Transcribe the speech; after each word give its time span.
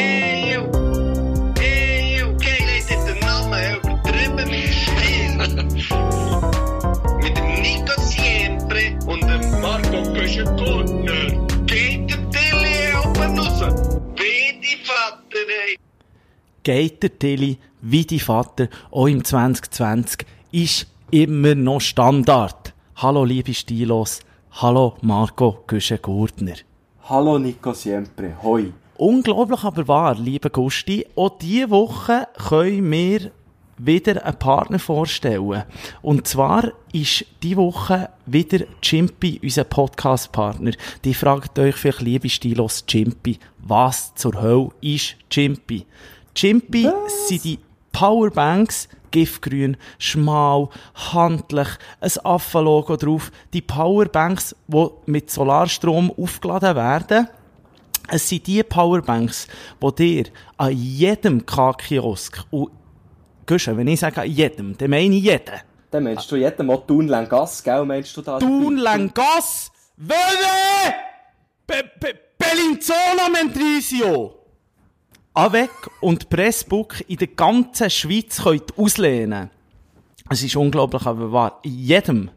Eeuw. 0.00 0.64
Eeuw. 1.60 2.28
Geil 2.38 2.66
heeft 2.72 2.88
dit 2.88 3.06
de 3.06 3.14
namen 3.26 3.78
übertrieben 3.78 4.48
mit 4.50 4.74
Stil. 4.80 5.36
mit 7.22 7.36
dem 7.36 7.60
Nico 7.62 7.94
Siempre 8.00 8.82
und 9.06 9.20
dem 9.30 9.60
Marco 9.60 10.02
Köschen-Gurtner. 10.14 11.24
Geht 11.66 12.10
der 12.10 12.30
Tilly 12.30 12.76
oben 13.04 13.38
raus. 13.38 13.60
Wie 14.20 14.60
die 14.64 14.78
Vater, 14.84 15.46
ey. 15.66 15.76
geht 16.62 17.02
der 17.02 17.18
Tilly 17.18 17.58
wie 17.82 18.04
die 18.04 18.20
Vater 18.20 18.68
auch 18.90 19.06
im 19.06 19.24
2020 19.24 20.26
ist 20.52 20.86
immer 21.10 21.54
noch 21.54 21.80
Standard. 21.80 22.74
Hallo 22.96 23.24
liebe 23.24 23.54
Stilos, 23.54 24.20
hallo 24.50 24.94
Marco 25.00 25.64
Güschen-Gurtner. 25.66 26.56
Hallo 27.08 27.38
Nico 27.38 27.72
Siempre, 27.72 28.34
hoi. 28.42 28.72
Unglaublich 29.00 29.64
aber 29.64 29.88
wahr, 29.88 30.14
liebe 30.14 30.50
Gusti, 30.50 31.06
auch 31.16 31.38
diese 31.38 31.70
Woche 31.70 32.28
können 32.36 32.90
wir 32.90 33.30
wieder 33.78 34.22
einen 34.26 34.38
Partner 34.38 34.78
vorstellen. 34.78 35.62
Und 36.02 36.28
zwar 36.28 36.70
ist 36.92 37.24
diese 37.42 37.56
Woche 37.56 38.10
wieder 38.26 38.66
Chimpy 38.82 39.40
unser 39.42 39.64
Podcast-Partner. 39.64 40.72
Die 41.02 41.14
fragt 41.14 41.58
euch 41.58 41.76
vielleicht, 41.76 42.02
liebe 42.02 42.28
Stilos, 42.28 42.84
Chimpy, 42.84 43.38
was 43.56 44.14
zur 44.16 44.38
Hölle 44.38 44.68
ist 44.82 45.16
Chimpy? 45.30 45.86
Chimpy 46.34 46.86
sind 47.26 47.44
die 47.44 47.58
Powerbanks, 47.92 48.86
giftgrün, 49.12 49.78
schmal, 49.98 50.68
handlich, 51.14 51.68
ein 52.02 52.12
Affenlogo 52.22 52.96
drauf. 52.98 53.32
Die 53.54 53.62
Powerbanks, 53.62 54.54
die 54.68 54.86
mit 55.06 55.30
Solarstrom 55.30 56.12
aufgeladen 56.18 56.76
werden. 56.76 57.28
Es 58.12 58.28
sind 58.28 58.46
die 58.46 58.62
Powerbanks, 58.62 59.46
die 59.80 59.94
dir 59.94 60.24
an 60.56 60.72
jedem 60.72 61.46
K-Kiosk, 61.46 62.44
und 62.50 62.70
Guschen, 63.46 63.76
wenn 63.76 63.88
ich 63.88 64.00
sage 64.00 64.22
an 64.22 64.30
jedem, 64.30 64.76
dann 64.76 64.90
meine 64.90 65.14
ich 65.14 65.24
jeden. 65.24 65.60
Dann 65.90 66.04
meinst 66.04 66.30
du 66.30 66.36
jedem 66.36 66.66
Mal 66.66 66.78
Thun 66.86 67.08
Gas, 67.08 67.62
gell? 67.62 67.84
Meinst 67.84 68.16
du 68.16 68.22
da? 68.22 68.38
Thun, 68.38 68.76
Langas, 68.76 69.72
Wöwe, 69.96 70.94
Be 71.66 71.84
Be 72.00 72.14
Bellinzona 72.38 73.28
Mendrisio. 73.32 74.36
Avec 75.34 75.70
und 76.00 76.28
Pressbook 76.28 77.08
in 77.08 77.16
der 77.16 77.28
ganzen 77.28 77.90
Schweiz 77.90 78.42
könnt 78.42 78.76
auslehnen. 78.76 79.50
Es 80.28 80.42
ist 80.42 80.56
unglaublich, 80.56 81.06
aber 81.06 81.32
wahr. 81.32 81.60
In 81.62 81.78
jedem. 81.78 82.30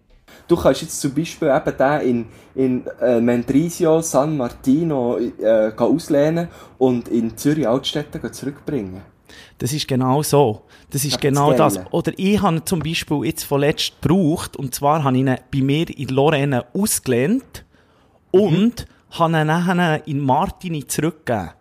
Du 0.48 0.56
kannst 0.56 0.82
jetzt 0.82 1.00
zum 1.00 1.14
Beispiel 1.14 1.50
eben 1.50 1.78
den 1.78 2.02
in, 2.02 2.26
in 2.56 2.88
äh, 3.02 3.22
Mendrisio, 3.22 4.02
San 4.02 4.38
Martino 4.38 5.18
äh, 5.18 5.72
auslehnen 5.78 6.50
und 6.78 7.08
in 7.08 7.38
Zürich 7.38 7.68
Altstädte 7.68 8.32
zurückbringen. 8.32 9.02
Das 9.58 9.72
ist 9.74 9.88
genau 9.88 10.22
so. 10.22 10.64
Das 10.90 11.06
ist 11.06 11.20
genau 11.20 11.54
das. 11.54 11.80
Oder 11.92 12.12
ich 12.18 12.42
habe 12.42 12.64
zum 12.66 12.80
Beispiel 12.80 13.26
jetzt 13.26 13.44
vorletzt 13.44 14.02
gebraucht, 14.02 14.56
und 14.58 14.76
zwar 14.76 15.04
habe 15.04 15.16
ich 15.16 15.24
ihn 15.24 15.36
bei 15.52 15.62
mir 15.62 15.90
in 15.90 16.10
Lorraine 16.10 16.66
ausgelehnt 16.74 17.66
und 18.32 18.86
habe 19.12 19.34
ihn 19.34 19.48
nachher 19.48 20.06
in 20.08 20.20
Martini 20.20 20.86
zurückgegeben. 20.86 21.52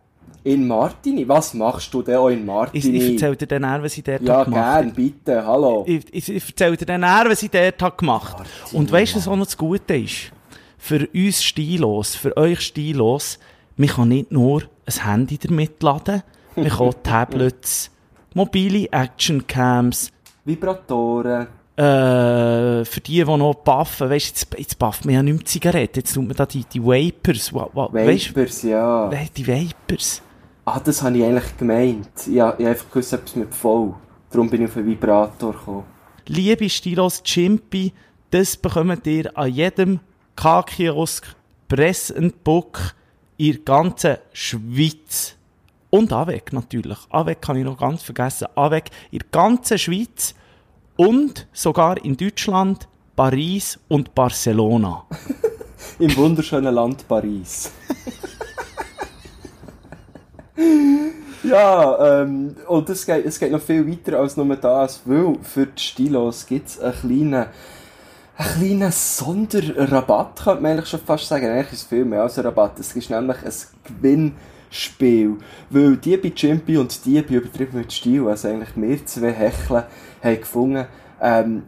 In 0.44 0.66
Martini? 0.66 1.28
Was 1.28 1.54
machst 1.54 1.92
du 1.94 2.02
denn 2.02 2.16
auch 2.16 2.28
in 2.28 2.40
Ich, 2.40 2.44
Martini? 2.44 2.96
ich 2.98 3.12
erzähle 3.12 3.36
dir 3.36 3.46
dann 3.46 3.82
was 3.82 3.96
ich 3.96 4.02
dort 4.02 4.22
ja, 4.22 4.42
gemacht 4.44 4.60
habe. 4.60 4.84
gern, 4.84 4.94
bitte, 4.94 5.46
hallo. 5.46 5.84
Ich, 5.86 6.04
ich, 6.12 6.28
ich 6.28 6.48
erzähle 6.48 6.76
dir 6.76 6.86
dann 6.86 7.02
was 7.02 7.42
ich 7.42 7.50
dort 7.50 7.98
gemacht 7.98 8.38
habe. 8.38 8.48
Und 8.72 8.90
weißt 8.90 9.12
du, 9.14 9.18
was 9.18 9.28
auch 9.28 9.36
noch 9.36 9.44
das 9.44 9.56
Gute 9.56 9.96
ist? 9.96 10.32
Für 10.78 11.06
uns 11.14 11.44
stilos, 11.44 12.16
für 12.16 12.36
euch 12.36 12.60
stilos, 12.60 13.38
man 13.76 13.88
kann 13.88 14.08
nicht 14.08 14.32
nur 14.32 14.62
ein 14.84 15.04
Handy 15.04 15.38
damit 15.38 15.80
laden, 15.82 16.22
man 16.56 16.68
kann 16.68 16.94
Tablets, 17.04 17.90
mobile 18.34 18.88
Actioncams, 18.90 20.10
Vibratoren. 20.44 21.46
äh, 21.76 22.84
für 22.84 23.00
die, 23.00 23.24
die 23.24 23.24
noch 23.24 23.54
puffen, 23.62 24.10
weißt 24.10 24.26
du, 24.26 24.30
jetzt, 24.30 24.58
jetzt 24.58 24.78
pufft 24.78 25.04
man 25.04 25.14
ja 25.14 25.22
nicht 25.22 25.34
mehr 25.36 25.44
Zigaretten, 25.44 26.00
jetzt 26.00 26.14
tut 26.14 26.26
man 26.26 26.36
da 26.36 26.46
die, 26.46 26.64
die 26.64 26.82
Vapors, 26.82 27.54
wa, 27.54 27.68
wa, 27.72 27.88
Vapors, 27.92 28.62
ja. 28.64 29.08
du, 29.08 29.28
die 29.36 29.46
Vapors. 29.46 30.20
Ah, 30.64 30.78
das 30.78 31.02
habe 31.02 31.18
ich 31.18 31.24
eigentlich 31.24 31.56
gemeint. 31.56 32.08
Ja, 32.26 32.54
ich 32.56 32.60
habe 32.60 32.68
einfach 32.68 32.88
gewusst, 32.88 33.12
etwas 33.12 33.34
mit 33.34 33.52
voll. 33.52 33.94
Darum 34.30 34.48
bin 34.48 34.62
ich 34.62 34.68
auf 34.68 34.76
einen 34.76 34.86
Vibrator 34.86 35.52
gekommen. 35.52 35.84
Liebe 36.26 36.68
Stilos 36.68 37.20
Chimpy, 37.24 37.92
das 38.30 38.56
bekommt 38.56 39.04
ihr 39.08 39.36
an 39.36 39.52
jedem 39.52 39.98
K-Kiosk, 40.36 41.34
Press 41.66 42.14
Book 42.44 42.94
in 43.38 43.54
der 43.54 43.62
ganzen 43.62 44.16
Schweiz. 44.32 45.34
Und 45.90 46.12
Avec 46.12 46.52
natürlich. 46.52 46.98
Avec 47.10 47.42
kann 47.42 47.56
ich 47.56 47.64
noch 47.64 47.78
ganz 47.78 48.02
vergessen. 48.02 48.46
Avec 48.54 48.90
in 49.10 49.18
der 49.18 49.28
ganzen 49.32 49.78
Schweiz 49.78 50.34
und 50.96 51.48
sogar 51.52 52.02
in 52.04 52.16
Deutschland, 52.16 52.88
Paris 53.16 53.80
und 53.88 54.14
Barcelona. 54.14 55.04
Im 55.98 56.16
wunderschönen 56.16 56.72
Land 56.72 57.06
Paris. 57.08 57.72
ja, 61.42 62.22
ähm, 62.22 62.56
und 62.68 62.88
es 62.90 63.06
geht, 63.06 63.38
geht 63.38 63.52
noch 63.52 63.60
viel 63.60 63.88
weiter 63.88 64.18
als 64.18 64.36
nur 64.36 64.54
das, 64.56 65.00
weil 65.04 65.36
für 65.42 65.66
die 65.66 65.82
Stilos 65.82 66.46
gibt 66.46 66.68
es 66.68 66.80
einen 66.80 66.94
kleinen, 66.94 67.46
einen 68.36 68.54
kleinen 68.58 68.92
Sonderrabatt, 68.92 70.42
könnte 70.44 70.62
man 70.62 70.72
eigentlich 70.72 70.88
schon 70.88 71.00
fast 71.00 71.26
sagen. 71.26 71.46
Eigentlich 71.46 71.72
ist 71.72 71.82
es 71.82 71.88
viel 71.88 72.04
mehr 72.04 72.22
als 72.22 72.38
ein 72.38 72.44
Rabatt. 72.44 72.78
Es 72.78 72.94
ist 72.94 73.10
nämlich 73.10 73.38
ein 73.44 73.52
Gewinnspiel. 73.84 75.38
Weil 75.70 75.96
die 75.96 76.16
bei 76.16 76.30
Chimpy 76.30 76.76
und 76.76 77.04
die 77.04 77.22
bei 77.22 77.34
Übertrieben 77.34 77.78
mit 77.78 77.92
Stil, 77.92 78.28
also 78.28 78.48
eigentlich 78.48 78.76
wir 78.76 79.06
zwei 79.06 79.32
Hecheln, 79.32 79.84
haben 80.22 80.40
gefunden, 80.40 80.86
ähm, 81.20 81.62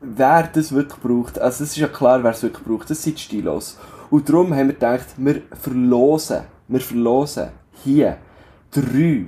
wer 0.00 0.48
das 0.52 0.72
wirklich 0.72 1.00
braucht, 1.00 1.38
also 1.38 1.64
es 1.64 1.70
ist 1.70 1.76
ja 1.76 1.88
klar, 1.88 2.22
wer 2.22 2.32
es 2.32 2.42
wirklich 2.42 2.64
braucht, 2.64 2.90
das 2.90 3.02
sind 3.02 3.18
die 3.18 3.22
Stilos. 3.22 3.78
Und 4.10 4.28
darum 4.28 4.54
haben 4.54 4.68
wir 4.68 4.74
gedacht, 4.74 5.06
wir 5.16 5.42
verlosen, 5.60 6.42
wir 6.68 6.80
verlosen 6.80 7.48
hier 7.84 8.18
drei, 8.70 9.26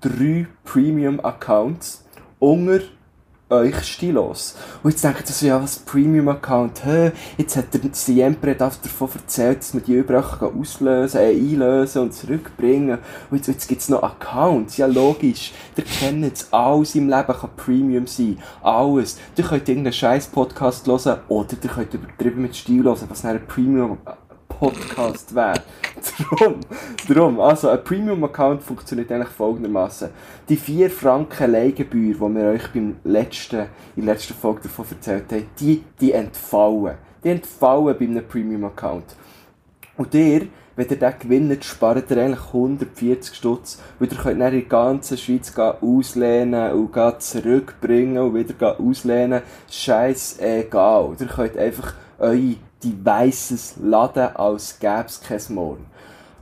drei 0.00 0.46
Premium-Accounts 0.64 2.04
unter 2.38 2.80
euch 3.48 3.84
Stilos. 3.84 4.56
Und 4.82 4.90
jetzt 4.90 5.04
denkt 5.04 5.28
ihr 5.28 5.34
so, 5.34 5.46
ja, 5.46 5.62
was 5.62 5.78
Premium-Account, 5.78 6.84
hä, 6.84 7.12
jetzt 7.38 7.56
hat 7.56 7.72
der 7.72 7.80
Siempre 7.92 8.56
davon 8.56 9.08
erzählt, 9.14 9.60
dass 9.60 9.74
man 9.74 9.84
die 9.84 9.94
überall 9.94 10.22
kann 10.22 10.58
auslösen, 10.58 11.20
äh, 11.20 11.30
einlösen 11.30 12.02
und 12.02 12.12
zurückbringen. 12.12 12.98
Und 13.30 13.36
jetzt, 13.36 13.46
jetzt 13.48 13.68
gibt's 13.68 13.88
noch 13.88 14.02
Accounts, 14.02 14.76
ja 14.78 14.86
logisch. 14.86 15.52
Ihr 15.76 15.84
kennt 15.84 16.24
es, 16.24 16.52
alles 16.52 16.96
im 16.96 17.08
Leben 17.08 17.32
kann 17.32 17.50
Premium 17.56 18.06
sein. 18.06 18.38
Alles. 18.62 19.18
Ihr 19.36 19.44
könnt 19.44 19.68
irgendeinen 19.68 19.92
scheiß 19.92 20.26
Podcast 20.28 20.86
hören 20.88 21.20
oder 21.28 21.56
ihr 21.62 21.70
könnt 21.70 21.94
übertrieben 21.94 22.42
mit 22.42 22.56
Stil 22.56 22.82
hören, 22.82 23.06
was 23.08 23.24
ein 23.24 23.46
Premium 23.46 23.98
Podcast 24.58 25.34
wäre. 25.34 25.62
Drum, 26.38 26.60
drum, 27.08 27.40
also 27.40 27.70
ein 27.70 27.82
Premium-Account 27.82 28.62
funktioniert 28.62 29.10
eigentlich 29.10 29.28
folgendermaßen: 29.28 30.10
Die 30.48 30.56
4 30.56 30.90
Franken 30.90 31.50
Leihgebühr, 31.50 32.14
die 32.14 32.34
wir 32.34 32.44
euch 32.50 32.70
beim 32.72 32.96
letzten, 33.04 33.66
in 33.96 34.04
der 34.04 34.14
letzten 34.14 34.34
Folge 34.34 34.62
davon 34.62 34.86
erzählt 34.90 35.32
haben, 35.32 35.46
die, 35.58 35.82
die 36.00 36.12
entfallen. 36.12 36.96
Die 37.24 37.30
entfallen 37.30 37.96
bei 37.98 38.04
einem 38.04 38.26
Premium-Account. 38.26 39.16
Und 39.96 40.14
ihr, 40.14 40.48
wenn 40.76 40.88
ihr 40.88 40.96
den 40.96 41.18
gewinnt, 41.18 41.64
spart 41.64 42.10
ihr 42.10 42.18
eigentlich 42.18 42.46
140 42.46 43.34
Stutz, 43.34 43.80
weil 43.98 44.12
ihr 44.12 44.18
könnt 44.18 44.40
dann 44.40 44.52
in 44.52 44.60
der 44.60 44.68
ganzen 44.68 45.16
Schweiz 45.16 45.56
auslehnen 45.58 46.72
und 46.72 47.22
zurückbringen 47.22 48.18
und 48.18 48.34
wieder 48.34 48.78
auslehnen. 48.78 49.40
Scheiß 49.70 50.38
egal. 50.40 51.16
Ihr 51.18 51.26
könnt 51.26 51.56
einfach 51.56 51.94
eure 52.18 52.56
Devices 52.86 53.74
laden, 53.82 54.36
als 54.36 54.78
gäbe 54.78 55.04
es 55.06 55.20
kein 55.20 55.54
Morgen. 55.54 55.86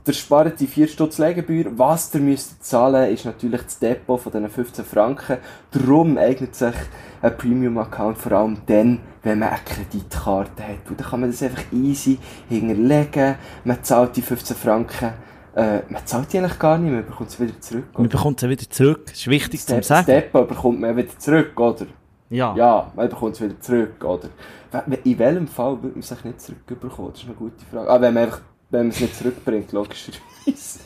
Ihr 0.07 0.13
spart 0.13 0.59
die 0.59 0.67
4 0.67 0.87
Stutz 0.87 1.17
Leihgebühr. 1.17 1.65
Was 1.79 2.13
ihr 2.13 2.21
müsst 2.21 2.63
zahlen, 2.63 3.11
ist 3.11 3.25
natürlich 3.25 3.63
das 3.63 3.79
Depot 3.79 4.19
von 4.21 4.31
diesen 4.31 4.49
15 4.49 4.85
Franken. 4.85 5.37
Darum 5.71 6.19
eignet 6.19 6.53
sich 6.53 6.75
ein 7.23 7.35
Premium-Account 7.35 8.17
vor 8.19 8.31
allem 8.33 8.57
dann, 8.67 8.99
wenn 9.23 9.39
man 9.39 9.49
eine 9.49 9.59
Kreditkarte 9.65 10.61
hat. 10.61 10.89
Und 10.89 10.99
dann 10.99 11.07
kann 11.07 11.21
man 11.21 11.31
das 11.31 11.41
einfach 11.41 11.63
easy 11.71 12.19
hinterlegen. 12.47 13.35
Man 13.63 13.83
zahlt 13.83 14.15
die 14.15 14.21
15 14.21 14.55
Franken. 14.55 15.13
Äh, 15.55 15.79
man 15.89 16.05
zahlt 16.05 16.31
die 16.31 16.37
eigentlich 16.37 16.59
gar 16.59 16.77
nicht, 16.77 16.91
man 16.91 17.05
bekommt 17.05 17.31
sie 17.31 17.47
wieder 17.47 17.59
zurück. 17.59 17.85
Man 17.97 18.09
bekommt 18.09 18.39
sie 18.41 18.49
wieder 18.49 18.69
zurück. 18.69 19.07
Das 19.07 19.15
ist 19.15 19.27
wichtig 19.27 19.65
zu 19.65 19.75
Das 19.75 19.87
sagen. 19.87 20.05
Depot 20.05 20.47
bekommt 20.47 20.81
man 20.81 20.95
wieder 20.95 21.17
zurück, 21.17 21.59
oder? 21.59 21.87
Ja. 22.29 22.55
Ja, 22.55 22.91
man 22.95 23.09
bekommt 23.09 23.35
es 23.35 23.41
wieder 23.41 23.59
zurück, 23.59 24.03
oder? 24.03 24.29
In 25.03 25.19
welchem 25.19 25.47
Fall 25.47 25.81
würde 25.81 25.95
man 25.95 25.99
es 25.99 26.23
nicht 26.23 26.41
zurückbekommen? 26.41 27.11
Das 27.11 27.21
ist 27.21 27.27
eine 27.27 27.35
gute 27.35 27.65
Frage. 27.71 27.89
Ah, 27.89 28.01
wenn 28.01 28.13
man 28.13 28.23
einfach, 28.23 28.41
wenn 28.69 28.81
man 28.81 28.89
es 28.89 28.99
nicht 28.99 29.15
zurückbringt, 29.15 29.71
logischerweise. 29.71 30.19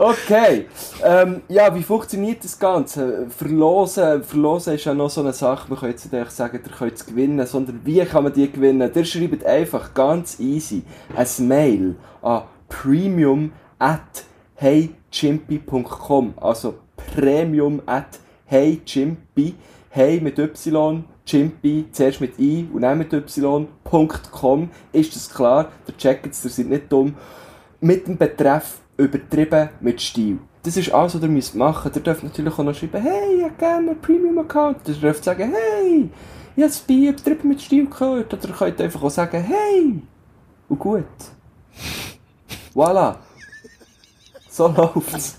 Okay. 0.00 0.66
Ähm, 1.04 1.42
ja, 1.48 1.74
wie 1.74 1.82
funktioniert 1.82 2.44
das 2.44 2.56
Ganze? 2.56 3.28
Verlosen, 3.30 4.22
verlosen 4.22 4.74
ist 4.74 4.84
ja 4.84 4.94
noch 4.94 5.10
so 5.10 5.22
eine 5.22 5.32
Sache, 5.32 5.68
man 5.68 5.90
jetzt 5.90 6.12
nicht 6.12 6.30
sagen, 6.30 6.60
ihr 6.64 6.70
könnt 6.70 6.92
es 6.92 7.04
gewinnen, 7.04 7.44
sondern 7.44 7.80
wie 7.82 8.04
kann 8.04 8.22
man 8.22 8.32
die 8.32 8.50
gewinnen? 8.50 8.92
Ihr 8.94 9.04
schreibt 9.04 9.44
einfach 9.44 9.92
ganz 9.94 10.38
easy 10.38 10.84
ein 11.16 11.48
Mail 11.48 11.96
an 12.22 12.42
premium 12.68 13.50
at 13.80 14.24
heychimpy.com. 14.54 16.34
Also 16.36 16.74
premium 17.12 17.82
at 17.84 18.20
heychimpy. 18.46 19.56
Hey 19.90 20.20
mit 20.20 20.38
Y, 20.38 21.04
Chimpy, 21.24 21.86
zuerst 21.92 22.20
mit 22.20 22.38
I 22.38 22.68
und 22.72 22.82
dann 22.82 22.98
mit 22.98 23.12
Y.com. 23.12 24.70
Ist 24.92 25.16
das 25.16 25.30
klar? 25.30 25.72
Der 25.86 25.96
checkt 25.96 26.26
ihr 26.26 26.32
seid 26.32 26.66
nicht 26.66 26.92
dumm. 26.92 27.14
Mit 27.80 28.06
dem 28.06 28.18
Betreff 28.18 28.80
übertrieben 28.98 29.70
mit 29.80 30.00
Stil. 30.00 30.38
Das 30.62 30.76
ist 30.76 30.92
alles, 30.92 31.14
was 31.14 31.22
ihr 31.22 31.28
müsst 31.28 31.54
machen. 31.54 31.90
Ihr 31.94 32.02
dürft 32.02 32.22
natürlich 32.22 32.52
auch 32.52 32.64
noch 32.64 32.74
schreiben, 32.74 33.00
hey, 33.00 33.36
ich 33.36 33.44
hätte 33.44 33.54
gerne 33.58 33.90
einen 33.92 34.00
Premium-Account. 34.00 34.88
Ihr 34.88 34.94
dürft 34.94 35.24
sagen, 35.24 35.54
hey, 35.54 36.10
ich 36.54 36.62
habe 36.62 36.70
es 36.70 36.80
bei 36.80 36.94
übertrieben 36.94 37.48
mit 37.48 37.62
Stil 37.62 37.86
gehört. 37.86 38.34
Oder 38.34 38.48
ihr 38.48 38.54
könnt 38.54 38.80
einfach 38.80 39.02
auch 39.02 39.10
sagen, 39.10 39.42
hey, 39.42 40.02
und 40.68 40.78
gut. 40.78 41.04
Voilà. 42.74 43.16
So 44.50 44.68
läuft's. 44.76 45.38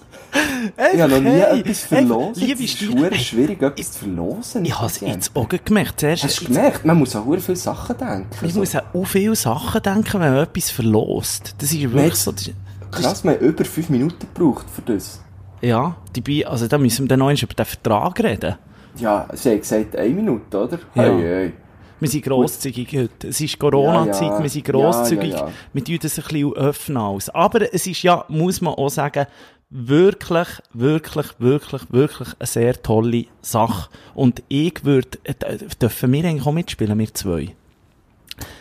Ich 0.94 1.02
habe 1.02 1.14
noch 1.14 1.20
nie 1.22 1.30
hey, 1.40 1.60
etwas 1.62 1.80
verlosen. 1.82 2.44
liebe 2.44 2.64
es 2.64 2.72
ist 2.72 2.78
schwierig, 3.24 3.62
etwas 3.62 3.92
zu 3.94 4.00
verlosen. 4.00 4.66
Ich 4.66 4.76
habe 4.76 4.88
es 4.88 5.00
jetzt 5.00 5.36
auch 5.36 5.48
gemerkt. 5.50 6.00
Zuerst 6.00 6.24
Hast 6.24 6.42
du 6.42 6.46
gemerkt? 6.46 6.86
Man 6.86 6.98
muss 7.00 7.16
an 7.16 7.24
verdammt 7.24 7.42
viele 7.42 7.56
Sachen 7.56 7.98
denken. 7.98 8.46
Ich 8.46 8.54
So. 8.54 8.60
muss 8.60 8.76
an 8.76 8.84
auch 8.94 9.06
viele 9.08 9.36
Sachen 9.36 9.82
denken, 9.82 10.14
wenn 10.20 10.34
man 10.34 10.44
etwas 10.44 10.70
verlost. 10.70 11.56
Das 11.58 11.72
ist 11.72 11.82
wirklich 11.82 12.16
so. 12.16 12.32
Das, 12.32 12.52
Krass, 12.92 13.24
wir 13.24 13.32
haben 13.32 13.40
über 13.40 13.64
5 13.66 13.90
Minuten 13.90 14.20
gebraucht 14.34 14.66
für 14.74 14.82
das. 14.94 15.22
ja, 15.62 15.96
dabei, 16.14 16.46
also 16.48 16.68
da 16.68 16.78
müssen 16.78 17.04
wir 17.06 17.08
dann 17.10 17.20
noch 17.20 17.32
über 17.32 17.54
den 17.54 17.66
Vertrag 17.66 18.20
reden. 18.24 18.56
Ja, 18.98 19.28
sie 19.34 19.50
haben 19.52 19.60
gesagt, 19.60 19.96
eine 19.96 20.10
Minute, 20.10 20.58
oder? 20.58 20.80
Ja. 20.96 21.04
Hey, 21.04 21.22
hey. 21.22 21.54
Wir 22.00 22.10
sind 22.10 22.24
grosszügig 22.26 22.88
heute. 22.98 23.28
Es 23.28 23.42
ist 23.42 23.60
Corona-Zeit, 23.60 24.22
Ja, 24.22 24.38
ja. 24.38 24.42
wir 24.44 24.50
sind 24.50 24.66
grosszügig. 24.66 25.32
Ja, 25.32 25.38
ja, 25.38 25.46
ja. 25.48 25.52
Wir 25.74 25.84
tun 25.84 26.00
das 26.02 26.18
ein 26.18 26.24
bisschen 26.24 26.54
öffnen 26.54 26.98
alles. 26.98 27.30
Aber 27.30 27.74
es 27.74 27.86
ist 27.88 28.02
ja, 28.04 28.24
muss 28.30 28.62
man 28.62 28.74
auch 28.74 28.90
sagen, 28.90 29.26
wirklich, 29.70 30.48
wirklich, 30.74 31.28
wirklich, 31.40 31.82
wirklich 31.92 32.30
eine 32.40 32.48
sehr 32.48 32.82
tolle 32.82 33.26
Sache. 33.42 33.90
Und 34.16 34.42
ich 34.48 34.84
würde, 34.84 35.18
äh, 35.24 35.58
dürfen 35.82 36.12
wir 36.12 36.26
eigentlich 36.26 36.46
auch 36.46 36.52
mitspielen, 36.52 36.98
wir 36.98 37.14
zwei? 37.14 37.56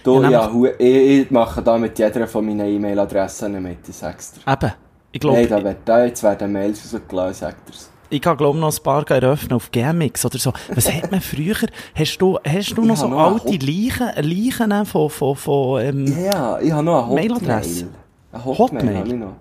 Du, 0.02 0.22
Ja, 0.22 0.50
ich, 0.78 0.86
ich 0.86 1.30
mache 1.30 1.62
da 1.62 1.78
mit 1.78 1.98
jeder 1.98 2.26
von 2.26 2.44
meinen 2.44 2.66
E-Mail-Adressen 2.66 3.62
mit, 3.62 3.88
ich 3.88 3.94
sag's 3.96 4.32
dir. 4.32 4.52
Eben. 4.52 4.72
Ich 5.12 5.20
glaube, 5.20 5.36
Hey, 5.38 5.46
da, 5.46 5.62
wird, 5.64 5.78
da 5.84 6.04
jetzt 6.04 6.22
werden 6.22 6.52
Mails 6.52 6.92
rausgelassen, 6.92 7.54
dir's. 7.66 7.90
Ich 8.10 8.22
kann 8.22 8.36
glaub 8.38 8.56
noch 8.56 8.74
ein 8.74 8.82
paar 8.82 9.08
eröffnen 9.10 9.52
auf 9.52 9.70
GMX 9.70 10.24
oder 10.24 10.38
so. 10.38 10.52
Was 10.74 10.90
hat 10.90 11.10
man 11.10 11.20
früher? 11.20 11.56
Hast 11.94 12.16
du, 12.18 12.38
hast 12.42 12.70
du 12.76 12.82
noch 12.82 12.96
so 12.96 13.06
noch 13.06 13.32
alte 13.34 13.52
Leichen, 13.64 14.08
Leichen 14.16 14.86
von, 14.86 15.10
von, 15.10 15.36
von, 15.36 15.82
ähm, 15.82 16.06
Ja, 16.06 16.58
ich 16.58 16.72
habe 16.72 16.82
noch 16.84 17.02
eine 17.04 17.08
Hotmail. 17.08 17.28
Mailadresse. 17.28 17.88
Eine 18.32 18.44
Hotmail, 18.44 18.58
Hotmail? 18.58 18.96
habe 18.96 19.08
ich 19.08 19.14
noch. 19.14 19.36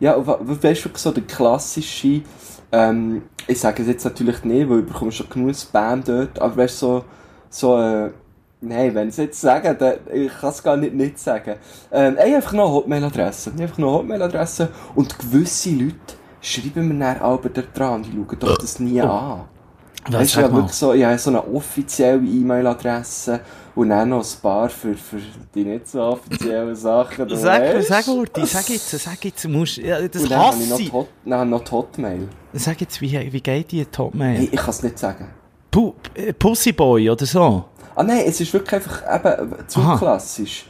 Ja, 0.00 0.16
weißt 0.26 0.86
du, 0.86 0.88
so 0.94 1.12
der 1.12 1.24
klassische, 1.24 2.22
ähm, 2.72 3.22
ich 3.46 3.60
sage 3.60 3.82
es 3.82 3.88
jetzt 3.88 4.04
natürlich 4.04 4.42
nicht, 4.44 4.68
weil 4.68 4.80
ich 4.80 4.86
bekomme 4.86 5.12
schon 5.12 5.28
genug 5.28 5.54
Spam 5.54 6.02
dort, 6.04 6.38
aber 6.40 6.56
weißt 6.56 6.82
du, 6.82 6.86
so, 6.86 7.04
so, 7.50 7.78
äh, 7.78 8.10
nein, 8.60 8.94
wenn 8.94 9.08
ich 9.08 9.14
es 9.14 9.18
jetzt 9.18 9.40
sage, 9.40 9.74
dann, 9.74 9.94
ich 10.12 10.32
kann 10.32 10.50
es 10.50 10.62
gar 10.62 10.76
nicht 10.76 10.94
nicht 10.94 11.18
sagen. 11.18 11.56
Ähm, 11.92 12.14
ich 12.14 12.20
habe 12.20 12.36
einfach 12.36 12.52
noch 12.52 12.66
eine 12.66 12.74
Hotmail-Adresse. 12.74 13.50
Ich 13.50 13.54
habe 13.54 13.62
einfach 13.64 13.78
noch 13.78 13.92
Hotmail-Adresse 13.98 14.68
und 14.94 15.18
gewisse 15.18 15.70
Leute 15.70 15.94
schreiben 16.40 16.88
mir 16.88 16.98
dann 17.04 17.18
aber 17.18 17.48
da 17.50 17.62
dran, 17.62 18.02
die 18.02 18.10
schauen 18.12 18.38
doch 18.38 18.56
das 18.58 18.80
nie 18.80 19.00
an. 19.00 19.08
Was 20.06 20.14
Weißt 20.14 20.36
du, 20.36 20.40
ja 20.40 20.52
wirklich 20.52 20.72
so, 20.72 20.92
ich 20.94 21.04
habe 21.04 21.18
so 21.18 21.30
eine 21.30 21.46
offizielle 21.54 22.18
E-Mail-Adresse 22.18 23.40
und 23.74 23.90
dann 23.90 24.08
noch 24.08 24.24
ein 24.24 24.40
paar 24.42 24.68
für, 24.68 24.94
für 24.94 25.20
die 25.54 25.64
nicht 25.64 25.88
so 25.88 26.02
offiziellen 26.02 26.74
Sachen. 26.74 27.28
du 27.28 27.36
Sag, 27.36 27.62
weißt. 27.62 27.88
sag, 27.88 28.08
Urti, 28.08 28.44
sag 28.46 28.68
jetzt, 28.68 28.90
sag 28.90 29.24
jetzt, 29.24 29.48
musst, 29.48 29.76
ja, 29.78 30.00
das 30.08 30.22
Und 30.22 30.30
dann 30.30 30.40
habe 30.40 30.56
ich 30.56 30.68
noch 30.68 30.74
hasse 30.74 30.82
ich. 30.82 30.92
Hot, 30.92 31.08
dann 31.24 31.50
noch 31.50 31.64
die 31.64 31.70
Hotmail. 31.70 32.28
Sag 32.52 32.80
jetzt, 32.80 33.00
wie, 33.00 33.32
wie 33.32 33.40
geht 33.40 33.70
die 33.72 33.84
Topmail? 33.84 34.38
Hey, 34.38 34.48
ich 34.50 34.60
kann 34.60 34.70
es 34.70 34.82
nicht 34.82 34.98
sagen. 34.98 35.28
Pu 35.70 35.94
äh, 36.14 36.32
Pussyboy 36.32 37.10
oder 37.10 37.26
so? 37.26 37.64
Ah 37.94 38.02
nein, 38.02 38.22
es 38.26 38.40
ist 38.40 38.52
wirklich 38.52 38.74
einfach 38.74 39.02
eben 39.14 39.68
zu 39.68 39.80
Aha. 39.80 39.98
klassisch. 39.98 40.66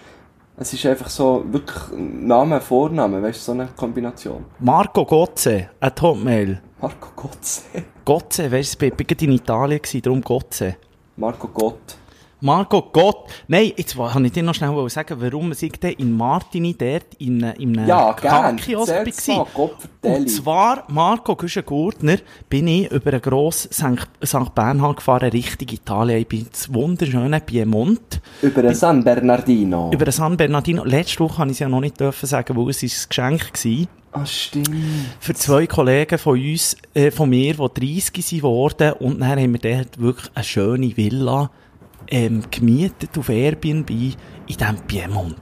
Es 0.57 0.75
ist 0.75 0.85
einfach 0.85 1.09
so, 1.09 1.43
wirklich 1.51 1.79
Name, 1.97 2.61
Vorname, 2.61 3.23
weißt 3.23 3.39
du, 3.41 3.45
so 3.45 3.53
eine 3.53 3.69
Kombination. 3.75 4.45
Marco 4.59 5.07
Gotze, 5.07 5.71
ein 5.81 5.95
Topmail. 5.95 6.61
Marco 6.81 7.09
Gotze. 7.15 7.63
Gotze, 8.05 8.51
weißt 8.51 8.81
du, 8.81 8.87
ich 8.87 8.93
war 8.93 9.23
in 9.23 9.33
Italien, 9.33 9.81
darum 10.03 10.21
Gotze. 10.23 10.77
Marco 11.17 11.49
Gott. 11.49 11.97
Marco 12.43 12.81
Gott. 12.91 13.29
Nein, 13.49 13.73
jetzt 13.77 13.95
wollte 13.99 14.23
ich 14.25 14.33
dir 14.33 14.43
noch 14.43 14.55
schnell 14.55 14.89
sagen, 14.89 15.17
warum 15.21 15.53
ich 15.53 15.59
denn 15.73 15.93
in 15.93 16.17
Martini 16.17 16.75
dort 16.75 17.05
in, 17.19 17.45
einem- 17.45 17.61
in 17.61 17.79
einem 17.79 17.87
Ja, 17.87 18.13
gern. 18.13 18.57
Kiosk 18.57 18.91
Erzähl's 18.91 19.29
war. 19.29 19.47
vertell 19.47 20.17
Und 20.23 20.31
zwar, 20.31 20.85
Marco 20.89 21.37
Güschen-Gurtner, 21.37 22.17
bin 22.49 22.67
ich 22.67 22.91
über 22.91 23.11
einen 23.13 23.21
grossen 23.21 23.71
St. 23.73 24.09
St. 24.25 24.55
Bernhard 24.55 24.97
gefahren, 24.97 25.29
Richtung 25.29 25.69
Italien. 25.69 26.21
Ich 26.23 26.29
bin 26.29 26.47
ins 26.47 26.73
wunderschöne 26.73 27.41
Piemont. 27.41 28.23
Über 28.41 28.63
den 28.63 28.75
San 28.75 29.05
Bernardino. 29.05 29.91
Über 29.93 30.07
den 30.07 30.13
San 30.13 30.35
Bernardino. 30.39 30.83
Letzte 30.85 31.21
Woche 31.21 31.37
habe 31.37 31.51
ich 31.51 31.57
es 31.57 31.59
ja 31.59 31.69
noch 31.69 31.81
nicht 31.83 32.01
dürfen 32.01 32.25
sagen, 32.25 32.57
weil 32.57 32.71
es 32.71 32.83
ein 32.83 32.91
Geschenk 33.07 33.53
war. 33.53 33.87
Ah, 34.13 34.27
stimmt. 34.27 34.69
Für 35.21 35.35
zwei 35.35 35.67
Kollegen 35.67 36.19
von 36.19 36.39
uns, 36.39 36.77
äh, 36.95 37.11
von 37.13 37.31
mir, 37.31 37.55
die 37.55 37.97
30 38.01 38.25
sind 38.27 38.39
geworden. 38.39 38.93
Und 38.95 39.21
dann 39.21 39.39
haben 39.39 39.53
wir 39.53 39.61
dort 39.61 40.01
wirklich 40.01 40.31
eine 40.35 40.45
schöne 40.45 40.97
Villa, 40.97 41.51
ähm, 42.09 42.43
gemietet 42.51 43.17
auf 43.17 43.29
Airbnb 43.29 43.89
in 43.91 44.17
diesem 44.49 44.77
Piemont. 44.89 45.37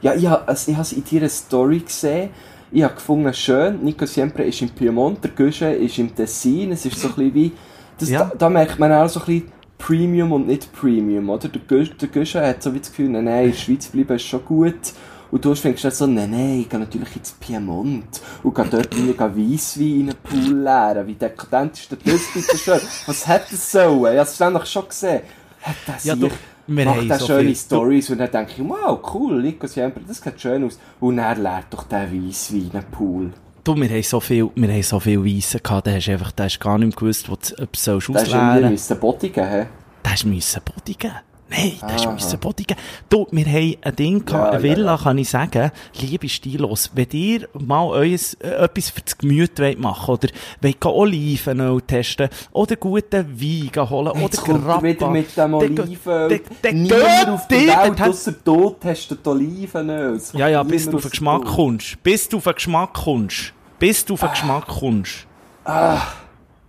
Ja, 0.00 0.14
ich 0.14 0.26
habe 0.26 0.46
also, 0.46 0.70
ich 0.70 0.76
has 0.76 0.92
in 0.92 1.02
deiner 1.10 1.28
Story 1.28 1.80
gesehen. 1.80 2.30
Ich 2.70 2.82
habe 2.82 2.94
gefunden, 2.94 3.32
schön, 3.34 3.82
Nico 3.82 4.06
Siempre 4.06 4.44
ist 4.44 4.60
im 4.62 4.70
Piemont, 4.70 5.22
der 5.22 5.30
Guschen 5.32 5.72
ist 5.72 5.98
im 5.98 6.14
Tessin. 6.14 6.72
Es 6.72 6.84
ist 6.86 6.98
so 6.98 7.08
ein 7.08 7.14
bisschen 7.14 7.34
wie... 7.34 7.52
Das, 7.98 8.10
Ja. 8.10 8.24
da, 8.24 8.32
da 8.36 8.50
merkt 8.50 8.78
man 8.78 8.92
auch 8.92 9.08
so 9.08 9.20
ein 9.20 9.26
bisschen 9.26 9.52
Premium 9.78 10.32
und 10.32 10.46
nicht 10.46 10.72
Premium, 10.72 11.28
oder? 11.30 11.48
Der 11.48 12.08
Guschen 12.08 12.40
hat 12.40 12.62
so 12.62 12.72
wie 12.74 12.78
das 12.78 12.90
Gefühl, 12.90 13.08
nein, 13.10 13.24
nein, 13.24 13.44
in 13.46 13.50
der 13.50 13.58
Schweiz 13.58 13.86
bleiben 13.86 14.16
ist 14.16 14.22
schon 14.22 14.44
gut. 14.44 14.92
Und 15.34 15.44
du 15.44 15.52
fängst 15.56 15.82
dann 15.82 15.90
so, 15.90 16.06
nein, 16.06 16.30
nein, 16.30 16.60
ich 16.60 16.68
gehe 16.68 16.78
natürlich 16.78 17.16
ins 17.16 17.32
Piemont 17.32 18.20
und 18.44 18.54
gehe 18.54 18.64
dort 18.66 18.94
irgendwie 18.94 19.52
Weisswein 19.54 20.00
in 20.00 20.06
den 20.06 20.16
Pool 20.22 20.62
leeren. 20.62 21.06
Wie 21.08 21.14
dekadent 21.14 21.76
ist 21.76 21.90
denn 21.90 21.98
das 22.04 22.20
bitte 22.32 22.56
schön? 22.64 22.80
Was 23.06 23.26
hat 23.26 23.50
das 23.50 23.72
sollen? 23.72 23.96
Ich 24.12 24.18
habe 24.20 24.20
es 24.20 24.34
ständig 24.36 24.66
schon 24.66 24.88
gesehen. 24.88 25.22
Hat 25.60 25.74
das 25.88 26.04
Ja, 26.04 26.14
du, 26.14 26.28
wir 26.68 26.84
macht 26.84 27.10
er 27.10 27.18
so 27.18 27.26
schöne 27.26 27.46
viel- 27.46 27.56
Stories 27.56 28.10
und 28.10 28.18
dann 28.18 28.30
denke 28.30 28.52
ich, 28.56 28.60
wow, 28.68 29.00
cool, 29.12 29.42
Nico 29.42 29.66
Siempre, 29.66 30.04
das 30.06 30.18
sieht 30.22 30.40
schön 30.40 30.62
aus. 30.64 30.78
Und 31.00 31.18
er 31.18 31.34
leert 31.34 31.66
doch 31.70 31.82
den 31.82 32.28
Weisswein 32.28 32.60
in 32.60 32.70
den 32.70 32.84
Pool. 32.84 33.32
Du, 33.64 33.74
wir 33.74 33.88
haben 33.88 34.02
so 34.04 34.20
viel, 34.20 34.48
wir 34.54 34.68
haben 34.72 34.82
so 34.84 35.00
viel 35.00 35.24
Weisse 35.24 35.58
gehabt, 35.58 35.88
da 35.88 35.90
hast 35.94 36.06
du 36.06 36.12
einfach, 36.12 36.30
da 36.30 36.44
hast 36.44 36.60
gar 36.60 36.78
nicht 36.78 36.90
mehr 36.90 36.96
gewusst, 36.96 37.28
wo 37.28 37.34
du, 37.34 37.60
ob 37.60 37.72
du 37.72 37.78
sollst 37.80 38.08
Da 38.08 38.20
hast 38.20 38.30
du 38.32 38.36
ausleeren. 38.36 38.70
müssen 38.70 39.00
Body 39.00 39.28
geben, 39.30 39.48
hä? 39.48 39.66
Da 40.04 40.10
hast 40.12 40.22
du 40.22 40.28
Body 40.30 40.94
geben. 40.94 41.14
Nein, 41.50 41.72
da 41.80 41.88
hast 41.92 42.04
du 42.04 42.08
Aha. 42.08 42.14
müssen 42.14 42.38
Body 42.40 42.64
geben. 42.64 42.80
Du, 43.10 43.26
wir 43.30 43.44
haben 43.44 43.76
ein 43.82 43.96
Ding 43.96 44.24
gehabt, 44.24 44.44
Ja, 44.52 44.58
eine 44.58 44.66
ja, 44.66 44.76
Villa, 44.76 44.94
ja. 44.96 45.02
kann 45.02 45.18
ich 45.18 45.28
sagen, 45.28 45.70
liebe 46.00 46.28
Stilos, 46.28 46.90
wenn 46.94 47.06
ihr 47.12 47.48
mal 47.52 47.86
eues, 47.88 48.34
äh, 48.34 48.48
etwas 48.64 48.90
für 48.90 49.02
das 49.02 49.18
Gemüt 49.18 49.58
wollt 49.60 49.78
machen 49.78 50.14
oder 50.14 50.28
wollt 50.62 50.84
Olivenöl 50.84 51.82
testen 51.82 52.28
oder 52.52 52.76
guten 52.76 53.40
Wein 53.40 53.90
holen 53.90 54.08
oder 54.08 54.20
Jetzt 54.20 54.40
kommt 54.42 54.62
er 54.62 54.64
Grappa, 54.66 54.82
wieder 54.82 55.10
mit 55.10 55.36
dem 55.36 55.54
Olivenöl. 55.54 56.40
Niemand 56.72 57.28
auf 57.28 57.48
der 57.48 57.58
Welt, 57.58 58.00
ausser 58.02 58.32
du, 58.42 58.70
testet 58.80 59.26
Olivenöl. 59.26 60.14
Das 60.14 60.32
Ja, 60.32 60.48
ja, 60.48 60.62
bis 60.62 60.88
du 60.88 60.96
auf 60.96 61.02
den 61.02 61.10
Geschmack 61.10 61.44
kommst. 61.44 62.02
Bis 62.02 62.28
du 62.28 62.38
auf 62.38 62.44
den 62.44 62.54
Geschmack 62.54 62.92
kommst. 62.94 63.52
Bis 63.78 64.04
du 64.04 64.14
auf 64.14 64.20
den 64.20 64.30
Geschmack 64.30 64.66
kommst. 64.66 65.26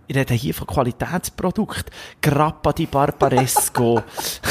Ich 0.08 0.16
rede 0.16 0.34
hier 0.34 0.54
von 0.54 0.66
Qualitätsprodukt. 0.66 1.90
Grappa 2.22 2.72
di 2.72 2.86
Barbaresco. 2.86 4.02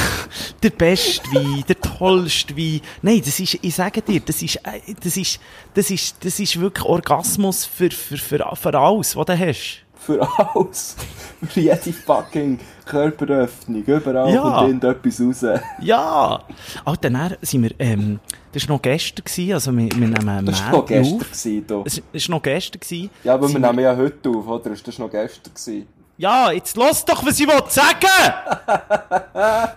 der 0.63 0.69
beste 0.71 1.29
Wein, 1.31 1.63
der 1.67 1.79
tollste 1.79 2.57
Wein. 2.57 2.81
Nein, 3.01 3.21
das 3.23 3.39
ist, 3.39 3.59
ich 3.61 3.75
sage 3.75 4.01
dir, 4.01 4.19
das 4.19 4.41
ist, 4.41 4.57
äh, 4.57 4.93
das 5.01 5.15
ist, 5.15 5.39
das 5.73 5.91
ist, 5.91 6.17
das 6.25 6.39
ist 6.39 6.59
wirklich 6.59 6.85
Orgasmus 6.85 7.65
für, 7.65 7.89
für, 7.91 8.17
für, 8.17 8.55
für 8.55 8.77
alles, 8.77 9.15
was 9.15 9.25
du 9.25 9.39
hast. 9.39 9.85
Für 9.97 10.27
alles. 10.37 10.95
Für 11.49 11.59
jede 11.59 11.93
fucking 11.93 12.59
Körperöffnung. 12.85 13.83
Überall 13.83 14.33
Ja. 14.33 14.41
kommt 14.41 14.67
irgendetwas 14.83 15.21
raus. 15.21 15.59
Ja! 15.81 16.39
Alter, 16.85 17.09
dann 17.09 17.35
sind 17.41 17.63
wir, 17.63 17.71
ähm, 17.79 18.19
das 18.51 18.67
war 18.67 18.75
noch 18.75 18.81
gestern, 18.81 19.25
gewesen, 19.25 19.53
also 19.53 19.71
wir, 19.75 19.89
wir 19.91 20.07
nehmen 20.07 20.29
einen 20.29 20.45
Das 20.45 20.63
war 20.63 20.71
noch 20.71 20.85
gestern. 20.85 21.19
Gewesen, 21.19 21.67
du. 21.67 21.83
Es 21.85 22.01
es 22.13 22.29
war 22.29 22.35
noch 22.37 22.41
gestern. 22.43 22.79
Gewesen. 22.79 23.09
Ja, 23.23 23.33
aber 23.33 23.49
wir 23.49 23.59
nehmen 23.59 23.79
ja 23.79 23.95
heute 23.95 24.29
auf, 24.29 24.47
oder? 24.47 24.71
Ist 24.71 24.87
das 24.87 24.97
noch 24.99 25.09
gestern 25.11 25.53
gewesen? 25.53 25.87
Ja, 26.17 26.51
jetzt 26.51 26.77
los 26.77 27.03
doch, 27.03 27.25
was 27.25 27.39
ich 27.39 27.47
sagen! 27.69 28.33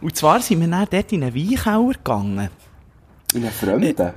Und 0.00 0.16
zwar 0.16 0.40
sind 0.40 0.60
wir 0.60 0.68
dann 0.68 0.86
dort 0.90 1.12
in 1.12 1.22
einen 1.22 1.34
Weinkeller 1.34 1.92
gegangen. 1.92 2.50
In 3.34 3.42
einen 3.42 3.52
Fremden? 3.52 4.12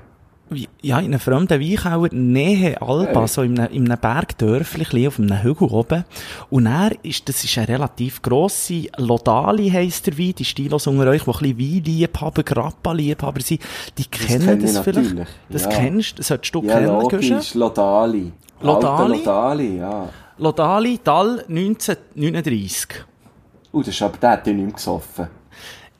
Ja, 0.82 1.00
in 1.00 1.06
einem 1.06 1.20
fremden 1.20 1.60
Weinkeller, 1.60 2.10
Nähe 2.14 2.82
Alba, 2.82 3.28
so 3.28 3.42
in 3.42 3.60
einem, 3.60 3.72
in 3.74 3.90
einem 3.90 4.00
Bergdörfli, 4.00 5.08
auf 5.08 5.20
einem 5.20 5.42
Hügel 5.44 5.68
oben. 5.70 6.06
Und 6.50 6.66
er 6.66 6.92
ist, 7.04 7.28
das 7.30 7.44
ist 7.44 7.58
eine 7.58 7.68
relativ 7.68 8.22
grosse, 8.22 8.84
Lodali 8.98 9.70
heisst 9.70 10.08
der 10.08 10.18
Wein, 10.18 10.34
die 10.38 10.46
Stilos 10.46 10.88
unter 10.88 11.08
euch, 11.08 11.24
die 11.24 11.30
ein 11.30 11.56
bisschen 11.56 11.60
Weinliebhaber, 11.60 12.44
Grappa-Liebhaber 12.44 13.42
sind, 13.42 13.62
die 13.98 14.06
kennen 14.06 14.46
kenne 14.46 14.62
das 14.62 14.76
ich 14.76 14.82
vielleicht. 14.82 15.10
natürlich, 15.16 15.28
Das 15.50 15.64
ja. 15.64 15.70
kennst 15.70 16.12
du, 16.12 16.16
das 16.18 16.28
solltest 16.28 16.56
du 16.56 16.64
Ja, 16.64 16.74
kennen, 16.80 16.88
logisch, 16.88 17.54
Lodali. 17.54 18.32
Lodali? 18.62 19.18
Lodali, 19.18 19.78
ja. 19.78 20.10
Lodali, 20.38 20.98
Tal 21.04 21.44
1939. 21.50 23.06
Uh, 23.72 23.80
das 23.80 23.88
ist 23.90 24.02
aber 24.02 24.18
der 24.18 24.30
hat 24.32 24.48
ja 24.48 24.54
nicht 24.54 24.66
mehr 24.66 24.74
gesoffen. 24.74 25.28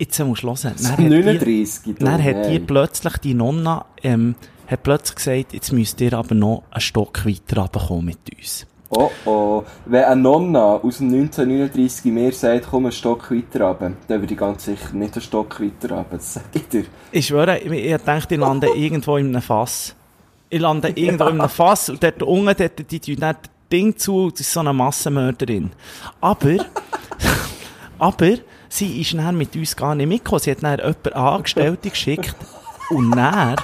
Jetzt 0.04 0.20
musst 0.20 0.44
du 0.44 0.48
hören. 0.48 0.58
So 0.58 0.90
Dann 0.90 0.92
hat 0.92 1.00
die- 1.00 1.10
39. 1.10 1.96
Dann 2.00 2.24
hat 2.24 2.50
die 2.50 2.60
plötzlich, 2.60 3.18
die 3.20 3.34
Nonna, 3.34 3.86
ähm, 4.04 4.36
hat 4.68 4.84
plötzlich 4.84 5.16
gesagt, 5.16 5.54
jetzt 5.54 5.72
müsst 5.72 6.02
ihr 6.02 6.14
aber 6.14 6.36
noch 6.36 6.64
einen 6.72 6.82
Stock 6.82 7.26
weiter 7.26 7.62
runterkommen 7.62 8.06
mit 8.06 8.18
uns. 8.38 8.68
Oh 8.90 9.10
oh. 9.26 9.64
Wenn 9.86 10.04
eine 10.04 10.22
Nonna 10.22 10.76
aus 10.76 10.98
dem 10.98 11.08
1939 11.10 12.12
mir 12.12 12.34
sagt, 12.34 12.68
komm 12.70 12.86
einen 12.86 12.92
Stock 12.92 13.32
weiter 13.32 13.66
runter, 13.66 13.94
dann 14.10 14.20
würde 14.22 14.34
ich 14.34 14.40
ganz 14.40 14.66
sicher 14.66 14.94
nicht 14.94 15.14
einen 15.14 15.22
Stock 15.22 15.62
weiter 15.62 15.96
runter. 15.96 16.18
Das 16.18 16.34
sag 16.34 16.44
ich 16.54 16.68
dir. 16.68 16.84
Ich 17.14 17.28
schwöre, 17.28 17.60
ich, 17.60 17.72
ich 17.72 18.02
dachte, 18.04 18.36
ich 18.36 18.42
lande 18.42 18.68
irgendwo 18.76 19.16
in 19.16 19.28
einem 19.28 19.42
Fass. 19.42 19.96
Ich 20.50 20.60
lande 20.60 20.90
irgendwo 20.90 21.28
in 21.30 21.40
einem 21.40 21.50
Fass 21.50 21.90
und 21.90 22.04
dort 22.04 22.22
unten, 22.24 22.54
dort, 22.58 22.92
die 22.92 23.00
tun 23.00 23.16
dann 23.20 23.38
das 23.42 23.50
Ding 23.72 23.98
zu, 23.98 24.30
das 24.32 24.42
ist 24.42 24.52
so 24.52 24.60
eine 24.60 24.74
Massenmörderin. 24.74 25.72
Aber, 26.22 26.58
aber, 28.00 28.34
sie 28.78 29.02
ist 29.02 29.14
dann 29.14 29.38
mit 29.38 29.56
uns 29.56 29.76
gar 29.76 29.96
nicht 29.96 30.08
mitgekommen. 30.08 30.40
Sie 30.42 30.52
hat 30.52 30.64
dann 30.64 30.78
jemanden 30.80 31.14
Angestellte 31.14 31.90
geschickt 31.90 32.36
und 32.90 33.12
dann, 33.12 33.56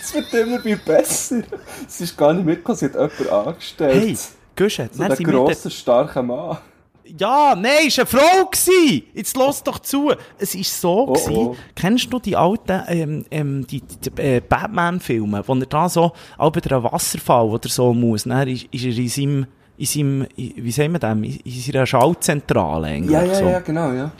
Es 0.00 0.14
wird 0.14 0.32
immer 0.34 0.60
viel 0.60 0.76
besser. 0.78 1.42
Es 1.86 2.00
ist 2.00 2.16
gar 2.16 2.32
nicht 2.32 2.46
mitgekommen, 2.46 2.76
sie 2.78 2.86
hat 2.86 2.94
jemanden 2.94 3.28
angestellt. 3.28 3.94
hey, 3.94 4.16
Guschen, 4.56 4.88
so 4.92 5.04
dort- 5.06 5.24
grossen, 5.24 5.70
starken 5.70 6.26
Mann. 6.26 6.58
Ja, 7.18 7.54
nein, 7.54 7.86
es 7.86 7.98
war 7.98 8.04
eine 8.04 8.20
Frau. 8.20 8.46
Gewesen. 8.46 9.04
Jetzt 9.14 9.36
los 9.36 9.62
doch 9.62 9.78
zu. 9.78 10.12
Es 10.38 10.56
ist 10.56 10.80
so, 10.80 11.06
Oh, 11.06 11.12
gewesen. 11.12 11.36
oh. 11.36 11.56
kennst 11.76 12.12
du 12.12 12.18
die 12.18 12.34
alten 12.34 12.82
ähm, 12.88 13.24
ähm, 13.30 13.64
die, 13.64 13.80
die, 13.80 14.10
die 14.10 14.20
äh, 14.22 14.40
Batman-Filme, 14.40 15.44
wo 15.46 15.54
er 15.54 15.66
da 15.66 15.88
so, 15.88 16.10
auch 16.36 16.50
bei 16.50 16.60
einem 16.68 16.82
Wasserfall 16.82 17.46
oder 17.46 17.68
so 17.68 17.94
muss, 17.94 18.24
dann 18.24 18.48
ist, 18.48 18.64
ist 18.72 18.84
er 18.84 18.96
in 18.98 19.08
seinem, 19.08 19.46
in 19.78 19.86
seinem, 19.86 20.26
wie 20.36 20.70
sagen 20.70 20.92
wir 20.92 20.98
dem, 20.98 21.24
in 21.24 21.38
in 21.44 21.52
seiner 21.52 21.86
Schaltzentrale 21.86 22.88
eigentlich. 22.88 23.10
Ja, 23.10 23.22
ja, 23.22 23.34
so. 23.34 23.44
ja, 23.44 23.60
genau, 23.60 23.92
ja. 23.92 24.10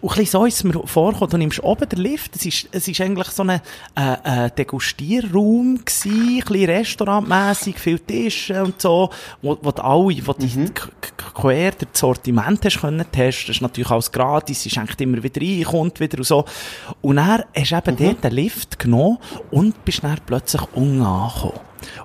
Und 0.00 0.10
ein 0.12 0.16
bisschen 0.18 0.26
so 0.40 0.44
ist 0.44 0.54
es 0.56 0.64
mir 0.64 0.72
vorgekommen, 0.86 1.30
du 1.30 1.38
nimmst 1.38 1.62
oben 1.62 1.88
den 1.88 1.98
Lift, 2.00 2.36
es 2.36 2.46
ist, 2.46 2.68
es 2.72 2.86
ist 2.88 3.00
eigentlich 3.00 3.28
so 3.28 3.42
ein 3.42 3.50
äh, 3.50 4.46
äh, 4.46 4.50
Degustierraum 4.56 5.80
gsi, 5.84 6.08
ein 6.10 6.44
bisschen 6.46 6.64
restaurantmässig, 6.70 7.78
viele 7.78 8.00
Tische 8.00 8.62
und 8.62 8.80
so, 8.80 9.10
wo, 9.42 9.58
wo 9.62 9.70
du 9.70 9.82
alle, 9.82 10.26
wo 10.26 10.34
Mhm. 10.38 10.66
du 10.66 10.72
k- 10.72 10.88
quer 11.34 11.72
das 11.72 11.88
Sortiment 12.00 12.64
hast 12.64 12.80
können 12.80 13.04
testen, 13.10 13.48
das 13.48 13.56
ist 13.56 13.62
natürlich 13.62 13.90
alles 13.90 14.10
gratis, 14.12 14.64
es 14.66 14.72
schenkt 14.72 15.00
immer 15.00 15.22
wieder 15.22 15.40
rein, 15.40 15.64
kommt 15.64 16.00
wieder 16.00 16.18
und 16.18 16.24
so. 16.24 16.44
Und 17.00 17.16
dann 17.16 17.42
hast 17.54 17.70
du 17.72 17.76
eben 17.76 17.94
Mhm. 17.94 17.98
dort 17.98 18.24
den 18.24 18.32
Lift 18.32 18.78
genommen 18.78 19.18
und 19.50 19.84
bist 19.84 20.02
dann 20.04 20.18
plötzlich 20.24 20.62
unten 20.74 21.02
angekommen. 21.02 21.60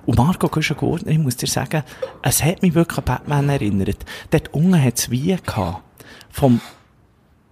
Und 0.06 0.16
Marco 0.18 0.48
Güschen-Gurtner, 0.48 1.12
ich 1.12 1.18
muss 1.18 1.36
dir 1.36 1.46
sagen, 1.48 1.82
es 2.22 2.42
hat 2.42 2.62
mich 2.62 2.74
wirklich 2.74 2.98
an 2.98 3.04
Batman 3.04 3.48
erinnert. 3.50 3.98
Dort 4.30 4.52
unten 4.54 4.82
hat 4.82 4.98
es 4.98 5.10
Wein 5.10 5.38
gehabt. 5.44 5.82
Vom 6.30 6.60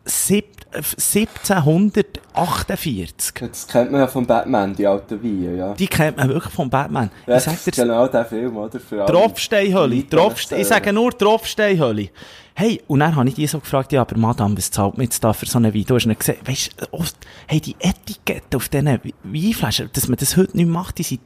sieb- 0.04 0.44
äh, 0.72 0.82
1748. 0.82 3.34
Das 3.48 3.66
kennt 3.68 3.92
man 3.92 4.00
ja 4.00 4.06
von 4.06 4.26
Batman, 4.26 4.74
die 4.74 4.86
alten 4.86 5.22
Weine, 5.22 5.56
ja. 5.56 5.74
Die 5.74 5.86
kennt 5.86 6.16
man 6.16 6.28
wirklich 6.28 6.52
vom 6.52 6.68
Batman. 6.68 7.10
ja 7.26 7.36
ich 7.36 7.42
sag 7.44 7.52
das 7.54 7.66
ist 7.66 7.76
dir, 7.78 7.82
genau 7.82 8.06
der 8.08 8.24
Film, 8.24 8.56
oder? 8.56 8.78
Tropfsteinhölle, 9.06 10.08
Tropfste 10.08 10.56
die 10.56 10.62
ich 10.62 10.66
sage 10.68 10.92
nur 10.92 11.16
Tropfsteinhölle. 11.16 12.08
Hey, 12.56 12.80
und 12.86 13.00
dann 13.00 13.16
habe 13.16 13.28
ich 13.28 13.34
die 13.34 13.46
so 13.48 13.58
gefragt, 13.58 13.90
ja, 13.92 14.02
aber 14.02 14.16
Madame, 14.16 14.56
was 14.56 14.70
zahlt 14.70 14.96
man 14.96 15.04
jetzt 15.04 15.22
da 15.24 15.32
für 15.32 15.46
so 15.46 15.58
eine 15.58 15.74
Wein? 15.74 15.84
Du 15.86 15.96
hast 15.96 16.06
nicht 16.06 16.20
gesehen, 16.20 16.36
weisst 16.44 16.70
du, 16.80 16.86
oh, 16.92 17.02
hey, 17.48 17.60
die 17.60 17.74
Etikette 17.80 18.56
auf 18.56 18.68
diesen 18.68 19.00
Weinflaschen, 19.24 19.90
dass 19.92 20.06
man 20.08 20.16
das 20.18 20.36
heute 20.36 20.56
nicht 20.56 20.68
macht, 20.68 20.98
die 20.98 21.02
sind 21.02 21.20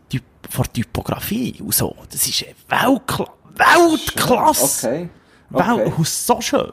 von 0.49 0.65
Typografie 0.73 1.57
und 1.61 1.75
so. 1.75 1.95
Das 2.11 2.27
ist 2.27 2.45
Weltkla 2.69 3.27
Weltklasse. 3.57 4.87
Okay. 4.89 5.09
Okay. 5.51 5.93
und 5.97 6.07
so 6.07 6.41
schön. 6.41 6.73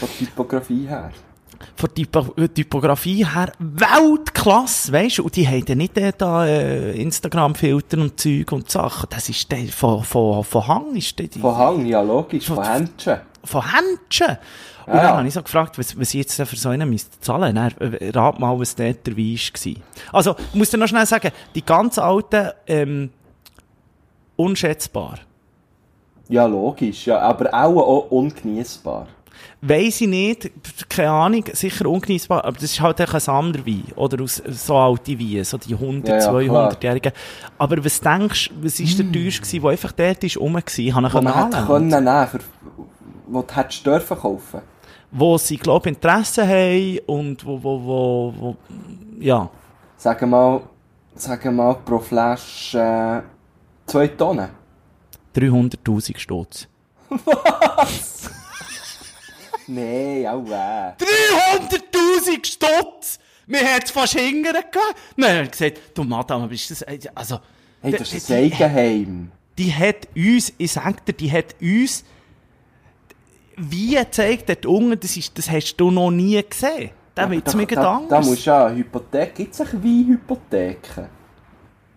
Von 0.00 0.08
Typografie 0.18 0.86
her. 0.86 1.10
Von 1.74 1.94
Typo 1.94 2.34
äh, 2.36 2.48
Typografie 2.48 3.24
her 3.26 3.52
Weltklasse, 3.58 4.92
weißt 4.92 5.18
du? 5.18 5.24
Und 5.24 5.36
die 5.36 5.46
haben 5.46 5.64
ja 5.66 5.74
nicht 5.74 5.96
äh, 5.98 6.12
da 6.16 6.46
äh, 6.46 6.92
Instagram-Filter 7.00 7.98
und 7.98 8.18
Zeug 8.20 8.52
und 8.52 8.70
Sachen. 8.70 9.08
Das 9.10 9.28
ist 9.28 9.50
der 9.50 9.66
von, 9.68 10.02
von, 10.04 10.44
von 10.44 10.66
Hang, 10.68 10.94
ist 10.96 11.18
der, 11.18 11.28
die, 11.28 11.38
Von 11.40 11.56
Hang, 11.56 11.86
ja 11.86 12.00
logisch, 12.02 12.46
Von- 12.46 12.56
von 12.56 12.64
Händchen. 12.64 13.20
von 13.44 13.62
Händchen. 13.72 14.38
Und 14.86 14.94
Ja. 14.94 15.02
dann 15.02 15.16
habe 15.16 15.26
ich 15.28 15.34
so 15.34 15.42
gefragt, 15.42 15.78
was, 15.78 15.98
was 15.98 16.08
ich 16.14 16.20
jetzt 16.20 16.34
für 16.40 16.56
so 16.56 16.68
einen 16.68 16.88
müsste 16.88 17.18
zahlen. 17.20 17.56
Dann, 17.56 17.72
äh, 17.78 18.10
rat 18.10 18.38
mal, 18.38 18.56
was 18.58 18.76
dort 18.76 19.04
der 19.06 19.16
Wein 19.16 19.36
war. 19.36 19.74
Also, 20.12 20.36
ich 20.52 20.54
muss 20.54 20.70
dir 20.70 20.78
noch 20.78 20.86
schnell 20.86 21.06
sagen, 21.06 21.32
die 21.56 21.62
ganz 21.64 21.98
alten, 21.98 22.50
ähm, 22.68 23.10
unschätzbar. 24.36 25.18
Ja, 26.28 26.46
logisch, 26.46 27.06
ja, 27.06 27.18
aber 27.20 27.52
auch, 27.54 27.76
auch 27.76 28.10
ungenießbar. 28.10 29.06
Weiss 29.62 30.02
ich 30.02 30.08
nicht, 30.08 30.50
keine 30.88 31.10
Ahnung, 31.10 31.44
sicher 31.52 31.86
ungenießbar, 31.86 32.44
aber 32.44 32.52
das 32.52 32.64
ist 32.64 32.80
halt 32.80 33.00
ein 33.00 33.20
Sammelwein, 33.20 33.84
oder 33.96 34.22
aus 34.22 34.42
so 34.46 34.76
alte 34.76 35.18
Weine, 35.18 35.44
so 35.44 35.56
die 35.56 35.74
100, 35.74 36.08
Ja, 36.08 36.18
ja, 36.18 36.30
200-Jährigen. 36.30 37.12
Aber 37.56 37.82
was 37.84 38.00
denkst 38.00 38.50
du, 38.50 38.64
was 38.64 38.78
ist 38.78 38.98
der 38.98 39.10
teuerste, 39.10 39.58
der 39.58 39.70
einfach 39.70 39.92
dort 39.92 40.24
ist, 40.24 40.36
rum 40.36 40.54
war, 40.54 40.62
ich 40.66 40.94
Wo 40.94 41.00
man 41.00 41.50
hätte 41.50 41.66
können 41.66 41.88
nehmen, 41.88 42.26
für, 42.28 42.40
wo 43.28 43.42
du 43.42 43.54
hättest 43.56 43.86
dürfen 43.86 44.18
kaufen. 44.18 44.60
Wo 45.10 45.38
sie, 45.38 45.56
glaube 45.56 45.88
ich, 45.88 45.96
Interesse 45.96 46.46
haben 46.46 46.98
und 47.06 47.44
wo, 47.46 47.62
wo, 47.62 47.82
wo, 47.82 48.34
wo, 48.38 48.56
ja. 49.18 49.48
Sagen 49.96 50.20
wir 50.20 50.26
mal, 50.26 50.60
sagen 51.14 51.44
wir 51.44 51.50
mal 51.52 51.74
pro 51.76 51.98
Flasche 51.98 52.78
äh, 52.78 53.22
zwei 53.86 54.08
Tonnen. 54.08 54.50
300'000 55.34 56.18
Stutz. 56.18 56.68
Nein, 59.68 60.26
auch 60.26 60.44
weh. 60.44 61.04
300'000 61.04 62.44
Stutz! 62.46 63.18
Mir 63.46 63.60
hat's 63.74 63.90
fast 63.92 64.14
hingern 64.18 64.54
gegeben. 64.54 64.94
Dann 65.16 65.38
haben 65.38 65.50
gesagt, 65.50 65.78
du 65.94 66.02
Madame, 66.04 66.48
bist 66.48 66.70
das, 66.70 66.82
also, 67.14 67.38
Hey, 67.80 67.92
das 67.92 68.12
ist 68.12 68.30
ein 68.30 68.44
Eigenheim. 68.44 69.30
die 69.56 69.72
hat 69.72 70.08
uns, 70.16 70.52
ich 70.58 70.72
sag 70.72 71.04
dir, 71.06 71.12
die 71.12 71.30
hat 71.30 71.54
uns 71.60 72.04
wie 73.56 73.94
gezeigt, 73.94 74.48
dort 74.48 74.66
unten, 74.66 74.98
das, 74.98 75.16
ist, 75.16 75.36
das 75.38 75.50
hast 75.50 75.76
du 75.76 75.90
noch 75.90 76.10
nie 76.10 76.42
gesehen. 76.48 76.90
Da 77.14 77.30
wird's 77.30 77.54
mir 77.54 77.66
da, 77.66 77.74
da, 77.76 77.82
da 77.82 77.98
Gedanken. 78.00 78.28
musst 78.28 78.44
du 78.46 78.50
ja 78.50 78.66
eine 78.66 78.76
Hypothek, 78.76 79.34
gibt 79.34 79.54
es 79.54 79.60
eine 79.62 79.72
Weinhypotheken? 79.82 81.06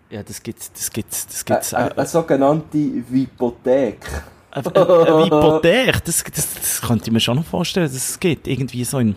Ja, 0.08 0.22
das 0.22 0.42
gibt's, 0.42 0.72
das 0.72 0.90
gibt's, 0.90 1.26
das 1.26 1.42
Äh, 1.42 1.44
gibt's. 1.44 1.72
äh, 1.72 1.76
Äh, 1.76 1.92
eine 1.94 2.06
sogenannte 2.06 2.78
Hypothek. 2.78 4.06
Äh, 4.54 4.60
äh, 4.60 4.62
eine 4.62 5.24
Hypothek, 5.26 6.04
das, 6.04 6.24
das, 6.24 6.54
das 6.54 6.80
könnte 6.82 7.06
ich 7.06 7.12
mir 7.12 7.20
schon 7.20 7.36
noch 7.36 7.44
vorstellen, 7.44 7.86
dass 7.86 7.94
es 7.94 8.18
gibt. 8.20 8.46
Irgendwie 8.48 8.84
so 8.84 8.98
in, 8.98 9.16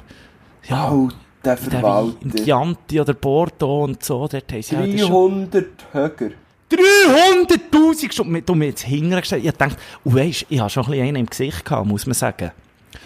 ja, 0.68 0.92
Oh, 0.92 1.10
der 1.44 1.58
Verwalter. 1.58 2.16
im 2.22 2.34
Chianti 2.36 3.02
oder 3.02 3.14
Bordeaux 3.14 3.84
und 3.84 4.04
so, 4.04 4.28
dort 4.28 4.52
haben 4.52 4.62
sie 4.62 4.78
halt 4.78 5.00
schon 5.00 5.50
300 5.52 5.66
höher. 5.92 6.32
300'000 6.72 8.12
Stunden, 8.12 8.46
du 8.46 8.56
mir 8.56 8.68
jetzt 8.68 8.82
hingestellt. 8.84 9.46
Ich 9.46 9.52
dachte, 9.52 9.76
weisst, 10.04 10.46
ich 10.50 10.60
habe 10.60 10.70
schon 10.70 10.84
ein 10.86 10.92
bisschen 10.92 11.08
einen 11.08 11.16
im 11.18 11.26
Gesicht 11.28 11.66
gehabt, 11.66 11.86
muss 11.88 12.06
man 12.06 12.14
sagen. 12.14 12.52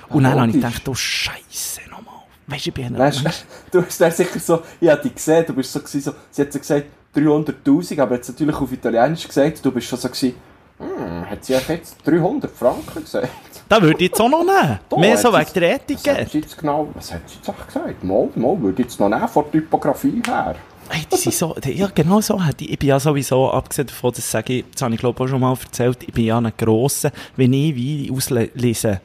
Und 0.09 0.23
Ja, 0.23 0.29
dann 0.31 0.39
habe 0.41 0.49
ich 0.49 0.55
gedacht, 0.55 0.81
du 0.87 0.93
Scheisse 0.95 1.81
nochmal. 1.89 2.13
Weisst 2.47 2.65
du, 2.65 2.69
ich 2.69 2.73
bin 2.73 2.97
Weißt, 2.97 3.25
du, 3.25 3.29
du 3.79 3.85
hast 3.85 3.99
dann 3.99 4.11
sicher 4.11 4.39
so, 4.39 4.61
ich 4.79 4.89
hab 4.89 5.01
dich 5.01 5.15
gesehen, 5.15 5.45
du 5.45 5.53
bist 5.53 5.71
so, 5.73 5.79
so 5.83 6.13
sie 6.31 6.41
hat 6.41 6.53
so 6.53 6.59
gesagt 6.59 6.85
300'000, 7.15 7.99
aber 8.01 8.15
jetzt 8.15 8.29
natürlich 8.29 8.55
auf 8.55 8.71
Italienisch 8.71 9.27
gesagt, 9.27 9.65
du 9.65 9.71
bist 9.71 9.87
schon 9.87 9.99
so 9.99 10.07
gewesen, 10.07 10.35
hm, 10.79 11.29
hat 11.29 11.43
sie 11.43 11.53
ja 11.53 11.59
jetzt 11.67 11.97
300 12.05 12.51
Franken 12.51 13.03
gesagt? 13.03 13.29
Da 13.67 13.81
würde 13.81 13.95
ich 13.95 14.09
jetzt 14.09 14.21
auch 14.21 14.29
noch 14.29 14.43
nehmen. 14.43 14.79
Da 14.89 14.97
Mehr 14.97 15.17
so 15.17 15.29
wegen 15.33 15.53
der 15.55 15.61
Was 15.61 15.73
hat 15.73 15.81
Etikette. 15.89 16.29
sie 16.29 16.39
jetzt 16.39 16.57
genau, 16.57 16.87
was 16.93 17.13
hat 17.13 17.21
sie 17.27 17.37
jetzt 17.37 17.67
gesagt? 17.67 18.03
Mal, 18.03 18.29
mal, 18.35 18.61
würde 18.61 18.81
ich 18.81 18.87
jetzt 18.87 18.99
noch 18.99 19.09
nehmen, 19.09 19.27
von 19.27 19.43
der 19.45 19.51
Typografie 19.53 20.21
her. 20.25 20.55
Hey, 20.89 21.05
die 21.11 21.17
sind 21.17 21.33
so, 21.33 21.55
ja, 21.65 21.89
genau 21.93 22.21
so. 22.21 22.39
Ich 22.57 22.71
ich 22.71 22.79
bin 22.79 22.89
ja 22.89 22.99
sowieso, 22.99 23.51
abgesehen 23.51 23.87
davon, 23.87 24.13
das 24.15 24.29
sage 24.29 24.53
ich, 24.53 24.65
das 24.71 24.81
habe 24.81 24.93
ich 24.93 24.99
glaube 24.99 25.21
auch 25.21 25.27
schon 25.27 25.41
mal 25.41 25.57
erzählt, 25.61 26.01
ich 26.03 26.13
bin 26.13 26.25
ja 26.25 26.37
ein 26.37 26.51
grosser, 26.57 27.11
wenn 27.35 27.51
ich 27.51 27.75
Wein 27.75 28.15
auslese, 28.15 29.01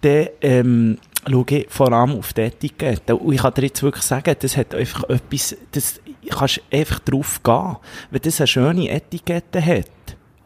dann, 0.00 0.28
ähm, 0.40 0.98
schaue 1.30 1.44
ich 1.48 1.66
vor 1.70 1.92
allem 1.92 2.18
auf 2.18 2.32
die 2.32 2.42
Etikette. 2.42 3.16
Und 3.16 3.32
ich 3.32 3.40
kann 3.40 3.54
dir 3.54 3.62
jetzt 3.62 3.82
wirklich 3.82 4.04
sagen, 4.04 4.34
das 4.38 4.56
hat 4.56 4.74
einfach 4.74 5.04
etwas, 5.08 5.56
das 5.72 6.00
kannst 6.28 6.60
einfach 6.70 6.98
drauf 7.00 7.40
gehen. 7.42 7.76
Wenn 8.10 8.22
das 8.22 8.40
eine 8.40 8.46
schöne 8.46 8.90
Etikette 8.90 9.64
hat, 9.64 9.86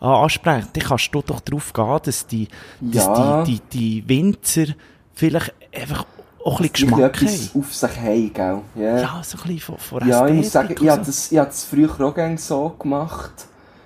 ansprechen, 0.00 0.68
dann 0.72 0.82
kannst 0.84 1.10
du 1.14 1.22
doch 1.22 1.40
drauf 1.40 1.72
gehen, 1.72 1.98
dass 2.04 2.26
die, 2.26 2.48
dass 2.80 3.06
Ja. 3.06 3.42
die, 3.44 3.60
die, 3.70 4.02
die 4.02 4.08
Winzer 4.08 4.74
vielleicht 5.14 5.52
einfach 5.74 6.06
auch 6.44 6.60
ein 6.60 6.68
bisschen 6.68 6.88
Geschmack 6.88 7.20
haben. 7.20 7.50
auf 7.60 7.74
sich 7.74 7.96
haben, 8.00 8.32
gell? 8.32 8.60
Ja. 8.76 9.00
Ja, 9.00 9.22
so 9.24 9.38
ein 9.38 9.42
bisschen 9.42 9.58
von, 9.60 9.78
von 9.78 10.08
Ja, 10.08 10.26
ich 10.26 10.34
muss 10.34 10.52
sagen, 10.52 10.72
ich 10.72 10.80
und 10.80 10.90
habe 10.90 11.04
das, 11.04 11.32
ich 11.32 11.38
habe 11.38 11.48
das 11.48 11.64
früher 11.64 11.90
auch 12.00 12.38
so 12.38 12.74
gemacht. 12.78 13.32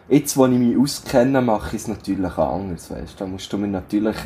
Jetzt, 0.09 0.37
wo 0.37 0.45
ich 0.47 0.53
mich 0.59 0.77
auskenne, 0.77 1.41
mache 1.41 1.77
ich 1.77 1.83
es 1.83 1.89
natürlich 1.89 2.37
anders, 2.37 2.91
weißt 2.91 3.15
du. 3.15 3.25
Da 3.25 3.27
musst 3.27 3.51
du 3.53 3.57
mir 3.57 3.69
natürlich 3.69 4.17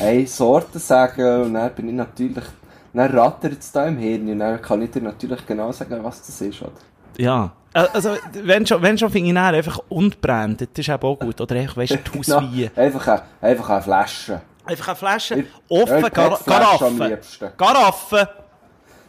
eine 0.00 0.26
Sorte 0.26 0.78
sagen 0.78 1.42
und 1.46 1.54
dann 1.54 1.74
bin 1.74 1.88
ich 1.88 1.94
natürlich, 1.94 2.44
dann 2.92 3.10
rattert 3.10 3.58
es 3.58 3.72
da 3.72 3.86
im 3.86 3.98
Hirn 3.98 4.28
und 4.30 4.38
dann 4.38 4.62
kann 4.62 4.80
ich 4.82 4.90
dir 4.92 5.02
natürlich 5.02 5.44
genau 5.44 5.72
sagen, 5.72 5.98
was 6.04 6.24
das 6.24 6.40
ist, 6.40 6.62
oder? 6.62 6.70
Ja. 7.18 7.52
Also, 7.74 8.10
wenn 8.42 8.66
schon, 8.66 8.82
wenn 8.82 8.98
schon 8.98 9.10
finde 9.10 9.28
ich 9.30 9.34
dann 9.34 9.54
einfach 9.54 9.80
unbrannt, 9.88 10.60
das 10.60 10.68
ist 10.76 10.88
eben 10.88 11.02
auch 11.02 11.18
gut. 11.18 11.40
Oder 11.40 11.56
einfach, 11.56 11.76
weißt 11.78 11.92
du, 11.92 11.96
die 11.98 12.18
Hauswein. 12.18 12.70
Na, 12.76 12.82
einfach, 12.82 13.06
eine, 13.08 13.22
einfach 13.40 13.70
eine 13.70 13.82
Flasche. 13.82 14.40
Einfach 14.64 14.88
eine 14.88 14.96
Flasche, 14.96 15.34
Ich- 15.40 15.46
offen, 15.68 16.02
Gar 16.02 16.10
Garaffe. 16.44 17.52
Garaffe. 17.56 18.28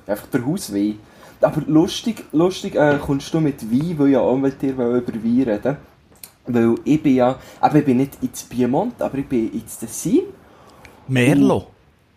Einfach 0.07 0.27
der 0.27 0.45
Hauswein. 0.45 0.99
Aber 1.41 1.61
lustig, 1.67 2.23
lustig 2.31 2.75
äh, 2.75 2.97
kommst 3.05 3.33
du 3.33 3.39
mit 3.41 3.61
Wein, 3.69 3.99
weil 3.99 4.07
ich 4.07 4.13
ja 4.13 4.19
auch 4.21 4.37
mit 4.37 4.61
dir 4.61 4.71
über 4.71 4.95
Wein 4.95 5.43
reden 5.45 5.77
Weil 6.47 6.75
ich 6.85 7.03
bin 7.03 7.15
ja, 7.15 7.35
aber 7.59 7.79
ich 7.79 7.85
bin 7.85 7.97
nicht 7.97 8.17
ins 8.21 8.43
Piemont, 8.43 9.01
aber 9.01 9.17
ich 9.17 9.27
bin 9.27 9.51
ins 9.51 9.77
Tessin. 9.77 10.21
Merlo. 11.07 11.67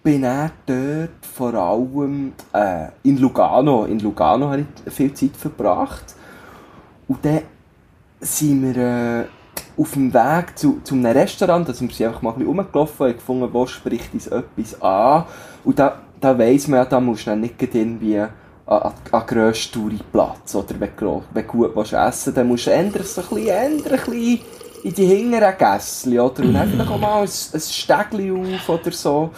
bin 0.02 0.22
er 0.22 0.52
dort 0.64 1.26
vor 1.34 1.52
allem 1.54 2.32
äh, 2.52 2.86
in 3.02 3.18
Lugano. 3.18 3.84
In 3.86 3.98
Lugano 3.98 4.48
habe 4.50 4.64
ich 4.86 4.92
viel 4.92 5.12
Zeit 5.12 5.36
verbracht. 5.36 6.14
Und 7.08 7.24
dann 7.24 7.42
sind 8.20 8.74
wir 8.74 8.76
äh, 8.76 9.24
auf 9.76 9.92
dem 9.92 10.12
Weg 10.12 10.58
zu, 10.58 10.80
zu 10.82 10.94
einem 10.94 11.12
Restaurant, 11.12 11.68
wir 11.68 11.74
sind 11.74 12.00
einfach 12.02 12.22
mal 12.22 12.30
ein 12.30 12.38
bisschen 12.38 12.58
rumgelaufen 12.58 13.06
und 13.06 13.16
gefunden, 13.16 13.48
wo 13.52 13.66
spricht 13.66 14.14
uns 14.14 14.26
etwas 14.26 14.80
an. 14.80 15.24
Und 15.64 15.78
da, 15.78 16.00
da 16.20 16.38
weiss 16.38 16.66
man 16.68 16.78
ja, 16.78 16.84
da 16.84 17.00
musst 17.00 17.26
du 17.26 17.30
dann 17.30 17.40
nicht 17.40 17.62
irgendwie 17.62 18.18
an, 18.18 18.30
an, 18.66 19.26
grössten 19.26 19.74
Touri-Platz 19.74 20.54
oder 20.54 20.74
wenn 20.78 20.90
du, 20.98 21.22
wenn 21.32 21.46
gut 21.46 21.76
willst 21.76 21.92
essen 21.92 22.34
dann 22.34 22.48
musst 22.48 22.66
du 22.66 22.70
eher 22.70 22.90
so 23.04 23.20
ein 23.20 23.28
bisschen, 23.28 23.46
eher 23.46 23.60
ein 23.60 23.82
bisschen 23.82 24.40
in 24.82 24.94
die 24.94 25.04
hinteren 25.04 25.54
Gässchen, 25.58 26.18
oder? 26.18 26.42
Und 26.42 26.54
dann 26.54 26.70
vielleicht 26.70 26.90
auch 26.90 26.98
mal 26.98 27.22
ein, 27.22 27.28
ein 27.28 27.60
Stegli 27.60 28.30
auf 28.30 28.68
oder 28.68 28.92
so. 28.92 29.30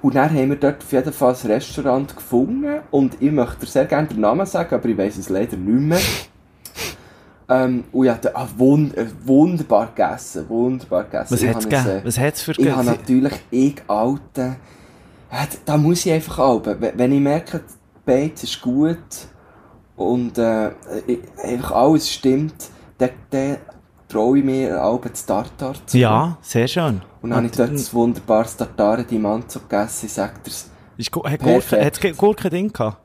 Und 0.00 0.16
dann 0.16 0.30
haben 0.30 0.48
wir 0.48 0.56
dort 0.56 0.82
auf 0.82 0.92
jeden 0.92 1.12
Fall 1.12 1.34
ein 1.34 1.50
Restaurant 1.50 2.16
gefunden 2.16 2.80
und 2.90 3.20
ich 3.20 3.30
möchte 3.30 3.66
sehr 3.66 3.84
gerne 3.84 4.08
den 4.08 4.20
Namen 4.20 4.46
sagen, 4.46 4.74
aber 4.74 4.88
ich 4.88 4.98
weiss 4.98 5.16
es 5.16 5.28
leider 5.28 5.56
nicht 5.56 5.80
mehr. 5.80 6.00
Ähm, 7.54 7.84
und 7.92 8.04
ich 8.06 8.10
hatte 8.10 8.34
ah, 8.36 8.46
wund 8.56 8.96
äh, 8.96 9.06
wunderbar 9.24 9.86
gegessen, 9.94 10.48
wunderbar 10.48 11.04
gegessen. 11.04 11.32
Was 11.34 11.42
hat's 11.44 11.54
habe 11.66 11.74
es, 11.76 11.84
gegeben? 11.84 11.98
äh, 12.00 12.06
Was 12.06 12.18
hat's 12.18 12.42
für 12.42 12.52
Ich 12.52 12.70
habe 12.70 12.84
natürlich, 12.84 13.32
ich 13.50 13.74
alte, 13.88 14.56
ja, 15.32 15.46
da 15.64 15.76
muss 15.76 16.06
ich 16.06 16.12
einfach 16.12 16.38
halten. 16.38 16.76
Wenn 16.96 17.12
ich 17.12 17.20
merke, 17.20 17.58
die 17.60 18.00
Beiz 18.04 18.42
ist 18.42 18.60
gut 18.60 18.98
und 19.96 20.38
äh, 20.38 20.70
ich- 21.06 21.20
einfach 21.42 21.72
alles 21.72 22.10
stimmt, 22.10 22.54
dann, 22.98 23.10
dann 23.30 23.56
traue 24.08 24.38
ich 24.38 24.44
mir 24.44 24.80
Alben 24.80 25.08
das 25.10 25.24
Tartar 25.26 25.74
zu. 25.86 25.98
Ja, 25.98 26.36
sehr 26.42 26.68
schön. 26.68 27.00
Und 27.22 27.30
dann 27.30 27.38
habe 27.38 27.46
ich 27.46 27.52
dort 27.52 27.70
ein 27.70 27.92
wunderbares 27.92 28.56
Tartare 28.56 29.04
di 29.04 29.18
Manzo 29.18 29.60
gegessen, 29.60 30.06
ich 30.06 30.12
sag 30.12 30.42
dir's. 30.44 30.68
Hat 30.98 31.10
Gurke, 31.22 31.38
Perfekt. 31.38 32.04
hat's 32.04 32.18
Gurke 32.18 32.50
drin 32.50 32.72
gehabt? 32.72 32.98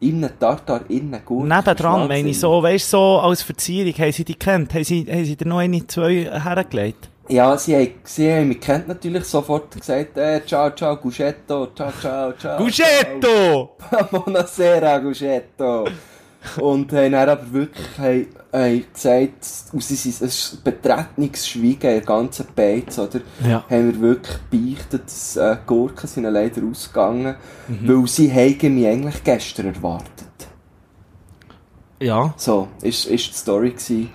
In 0.00 0.24
einem 0.24 0.38
Tartar, 0.38 0.82
in 0.88 1.12
einem 1.12 1.24
Gurken. 1.24 1.48
Nebendran, 1.48 2.08
meine 2.08 2.30
ich 2.30 2.40
so, 2.40 2.62
weißt 2.62 2.90
so 2.90 3.18
als 3.18 3.42
Verzierung, 3.42 3.92
haben 3.92 4.12
sie 4.12 4.24
die 4.24 4.34
kennt? 4.34 4.72
Haben 4.72 4.84
sie, 4.84 5.06
haben 5.10 5.24
sie 5.24 5.36
dir 5.36 5.46
noch 5.46 5.58
eine, 5.58 5.86
zwei 5.86 6.24
hergelegt? 6.42 7.10
Ja, 7.28 7.56
sie 7.56 7.76
haben, 7.76 7.94
sie 8.02 8.32
haben 8.32 8.48
mich 8.48 8.60
kennt 8.60 8.88
natürlich 8.88 9.24
sofort 9.24 9.70
gesagt, 9.70 10.16
äh, 10.16 10.40
ciao, 10.44 10.74
ciao, 10.74 10.96
Guschetto, 10.96 11.68
ciao, 11.76 11.92
ciao, 12.00 12.32
ciao. 12.32 12.58
Guschetto! 12.58 13.76
Buonasera, 14.10 14.98
Guschetto. 14.98 15.84
Und 16.58 16.92
haben 16.92 17.12
dann 17.12 17.28
aber 17.28 17.52
wirklich 17.52 17.98
haben, 17.98 18.26
haben 18.52 18.84
gesagt, 18.92 19.44
aus 19.76 19.90
es 19.90 20.06
ist 20.06 20.22
ein 20.22 20.62
betretenes 20.64 21.46
Schweigen 21.46 21.70
in 21.72 21.78
der 21.80 22.00
ganzen 22.00 22.46
Beiz, 22.56 22.98
oder? 22.98 23.20
Ja. 23.46 23.64
Haben 23.68 23.92
wir 23.92 24.00
wirklich 24.00 24.38
beichtet, 24.50 25.04
dass 25.04 25.36
äh, 25.36 25.56
Gurken 25.66 26.06
sind 26.08 26.24
leider 26.24 26.62
ausgegangen, 26.68 27.36
Mhm. 27.68 27.88
weil 27.88 28.06
sie 28.06 28.32
haben 28.32 28.74
mich 28.74 28.86
eigentlich 28.86 29.22
gestern 29.22 29.66
erwartet. 29.74 30.26
Ja. 32.00 32.32
So, 32.36 32.68
ist, 32.82 33.04
ist 33.06 33.28
die 33.28 33.34
Story 33.34 33.70
gewesen. 33.70 34.10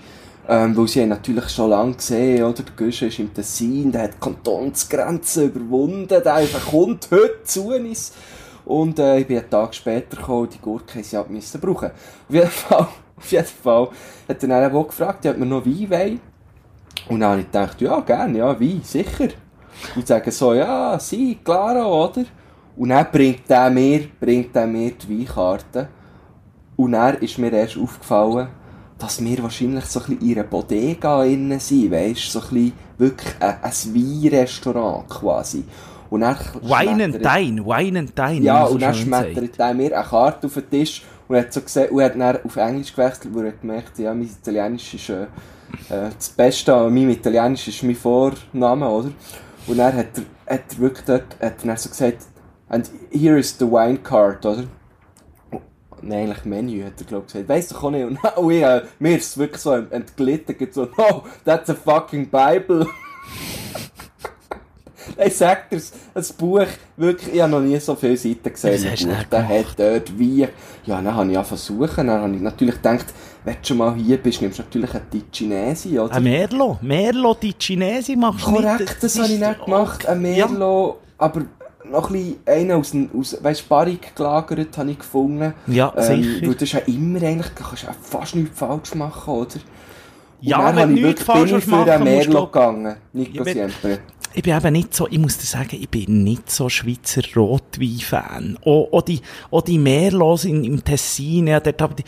Ähm, 0.48 0.78
weil 0.78 0.88
sie 0.88 1.02
haben 1.02 1.10
natürlich 1.10 1.50
schon 1.50 1.72
lange 1.72 1.94
gesehen, 1.96 2.44
oder? 2.44 2.62
Der 2.62 2.76
Guschen 2.76 3.08
ist 3.08 3.18
im 3.18 3.34
Tessin, 3.34 3.92
der 3.92 4.04
hat 4.04 4.14
die 4.16 4.20
Kantonsgrenzen 4.20 5.46
überwunden, 5.52 6.08
der 6.08 6.34
einfach 6.36 6.68
kommt 6.68 7.08
heute 7.10 7.44
zu 7.44 7.74
uns. 7.74 8.14
Und 8.66 9.00
äh, 9.00 9.20
ich 9.20 9.28
bin 9.28 9.38
einen 9.38 9.50
Tag 9.50 9.74
später 9.76 10.18
gekommen 10.18 10.50
die 10.52 10.60
Gurke 10.60 11.04
sie 11.04 11.16
halt 11.16 11.30
müssen 11.30 11.62
brauchen. 11.62 11.92
Auf 12.28 12.36
jeden 12.36 12.48
Fall, 12.48 12.88
auf 13.18 13.32
jeden 13.32 13.46
Fall 13.46 13.90
hat 14.28 14.44
er 14.44 14.50
dann 14.50 14.76
auch 14.76 14.88
gefragt, 14.88 15.26
ob 15.26 15.38
wir 15.38 15.46
noch 15.46 15.66
Wein 15.66 15.90
wollen. 15.90 16.20
Und 17.10 17.20
dann 17.20 17.32
habe 17.32 17.42
ich 17.42 17.48
gedacht, 17.48 17.82
ja, 17.82 18.00
gerne, 18.00 18.38
ja, 18.40 18.60
Wein, 18.60 18.82
sicher. 18.84 19.30
Und 19.96 20.08
sagen 20.08 20.32
so, 20.32 20.54
ja, 20.54 20.98
sie, 21.00 21.36
claro, 21.44 22.06
oder? 22.06 22.26
Und 22.78 22.90
dann 22.90 23.08
bringt 23.12 23.50
der 23.50 23.70
mir, 23.70 24.08
bringt 24.20 24.56
der 24.56 24.68
mir 24.68 24.92
die 24.92 25.20
Weinkarte. 25.20 25.88
Und 26.76 26.94
dann 26.94 27.18
ist 27.18 27.38
mir 27.38 27.54
erst 27.54 27.78
aufgefallen, 27.78 28.48
dass 28.98 29.24
wir 29.24 29.44
wahrscheinlich 29.44 29.86
so 29.86 30.00
ein 30.00 30.06
bisschen 30.08 30.30
in 30.30 30.40
einer 30.40 30.48
Bodega 30.48 31.24
innen 31.24 31.60
sind, 31.60 31.92
weisst 31.92 32.32
so 32.32 32.40
ein 32.40 32.48
bisschen 32.48 32.74
wirklich 32.98 33.36
ein, 33.40 33.58
ein 33.62 34.24
Weinrestaurant 34.24 35.10
quasi. 35.10 35.66
Und 36.10 36.22
dann 36.22 36.38
Wine 36.62 37.04
and 37.06 37.16
Dine, 37.16 37.66
Wine 37.66 38.00
and 38.00 38.18
Dine. 38.18 38.42
Ja, 38.42 38.64
und 38.66 38.82
dann 38.82 38.94
schmettert 38.94 39.60
er 39.60 39.74
mir 39.74 39.98
eine 39.98 40.08
Karte 40.08 40.48
auf 40.48 40.54
den 40.54 40.70
Tisch 40.70 41.04
und 41.28 41.38
hat 41.38 41.52
so 41.52 41.62
gesehen, 41.62 41.90
und 41.90 42.04
hat 42.04 42.16
dann 42.20 42.38
auf 42.44 42.56
Englisch 42.56 42.94
gewechselt, 42.96 43.34
weil 43.34 43.46
er 43.46 43.52
hat 43.54 43.62
gemerkt, 43.62 43.98
ja, 44.00 44.14
mein 44.14 44.28
Italienisch 44.28 44.94
ist, 44.94 45.10
äh, 45.10 45.24
äh, 45.90 46.10
das 46.16 46.30
Beste 46.30 46.74
an 46.76 46.94
meinem 46.94 47.10
Italienisch 47.10 47.68
ist 47.68 47.82
mein 47.84 47.96
Vorname, 47.96 48.88
oder? 48.88 49.10
Und 49.68 49.78
dann 49.78 49.96
hat 49.96 50.08
er, 50.46 50.54
hat 50.56 50.62
er 50.74 50.80
wirklich 50.80 51.06
dort, 51.06 51.26
hat 51.42 51.66
er 51.66 51.78
so 51.78 51.90
gesagt, 51.90 52.18
and 52.70 52.90
here 53.12 53.40
is 53.40 53.58
the 53.58 53.66
wine 53.66 53.98
card, 53.98 54.46
oder? 54.46 54.64
Nein, 56.02 56.28
eigentlich 56.30 56.46
Menü, 56.46 56.84
hat 56.84 57.00
er, 57.00 57.06
glaub 57.08 57.24
ich, 57.26 57.34
gesagt. 57.34 57.50
Weiss 57.50 57.70
doch 57.70 57.84
auch 57.84 57.90
nicht. 57.90 58.06
Und, 58.06 58.20
und 58.38 58.52
ich, 58.52 58.62
äh, 58.62 58.82
mir 59.00 59.18
ist 59.18 59.30
es 59.30 59.38
wirklich 59.40 59.62
so 59.62 59.72
ent- 59.72 59.92
entglitten, 59.92 60.56
so, 60.72 60.88
no, 60.98 61.24
that's 61.44 61.70
a 61.72 61.74
fucking 61.74 62.28
Bible. 62.30 62.86
Ich 65.26 65.38
sag 65.38 65.70
dir's, 65.70 65.92
das 66.14 66.34
Buch, 66.34 66.66
wirklich, 66.98 67.34
ich 67.36 67.42
habe 67.42 67.52
noch 67.52 67.62
nie 67.62 67.80
so 67.80 67.96
viele 67.96 68.18
Seiten 68.18 68.52
gesehen. 68.52 68.84
Du 68.98 69.06
Buch. 69.08 69.24
Der 69.32 69.48
hat 69.48 69.66
dort 69.78 70.20
wie, 70.20 70.42
ja, 70.42 71.02
dann 71.02 71.14
habe 71.16 71.32
ich 71.32 71.38
angefangen 71.38 71.60
zu 71.62 71.74
suchen, 71.78 72.08
dann 72.08 72.22
habe 72.22 72.36
ich 72.36 72.42
natürlich 72.42 72.76
gedacht, 72.76 73.06
wenn 73.44 73.54
du 73.56 73.60
schon 73.68 73.78
mal 73.78 73.96
hier 73.96 74.18
bist, 74.18 74.42
nimmst 74.42 74.60
du 74.60 74.64
natürlich 74.64 74.94
einen 74.94 75.10
Ticinesi, 75.10 76.00
oder? 76.00 76.14
Ein 76.14 76.24
Merlo. 76.24 76.78
Merlo, 76.82 77.34
die 77.36 77.54
Chinesen 77.60 78.20
machst 78.20 78.46
du 78.46 78.52
nicht. 78.52 78.62
Korrekt, 78.64 78.98
das 79.02 79.20
habe 79.20 79.32
ich 79.32 79.40
nicht 79.40 79.66
gemacht, 79.66 80.06
ein 80.08 80.26
Ja. 80.36 80.48
Merlot, 80.48 80.96
aber 81.18 81.42
noch 81.90 82.10
ein 82.10 82.14
bisschen 82.14 82.38
einen 82.48 82.72
aus, 82.72 82.94
aus 83.18 83.38
weißt, 83.44 83.70
Barrik 83.70 84.16
gelagert 84.16 84.76
habe 84.78 84.92
ich 84.92 84.98
gefunden. 84.98 85.54
Ja, 85.68 85.94
Ähm, 85.96 86.24
sicher. 86.24 86.42
weil 86.48 86.54
das 86.56 86.62
ist 86.64 86.72
ja 86.74 86.80
immer 86.88 87.22
eigentlich, 87.22 87.50
du 87.50 87.64
kannst 87.64 87.84
ja 87.84 87.90
fast 88.02 88.36
nichts 88.36 88.58
falsch 88.58 88.96
machen, 88.96 89.32
oder? 89.34 89.48
Und 90.42 90.50
Ja, 90.52 90.58
dann 90.72 90.76
wenn 90.76 90.90
du 90.90 90.96
ich 90.98 91.06
nichts 91.06 91.28
wirklich- 91.28 91.38
falsch 91.38 91.50
bin 91.52 91.58
ich 91.60 91.64
für 91.66 92.04
Merlot 92.04 92.34
du- 92.36 92.46
gegangen, 92.48 92.96
Nico 93.14 93.38
Ja, 93.38 93.44
Siempre. 93.54 94.00
Ich 94.36 94.44
bin 94.44 94.56
eben 94.56 94.74
nicht 94.74 94.94
so, 94.94 95.08
ich 95.10 95.18
muss 95.18 95.38
dir 95.38 95.46
sagen, 95.46 95.78
ich 95.80 95.90
bin 95.90 96.24
nicht 96.24 96.52
so 96.52 96.68
Schweizer 96.70 97.22
Rotwein-Fan. 97.36 98.60
Auch, 98.66 98.90
auch 98.92 99.02
die, 99.02 99.22
auch 99.52 99.62
die 99.62 99.78
Merlos 99.80 100.46
in, 100.46 100.64
im 100.64 100.84
Tessin, 100.84 101.48
ja, 101.48 101.60
dort 101.60 101.82
habe 101.82 101.96
ich 101.98 102.06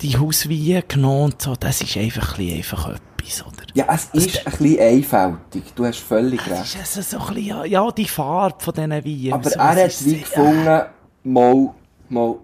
die, 0.00 0.08
die 0.08 0.18
Hausweine 0.18 0.82
genommen 0.82 1.24
und 1.32 1.42
so, 1.42 1.54
das 1.54 1.80
ist 1.82 1.96
einfach 1.96 2.32
ein 2.38 2.46
bisschen 2.46 2.56
einfach 2.56 2.88
etwas, 2.88 3.42
oder? 3.46 3.62
Ja, 3.74 3.86
es 3.94 4.08
ist 4.12 4.46
ein 4.46 4.52
bisschen 4.52 4.80
einfältig, 4.80 5.62
du 5.76 5.84
hast 5.84 5.98
völlig 6.00 6.40
recht. 6.50 6.74
ist 6.74 6.76
also 6.98 7.02
so 7.18 7.18
ein 7.28 7.34
bisschen, 7.34 7.64
ja, 7.66 7.90
die 7.92 8.08
Farbe 8.08 8.56
von 8.64 8.74
diesen 8.74 8.90
Weinen. 8.90 9.32
Aber 9.32 9.50
so, 9.50 9.58
er 9.58 9.72
es 9.72 9.78
hat 9.78 9.86
ist 9.86 10.04
wie 10.06 10.10
sehr- 10.10 10.18
gefunden, 10.20 10.80
mal, 11.24 11.70
mal, 12.08 12.34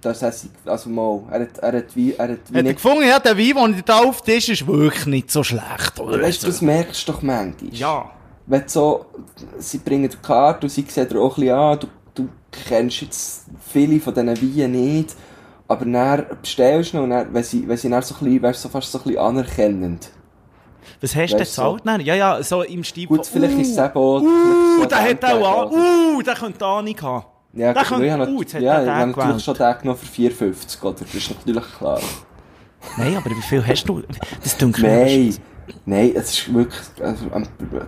das 0.00 0.22
heißt, 0.22 0.46
also 0.66 0.90
mal, 0.90 1.22
er 1.30 1.40
hat, 1.40 1.58
er 1.58 1.72
hat 1.78 1.96
wie, 1.96 2.12
er 2.14 2.28
hat 2.28 2.38
wie 2.50 2.58
Hat 2.58 2.66
er 2.66 2.74
gefunden, 2.74 3.08
ja, 3.08 3.18
der 3.18 3.38
Wein, 3.38 3.54
den 3.72 3.78
ich 3.78 3.84
da 3.84 4.00
auf 4.00 4.20
den 4.22 4.34
Tisch 4.34 4.48
ist 4.50 4.66
wirklich 4.66 5.06
nicht 5.06 5.30
so 5.30 5.42
schlecht, 5.42 5.98
oder? 6.00 6.20
weißt 6.20 6.42
du, 6.42 6.48
das 6.48 6.60
merkst 6.60 7.08
du 7.08 7.12
doch 7.12 7.22
manchmal. 7.22 7.72
ja. 7.72 8.10
Wenn 8.48 8.66
so, 8.66 9.04
sie 9.58 9.78
bringen 9.78 10.08
die 10.08 10.16
Karte 10.16 10.66
und 10.66 10.70
sie 10.70 10.84
sehen 10.88 11.08
dir 11.08 11.20
auch 11.20 11.36
ein 11.36 11.42
bisschen 11.42 11.58
an, 11.58 11.78
du, 11.78 11.86
du 12.14 12.28
kennst 12.50 13.02
jetzt 13.02 13.44
viele 13.68 14.00
von 14.00 14.14
diesen 14.14 14.28
Weinen 14.28 14.72
nicht, 14.72 15.14
aber 15.68 15.84
dann 15.84 16.26
bestellst 16.40 16.92
du 16.92 16.96
noch 16.96 17.04
und 17.04 17.10
dann, 17.10 17.32
wenn 17.32 17.44
sie, 17.44 17.68
wenn 17.68 17.76
sie 17.76 17.90
dann 17.90 18.02
so 18.02 18.14
ein 18.14 18.24
bisschen, 18.24 18.42
du, 18.42 18.54
so 18.54 18.68
fast 18.70 18.90
so 18.90 18.98
ein 18.98 19.04
bisschen 19.04 19.20
anerkennend. 19.20 20.10
Was 21.02 21.14
hast 21.14 21.32
du 21.32 21.36
denn 21.36 21.46
gezahlt? 21.46 21.82
dann? 21.84 22.00
Ja, 22.00 22.14
ja, 22.14 22.42
so 22.42 22.62
im 22.62 22.82
Stil 22.82 23.06
Gut, 23.06 23.26
vielleicht 23.26 23.54
uh, 23.54 23.60
ist 23.60 23.70
es 23.72 23.76
eben 23.78 23.94
auch... 23.94 24.22
Uh, 24.22 24.80
so 24.80 24.86
der 24.86 24.98
hat 24.98 25.24
auch? 25.24 25.70
Uh, 25.70 26.22
der 26.22 26.34
könnte 26.34 26.64
Ahnung 26.64 26.96
haben. 27.02 27.26
Ja, 27.52 27.72
Der 27.72 27.84
könnte, 27.84 28.06
ich 28.06 28.12
habe 28.12 28.30
uh, 28.30 28.40
hat 28.42 28.52
ja, 28.62 28.82
ich 28.82 28.88
habe 28.88 29.10
natürlich 29.10 29.44
schon 29.44 29.54
den 29.54 29.78
genommen 29.78 29.98
für 29.98 30.22
4,50, 30.22 30.82
oder? 30.82 30.96
Das 31.00 31.14
ist 31.14 31.30
natürlich 31.30 31.64
klar. 31.76 32.00
Nein, 32.96 33.16
aber 33.16 33.30
wie 33.30 33.42
viel 33.42 33.66
hast 33.66 33.84
du? 33.88 34.02
Das 34.42 34.56
mir 34.60 34.88
Nein, 34.88 35.36
nein, 35.86 36.12
es 36.14 36.30
ist 36.30 36.54
wirklich 36.54 36.80
also, 37.00 37.26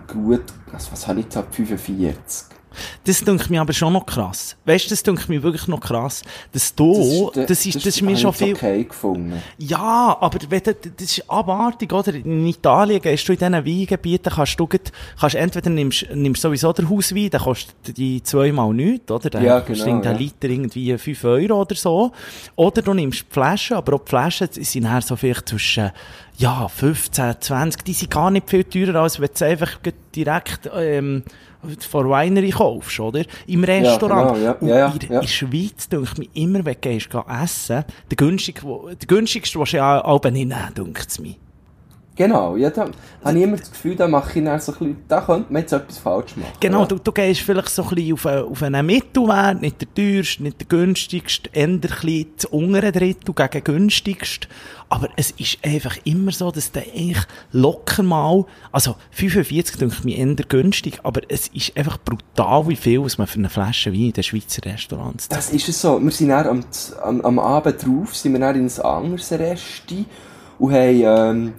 gut. 0.08 0.44
Also, 0.72 0.92
was 0.92 1.06
habe 1.06 1.20
ich 1.20 1.26
gezahlt? 1.26 1.54
45. 1.54 2.59
Das 3.04 3.20
dünkt 3.20 3.50
mir 3.50 3.60
aber 3.60 3.72
schon 3.72 3.92
noch 3.92 4.06
krass. 4.06 4.56
Weißt 4.64 4.86
du, 4.86 4.90
das 4.90 5.02
dünkt 5.02 5.28
mir 5.28 5.42
wirklich 5.42 5.66
noch 5.68 5.80
krass. 5.80 6.22
Dass 6.52 6.74
du, 6.74 7.30
das 7.34 7.66
ist, 7.66 7.76
das 7.76 7.86
ist, 7.86 8.02
mir 8.02 8.16
schon 8.16 8.32
viel. 8.32 8.54
okay 8.54 8.84
gefunden. 8.84 9.42
Ja, 9.58 10.16
aber 10.20 10.38
wenn 10.48 10.62
das 10.62 10.74
ist 10.98 11.30
abartig, 11.30 11.92
oder? 11.92 12.14
In 12.14 12.46
Italien 12.46 13.00
gehst 13.00 13.28
du 13.28 13.32
in 13.32 13.38
diesen 13.38 13.54
Weingebieten, 13.54 14.32
kannst 14.32 14.58
du, 14.58 14.66
kannst 14.66 15.36
entweder 15.36 15.70
nimmst, 15.70 16.06
nimmst 16.14 16.42
sowieso 16.42 16.72
den 16.72 16.88
Hauswein, 16.88 17.30
der 17.30 17.40
kostet 17.40 17.96
die 17.96 18.22
zweimal 18.22 18.72
nichts, 18.72 19.10
oder? 19.10 19.30
Der 19.30 19.42
Ja, 19.42 19.60
kostet 19.60 19.86
genau, 19.86 20.02
ja. 20.02 20.12
Liter 20.12 20.48
irgendwie 20.48 20.96
5 20.96 21.24
Euro 21.24 21.60
oder 21.62 21.74
so. 21.74 22.12
Oder 22.56 22.82
du 22.82 22.94
nimmst 22.94 23.26
Flaschen, 23.30 23.76
aber 23.76 23.94
auch 23.94 24.04
die 24.04 24.08
Flaschen 24.08 24.48
sind 24.52 24.84
dann 24.84 25.02
so 25.02 25.16
vielleicht 25.16 25.48
zwischen, 25.48 25.90
ja, 26.36 26.68
15, 26.68 27.34
20, 27.40 27.84
die 27.84 27.92
sind 27.92 28.10
gar 28.10 28.30
nicht 28.30 28.48
viel 28.48 28.64
teurer, 28.64 29.02
als 29.02 29.20
wenn 29.20 29.28
du 29.36 29.44
einfach 29.44 29.78
direkt, 30.14 30.70
ähm, 30.74 31.22
von 31.88 32.08
Winery 32.08 32.50
kaufst, 32.50 33.00
oder? 33.00 33.22
Im 33.46 33.64
Restaurant. 33.64 34.34
genau, 34.34 34.44
ja, 34.44 34.52
Und 34.52 34.68
ja, 34.68 34.78
ja, 34.78 34.86
in, 34.86 35.00
in 35.00 35.08
der 35.08 35.26
Schweiz, 35.26 35.88
denke 35.88 36.08
ich 36.12 36.18
mir, 36.18 36.28
immer, 36.34 36.64
wenn 36.64 36.74
du 36.74 36.80
gehst, 36.80 37.10
geh 37.10 37.20
essen, 37.42 37.84
der 38.10 38.16
günstigste, 38.16 38.66
der 38.66 39.06
günstigste, 39.06 39.58
was 39.58 39.70
du 39.70 39.76
ja 39.76 40.04
auch 40.04 40.22
nicht 40.24 40.34
nehmen, 40.34 40.74
denkt 40.76 41.06
es 41.08 41.18
mir. 41.18 41.34
Genau, 42.20 42.54
ja, 42.56 42.68
da 42.68 42.86
habe 43.24 43.38
ich 43.38 43.42
immer 43.44 43.56
das 43.56 43.70
Gefühl, 43.70 43.96
da 43.96 44.06
mache 44.06 44.38
ich 44.38 44.44
dann 44.44 44.60
so 44.60 44.72
ein 44.72 44.78
bisschen, 44.78 44.96
da 45.08 45.22
könnte 45.22 45.50
man 45.50 45.62
jetzt 45.62 45.72
etwas 45.72 45.96
falsch 45.96 46.36
machen. 46.36 46.52
Genau, 46.60 46.80
ja. 46.80 46.84
du, 46.86 46.98
du 46.98 47.12
gehst 47.12 47.40
vielleicht 47.40 47.70
so 47.70 47.82
ein 47.82 47.88
bisschen 47.94 48.12
auf, 48.12 48.26
einen- 48.26 48.44
auf 48.44 48.62
einen 48.62 48.84
Mittelwert, 48.84 49.62
nicht 49.62 49.80
der 49.80 49.94
teuerste, 49.94 50.42
nicht 50.42 50.60
der 50.60 50.66
günstigste, 50.66 51.48
eher 51.54 51.66
ein 51.68 51.80
bisschen 51.80 52.26
das 52.36 52.44
untere 52.44 52.92
Drittel 52.92 53.32
gegen 53.34 53.64
günstigst. 53.64 54.48
Aber 54.90 55.08
es 55.16 55.30
ist 55.30 55.56
einfach 55.64 55.96
immer 56.04 56.30
so, 56.32 56.50
dass 56.50 56.72
der 56.72 56.82
eigentlich 56.94 57.24
locker 57.52 58.02
mal, 58.02 58.44
also 58.70 58.96
45 59.12 59.78
denke 59.78 59.94
ich 59.98 60.04
mir 60.04 60.18
eher 60.18 60.34
günstig, 60.46 60.98
aber 61.02 61.22
es 61.28 61.48
ist 61.48 61.74
einfach 61.74 61.96
brutal, 62.04 62.68
wie 62.68 62.76
viel 62.76 63.02
was 63.02 63.16
man 63.16 63.28
für 63.28 63.38
eine 63.38 63.48
Flasche 63.48 63.92
Wein 63.94 64.00
in 64.08 64.12
den 64.12 64.24
Schweizer 64.24 64.62
Restaurants 64.66 65.26
zahlt. 65.26 65.38
Das 65.38 65.50
ist 65.54 65.68
es 65.70 65.80
so. 65.80 65.98
Wir 65.98 66.10
sind 66.10 66.28
dann 66.28 66.46
am, 66.46 66.64
am, 67.02 67.20
am 67.22 67.38
Abend 67.38 67.82
drauf, 67.82 68.14
sind 68.14 68.32
wir 68.34 68.40
dann 68.40 68.56
in 68.56 68.66
ein 68.66 68.80
anderes 68.82 69.32
Resti 69.32 70.04
und 70.58 70.72
haben, 70.74 71.00
ähm, 71.02 71.52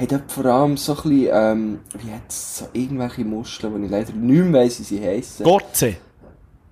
haben 0.00 0.08
dort 0.08 0.32
vor 0.32 0.44
allem 0.46 0.76
so 0.76 0.92
ein 0.92 1.02
bisschen, 1.02 1.28
ähm, 1.32 1.78
wie 1.98 2.12
hat's 2.12 2.58
so 2.58 2.68
irgendwelche 2.72 3.24
Muscheln, 3.24 3.78
die 3.78 3.84
ich 3.86 3.90
leider 3.90 4.12
nicht 4.12 4.44
mehr 4.44 4.60
weiss, 4.60 4.80
wie 4.80 4.84
sie 4.84 5.04
heissen. 5.04 5.44
Gotze! 5.44 5.96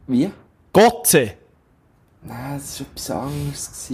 Wie? 0.07 0.31
Gotze! 0.73 1.33
Nein, 2.23 2.57
es 2.57 2.81
war 2.81 2.87
etwas 2.91 3.11
anderes. 3.11 3.91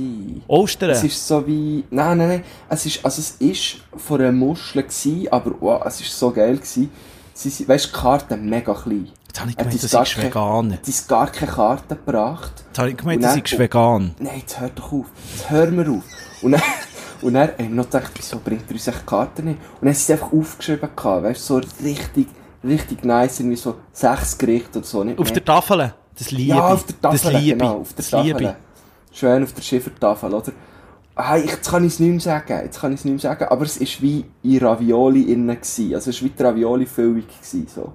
Ostern! 0.46 0.90
Es 0.90 1.04
ist 1.04 1.26
so 1.26 1.46
wie, 1.46 1.84
nein, 1.90 2.18
nein, 2.18 2.28
nein, 2.28 2.44
es 2.68 2.86
ist, 2.86 3.04
also 3.04 3.20
es 3.20 3.32
ist 3.32 3.76
von 3.96 4.20
einer 4.20 4.32
Muschel 4.32 4.82
gewesen, 4.82 5.28
aber 5.30 5.54
wow, 5.60 5.82
es 5.84 6.00
ist 6.00 6.18
so 6.18 6.30
geil 6.30 6.56
gewesen. 6.56 6.90
Sie 7.34 7.50
sind, 7.50 7.68
weißt 7.68 7.86
du, 7.86 7.88
die 7.88 7.94
Karten 7.94 8.48
mega 8.48 8.74
klein. 8.74 9.08
Jetzt 9.26 9.40
habe 9.40 9.50
ich 9.50 9.56
Hat 9.56 9.64
gemeint, 9.64 9.82
das 9.82 9.92
ist 9.92 10.22
vegan. 10.22 10.72
hat 10.72 10.86
uns 10.86 11.06
gar 11.08 11.26
keine 11.26 11.50
Karten 11.50 11.88
gebracht. 11.88 12.52
Jetzt 12.68 12.78
habe 12.78 12.90
ich 12.90 12.96
gemeint, 12.96 13.24
das 13.24 13.36
ist 13.36 13.58
vegan. 13.58 14.14
Nein, 14.20 14.38
jetzt 14.38 14.60
hört 14.60 14.78
doch 14.78 14.92
auf. 14.92 15.06
Jetzt 15.32 15.50
hören 15.50 15.76
wir 15.76 15.90
auf. 15.90 16.04
Und 16.42 16.52
dann, 16.52 16.62
und 17.22 17.34
dann 17.34 17.48
haben 17.48 17.58
wir 17.58 17.68
noch 17.70 17.84
gedacht, 17.84 18.12
wieso 18.16 18.38
bringt 18.38 18.64
er 18.68 18.72
uns 18.74 18.86
echt 18.88 19.06
Karten 19.06 19.44
nicht? 19.46 19.58
Und 19.58 19.64
dann 19.82 19.88
haben 19.90 19.94
sie 19.94 20.12
es 20.12 20.18
einfach 20.20 20.32
aufgeschrieben 20.32 20.88
gehabt, 20.94 21.22
weißt 21.24 21.50
du, 21.50 21.54
so 21.60 21.60
richtig, 21.84 22.26
richtig 22.62 23.04
nice, 23.04 23.40
irgendwie 23.40 23.56
so 23.56 23.76
sechs 23.92 24.36
Gerichte 24.38 24.78
oder 24.78 24.86
so, 24.86 25.04
nicht 25.04 25.18
Auf 25.18 25.26
mehr. 25.26 25.34
der 25.34 25.44
Tafel. 25.44 25.94
Das 26.18 26.30
liebe 26.30 26.54
Ja, 26.56 26.68
auf 26.68 26.84
der 26.84 27.00
Tafel, 27.00 27.18
Das 27.32 27.32
liebe 27.42 27.58
genau, 27.58 27.78
auf 27.80 27.88
der 27.92 27.96
Das 27.96 28.12
liebe 28.12 28.38
Tafel. 28.42 28.56
Schön 29.12 29.42
auf 29.42 29.52
der 29.52 29.62
Schiffertafel, 29.62 30.34
oder? 30.34 30.52
Ah, 31.16 31.36
ich- 31.36 31.50
jetzt 31.50 31.70
kann 31.70 31.84
ich 31.84 31.92
es 31.94 32.00
nicht 32.00 32.10
mehr 32.10 32.20
sagen, 32.20 32.60
jetzt 32.64 32.80
kann 32.80 32.92
ich 32.92 32.98
es 33.00 33.04
nicht 33.04 33.12
mehr 33.14 33.20
sagen, 33.20 33.44
aber 33.48 33.64
es 33.64 33.80
war 33.80 33.86
wie 34.00 34.24
in 34.42 34.58
Ravioli 34.58 35.22
innen 35.32 35.54
gewesen. 35.56 35.94
Also 35.94 36.10
es 36.10 36.20
war 36.20 36.28
wie 36.28 36.32
die 36.36 36.42
Ravioli-Füllung 36.42 37.22
so. 37.72 37.92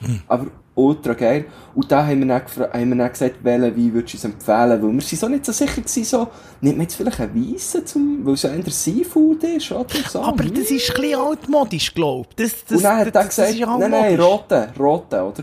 Hm. 0.00 0.20
Aber 0.26 0.46
ultra 0.74 1.12
geil. 1.14 1.46
Und 1.74 1.90
da 1.90 2.06
haben 2.06 2.20
wir 2.20 2.26
dann, 2.26 2.42
haben 2.72 2.88
wir 2.90 2.96
dann 2.96 3.12
gesagt, 3.12 3.36
welchen 3.42 3.76
Wein 3.76 3.94
würdest 3.94 4.14
du 4.14 4.16
uns 4.18 4.24
empfehlen? 4.24 4.82
Weil 4.82 4.92
wir 4.92 5.00
sind 5.00 5.18
so 5.18 5.28
nicht 5.28 5.44
so 5.44 5.52
sicher 5.52 5.80
gewesen, 5.80 6.04
so, 6.04 6.28
nimmt 6.60 6.78
man 6.78 6.82
jetzt 6.82 6.94
vielleicht 6.94 7.20
einen 7.20 7.54
Weissen 7.54 7.86
zum, 7.86 8.24
weil 8.24 8.34
es 8.34 8.42
ja 8.42 8.50
eher 8.50 8.70
Seafood 8.70 9.44
ist, 9.44 9.72
oder? 9.72 9.86
So, 10.08 10.22
Aber 10.22 10.44
das 10.44 10.70
ist 10.70 10.90
ein 10.94 11.00
bisschen 11.00 11.20
altmodisch, 11.20 11.94
glaube 11.94 12.28
ich. 12.30 12.36
Das, 12.36 12.64
das, 12.64 12.76
Und 12.78 12.84
dann 12.84 12.96
hat 12.98 13.06
er 13.06 13.12
das, 13.12 13.28
gesagt, 13.28 13.50
das 13.50 13.58
nein, 13.58 13.90
nein, 13.90 13.94
altmodisch. 13.94 14.26
rote, 14.26 14.72
rote, 14.78 15.22
oder? 15.22 15.42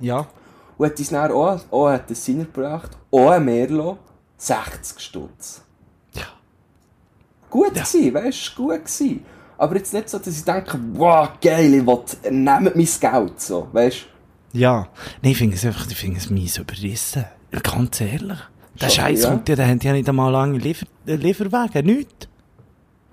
Ja. 0.00 0.26
Und 0.76 0.86
hat 0.86 0.98
uns 0.98 1.08
dann 1.08 1.30
auch, 1.32 1.58
auch 1.70 1.88
hat 1.88 2.06
einen 2.06 2.14
Sinner 2.14 2.44
gebracht, 2.44 2.90
auch 3.10 3.30
ein 3.30 3.44
Merlot, 3.44 3.98
60 4.36 5.00
Stutz. 5.00 5.62
Ja. 6.14 6.24
Gut 7.48 7.72
gewesen, 7.72 8.12
weißt 8.12 8.52
du, 8.56 8.62
gut 8.62 8.84
gewesen. 8.84 9.24
Aber 9.58 9.76
jetzt 9.76 9.94
nicht 9.94 10.10
so, 10.10 10.18
dass 10.18 10.36
ich 10.36 10.44
denke, 10.44 10.78
wow, 10.92 11.30
geil, 11.40 11.72
ich 11.72 11.86
will, 11.86 12.00
nehmt 12.30 12.76
mein 12.76 12.88
Geld, 13.00 13.40
so, 13.40 13.68
weißt 13.72 13.96
du. 14.02 14.15
Ja. 14.56 14.88
Nein, 15.22 15.32
ich 15.32 15.38
finde 15.38 15.56
es 15.56 15.64
einfach, 15.64 15.86
ich 15.88 15.96
finde 15.96 16.18
es 16.18 16.30
mies 16.30 16.58
überrissen. 16.58 17.24
Ganz 17.62 18.00
ehrlich. 18.00 18.38
Der 18.80 18.88
Scheiß 18.90 19.22
ja. 19.22 19.30
kommt 19.30 19.48
ja, 19.48 19.56
der 19.56 19.68
hat 19.68 19.84
ja 19.84 19.92
nicht 19.92 20.08
einmal 20.08 20.30
lange 20.32 20.58
Liefer 20.58 20.86
äh, 21.06 21.14
Lieferwege, 21.16 21.82
nichts. 21.82 22.28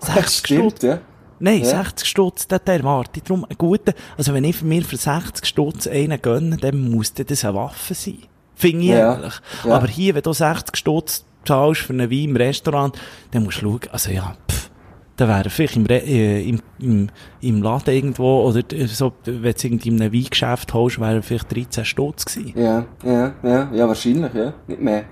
60 0.00 0.46
Stutz. 0.58 0.82
ja. 0.82 0.98
Nein, 1.40 1.60
Ja. 1.60 1.82
60 1.84 2.08
Stutz, 2.08 2.46
den 2.48 2.58
erwarte 2.66 3.12
ich 3.18 3.22
darum 3.24 3.44
einen 3.44 3.56
guten. 3.58 3.92
Also 4.16 4.32
wenn 4.34 4.44
ich 4.44 4.62
mir 4.62 4.82
für 4.84 4.96
60 4.96 5.44
Stutz 5.46 5.86
einen 5.86 6.20
gönne, 6.20 6.56
dann 6.56 6.90
muss 6.90 7.12
das 7.14 7.44
eine 7.44 7.54
Waffe 7.54 7.94
sein. 7.94 8.18
Finde 8.54 8.82
ich 8.84 8.88
Ja. 8.90 9.14
ehrlich. 9.14 9.34
Ja. 9.64 9.74
Aber 9.76 9.86
hier, 9.88 10.14
wenn 10.14 10.22
du 10.22 10.32
60 10.32 10.76
Stutz 10.76 11.24
zahlst 11.44 11.82
für 11.82 11.92
einen 11.92 12.10
Wein 12.10 12.24
im 12.30 12.36
Restaurant, 12.36 12.96
dann 13.32 13.42
musst 13.44 13.58
du 13.62 13.62
schauen, 13.62 13.80
also 13.90 14.10
ja, 14.10 14.36
pff, 14.50 14.53
dann 15.16 15.28
wäre 15.28 15.50
vielleicht 15.50 15.76
im, 15.76 15.86
Re 15.86 15.98
äh, 15.98 16.48
im, 16.48 16.60
im, 16.78 17.08
im 17.40 17.62
Laden 17.62 17.94
irgendwo, 17.94 18.42
oder 18.42 18.60
äh, 18.72 18.86
so, 18.86 19.12
wenn 19.24 19.42
du 19.42 19.66
irgendwie 19.66 19.88
in 19.88 20.00
einem 20.00 20.12
Weingeschäft 20.12 20.74
holst, 20.74 21.00
wäre 21.00 21.22
vielleicht 21.22 21.54
13 21.54 21.84
Stutz 21.84 22.24
gewesen. 22.24 22.52
Ja, 22.56 22.84
ja, 23.04 23.32
ja, 23.42 23.70
ja, 23.72 23.88
wahrscheinlich, 23.88 24.34
ja. 24.34 24.52
Nicht 24.66 24.80
mehr. 24.80 25.04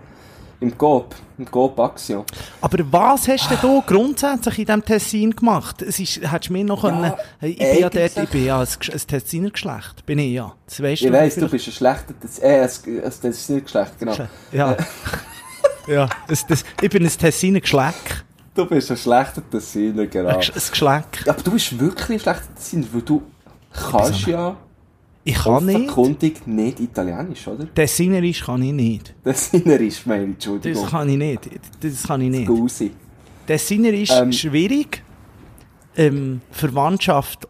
Im 0.60 0.78
Coop, 0.78 1.16
im 1.38 1.50
Coop 1.50 1.78
Axio. 1.80 2.24
Aber 2.60 2.78
was 2.92 3.26
hast 3.26 3.50
du 3.50 3.56
denn 3.56 3.58
da 3.62 3.82
grundsätzlich 3.84 4.60
in 4.60 4.64
diesem 4.66 4.84
Tessin 4.84 5.30
gemacht? 5.34 5.82
Es 5.82 5.98
ist, 5.98 6.20
hättest 6.20 6.50
du 6.50 6.52
mir 6.52 6.64
noch 6.64 6.82
können, 6.82 7.12
ich 7.40 7.58
bin 7.58 7.78
ja 7.80 7.90
dort, 7.90 8.16
ich 8.16 8.28
bin 8.28 8.44
ja 8.44 8.60
ein, 8.60 8.66
Tessiner 9.08 9.50
Geschlecht, 9.50 10.06
bin 10.06 10.20
ich 10.20 10.34
ja. 10.34 10.54
Das 10.66 10.80
weißt 10.80 11.02
Ich 11.02 11.08
du 11.08 11.12
weiss, 11.12 11.34
du 11.34 11.48
bist 11.48 11.66
ein 11.66 11.72
schlechter, 11.72 12.14
äh, 12.42 12.60
ein, 12.60 12.62
ein, 12.62 13.02
das 13.02 13.22
ist 13.22 13.50
nicht 13.50 13.70
schlecht, 13.70 13.98
genau. 13.98 14.14
Ja. 14.52 14.76
ja, 15.88 16.08
das, 16.28 16.46
das, 16.46 16.64
ich 16.80 16.90
bin 16.90 17.04
ein 17.04 17.10
Tessiner 17.10 17.60
Geschleck. 17.60 18.24
Du 18.54 18.66
bist 18.66 18.90
ein 18.90 18.96
schlechter 18.96 19.42
Tessiner, 19.48 20.06
genau. 20.06 20.28
Ein 20.28 20.40
Gesch- 20.40 20.52
ein 20.54 20.70
Geschleck. 20.70 21.24
Ja, 21.26 21.32
aber 21.32 21.42
du 21.42 21.50
bist 21.52 21.78
wirklich 21.78 22.10
ein 22.10 22.20
schlechter 22.20 22.54
Tessiner, 22.54 22.86
weil 22.92 23.02
du 23.02 23.22
kannst 23.72 24.26
ja 24.26 24.56
Ich 25.24 25.34
kann 25.36 25.64
nicht. 25.66 25.76
offenkundig 25.76 26.46
nicht 26.46 26.80
Italienisch, 26.80 27.46
oder? 27.48 27.72
Tessinerisch 27.74 28.44
kann 28.44 28.62
ich 28.62 28.72
nicht. 28.72 29.14
Tessinerisch, 29.24 30.04
meine 30.06 30.24
ich, 30.24 30.30
Entschuldigung. 30.30 30.82
Das 30.82 30.90
kann 30.90 31.08
ich 31.08 31.16
nicht. 31.16 31.50
Das 31.80 32.02
kann 32.02 32.20
ich 32.20 32.30
nicht. 32.30 32.46
Gusi. 32.46 32.90
Tessinerisch 33.46 34.10
Ähm. 34.10 34.32
schwierig. 34.32 35.02
Ähm, 35.96 36.40
Verwandtschaft 36.50 37.46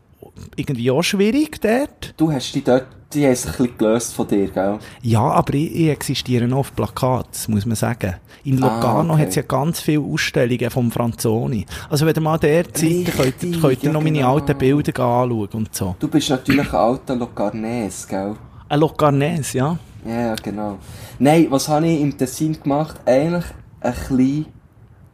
irgendwie 0.57 0.91
auch 0.91 1.03
schwierig 1.03 1.61
dort. 1.61 2.15
Du 2.17 2.31
hast 2.33 2.53
die 2.55 2.63
dort, 2.63 2.87
die 3.15 3.27
haben 3.27 3.35
sich 3.35 3.47
ein 3.47 3.53
bisschen 3.57 3.79
gelöst 3.79 4.15
von 4.15 4.27
dir, 4.29 4.49
gell? 4.49 4.79
Ja, 5.03 5.21
aber 5.23 5.55
ich, 5.55 5.75
ich 5.75 5.89
existiere 5.89 6.47
noch 6.49 6.59
auf 6.59 6.75
Plakat, 6.75 7.27
das 7.33 7.49
muss 7.49 7.67
man 7.67 7.77
sagen. 7.77 8.15
In 8.45 8.63
Ah, 8.63 8.67
Locarno 8.67 9.13
okay. 9.15 9.23
hat 9.23 9.29
es 9.29 9.35
ja 9.37 9.43
ganz 9.43 9.81
viele 9.81 10.01
Ausstellungen 10.01 10.71
vom 10.71 10.91
Franzoni. 10.91 11.67
Also 11.89 12.07
wenn 12.07 12.15
ihr 12.15 12.21
mal 12.21 12.39
seid, 12.41 12.83
dann 12.83 13.05
könnt, 13.05 13.61
könnt 13.61 13.83
ihr 13.83 13.91
ja, 13.91 13.93
noch 13.93 14.03
meine 14.03 14.19
genau. 14.19 14.35
alten 14.35 14.57
Bilder 14.59 14.93
anschauen 15.03 15.49
und 15.53 15.75
so. 15.75 15.95
Du 15.99 16.09
bist 16.09 16.31
natürlich 16.31 16.69
ein 16.69 16.75
alter 16.75 17.17
Locarnese, 17.17 18.09
gell? 18.09 18.37
Ein 18.69 18.81
Locarnese, 18.81 19.59
ja. 19.59 19.79
Ja, 20.05 20.21
ja, 20.21 20.35
genau. 20.35 20.79
Nein, 21.19 21.47
was 21.51 21.69
habe 21.69 21.87
ich 21.87 22.01
im 22.01 22.17
Tessin 22.19 22.61
gemacht? 22.61 22.97
Eigentlich 23.07 23.45
ein 23.81 23.93
bisschen, 23.93 24.47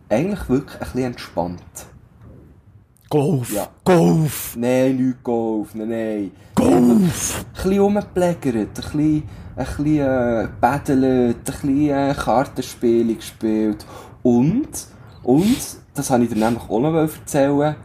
eigentlich 0.08 0.48
wirklich 0.48 0.74
ein 0.74 0.78
bisschen 0.80 1.04
entspannt. 1.04 1.62
Golf, 3.10 3.54
Ja. 3.54 3.68
Nein, 4.56 4.96
nicht 4.96 5.22
Golf, 5.22 5.74
nein, 5.74 5.88
nein. 5.88 6.30
Golf. 6.54 7.46
Ein 7.64 7.64
bisschen, 7.64 7.96
ein 9.56 9.64
bisschen 9.64 9.98
äh, 9.98 10.48
battelt, 10.60 11.04
ein 11.04 11.34
bisschen 11.42 11.88
äh, 11.88 12.14
Kartenspiele 12.14 13.14
gespielt. 13.14 13.86
Und, 14.22 14.68
und, 15.22 15.56
das 15.94 16.10
habe 16.10 16.24
ich 16.24 16.28
dir 16.28 16.36
nämlich 16.36 16.62
auch 16.68 16.80
noch 16.80 16.94
erzählen, 16.94 17.76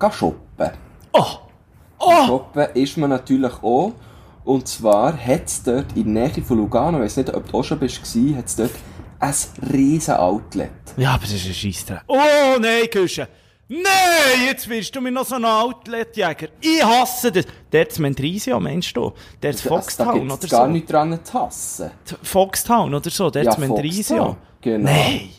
geh 0.00 0.10
shoppen. 0.10 0.70
Oh, 1.12 1.24
oh, 1.98 2.26
Shoppen 2.26 2.66
ist 2.72 2.96
man 2.96 3.10
natürlich 3.10 3.52
auch. 3.62 3.92
Und 4.44 4.66
zwar 4.66 5.14
hat 5.14 5.44
es 5.44 5.62
dort 5.62 5.94
in 5.94 6.14
der 6.14 6.28
Nähe 6.28 6.42
von 6.42 6.56
Lugano, 6.56 6.98
ich 6.98 7.04
weiß 7.04 7.16
nicht, 7.18 7.34
ob 7.34 7.50
du 7.50 7.58
auch 7.58 7.64
schon 7.64 7.78
bist, 7.78 8.00
hat 8.00 8.46
es 8.46 8.56
dort 8.56 8.72
ein 9.20 9.34
riesen 9.72 10.14
Outlet. 10.14 10.70
Ja, 10.96 11.10
aber 11.10 11.22
das 11.22 11.34
ist 11.34 11.46
ein 11.46 11.54
Scheissdreck. 11.54 12.02
Oh, 12.08 12.16
nein, 12.58 12.88
Küche. 12.90 13.28
Nein, 13.74 14.46
jetzt 14.48 14.68
wirst 14.68 14.94
du 14.94 15.00
mir 15.00 15.10
noch 15.10 15.24
so 15.24 15.36
ein 15.36 15.44
Outletjäger. 15.46 16.48
Ich 16.60 16.84
hasse 16.84 17.32
das. 17.32 17.46
Der 17.72 17.88
ist 17.88 17.98
Mendrisio, 17.98 18.60
meinst 18.60 18.94
du? 18.94 19.12
Der 19.42 19.50
ist 19.50 19.62
Foxtown 19.62 20.30
oder 20.30 20.46
gar 20.46 20.66
so. 20.66 20.72
nichts 20.72 20.90
dran 20.90 21.18
zu 21.24 21.32
hassen. 21.34 21.90
Foxtown 22.22 22.92
oder 22.94 23.08
so, 23.08 23.30
der 23.30 23.44
Ja, 23.44 23.50
ist 23.52 23.58
Mendrisio. 23.58 24.16
Foxtown, 24.16 24.36
genau. 24.60 24.90
Nein. 24.90 25.30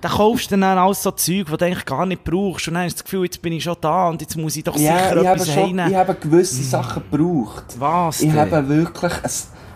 Da 0.00 0.08
kaufst 0.08 0.50
du 0.50 0.56
dann 0.56 0.78
alles 0.78 1.02
so 1.02 1.10
Zeug, 1.10 1.46
die 1.50 1.56
du 1.56 1.64
eigentlich 1.64 1.84
gar 1.84 2.06
nicht 2.06 2.24
brauchst. 2.24 2.66
Und 2.68 2.74
dann 2.74 2.84
hast 2.84 2.94
du 2.94 2.96
das 2.96 3.04
Gefühl, 3.04 3.24
jetzt 3.24 3.42
bin 3.42 3.52
ich 3.52 3.62
schon 3.62 3.76
da 3.80 4.08
und 4.08 4.20
jetzt 4.22 4.36
muss 4.36 4.56
ich 4.56 4.64
doch 4.64 4.74
Ja, 4.76 4.96
sicher 4.96 5.20
ich 5.20 5.26
habe, 5.26 5.40
etwas 5.40 5.46
schon, 5.52 5.62
heimnehmen. 5.64 5.90
ich 5.90 5.96
habe 5.96 6.14
gewisse 6.14 6.62
Sachen 6.62 7.02
gebraucht. 7.10 7.64
Was 7.78 8.20
Ich 8.22 8.30
denn? 8.30 8.38
habe 8.40 8.68
wirklich 8.68 9.12
ein, 9.12 9.30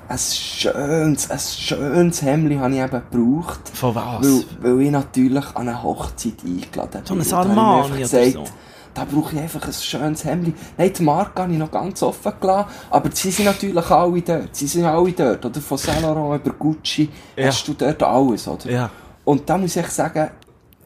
ein 0.09 0.19
schönes, 0.19 1.31
ein 1.31 1.39
schönes 1.39 2.23
Hemd 2.23 2.59
habe 2.61 2.75
ich 2.75 2.81
eben 2.81 3.03
gebraucht. 3.11 3.61
Von 3.73 3.95
was? 3.95 4.23
Weil, 4.23 4.45
weil 4.61 4.81
ich 4.83 4.91
natürlich 4.91 5.45
an 5.55 5.69
eine 5.69 5.83
Hochzeit 5.83 6.35
eingeladen 6.45 7.03
So 7.05 7.15
ein 7.15 7.19
bin. 7.19 7.27
Ich 7.27 7.33
mir 7.33 7.39
Armani 7.39 7.99
gesagt, 7.99 8.33
so. 8.33 8.45
Da 8.95 9.05
brauche 9.05 9.37
ich 9.37 9.43
einfach 9.43 9.67
ein 9.67 9.73
schönes 9.75 10.25
Hemd. 10.25 10.55
Nein, 10.79 10.93
die 10.93 11.03
Marke 11.03 11.43
habe 11.43 11.53
ich 11.53 11.59
noch 11.59 11.71
ganz 11.71 12.03
offen 12.03 12.33
gelassen. 12.41 12.71
Aber 12.91 13.11
sie 13.13 13.31
sind 13.31 13.45
natürlich 13.45 13.91
alle 13.91 14.23
dort. 14.23 14.57
Sie 14.57 14.67
sind 14.67 14.85
alle 14.87 15.13
dort. 15.13 15.45
Oder 15.45 15.61
von 15.61 15.77
Saint 15.77 16.03
Laurent 16.03 16.45
über 16.45 16.55
Gucci 16.57 17.09
Ja. 17.37 17.47
hast 17.49 17.69
du 17.69 17.75
dort 17.75 18.03
alles, 18.03 18.49
oder? 18.49 18.71
Ja. 18.71 18.91
Und 19.25 19.49
da 19.51 19.59
muss 19.59 19.77
ich 19.77 19.87
sagen, 19.89 20.31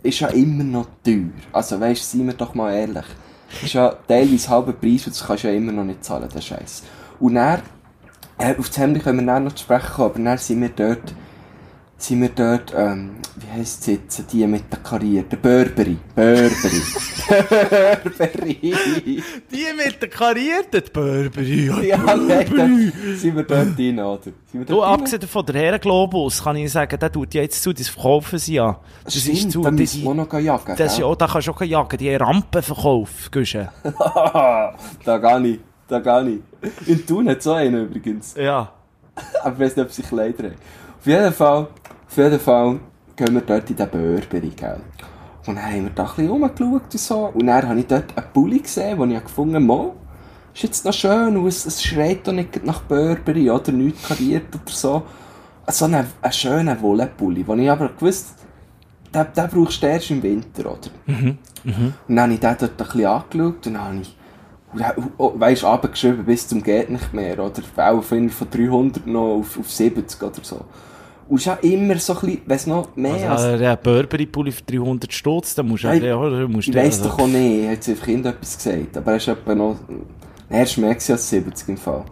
ist 0.02 0.20
ja 0.20 0.28
immer 0.28 0.64
noch 0.64 0.86
teuer. 1.04 1.30
Also 1.52 1.78
weißt, 1.78 2.10
seien 2.10 2.26
wir 2.26 2.34
doch 2.34 2.54
mal 2.54 2.72
ehrlich. 2.72 3.04
Ist 3.62 3.74
ja 3.74 3.94
teilweise 4.08 4.48
halber 4.48 4.72
Preis 4.72 5.06
und 5.06 5.14
das 5.14 5.24
kannst 5.26 5.44
du 5.44 5.48
ja 5.48 5.54
immer 5.54 5.72
noch 5.72 5.84
nicht 5.84 6.04
zahlen, 6.04 6.28
der 6.34 6.40
Scheiß. 6.40 6.82
Und 7.20 7.34
dann, 7.34 7.60
äh, 8.40 8.56
auf 8.58 8.68
das 8.68 8.78
Hemd 8.78 9.02
können 9.02 9.20
wir 9.20 9.26
dann 9.26 9.44
noch 9.44 9.52
zu 9.54 9.64
sprechen 9.64 9.92
kommen, 9.94 10.10
aber 10.10 10.24
dann 10.24 10.38
sind 10.38 10.60
wir 10.62 10.68
dort, 10.70 11.14
sind 11.98 12.22
wir 12.22 12.30
dort, 12.30 12.72
ähm, 12.76 13.10
wie 13.36 13.58
heisst 13.60 13.80
es 13.82 13.86
jetzt, 13.86 14.32
die 14.32 14.46
mit 14.46 14.64
der 14.72 14.78
karierten, 14.80 15.38
Burberry, 15.40 15.96
Burberry, 16.14 16.82
Burberry. 18.04 19.22
Die 19.50 19.66
mit 19.76 20.00
der 20.02 20.08
karierten 20.08 20.82
Burberry. 20.92 21.70
ja, 21.86 21.98
nein, 22.16 22.46
dann 22.56 22.92
sind 23.16 23.36
wir 23.36 23.42
dort 23.44 23.78
rein, 23.78 23.98
oder? 23.98 24.22
Sind 24.22 24.34
wir 24.52 24.64
Du, 24.64 24.74
dort 24.76 24.86
rein? 24.88 24.94
abgesehen 24.94 25.22
von 25.22 25.46
der 25.46 25.54
Herrenglobus, 25.56 26.42
kann 26.42 26.56
ich 26.56 26.72
sagen, 26.72 26.98
der 26.98 27.12
tut 27.12 27.34
ja 27.34 27.42
jetzt 27.42 27.62
zu, 27.62 27.72
das 27.72 27.88
verkaufen 27.88 28.38
sie 28.38 28.54
ja. 28.54 28.80
Das 29.04 29.14
Stimmt, 29.16 29.36
ist 29.38 29.50
zu, 29.52 29.62
da 29.62 29.70
die, 29.70 29.76
müssen 29.82 30.02
wir 30.04 30.10
die, 30.12 30.16
noch 30.20 30.32
jagen, 30.40 30.76
das 30.76 30.98
ja 30.98 31.14
da 31.14 31.26
kannst 31.26 31.48
du 31.48 31.52
auch 31.52 31.60
jagen, 31.62 31.98
die 31.98 32.14
Rampenverkauf, 32.14 33.30
Güsche. 33.30 33.70
da 33.84 35.18
gar 35.18 35.38
nicht, 35.38 35.60
da 35.90 35.98
gar 36.00 36.22
nicht. 36.22 36.42
In 36.86 37.06
Thun 37.06 37.28
hat 37.28 37.42
so 37.42 37.52
einen 37.52 37.86
übrigens. 37.86 38.34
Ja. 38.36 38.72
Aber 39.42 39.54
ich 39.54 39.60
weiß 39.60 39.76
nicht, 39.76 39.86
ob 39.86 39.92
sie 39.92 40.02
Kleider 40.02 40.44
haben. 40.44 40.54
Auf 40.98 41.06
jeden 41.06 41.32
Fall, 41.32 41.68
auf 42.06 42.16
jeden 42.16 42.40
Fall 42.40 42.80
gehen 43.16 43.34
wir 43.34 43.40
dort 43.40 43.70
in 43.70 43.76
den 43.76 43.88
Burberry, 43.88 44.52
gell. 44.54 44.80
Und 45.46 45.56
dann 45.56 45.64
haben 45.64 45.84
wir 45.84 45.90
da 45.90 46.02
ein 46.02 46.08
bisschen 46.08 46.28
rumgeschaut 46.28 46.82
und 46.92 47.00
so. 47.00 47.18
Und 47.34 47.46
dann 47.46 47.68
habe 47.68 47.80
ich 47.80 47.86
dort 47.86 48.16
einen 48.16 48.32
Pulli 48.32 48.58
gesehen, 48.58 48.98
den 48.98 49.10
ich 49.12 49.22
gefunden 49.22 49.54
habe, 49.54 49.64
«Mo, 49.64 49.96
ist 50.54 50.62
jetzt 50.62 50.84
noch 50.84 50.92
schön 50.92 51.36
und 51.36 51.46
es, 51.46 51.64
es 51.64 51.82
schreit 51.82 52.26
doch 52.26 52.32
nicht 52.32 52.64
nach 52.64 52.82
Burberry 52.82 53.50
oder 53.50 53.72
nichts 53.72 54.08
kariert 54.08 54.54
oder 54.54 54.72
so. 54.72 55.02
So 55.68 55.84
einen, 55.84 56.06
einen 56.20 56.32
schönen 56.32 56.80
Wollenpulli, 56.82 57.44
den 57.44 57.60
ich 57.60 57.70
aber 57.70 57.88
gewusst 57.90 58.34
den, 59.14 59.26
den 59.36 59.48
brauchst 59.48 59.82
du 59.82 59.86
erst 59.86 60.10
im 60.10 60.22
Winter, 60.22 60.70
oder? 60.70 60.90
Und 61.64 62.16
dann 62.16 62.20
habe 62.20 62.32
ich 62.34 62.40
den 62.40 62.56
dort 62.58 62.70
ein 62.70 62.76
bisschen 62.76 63.06
angeschaut 63.06 63.66
und 63.66 63.74
dann 63.74 63.84
habe 63.84 63.96
ich, 64.00 64.16
und 64.72 64.80
dann, 64.80 65.10
oh, 65.18 65.32
weisst, 65.34 65.64
runtergeschrieben 65.64 66.24
bis 66.24 66.46
zum 66.46 66.62
geht 66.62 66.90
nicht 66.90 67.12
mehr, 67.12 67.38
oder? 67.38 67.62
Auch 67.76 68.02
von, 68.02 68.30
von 68.30 68.48
300 68.50 69.06
noch 69.06 69.38
auf, 69.38 69.58
auf 69.58 69.70
70 69.70 70.22
oder 70.22 70.32
so. 70.42 70.60
Und 71.28 71.36
es 71.36 71.42
ist 71.42 71.46
ja 71.46 71.54
immer 71.62 71.96
so 71.98 72.14
ein 72.14 72.20
bisschen, 72.20 72.42
weiss 72.46 72.66
noch, 72.66 72.96
mehr 72.96 73.30
als, 73.30 73.42
Also, 73.42 73.58
der 73.58 73.76
Burberry-Pulli 73.76 74.50
für 74.52 74.62
300 74.64 75.12
Stutz, 75.12 75.54
da 75.54 75.62
musst 75.62 75.84
du 75.84 75.88
ja, 75.88 76.16
oder? 76.16 76.48
Musst 76.48 76.68
ich 76.68 76.74
weiss 76.74 76.98
also- 76.98 77.08
doch 77.10 77.20
auch 77.20 77.26
nicht, 77.28 77.68
hat 77.68 77.84
sie 77.84 77.92
irgendetwas 77.92 78.56
gesagt, 78.56 78.96
aber 78.96 79.12
er 79.12 79.16
ist 79.16 79.28
etwa 79.28 79.54
noch, 79.54 79.76
er 80.48 80.62
ist 80.64 80.76
mehr 80.76 80.90
als 80.90 81.06
70 81.06 81.68
im 81.68 81.76
Fall. 81.76 82.04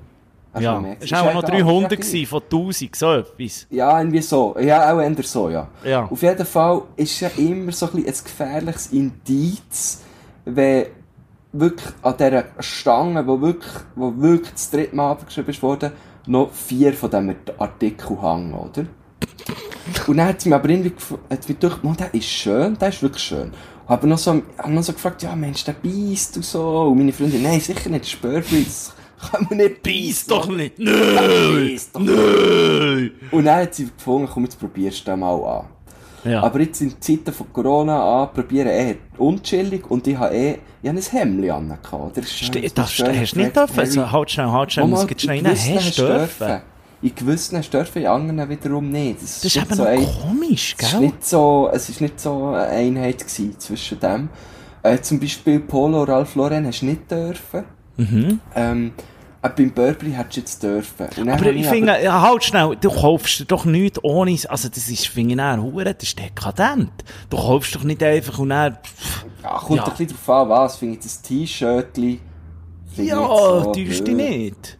Er 0.52 0.60
ist 0.60 0.64
Ja, 0.64 0.84
es 1.00 1.10
war 1.12 1.22
auch 1.22 1.34
noch 1.34 1.48
egal, 1.48 1.60
300 1.62 1.92
ist 1.92 1.98
ja 1.98 2.10
gewesen, 2.12 2.26
von 2.26 2.42
1000, 2.42 2.96
so 2.96 3.12
etwas. 3.12 3.66
Ja, 3.70 3.98
irgendwie 3.98 4.22
so. 4.22 4.56
Ja, 4.60 4.92
auch 4.94 5.00
eher 5.00 5.14
so, 5.22 5.50
ja. 5.50 5.68
Ja. 5.84 6.04
Auf 6.04 6.22
jeden 6.22 6.46
Fall 6.46 6.82
ist 6.96 7.20
ja 7.20 7.30
immer 7.36 7.72
so 7.72 7.86
ein, 7.86 8.02
bisschen 8.02 8.06
ein 8.06 8.24
gefährliches 8.24 8.92
Indiz, 8.92 10.00
wenn 10.44 10.86
wirklich 11.52 11.88
an 12.02 12.14
dieser 12.18 12.44
Stange, 12.60 13.26
wo 13.26 13.40
wirklich, 13.40 13.72
wo 13.94 14.12
wirklich 14.16 14.52
das 14.52 14.70
dritte 14.70 14.96
Mal 14.96 15.12
abgeschrieben 15.12 15.62
worden, 15.62 15.92
noch 16.26 16.52
vier 16.52 16.92
von 16.92 17.10
diesen 17.10 17.36
Artikeln 17.58 18.20
hängen, 18.20 18.54
oder? 18.54 18.86
Und 20.06 20.16
dann 20.16 20.28
hat 20.28 20.40
sie 20.40 20.48
mir 20.50 20.56
aber 20.56 20.68
irgendwie 20.68 20.92
hat 21.30 21.48
mich 21.48 21.58
gedacht, 21.58 21.82
«Mann, 21.82 21.96
der 21.96 22.12
ist 22.12 22.26
schön, 22.26 22.76
der 22.78 22.88
ist 22.88 23.02
wirklich 23.02 23.22
schön. 23.22 23.52
Und 23.86 23.88
habe 23.88 24.06
noch 24.06 24.18
so, 24.18 24.42
hab 24.58 24.68
noch 24.68 24.82
so 24.82 24.92
gefragt, 24.92 25.22
ja 25.22 25.34
Mensch, 25.34 25.64
der 25.64 25.72
beißt 25.72 26.36
und 26.36 26.44
so. 26.44 26.82
Und 26.82 26.98
meine 26.98 27.12
Freundin, 27.12 27.42
nein, 27.42 27.60
sicher 27.60 27.88
nicht, 27.88 28.08
Spörfli, 28.08 28.64
das 28.64 28.92
kann 29.30 29.46
man 29.48 29.58
nicht 29.58 29.82
Beiß 29.82 29.94
beißen. 29.94 30.28
doch 30.28 30.48
nicht! 30.48 30.78
Nicht. 30.78 31.98
Nö! 31.98 33.10
Und 33.30 33.44
dann 33.44 33.62
hat 33.62 33.74
sie 33.74 33.86
gefunden, 33.86 34.28
komm, 34.32 34.44
jetzt 34.44 34.60
probierst 34.60 35.06
du 35.06 35.10
den 35.10 35.20
mal 35.20 35.42
an. 35.42 35.66
Ja. 36.24 36.42
Aber 36.42 36.60
jetzt 36.60 36.80
in 36.80 37.00
Zeiten 37.00 37.32
von 37.32 37.52
Corona 37.52 38.22
an, 38.24 38.32
probieren 38.32 38.68
eher 38.68 38.94
unchillig 39.18 39.88
und 39.90 40.06
ich 40.06 40.16
habe 40.16 40.34
eh, 40.34 40.58
ich 40.82 40.88
habe 40.88 40.98
ein 40.98 41.02
Hemdli 41.04 41.50
an. 41.50 41.78
oder? 41.92 42.22
Ste- 42.22 42.68
das 42.74 42.98
hast 42.98 43.34
du 43.34 43.38
nicht 43.40 43.56
dürfen. 43.56 43.78
Also, 43.80 44.10
halt 44.12 44.30
schnell, 44.30 44.46
halt 44.50 44.72
schnell, 44.72 44.86
muss 44.86 45.06
jetzt 45.08 45.22
schnell 45.22 45.38
in 45.38 45.46
rein. 45.46 45.56
Hast 45.56 45.98
du 45.98 46.06
dürfen? 46.06 46.60
In 47.00 47.14
gewissen 47.14 47.60
dürfen, 47.70 48.02
in 48.02 48.08
anderen 48.08 48.48
wiederum 48.50 48.90
nicht. 48.90 49.22
Das, 49.22 49.40
Das 49.40 49.44
ist 49.44 49.56
eben 49.56 49.74
so 49.74 49.84
ein- 49.84 50.04
komisch, 50.04 50.74
es 50.78 50.84
ist 50.86 50.90
gell? 50.92 51.00
nicht 51.00 51.24
so, 51.26 51.70
es 51.72 51.88
ist 51.88 52.00
nicht 52.00 52.18
so 52.20 52.46
eine 52.48 52.66
Einheit 52.66 53.20
zwischen 53.20 54.00
dem. 54.00 54.28
Äh, 54.82 55.00
zum 55.00 55.20
Beispiel 55.20 55.60
Polo 55.60 56.02
Ralph 56.04 56.34
Lauren 56.34 56.66
hast 56.66 56.80
du 56.82 56.86
nicht 56.86 57.08
dürfen. 57.10 57.64
Ähm, 57.98 58.40
äh, 58.54 58.90
beim 59.40 59.70
Burberry 59.70 60.12
hättest 60.12 60.36
du 60.36 60.40
jetzt 60.40 60.62
dürfen. 60.62 61.28
Aber 61.30 61.46
ich 61.46 61.66
finde, 61.66 62.02
ja, 62.02 62.20
halt 62.20 62.42
schnell, 62.44 62.76
du 62.80 62.90
kaufst 62.90 63.44
doch 63.50 63.64
nichts 63.64 64.02
ohne, 64.02 64.36
also 64.48 64.68
das 64.68 64.88
ist, 64.88 65.06
finde 65.08 65.32
ich, 65.32 65.36
dann 65.36 65.62
hure, 65.62 65.84
das 65.94 66.02
ist 66.02 66.18
dekadent. 66.18 66.90
Du 67.30 67.36
kaufst 67.36 67.74
doch 67.74 67.84
nicht 67.84 68.02
einfach 68.02 68.38
und 68.38 68.50
dann, 68.50 68.74
pff, 68.82 69.26
Ja, 69.42 69.58
kommt 69.58 69.76
Ja. 69.78 69.84
ein 69.84 69.90
bisschen 69.90 70.08
drauf 70.08 70.28
an, 70.30 70.48
was. 70.48 70.76
Finde 70.76 70.94
ich 70.94 71.02
das 71.02 71.22
ich 73.04 73.08
ja, 73.10 73.20
nicht 73.20 73.28
so 73.28 73.72
täusch 73.72 74.02
dich 74.04 74.14
nicht. 74.14 74.78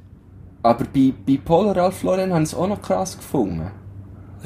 Aber 0.62 0.85
bei, 0.85 1.12
bei 1.27 1.38
Polo 1.42 1.71
Ralph 1.71 2.03
Lauren 2.03 2.33
habe 2.33 2.42
ich 2.42 2.49
es 2.49 2.55
auch 2.55 2.66
noch 2.66 2.83
krass 2.83 3.16
gefunden. 3.16 3.71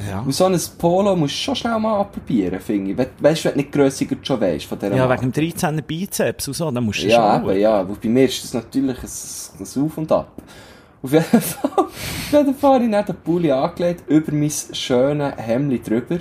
Ja. 0.09 0.21
Und 0.21 0.33
so 0.33 0.47
ein 0.47 0.59
Polo 0.79 1.15
musst 1.17 1.35
du 1.35 1.39
schon 1.39 1.57
schnell 1.57 1.79
mal 1.79 2.01
anprobieren, 2.01 2.61
finde 2.61 2.93
ich. 2.93 2.99
We 2.99 3.09
weißt 3.21 3.45
du, 3.45 3.49
wenn 3.49 3.55
du 3.55 3.59
nicht 3.61 3.73
grössiger 3.73 4.17
schon 4.23 4.41
weißt 4.41 4.65
von 4.67 4.79
dieser 4.79 4.95
Ja, 4.97 5.07
Marke. 5.07 5.23
wegen 5.23 5.33
dem 5.33 5.51
13er 5.51 5.83
Bizeps 5.83 6.49
und 6.49 6.55
so, 6.55 6.71
dann 6.71 6.85
musst 6.85 7.03
du 7.03 7.09
Ja, 7.09 7.41
schon. 7.41 7.51
eben, 7.51 7.61
ja. 7.61 7.89
Wo 7.89 7.95
bei 7.95 8.09
mir 8.09 8.25
ist 8.25 8.43
das 8.45 8.55
natürlich 8.55 8.99
ein, 8.99 9.65
ein 9.67 9.85
Auf 9.85 9.99
und 9.99 10.13
Ab. 10.13 10.33
Auf 11.03 11.13
jeden 11.13 11.25
Fall, 11.41 11.71
auf 11.77 12.33
jeden 12.33 12.55
Fall 12.55 12.75
habe 12.75 12.85
ich 12.85 12.91
dann 12.91 13.05
den 13.07 13.17
Pulli 13.17 13.51
angelegt, 13.51 14.05
über 14.09 14.33
mein 14.33 14.51
schönes 14.73 15.35
Hemd 15.37 15.89
drüber. 15.89 16.19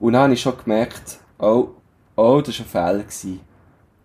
Und 0.00 0.12
dann 0.14 0.22
habe 0.22 0.32
ich 0.34 0.40
schon 0.40 0.54
gemerkt, 0.62 1.18
oh, 1.38 1.68
oh, 2.16 2.40
das 2.44 2.58
war 2.58 2.66
ein 2.66 2.92
Fehler. 2.92 3.02
gewesen. 3.04 3.40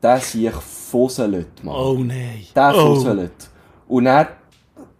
Der 0.01 0.17
sehe 0.19 0.49
ich 0.49 0.55
fusselt, 0.55 1.63
Mann. 1.63 1.75
Oh 1.75 1.93
nein. 1.99 2.43
Der 2.55 2.73
oh. 2.75 2.95
fusselt. 2.95 3.49
Und 3.87 4.05
dann 4.05 4.27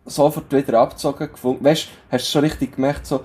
sofort 0.06 0.52
wieder 0.52 0.80
abgezogen 0.80 1.30
gefunden. 1.32 1.64
Weißt 1.64 1.86
du, 1.86 1.90
hast 2.12 2.28
du 2.28 2.32
schon 2.32 2.42
richtig 2.44 2.76
gemerkt, 2.76 3.06
so, 3.06 3.22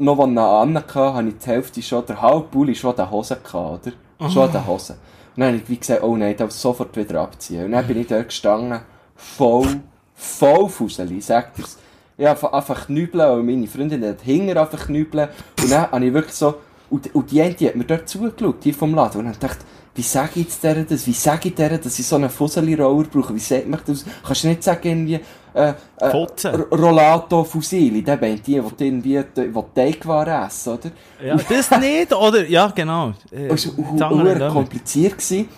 noch 0.00 0.18
als 0.18 0.28
ich 0.28 0.32
ihn 0.32 0.38
anhatte, 0.38 1.00
habe 1.00 1.28
ich 1.28 1.38
die 1.38 1.46
Hälfte 1.46 1.82
schon, 1.82 2.06
der 2.06 2.20
halbe 2.20 2.48
Pulli 2.48 2.74
schon 2.74 2.90
an 2.90 2.96
den 2.96 3.10
Hosen 3.10 3.36
gehabt, 3.42 3.86
oder? 3.86 4.30
Schon 4.30 4.42
an 4.42 4.52
den 4.52 4.66
Hosen. 4.66 4.96
Und 5.36 5.40
dann 5.40 5.48
habe 5.48 5.56
ich 5.58 5.68
wie 5.68 5.76
gesagt, 5.76 6.02
oh 6.02 6.16
nein, 6.16 6.32
ich 6.32 6.36
darf 6.36 6.50
sofort 6.50 6.96
wieder 6.96 7.20
abziehen. 7.20 7.66
Und 7.66 7.72
dann 7.72 7.86
bin 7.86 8.00
ich 8.00 8.06
dort 8.06 8.28
gestanden, 8.28 8.80
voll, 9.14 9.80
voll 10.14 10.68
Fuseli, 10.68 11.20
sagt 11.20 11.58
dir's. 11.58 11.78
Ich 12.16 12.26
habe 12.26 12.52
einfach 12.52 12.86
knübeln 12.86 13.30
und 13.30 13.46
meine 13.46 13.66
Freundin 13.66 14.04
hat 14.04 14.22
hinter 14.22 14.60
einfach 14.60 14.86
knübeln. 14.86 15.28
Und 15.62 15.70
dann 15.70 15.90
habe 15.90 16.04
ich 16.04 16.12
wirklich 16.12 16.34
so, 16.34 16.54
und, 16.90 17.14
und 17.14 17.30
die 17.30 17.54
die 17.54 17.68
hat 17.68 17.76
mir 17.76 17.84
dort 17.84 18.08
zugeschaut, 18.08 18.64
die 18.64 18.72
vom 18.72 18.94
Laden, 18.94 19.20
und 19.20 19.26
dann 19.26 19.36
dachte 19.38 19.64
wie 19.94 20.02
sage 20.02 20.30
ich 20.36 20.42
jetzt 20.44 20.64
das? 20.64 21.06
Wie 21.06 21.12
sage 21.12 21.48
ich 21.48 21.54
der, 21.54 21.76
dass 21.76 21.98
ich 21.98 22.06
so 22.06 22.16
einen 22.16 22.30
Fuseli-Roller 22.30 23.08
brauche? 23.08 23.34
Wie 23.34 23.40
sagt 23.40 23.68
man 23.68 23.80
das? 23.84 24.04
Kannst 24.24 24.44
du 24.44 24.48
nicht 24.48 24.62
sagen, 24.62 24.88
irgendwie, 24.88 25.20
äh, 25.54 25.72
äh, 25.98 26.10
Fotzen. 26.10 26.52
R- 26.54 26.66
Rollato 26.70 27.44
Fusili, 27.44 28.02
der 28.02 28.18
meint 28.18 28.46
die, 28.46 28.60
die 28.78 28.84
irgendwie, 28.86 29.22
die 29.36 29.52
Teigwaren 29.74 30.46
essen, 30.46 30.72
oder? 30.74 30.90
Ja, 31.24 31.36
das 31.36 31.70
nicht, 31.80 32.12
oder? 32.12 32.46
Ja, 32.48 32.68
genau. 32.74 33.12
Äh, 33.30 33.48
Es 33.48 33.68
war 33.76 34.50
kompliziert. 34.50 35.12
Gewesen. 35.18 35.48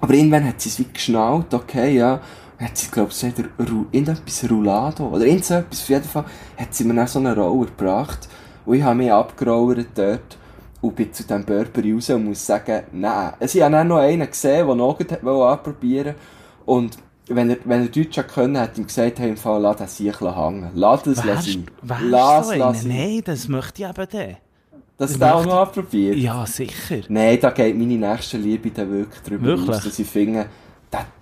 Aber 0.00 0.12
irgendwann 0.14 0.46
hat 0.48 0.60
sie 0.60 0.68
es 0.68 0.78
wie 0.78 0.86
geschnallt, 0.92 1.52
okay, 1.54 1.96
ja. 1.96 2.20
Hat 2.58 2.76
sie, 2.76 2.88
glaube 2.90 3.10
ich, 3.10 3.22
irgendetwas 3.92 4.50
Roulado, 4.50 5.08
oder 5.08 5.24
irgend 5.26 5.44
so 5.44 5.54
etwas. 5.54 5.82
Auf 5.82 5.88
jeden 5.88 6.04
Fall 6.04 6.24
hat 6.56 6.74
sie 6.74 6.84
mir 6.84 6.94
dann 6.94 7.06
so 7.06 7.18
einen 7.18 7.36
Roller 7.38 7.66
gebracht. 7.66 8.28
Und 8.64 8.76
ich 8.76 8.82
habe 8.82 8.94
mich 8.96 9.12
abgerauert 9.12 9.88
dort. 9.94 10.38
Und 10.80 10.94
bin 10.96 11.12
zu 11.12 11.22
diesem 11.22 11.44
Burberry 11.44 11.94
raus 11.94 12.10
und 12.10 12.26
muss 12.26 12.44
sagen, 12.44 12.82
nein. 12.92 13.32
Also 13.40 13.58
ich 13.58 13.64
habe 13.64 13.72
dann 13.72 13.88
noch 13.88 13.98
einen 13.98 14.30
gesehen, 14.30 14.66
der 14.66 14.74
noch 14.76 14.98
wollte 14.98 15.46
anprobieren 15.46 16.14
Und 16.66 16.98
wenn 17.28 17.50
er, 17.50 17.56
wenn 17.64 17.82
er 17.82 17.88
Deutsch 17.88 18.18
hat 18.18 18.28
können, 18.28 18.58
hat 18.58 18.76
ihm 18.76 18.86
gesagt, 18.86 19.18
hey, 19.18 19.30
im 19.30 19.36
Fall, 19.36 19.60
lass 19.62 19.76
das 19.78 19.96
Siechel 19.96 20.36
hängen. 20.36 20.70
Lass 20.74 21.02
das 21.02 21.24
Wärst, 21.24 21.52
sein. 21.52 21.66
wärst 21.82 22.02
Lass, 22.02 22.48
so 22.48 22.54
lass 22.54 22.84
ihn. 22.84 22.88
Nein, 22.88 23.22
das 23.24 23.48
möchte 23.48 23.82
ich 23.82 23.88
eben 23.88 24.06
dann. 24.10 24.36
Dass 24.96 25.10
Ich 25.12 25.18
du 25.18 25.34
auch 25.34 25.44
noch 25.44 25.60
anprobiert. 25.62 26.16
Ja, 26.16 26.46
sicher. 26.46 26.98
Nein, 27.08 27.38
da 27.40 27.50
geht 27.50 27.76
meine 27.76 27.96
nächste 27.96 28.36
Liebe 28.36 28.70
dann 28.70 28.90
wirklich 28.90 29.22
drüber 29.22 29.46
Wirklich? 29.46 29.70
aus, 29.70 29.84
dass 29.84 29.98
ich 29.98 30.06
finde, 30.06 30.46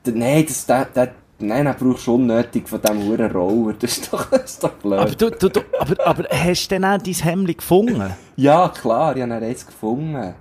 nein, 0.06 0.44
das, 0.46 0.66
da, 0.66 0.86
da, 0.92 1.08
nein, 1.38 1.64
dann 1.64 1.76
brauchst 1.76 2.06
du 2.06 2.16
unnötig 2.16 2.68
von 2.68 2.82
diesem 2.82 3.04
Huren 3.06 3.30
Roller. 3.30 3.74
Das 3.78 3.92
ist 3.98 4.12
doch, 4.12 4.24
das 4.30 4.44
ist 4.44 4.64
doch 4.64 4.72
blöd. 4.72 4.98
Aber, 4.98 5.10
du, 5.10 5.30
du, 5.30 5.48
du, 5.48 5.60
aber, 5.78 6.06
aber 6.06 6.24
hast 6.30 6.66
du 6.66 6.74
denn 6.74 6.84
auch 6.84 6.98
dein 6.98 7.14
Hemd 7.14 7.56
gefunden? 7.58 8.10
ja, 8.36 8.68
klar, 8.68 9.16
ich 9.16 9.22
habe 9.22 9.30
dann 9.30 9.42
eins 9.42 9.64
gefunden. 9.66 10.34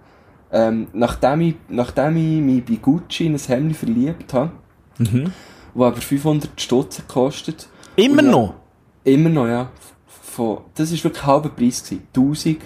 Ähm, 0.51 0.87
nachdem, 0.91 1.41
ich, 1.41 1.55
nachdem 1.69 2.17
ich 2.17 2.41
mich 2.41 2.65
bei 2.65 2.75
Gucci 2.81 3.27
in 3.27 3.35
ein 3.35 3.39
Hemd 3.39 3.77
verliebt 3.77 4.33
habe, 4.33 4.51
Mhm. 4.97 5.31
Das 5.73 5.83
aber 5.83 6.01
500 6.01 6.59
Stutz 6.59 7.01
kostet. 7.07 7.67
Immer 7.95 8.23
ja, 8.23 8.31
noch? 8.31 8.53
Immer 9.03 9.29
noch, 9.29 9.47
ja. 9.47 9.71
von, 10.07 10.59
das 10.75 10.91
ist 10.91 11.03
wirklich 11.03 11.25
halber 11.25 11.49
Preis 11.49 11.83
gewesen. 11.83 12.07
1000 12.15 12.57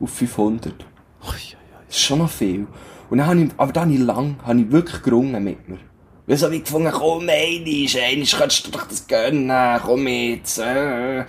auf 0.00 0.10
500. 0.10 0.72
Ui, 0.72 1.28
ui, 1.28 1.32
ui. 1.32 1.56
Das 1.86 1.96
ist 1.96 2.02
schon 2.02 2.18
noch 2.18 2.30
viel. 2.30 2.66
Und 3.08 3.18
dann 3.18 3.26
habe 3.26 3.40
ich, 3.40 3.50
aber 3.56 3.72
dann 3.72 3.84
habe 3.84 3.94
ich 3.94 4.00
lang, 4.00 4.36
habe 4.44 4.60
ich 4.60 4.70
wirklich 4.70 5.02
gerungen 5.02 5.42
mit 5.42 5.68
mir. 5.68 5.78
Weil 6.26 6.36
so 6.36 6.46
habe 6.46 6.56
ich 6.56 6.64
gefunden, 6.64 6.92
komm, 6.92 7.28
einisch, 7.28 7.96
einisch 7.96 8.36
kannst 8.36 8.66
du 8.66 8.70
doch 8.70 8.86
das 8.86 9.06
gönnen, 9.06 9.80
komm 9.84 10.06
jetzt, 10.06 10.58
äh. 10.58 11.24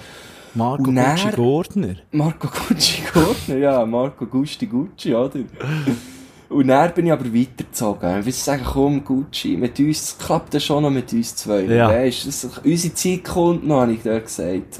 Marco 0.53 0.83
Und 0.83 0.95
Gucci 0.95 1.31
Gordner. 1.35 1.95
Marco 2.11 2.47
Gucci 2.67 3.01
Gordner, 3.11 3.57
ja, 3.57 3.85
Marco 3.85 4.25
Gusti 4.25 4.67
Gucci, 4.67 5.15
oder? 5.15 5.39
Und 6.51 6.67
dann 6.67 6.93
bin 6.93 7.05
ich 7.05 7.13
aber 7.13 7.33
weitergezogen. 7.33 8.19
Ich 8.19 8.25
will 8.25 8.33
sagen, 8.33 8.63
komm, 8.65 9.05
Gucci, 9.05 9.55
mit 9.55 9.79
uns, 9.79 10.17
das 10.17 10.27
klappt 10.27 10.53
das 10.53 10.61
schon 10.65 10.83
noch 10.83 10.89
mit 10.89 11.13
uns 11.13 11.33
zwei. 11.33 11.61
Ja. 11.61 11.87
Weisst, 11.87 12.27
das, 12.27 12.59
unsere 12.65 12.93
Zeit 12.93 13.23
kommt 13.23 13.65
noch, 13.65 13.79
habe 13.79 13.93
ich 13.93 14.03
dort 14.03 14.25
gesagt. 14.25 14.79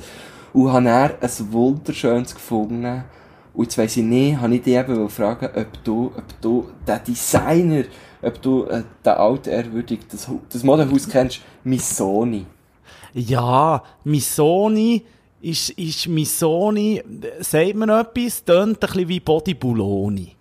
Und 0.52 0.74
habe 0.74 0.84
dann 0.84 1.12
ein 1.22 1.54
wunderschönes 1.54 2.36
gefunden. 2.36 3.06
Und 3.54 3.64
jetzt 3.64 3.78
weiss 3.78 3.96
ich 3.96 4.04
nicht, 4.04 4.38
habe 4.38 4.54
ich 4.54 4.64
dich 4.64 4.76
eben 4.76 5.10
fragen, 5.10 5.50
ob 5.56 5.84
du, 5.86 6.08
ob 6.08 6.42
du 6.42 6.68
den 6.86 7.00
Designer, 7.08 7.84
ob 8.22 8.42
du 8.42 8.66
äh, 8.66 8.84
den 9.06 9.14
alten 9.14 9.50
ehrwürdig, 9.50 10.02
das, 10.12 10.30
das 10.50 10.64
Modehaus 10.64 11.08
kennst, 11.08 11.40
Missoni. 11.64 12.46
Ja, 13.14 13.82
Missoni 14.04 15.04
ist, 15.40 15.70
ist 15.72 16.10
Missoni, 16.10 17.02
sagt 17.40 17.76
man 17.76 17.90
etwas, 17.90 18.44
tönt 18.44 18.76
ein 18.76 18.76
bisschen 18.80 19.08
wie 19.08 19.20
Body 19.22 19.54
Buloni. 19.54 20.36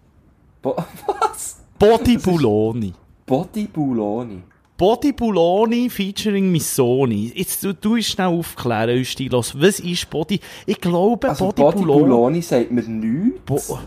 Bo 0.62 0.76
was? 1.06 1.60
Body 1.78 2.16
Buloni. 2.18 2.92
Body 3.26 3.66
Buloni. 3.66 4.42
Body 4.76 5.12
Buloni 5.12 5.90
featuring 5.90 6.50
Missoni. 6.50 7.32
Jetzt 7.34 7.62
du, 7.62 7.72
du 7.74 8.00
schnell 8.02 8.26
aufklären, 8.28 8.98
uns 8.98 9.08
Stilos. 9.08 9.54
Was 9.58 9.78
ist 9.80 10.08
Body? 10.10 10.40
Ich 10.66 10.80
glaube, 10.80 11.28
Also 11.28 11.46
Body, 11.46 11.62
Body 11.62 11.78
Buloni. 11.78 12.02
Buloni 12.02 12.42
sagt 12.42 12.70
mir 12.70 12.82
nichts. 12.82 13.40
Bo 13.44 13.78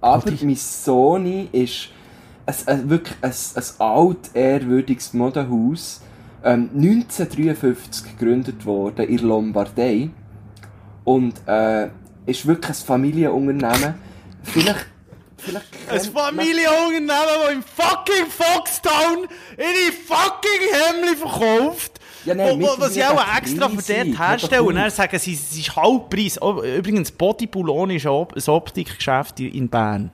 Aber 0.00 0.22
Body- 0.30 0.44
Missoni 0.44 1.48
ist 1.52 1.88
ein, 2.46 2.54
ein, 2.66 2.90
wirklich 2.90 3.16
ein, 3.22 3.30
ein 3.32 3.64
alt, 3.78 4.30
ehrwürdiges 4.34 5.14
Modehaus. 5.14 6.02
Ähm, 6.44 6.68
1953 6.74 8.16
gegründet 8.18 8.64
worden 8.66 9.08
in 9.08 9.18
Lombardei. 9.18 10.10
Und 11.04 11.34
äh, 11.46 11.88
ist 12.26 12.46
wirklich 12.46 12.68
ein 12.78 12.84
Familienunternehmen. 12.86 13.94
Vielleicht, 14.42 14.86
vielleicht 15.38 15.66
Ein 15.88 15.98
kennt 15.98 16.14
man- 16.14 16.24
Familienunternehmen, 16.24 17.08
das 17.08 17.52
im 17.52 17.62
fucking 17.62 18.26
Foxtown 18.30 19.28
ihre 19.58 19.92
fucking 20.06 20.60
Hemli 20.72 21.16
verkauft. 21.16 22.00
Ja, 22.24 22.34
nein, 22.34 22.60
wo, 22.60 22.66
wo, 22.66 22.80
was 22.80 22.94
sie 22.94 23.00
mittlerweile 23.00 23.20
auch 23.20 23.38
extra 23.38 23.68
für 23.68 23.76
dort 23.76 24.18
herstellen. 24.18 24.62
doch 24.62 24.68
Und 24.68 24.74
dann 24.74 24.90
sagen 24.90 25.18
sie, 25.18 25.34
es 25.34 25.56
ist 25.56 25.76
Halbpreis. 25.76 26.42
Oh, 26.42 26.60
übrigens, 26.62 27.12
Body 27.12 27.46
Buloni 27.46 27.96
ist 27.96 28.06
ein 28.06 28.12
Op- 28.12 28.34
ein 28.36 28.42
Optikgeschäft 28.52 29.38
in 29.40 29.68
Bern. 29.68 30.10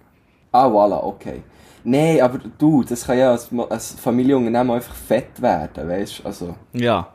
Ah, 0.53 0.67
voilà, 0.67 1.03
okay. 1.03 1.43
Nein, 1.85 2.21
aber 2.21 2.39
du, 2.59 2.83
das 2.85 3.07
kann 3.07 3.19
ja 3.19 3.31
als, 3.31 3.49
als 3.71 3.93
Familienunternehmen 3.93 4.77
einfach 4.77 4.95
fett 4.95 5.41
werden, 5.41 5.89
weißt 5.89 6.19
du? 6.19 6.27
Also, 6.27 6.55
Ja. 6.75 7.09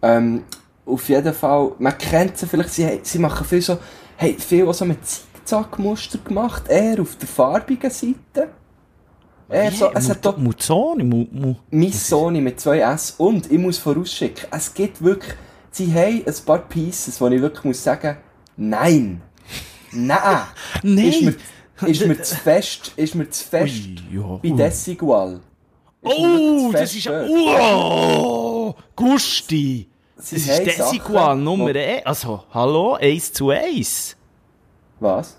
ähm, 0.00 0.44
auf 0.86 1.08
jeden 1.08 1.34
Fall, 1.34 1.72
man 1.78 1.98
kennt 1.98 2.38
sie 2.38 2.46
vielleicht, 2.46 2.70
sie, 2.70 3.00
sie 3.02 3.18
machen 3.18 3.44
viel 3.44 3.60
so, 3.60 3.78
hey, 4.16 4.36
viel 4.38 4.66
auch 4.68 4.72
so 4.74 4.84
mit 4.84 4.98
Zickzackmuster 5.44 6.18
gemacht, 6.18 6.64
eher 6.68 7.00
auf 7.00 7.16
der 7.16 7.28
farbigen 7.28 7.90
Seite. 7.90 8.50
Eher 9.48 9.70
so, 9.72 9.90
es 9.92 10.08
hat 10.08 10.24
doch 10.24 10.38
Muzzoni, 10.38 11.04
mu, 11.04 11.26
mu. 11.30 11.90
Sony 11.90 12.40
mit 12.40 12.58
zwei 12.60 12.78
S 12.80 13.14
und 13.18 13.50
ich 13.50 13.58
muss 13.58 13.76
vorausschicken, 13.78 14.46
es 14.50 14.72
gibt 14.72 15.02
wirklich, 15.02 15.34
sie 15.70 15.92
haben 15.92 16.22
ein 16.26 16.34
paar 16.46 16.60
Pieces, 16.60 17.20
wo 17.20 17.28
ich 17.28 17.40
wirklich 17.40 17.64
muss 17.64 17.82
sagen, 17.84 18.16
nein, 18.56 19.20
nein, 19.92 20.18
Nein. 20.82 21.04
ist 21.08 21.22
mir, 21.22 21.88
ist 21.88 22.06
mir 22.06 22.22
zu 22.22 22.34
fest, 22.36 22.92
ist 22.96 23.14
mir 23.14 23.28
zu 23.28 23.44
fest 23.44 23.74
Ui, 24.10 24.16
ja, 24.18 24.40
bei. 24.42 24.56
Desigual. 24.56 25.34
Ist 25.34 26.12
Oh, 26.18 26.70
das 26.72 26.94
ist. 26.96 27.08
Oh, 27.08 28.74
Gusti. 28.96 29.88
Sie 30.16 30.34
Das 30.36 30.58
ist 30.58 30.78
Desigual 30.78 31.36
Nummer 31.36 31.66
wo- 31.74 31.78
1. 31.78 32.06
Also, 32.06 32.44
hallo, 32.52 32.94
1 32.94 33.32
zu 33.32 33.50
1. 33.50 34.16
Was? 35.02 35.36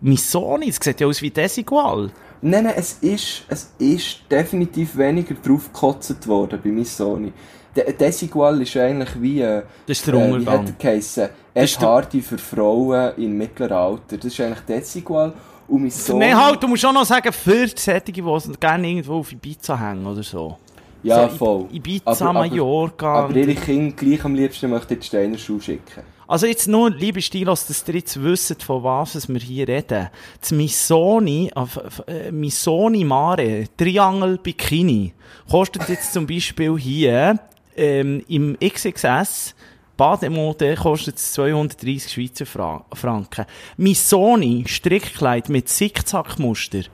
Missoni, 0.00 0.66
das 0.66 0.78
sieht 0.82 1.00
ja 1.00 1.06
aus 1.06 1.22
wie 1.22 1.30
Desigual. 1.30 2.10
Nein, 2.40 2.64
nein, 2.64 2.74
es 2.76 2.94
ist, 3.00 3.44
es 3.48 3.72
ist 3.78 4.18
definitiv 4.30 4.96
weniger 4.96 5.34
drauf 5.34 5.72
gekotzt 5.72 6.26
worden 6.26 6.58
bei 6.62 6.70
Missoni. 6.70 7.32
De 7.74 7.90
Desigual 7.94 8.60
ist 8.60 8.76
eigentlich 8.76 9.10
wie, 9.22 9.40
äh, 9.40 9.62
Das 9.86 9.98
ist 9.98 10.06
der 10.06 10.14
äh, 10.14 10.28
wie 10.28 10.32
Untergang. 10.32 10.66
hat 10.66 11.16
er 11.16 11.30
Ed 11.54 11.80
Hardy 11.80 12.20
für 12.20 12.36
Frauen 12.38 13.12
im 13.16 13.38
mittleren 13.38 13.72
Alter. 13.76 14.16
Das 14.16 14.24
ist 14.26 14.40
eigentlich 14.40 14.60
Desigual. 14.60 15.32
Und 15.68 15.82
Missoni... 15.82 16.18
Nein, 16.18 16.36
halt, 16.44 16.62
du 16.62 16.68
musst 16.68 16.84
auch 16.84 16.92
noch 16.92 17.04
sagen, 17.06 17.32
für 17.32 17.66
die 17.66 17.80
Sättige, 17.80 18.20
die 18.22 18.52
gerne 18.60 18.88
irgendwo 18.88 19.20
auf 19.20 19.32
Ibiza 19.32 19.78
hängen 19.78 20.04
oder 20.04 20.22
so. 20.22 20.58
Ja, 21.04 21.28
so, 21.30 21.36
voll. 21.36 21.66
Ibiza, 21.72 22.10
Aber- 22.10 22.20
aber- 22.22 22.32
Mallorca. 22.48 23.14
Aber 23.24 23.36
ihre 23.36 23.54
Kinder 23.54 23.94
gleich 23.96 24.24
am 24.24 24.34
liebsten 24.34 24.68
möchte 24.68 24.94
ich 24.94 25.00
die 25.00 25.06
Steiner 25.06 25.38
Schuhe 25.38 25.60
schicken. 25.60 26.02
Also 26.32 26.46
jetzt 26.46 26.66
nur, 26.66 26.88
liebe 26.88 27.20
Stilos, 27.20 27.66
dass 27.66 27.86
ihr 27.86 27.96
jetzt 27.96 28.22
wisst, 28.22 28.62
von 28.62 28.82
was 28.82 29.28
wir 29.28 29.38
hier 29.38 29.68
reden. 29.68 30.08
Das 30.40 30.50
Missoni, 30.50 31.52
äh, 31.54 32.10
äh, 32.10 32.32
Missoni 32.32 33.04
Mare, 33.04 33.66
Triangle 33.76 34.38
Bikini, 34.38 35.12
kostet 35.50 35.90
jetzt 35.90 36.14
zum 36.14 36.26
Beispiel 36.26 36.78
hier 36.78 37.38
ähm, 37.76 38.24
im 38.28 38.56
XXS 38.58 39.54
Bademode 39.98 40.74
kostet 40.76 41.18
es 41.18 41.34
230 41.34 42.10
Schweizer 42.10 42.46
Fra 42.46 42.82
Franken. 42.94 43.44
Missoni 43.76 44.64
Strickkleid 44.66 45.50
mit 45.50 45.68
Zickzackmuster 45.68 46.84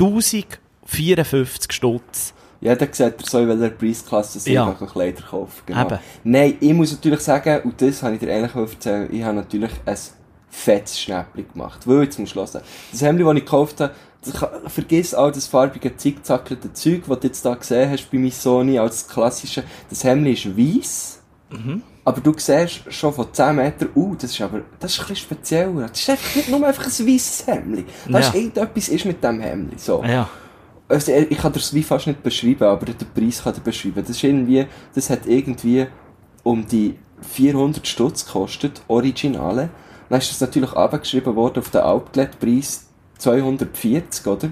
1054 0.00 1.70
Stutz. 1.72 2.34
Jeder 2.60 2.86
sieht 2.90 3.00
er 3.00 3.14
so, 3.24 3.38
in 3.38 3.48
welcher 3.48 3.74
Preisklasse 3.74 4.40
sie 4.40 4.52
Ja. 4.52 4.72
Kleider 4.72 5.22
kauft. 5.22 5.66
Genau. 5.66 5.82
Eben. 5.86 5.98
Nein, 6.24 6.54
ich 6.60 6.72
muss 6.74 6.92
natürlich 6.92 7.20
sagen, 7.20 7.62
und 7.62 7.80
das 7.80 8.02
habe 8.02 8.14
ich 8.14 8.20
dir 8.20 8.32
eigentlich 8.34 8.54
auch 8.54 8.68
erzählen, 8.68 9.08
ich 9.12 9.22
habe 9.22 9.36
natürlich 9.36 9.70
ein 9.86 9.96
fettes 10.50 11.00
Schnäppchen 11.00 11.46
gemacht. 11.52 11.86
Weil, 11.86 12.04
jetzt 12.04 12.18
musst 12.18 12.34
du 12.34 12.40
hören. 12.40 12.62
Das 12.90 13.02
Hemd, 13.02 13.20
das 13.20 13.28
ich 13.34 13.44
gekauft 13.44 13.80
habe, 13.80 13.92
das 14.24 14.34
kann, 14.34 14.48
vergiss 14.66 15.14
all 15.14 15.30
das 15.30 15.46
farbige, 15.46 15.96
zickzackelte 15.96 16.72
Zeug, 16.72 17.02
das 17.06 17.20
du 17.20 17.26
jetzt 17.28 17.44
da 17.44 17.54
gesehen 17.54 17.90
hast 17.90 18.10
bei 18.10 18.18
Missoni 18.18 18.78
als 18.78 19.06
klassische. 19.06 19.62
Das 19.88 20.02
Hemd 20.02 20.26
ist 20.26 20.56
weiss. 20.58 21.20
Mhm. 21.50 21.82
Aber 22.04 22.20
du 22.22 22.32
siehst 22.36 22.80
schon 22.92 23.12
von 23.12 23.26
10 23.32 23.54
Metern, 23.56 23.90
uh, 23.94 24.14
das 24.14 24.30
ist 24.32 24.40
aber, 24.40 24.62
das 24.80 24.92
ist 24.94 25.00
ein 25.00 25.08
bisschen 25.08 25.16
spezieller. 25.16 25.88
Das 25.88 26.00
ist 26.00 26.10
einfach 26.10 26.34
nicht 26.36 26.48
nur 26.48 26.66
einfach 26.66 26.86
ein 26.86 27.06
weisses 27.06 27.46
Hemd. 27.46 27.84
Da 28.08 28.18
ist 28.18 28.34
Ja. 28.34 28.40
irgendetwas 28.40 28.88
ist 28.88 29.04
mit 29.04 29.22
dem 29.22 29.40
Hemd. 29.40 29.78
So. 29.78 30.02
Ja. 30.02 30.28
Also, 30.88 31.12
ich 31.12 31.38
kann 31.38 31.52
das 31.52 31.74
wie 31.74 31.82
fast 31.82 32.06
nicht 32.06 32.22
beschreiben, 32.22 32.64
aber 32.64 32.86
den 32.86 32.96
Preis 33.14 33.42
kann 33.42 33.54
ich 33.54 33.62
beschreiben. 33.62 34.00
Das 34.00 34.10
ist 34.10 34.24
irgendwie, 34.24 34.66
das 34.94 35.10
hat 35.10 35.26
irgendwie 35.26 35.86
um 36.42 36.66
die 36.66 36.98
400 37.20 37.86
Stutz 37.86 38.24
gekostet, 38.24 38.82
Originale. 38.88 39.70
Dann 40.08 40.18
ist 40.18 40.30
das 40.30 40.40
natürlich 40.40 40.72
abgeschrieben 40.72 41.36
worden 41.36 41.58
auf 41.58 41.70
den 41.70 41.82
Outlet-Preis 41.82 42.86
240, 43.18 44.26
oder? 44.26 44.50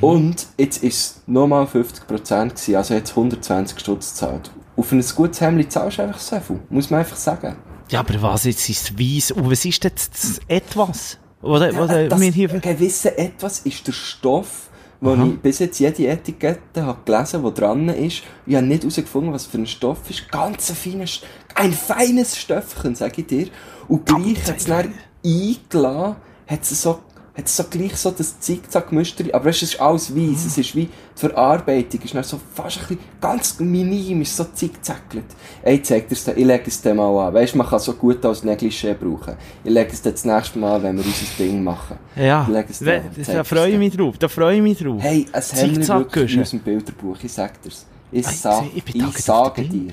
Und 0.00 0.46
jetzt 0.56 0.82
ist 0.82 0.98
es 0.98 1.22
nochmal 1.26 1.64
50% 1.64 2.06
gewesen, 2.06 2.76
also 2.76 2.94
jetzt 2.94 3.10
120 3.10 3.78
Stutz 3.78 4.12
gezahlt. 4.12 4.50
Auf 4.76 4.92
ein 4.92 5.04
gutes 5.14 5.40
Hemd 5.40 5.70
zahlst 5.70 5.98
du 5.98 6.02
einfach 6.02 6.18
so 6.18 6.40
viel, 6.40 6.60
muss 6.70 6.90
man 6.90 7.00
einfach 7.00 7.16
sagen. 7.16 7.56
Ja, 7.90 8.00
aber 8.00 8.20
was 8.22 8.44
jetzt 8.44 8.68
ist 8.68 8.98
weiss? 8.98 9.30
Und 9.30 9.50
was 9.50 9.64
ist 9.64 9.84
jetzt 9.84 10.14
das 10.14 10.40
etwas? 10.48 11.18
Oder, 11.42 11.68
oder 11.82 12.08
das 12.08 12.20
wir 12.20 12.32
hier... 12.32 12.48
gewisse 12.48 13.16
Etwas 13.18 13.60
ist 13.60 13.86
der 13.86 13.92
Stoff, 13.92 14.70
wo 15.04 15.14
ich 15.22 15.38
bis 15.38 15.58
jetzt 15.58 15.78
jede 15.78 16.06
Etikette 16.06 16.86
habe 16.86 17.00
gelesen 17.04 17.42
habe, 17.42 17.52
die 17.52 17.60
dran 17.60 17.88
ist. 17.90 18.22
Ich 18.46 18.54
habe 18.54 18.66
nicht 18.66 18.82
herausgefunden, 18.82 19.34
was 19.34 19.44
für 19.44 19.58
ein 19.58 19.66
Stoff 19.66 20.08
ist. 20.08 20.30
Ganz 20.32 20.70
ein 20.70 20.76
feines, 20.76 21.20
ein 21.54 21.72
feines 21.72 22.38
Stöffchen, 22.38 22.94
sage 22.94 23.20
ich 23.20 23.26
dir. 23.26 23.48
Und 23.86 24.06
gleich 24.06 24.48
hat 24.48 24.56
es 24.56 24.64
dann 24.64 24.94
eingelassen, 25.22 26.16
hat 26.46 26.62
es 26.62 26.82
so, 26.82 27.00
hat 27.36 27.46
es 27.46 27.56
so 27.56 27.64
gleich 27.64 27.96
so 27.96 28.12
das 28.12 28.38
Zickzack-Muster, 28.38 29.24
aber 29.32 29.46
weißt, 29.46 29.62
es 29.64 29.74
ist 29.74 29.80
alles 29.80 30.14
weiss, 30.14 30.46
es 30.46 30.56
ist 30.56 30.76
wie, 30.76 30.84
die 30.84 30.90
Verarbeitung 31.16 32.00
ist 32.02 32.14
dann 32.14 32.22
so 32.22 32.40
fast 32.54 32.78
ein 32.78 32.86
bisschen, 32.86 32.98
ganz 33.20 33.58
minim, 33.58 34.22
ist 34.22 34.36
so 34.36 34.44
zickzackelt. 34.44 35.24
Ey, 35.62 35.76
ich 35.76 35.84
zeig 35.84 36.08
dir's 36.08 36.24
dir, 36.24 36.36
ich 36.36 36.44
lege 36.44 36.64
es 36.66 36.80
dir 36.80 36.94
mal 36.94 37.26
an. 37.26 37.34
Weißt, 37.34 37.56
man 37.56 37.66
kann 37.66 37.80
so 37.80 37.94
gut 37.94 38.24
als 38.24 38.44
Negligé 38.44 38.94
brauchen. 38.94 39.34
Ich 39.64 39.70
lege 39.72 39.90
es 39.92 40.00
dir 40.00 40.12
das 40.12 40.24
nächste 40.24 40.58
Mal, 40.60 40.76
an, 40.76 40.82
wenn 40.84 40.96
wir 40.96 41.04
unser 41.04 41.26
Ding 41.36 41.64
machen. 41.64 41.98
Ja, 42.14 42.46
Leg 42.48 42.66
es 42.70 42.78
da, 42.78 42.84
dir, 42.84 43.00
da, 43.00 43.22
zeig 43.24 43.34
da 43.34 43.40
es 43.40 43.48
freue 43.48 43.70
ich 43.72 43.78
mich 43.78 43.96
drauf, 43.96 44.16
da 44.16 44.28
freue 44.28 44.56
ich 44.56 44.62
mich 44.62 44.78
drauf. 44.78 45.02
Hey, 45.02 45.26
ein 45.32 45.42
Hemd 45.42 45.52
wirklich 45.52 45.74
Zickzackgüsche. 45.74 46.40
aus 46.40 46.50
dem 46.50 46.60
Bilderbuch, 46.60 47.16
ich 47.20 47.32
sag 47.32 47.60
dir's. 47.62 47.86
Ich, 48.12 48.24
Ey, 48.24 48.32
sa 48.32 48.64
ich 48.72 48.94
ich 48.94 49.18
sage 49.18 49.62
dir. 49.62 49.92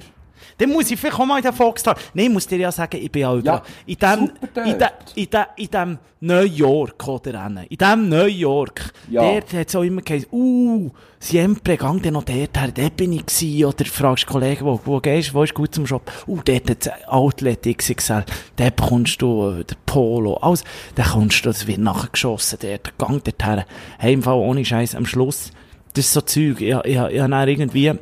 Dann 0.61 0.69
muss 0.69 0.91
ich 0.91 0.99
vielleicht 0.99 1.19
auch 1.19 1.25
mal 1.25 1.37
in 1.37 1.43
den 1.43 1.53
Foxtrot. 1.53 1.97
Nein, 2.13 2.27
ich 2.27 2.31
muss 2.31 2.45
dir 2.45 2.59
ja 2.59 2.71
sagen, 2.71 2.99
ich 3.01 3.11
bin 3.11 3.21
Ja, 3.21 3.63
in 3.87 3.95
dem, 3.95 4.31
in, 4.63 4.77
de, 4.77 4.87
in, 5.15 5.27
de, 5.27 5.39
in 5.55 5.67
dem 5.71 5.97
New 6.19 6.41
York, 6.41 7.07
oder? 7.07 7.51
In 7.67 7.77
dem 7.77 8.09
New 8.09 8.25
York. 8.25 8.93
Ja. 9.09 9.23
Dort 9.23 9.53
hat 9.53 9.69
es 9.69 9.75
auch 9.75 9.81
immer 9.81 10.03
gesagt, 10.03 10.31
uh, 10.31 10.91
siempre, 11.19 11.77
gang 11.77 11.99
dann 12.03 12.13
noch 12.13 12.25
dort 12.25 12.55
her, 12.55 12.71
dort 12.71 12.95
bin 12.95 13.13
ich 13.13 13.25
gewesen. 13.25 13.65
Oder 13.65 13.85
fragst 13.85 14.27
Kollegen, 14.27 14.63
wo, 14.63 14.79
wo 14.85 14.99
gehst, 14.99 15.33
wo 15.33 15.41
ist 15.41 15.55
gut 15.55 15.73
zum 15.73 15.87
Shop? 15.87 16.11
Uh, 16.27 16.41
dort 16.45 16.69
hat 16.69 16.85
es 16.85 17.07
Outlet 17.07 17.63
XXL. 17.63 18.23
Dort 18.55 18.75
bekommst 18.75 19.19
du 19.19 19.49
äh, 19.49 19.63
den 19.63 19.77
Polo. 19.87 20.35
Alles, 20.35 20.63
dann 20.93 21.07
kommst 21.07 21.43
du, 21.43 21.49
das 21.49 21.65
wird 21.65 21.79
nachher 21.79 22.09
geschossen, 22.11 22.59
dort, 22.61 22.95
gang 22.99 23.23
dort 23.23 23.43
her. 23.43 23.65
Hey, 23.97 24.13
im 24.13 24.21
Fall 24.21 24.35
ohne 24.35 24.63
Scheiß 24.63 24.93
am 24.93 25.07
Schluss. 25.07 25.49
Das 25.95 26.05
ist 26.05 26.13
so 26.13 26.21
Zeug, 26.21 26.61
ich, 26.61 26.69
ich, 26.69 26.85
ich, 26.85 26.95
ich 26.95 27.19
habe 27.19 27.51
irgendwie, 27.51 27.93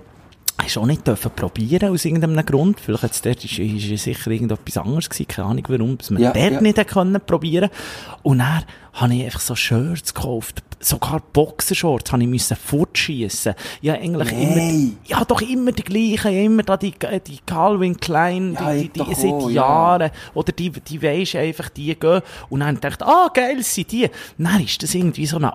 Hast 0.61 0.75
du 0.75 0.81
auch 0.81 0.85
nicht 0.85 1.07
dürfen 1.07 1.31
probieren 1.31 1.89
aus 1.93 2.05
irgendeinem 2.05 2.45
Grund? 2.45 2.79
Vielleicht 2.79 3.03
jetzt 3.03 3.25
dort 3.25 3.43
ist, 3.43 3.57
ist 3.59 4.03
sicher 4.03 4.29
irgendetwas 4.29 4.77
anderes 4.77 5.09
gewesen, 5.09 5.27
keine 5.27 5.47
Ahnung 5.47 5.63
warum, 5.67 5.97
dass 5.97 6.09
man 6.09 6.21
Ja, 6.21 6.31
dort 6.31 6.51
ja. 6.51 6.61
nicht 6.61 6.87
können 6.87 7.19
probieren. 7.25 7.69
Und 8.23 8.39
dann 8.39 8.63
habe 8.93 9.15
ich 9.15 9.23
einfach 9.23 9.39
so 9.39 9.55
Shirts 9.55 10.13
gekauft. 10.13 10.61
Sogar 10.81 11.21
Boxershorts 11.33 12.11
habe 12.11 12.23
ich 12.23 12.29
müssen 12.29 12.55
fortschiessen. 12.55 13.53
Ja, 13.81 13.93
eigentlich 13.95 14.31
Nein. 14.31 14.41
immer, 14.41 14.91
ja, 15.05 15.25
doch 15.25 15.41
immer 15.41 15.71
die 15.71 15.83
gleichen, 15.83 16.33
immer 16.33 16.63
da 16.63 16.77
die, 16.77 16.93
die 17.27 17.39
Calvin 17.45 17.97
Klein, 17.97 18.53
Ja, 18.59 18.73
die, 18.73 18.89
die, 18.89 19.03
die 19.03 19.15
seit 19.15 19.31
auch, 19.31 19.49
ja. 19.49 19.55
Jahren. 19.61 20.11
Oder 20.33 20.51
die, 20.51 20.69
die 20.71 21.01
weisst 21.01 21.35
einfach, 21.35 21.69
die 21.69 21.95
gehen. 21.95 22.21
Und 22.49 22.59
dann 22.61 22.79
dachte 22.79 23.03
ich, 23.05 23.09
ah, 23.09 23.29
geil 23.33 23.61
sind 23.63 23.91
die. 23.91 24.09
Dann 24.37 24.61
ist 24.63 24.83
das 24.83 24.93
irgendwie 24.93 25.25
so 25.25 25.37
eine, 25.37 25.53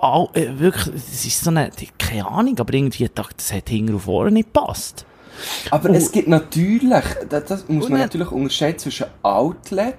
Au- 0.00 0.30
äh, 0.34 0.58
wirklich, 0.58 0.94
das 0.94 1.24
ist 1.24 1.42
so 1.42 1.50
eine, 1.50 1.70
keine 1.98 2.26
Ahnung, 2.28 2.58
aber 2.58 2.72
irgendwie, 2.74 3.08
dachte, 3.08 3.34
das 3.36 3.52
hat 3.52 3.68
hinten 3.68 3.94
und 3.94 4.00
vorne 4.00 4.30
nicht 4.30 4.52
gepasst. 4.52 5.04
Aber 5.70 5.90
es 5.90 6.10
gibt 6.12 6.28
natürlich, 6.28 7.04
das, 7.28 7.44
das 7.44 7.68
muss 7.68 7.84
Und 7.86 7.92
man 7.92 8.00
natürlich 8.00 8.30
unterscheiden 8.30 8.78
zwischen 8.78 9.06
Outlet 9.22 9.96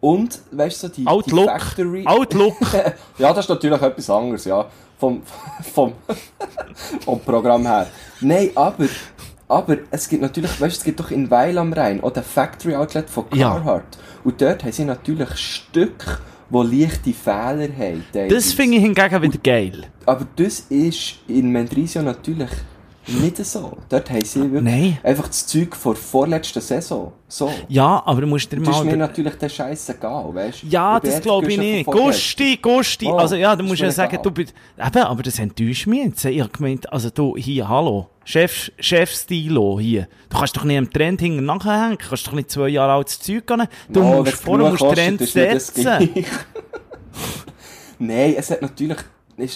und, 0.00 0.40
weißt 0.50 0.82
du, 0.82 0.86
so 0.88 0.92
die, 0.92 1.06
Outlook. 1.06 1.44
die 1.44 1.60
Factory. 1.60 2.06
Outlook. 2.06 2.56
ja, 3.18 3.32
das 3.32 3.46
ist 3.46 3.48
natürlich 3.48 3.80
etwas 3.80 4.10
anderes, 4.10 4.44
ja. 4.44 4.66
Vom, 4.98 5.22
vom, 5.74 5.94
vom 7.04 7.20
Programm 7.20 7.62
her. 7.66 7.86
Nein, 8.20 8.50
aber, 8.54 8.86
aber 9.48 9.76
es 9.90 10.08
gibt 10.08 10.22
natürlich, 10.22 10.50
weißt 10.60 10.76
du, 10.76 10.78
es 10.78 10.84
gibt 10.84 11.00
doch 11.00 11.10
in 11.10 11.30
Weil 11.30 11.56
am 11.58 11.72
Rhein 11.72 12.02
auch 12.04 12.10
den 12.12 12.22
Factory 12.22 12.76
Outlet 12.76 13.08
von 13.10 13.24
Ja. 13.34 13.50
Carhartt. 13.54 13.98
Und 14.22 14.40
dort 14.40 14.62
haben 14.62 14.72
sie 14.72 14.84
natürlich 14.84 15.36
Stücke, 15.36 16.18
die 16.52 16.80
leichte 16.82 17.12
Fehler 17.12 17.68
haben. 17.78 18.04
Das 18.28 18.52
finde 18.52 18.76
ich 18.76 18.82
hingegen 18.82 19.22
wieder 19.22 19.38
geil. 19.42 19.86
Aber 20.06 20.26
das 20.36 20.60
ist 20.68 21.20
in 21.28 21.50
Mendrisio 21.50 22.02
natürlich 22.02 22.50
nicht 23.06 23.36
so. 23.44 23.76
Dort 23.88 24.10
haben 24.10 24.24
sie 24.24 24.40
wirklich 24.40 24.62
Nein. 24.62 24.98
einfach 25.02 25.26
das 25.26 25.46
Zeug 25.46 25.74
vor 25.74 25.96
vorletzten 25.96 26.60
Saison. 26.60 27.12
So. 27.26 27.50
Ja, 27.68 28.02
aber 28.06 28.20
du 28.20 28.26
musst 28.28 28.52
dir 28.52 28.60
Das 28.60 28.68
ist 28.68 28.84
mal... 28.84 28.84
mir 28.84 28.96
natürlich 28.96 29.34
der 29.34 29.48
scheißegal, 29.48 30.34
weißt 30.34 30.62
du? 30.62 30.66
Ja, 30.68 31.00
das 31.00 31.20
glaube 31.20 31.50
ich 31.50 31.58
nicht. 31.58 31.84
von. 31.84 31.94
Gusti, 31.96 32.58
Gusti. 32.62 33.06
Oh, 33.06 33.16
also 33.16 33.34
ja, 33.34 33.56
du 33.56 33.64
musst 33.64 33.80
ja 33.80 33.90
sagen, 33.90 34.12
egal. 34.12 34.22
du 34.22 34.30
bist... 34.30 34.54
Eben, 34.78 35.02
aber 35.02 35.22
das 35.22 35.38
enttäuscht 35.38 35.86
mich 35.88 36.04
jetzt. 36.04 36.24
Ich 36.24 36.40
habe 36.40 36.50
gemeint, 36.50 36.92
also 36.92 37.10
du, 37.10 37.36
hier, 37.36 37.68
hallo. 37.68 38.08
Chef, 38.24 38.70
Chef-Stilo 38.78 39.80
hier. 39.80 40.06
Du 40.28 40.38
kannst 40.38 40.56
doch 40.56 40.64
nicht 40.64 40.78
am 40.78 40.88
Trend 40.90 41.20
hinten 41.20 41.44
nachhängen. 41.44 41.98
Du 41.98 42.08
kannst 42.08 42.26
doch 42.26 42.32
nicht 42.32 42.50
zwei 42.50 42.68
Jahre 42.68 42.92
altes 42.92 43.18
Zeug 43.18 43.46
gehen. 43.46 43.66
Du 43.88 44.00
No, 44.00 44.22
musst 44.22 44.34
vorher 44.34 44.70
musst 44.70 44.82
Trend 44.94 45.20
setzen. 45.28 46.08
Nein, 47.98 48.34
es 48.36 48.50
hat 48.50 48.62
natürlich... 48.62 48.98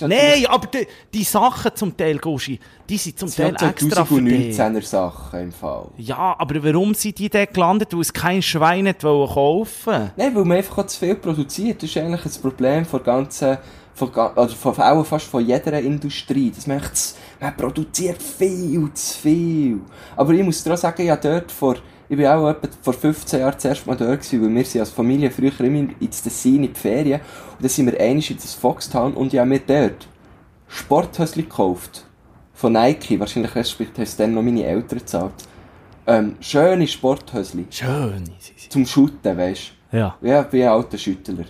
Nein, 0.08 0.46
aber 0.48 0.66
die, 0.66 0.86
die 1.12 1.24
Sachen 1.24 1.70
zum 1.74 1.96
Teil, 1.96 2.18
Gusti, 2.18 2.58
die 2.88 2.96
sind 2.96 3.18
zum 3.18 3.30
Teil 3.30 3.54
extra 3.60 4.04
für 4.04 4.20
dich. 4.22 4.56
2019er 4.58 4.82
Sachen 4.82 5.40
im 5.40 5.52
Fall. 5.52 5.88
Ja, 5.96 6.34
aber 6.38 6.62
warum 6.64 6.94
sind 6.94 7.18
die 7.18 7.28
dort 7.28 7.52
gelandet? 7.54 7.92
Weil 7.92 8.00
es 8.00 8.12
kein 8.12 8.42
Schwein 8.42 8.88
hat 8.88 9.02
wollen 9.04 9.28
kaufen 9.28 10.10
Nein, 10.16 10.34
weil 10.34 10.44
man 10.44 10.56
einfach 10.58 10.86
zu 10.86 10.98
viel 10.98 11.14
produziert. 11.16 11.82
Das 11.82 11.90
ist 11.90 11.96
eigentlich 11.96 12.24
ein 12.24 12.42
Problem 12.42 12.84
von 12.84 13.02
ganzen, 13.02 13.58
von, 13.94 14.14
also 14.14 14.54
von, 14.54 14.74
auch 14.80 15.04
fast 15.04 15.26
von 15.26 15.44
jeder 15.46 15.78
Industrie. 15.80 16.50
Das 16.54 16.64
zu- 16.64 17.14
man 17.40 17.56
produziert 17.56 18.22
viel 18.22 18.90
zu 18.92 19.18
viel. 19.18 19.80
Aber 20.16 20.32
ich 20.32 20.42
muss 20.42 20.62
dir 20.62 20.74
auch 20.74 20.78
sagen, 20.78 21.04
ja 21.06 21.16
dort 21.16 21.50
vor, 21.52 21.76
ich 22.08 22.16
bin 22.16 22.26
auch 22.26 22.48
etwa 22.50 22.68
vor 22.82 22.92
15 22.92 23.40
Jahren 23.40 23.58
zuerst 23.58 23.86
mal 23.86 23.96
dort 23.96 24.20
gewesen, 24.22 24.42
weil 24.42 24.54
wir 24.54 24.64
sind 24.64 24.80
als 24.80 24.90
Familie 24.90 25.30
früher 25.30 25.60
immer 25.60 25.88
ins 26.00 26.22
Tessin 26.22 26.64
in 26.64 26.72
die 26.72 26.78
Ferien. 26.78 27.20
Und 27.52 27.62
dann 27.62 27.68
sind 27.68 27.86
wir 27.90 27.98
einig 28.00 28.30
in 28.30 28.36
das 28.36 28.54
Foxtown 28.54 29.14
und 29.14 29.32
ich 29.32 29.38
habe 29.40 29.48
mir 29.48 29.60
dort 29.60 30.06
Sporthösli 30.68 31.42
gekauft. 31.42 32.04
Von 32.54 32.72
Nike. 32.72 33.20
Wahrscheinlich 33.20 33.54
respektive 33.54 33.96
haben 33.98 34.02
es 34.04 34.16
dann 34.16 34.34
noch 34.34 34.42
meine 34.42 34.64
Eltern 34.64 34.98
gezahlt. 35.00 35.32
Ähm, 36.06 36.36
schöne 36.40 36.86
Sporthösli. 36.86 37.66
Schön. 37.70 38.24
sie 38.38 38.52
sind- 38.56 38.72
Zum 38.72 38.86
Shooten, 38.86 39.36
weisst 39.36 39.72
du. 39.90 39.96
Ja. 39.98 40.16
Ja, 40.22 40.42
ich 40.42 40.46
bin 40.48 40.62
ein 40.62 40.68
alter 40.68 40.96
Schüttler. 40.98 41.44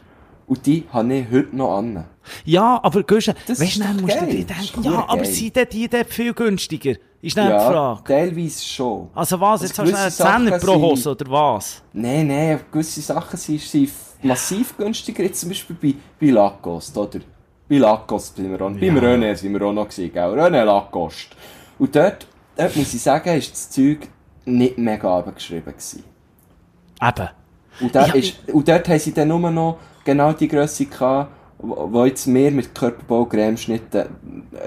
Und 0.46 0.64
die 0.64 0.84
habe 0.92 1.12
ich 1.14 1.26
heute 1.30 1.57
noch 1.57 1.76
an. 1.78 2.04
Ja, 2.44 2.80
aber 2.82 3.02
Guschen, 3.02 3.34
Das 3.46 3.61
weißt 3.61 3.70
ist 3.72 3.78
du, 3.80 3.84
dann 3.84 4.00
musst 4.00 4.14
du 4.14 4.20
geil. 4.20 4.28
dir 4.36 4.46
Das 4.46 4.61
ist 4.64 4.74
denken, 4.76 4.90
ja, 4.92 5.04
aber 5.09 5.22
geil. 5.22 5.26
sind 5.32 5.72
die 5.72 5.88
dort 5.88 6.11
viel 6.11 6.34
günstiger? 6.34 6.94
Ist 7.23 7.37
nicht 7.37 7.47
die 7.49 7.51
Ja, 7.51 7.61
Frage. 7.61 8.03
teilweise 8.05 8.64
schon. 8.64 9.09
Also 9.14 9.41
was, 9.41 9.62
Also 9.62 9.64
jetzt 9.64 9.79
hast 9.79 10.21
du 10.21 10.27
einen 10.29 10.49
Zehner 10.51 10.59
pro 10.59 10.75
Hose, 10.81 11.11
oder 11.11 11.31
was? 11.31 11.83
Nein, 11.93 12.27
nein, 12.29 12.61
gewisse 12.71 13.01
Sachen 13.01 13.37
sind, 13.39 13.61
sind 13.61 13.91
massiv 14.23 14.77
günstiger. 14.77 15.23
Jetzt 15.25 15.41
zum 15.41 15.49
Beispiel 15.49 15.77
bei, 15.81 15.95
bei 16.21 16.31
Lacoste, 16.33 17.01
oder? 17.01 17.21
Bei 17.69 17.79
Lacoste 17.79 18.43
sind 18.43 18.51
wir 18.53 18.61
auch, 18.61 18.71
beim 18.71 18.99
René 18.99 19.35
sind 19.35 19.53
wir 19.53 19.62
auch 19.62 19.73
noch 19.73 19.89
gewesen, 19.89 20.12
gell? 20.12 20.23
René 20.41 20.62
Lacoste. 20.64 21.35
Und 21.79 21.95
dort, 21.97 22.27
dort 22.57 22.77
muss 22.77 22.95
ich 22.95 23.03
sagen, 23.03 23.37
ist 23.37 23.53
das 23.53 23.71
Zeug 23.71 24.09
nicht 24.45 24.79
mega 24.79 25.19
abgeschrieben 25.19 25.73
gewesen. 25.73 26.05
Eben. 27.03 27.29
Und, 27.81 27.95
da 27.95 28.07
Ja, 28.07 28.14
ist, 28.14 28.49
und 28.53 28.69
dort 28.69 28.89
haben 28.89 28.99
sie 28.99 29.12
dann 29.12 29.29
nur 29.29 29.51
noch 29.51 29.79
genau 30.05 30.33
die 30.33 30.49
Grösse 30.49 30.87
gehabt, 30.87 31.31
wo 31.59 32.04
jetzt 32.04 32.26
mehr 32.26 32.50
mit 32.50 32.74
Körperbau 32.74 33.24
Cremeschnitt 33.24 33.94
äh, 33.94 34.07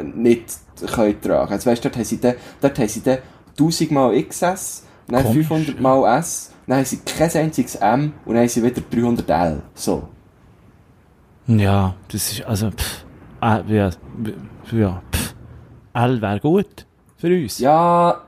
nicht 0.03 0.57
können 0.93 1.21
tragen. 1.21 1.51
Also 1.51 1.69
weißt, 1.69 1.85
dort 1.85 1.95
haben 1.95 2.05
sie 2.05 2.19
dann, 2.19 2.35
dort 2.61 2.77
haben 2.79 2.87
sie 2.87 3.01
dann 3.01 3.19
1000 3.51 3.91
mal 3.91 4.23
XS, 4.23 4.85
dann 5.07 5.23
Komisch, 5.23 5.47
500 5.47 5.79
mal 5.79 6.19
S, 6.19 6.51
dann 6.67 6.77
haben 6.77 6.85
sie 6.85 6.99
kein 6.99 7.31
einziges 7.31 7.75
M 7.75 8.13
und 8.25 8.33
dann 8.33 8.43
haben 8.43 8.49
sie 8.49 8.63
wieder 8.63 8.81
300 8.81 9.29
L. 9.29 9.61
So. 9.73 10.07
Ja, 11.47 11.95
das 12.11 12.31
ist, 12.31 12.45
also, 12.45 12.71
pff, 12.71 13.05
äh, 13.41 13.75
ja, 13.75 13.89
ja, 14.71 15.01
pff, 15.11 15.35
L 15.93 16.21
wäre 16.21 16.39
gut 16.39 16.85
für 17.17 17.27
uns. 17.27 17.59
Ja, 17.59 18.23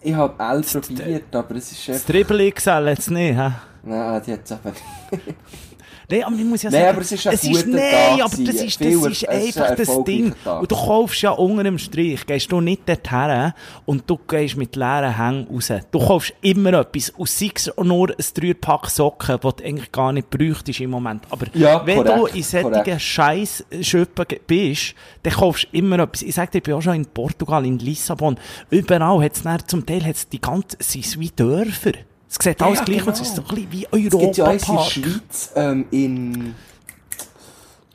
ich 0.00 0.14
habe 0.14 0.42
L 0.42 0.62
probiert, 0.62 1.34
aber 1.34 1.56
es 1.56 1.72
ist 1.72 1.88
Das 1.88 1.96
einfach... 1.96 2.06
Triple 2.06 2.52
XL 2.52 2.86
jetzt 2.88 3.10
nicht, 3.10 3.36
hä? 3.36 3.50
Nein, 3.82 4.22
die 4.26 4.32
hat 4.32 4.52
aber... 4.52 4.72
Nein, 6.10 6.24
aber 6.24 6.36
ich 6.36 6.44
muss 6.44 6.62
ja 6.62 6.70
Nein, 6.70 6.80
sagen, 6.80 6.90
aber 6.92 7.00
es 7.02 7.12
ist 7.12 7.26
ein 7.26 7.34
es 7.34 7.42
guter 7.42 7.66
nein, 7.68 7.90
Tag 7.90 8.24
aber 8.24 8.36
das 8.44 8.54
ist, 8.56 8.80
das 8.80 8.86
ist 8.88 9.06
es 9.06 9.22
ist 9.22 9.28
einfach 9.28 9.70
ein 9.70 9.76
das 9.76 10.04
Ding. 10.04 10.34
Tag. 10.44 10.60
Und 10.62 10.70
du 10.70 10.74
kaufst 10.76 11.22
ja 11.22 11.30
unter 11.30 11.62
dem 11.64 11.78
Strich, 11.78 12.26
gehst 12.26 12.50
du 12.52 12.60
nicht 12.60 12.88
dorthin 12.88 13.52
und 13.86 14.08
du 14.08 14.18
gehst 14.28 14.56
mit 14.56 14.74
leeren 14.76 15.16
Hängen 15.16 15.46
raus. 15.52 15.72
Du 15.90 15.98
kaufst 15.98 16.32
immer 16.42 16.72
etwas, 16.74 17.10
und 17.10 17.28
sei 17.28 17.50
es 17.54 17.70
nur 17.82 18.10
ein 18.10 18.24
Dreierpack 18.34 18.90
Socken, 18.90 19.36
die 19.36 19.40
du 19.40 19.64
eigentlich 19.64 19.92
gar 19.92 20.12
nicht 20.12 20.30
bräuchtest 20.30 20.80
im 20.80 20.90
Moment. 20.90 21.22
Aber 21.30 21.46
Ja, 21.54 21.84
wenn 21.86 21.98
du 21.98 22.04
korrekt, 22.04 22.36
in 22.36 22.42
solchen 22.42 22.72
korrekt. 22.72 23.00
Scheiß-Schöppen 23.00 24.26
bist, 24.46 24.94
dann 25.22 25.32
kaufst 25.34 25.64
du 25.70 25.76
immer 25.78 25.98
etwas. 26.00 26.22
Ich 26.22 26.34
sag 26.34 26.50
dir, 26.50 26.58
ich 26.58 26.64
bin 26.64 26.74
auch 26.74 26.82
schon 26.82 26.94
in 26.94 27.06
Portugal, 27.06 27.64
in 27.66 27.78
Lissabon, 27.78 28.36
überall 28.70 29.22
hat's 29.22 29.42
dann, 29.42 29.60
zum 29.66 29.84
Teil 29.86 30.04
hat's 30.04 30.28
die 30.28 30.40
ganze, 30.40 30.76
es 30.78 30.92
sind 30.92 31.20
wie 31.20 31.30
Dörfer. 31.30 31.92
Es 32.30 32.36
sieht 32.40 32.60
Ja, 32.60 32.66
alles 32.66 32.84
gleich 32.84 32.98
genau. 32.98 33.10
aus, 33.10 33.20
es 33.20 33.28
ist 33.28 33.36
so 33.36 33.42
ein 33.42 33.48
bisschen 33.48 33.72
wie 33.72 34.06
Es 34.06 34.18
gibt 34.18 34.36
ja 34.36 34.44
eins 34.46 34.68
in 34.68 34.76
der. 34.76 34.82
Schweiz, 34.84 35.52
ähm, 35.56 35.86
in 35.90 36.54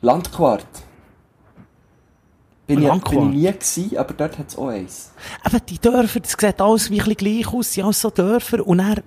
Landquart. 0.02 0.66
Bin, 2.66 2.82
ich, 2.82 3.02
bin 3.04 3.18
ich 3.18 3.34
nie 3.34 3.52
gewesen, 3.52 3.96
aber 3.96 4.12
dort 4.14 4.38
hat 4.38 4.48
es 4.48 4.58
auch 4.58 4.68
eins. 4.68 5.12
Eben, 5.46 5.66
die 5.66 5.78
Dörfer, 5.78 6.20
das 6.20 6.32
sieht 6.32 6.60
alles 6.60 6.90
wie 6.90 7.00
ein 7.00 7.06
bisschen 7.06 7.42
gleich 7.44 7.54
aus, 7.54 7.72
sind 7.72 7.84
alles 7.84 8.00
so 8.00 8.10
Dörfer. 8.10 8.66
Und 8.66 8.80
er, 8.80 9.02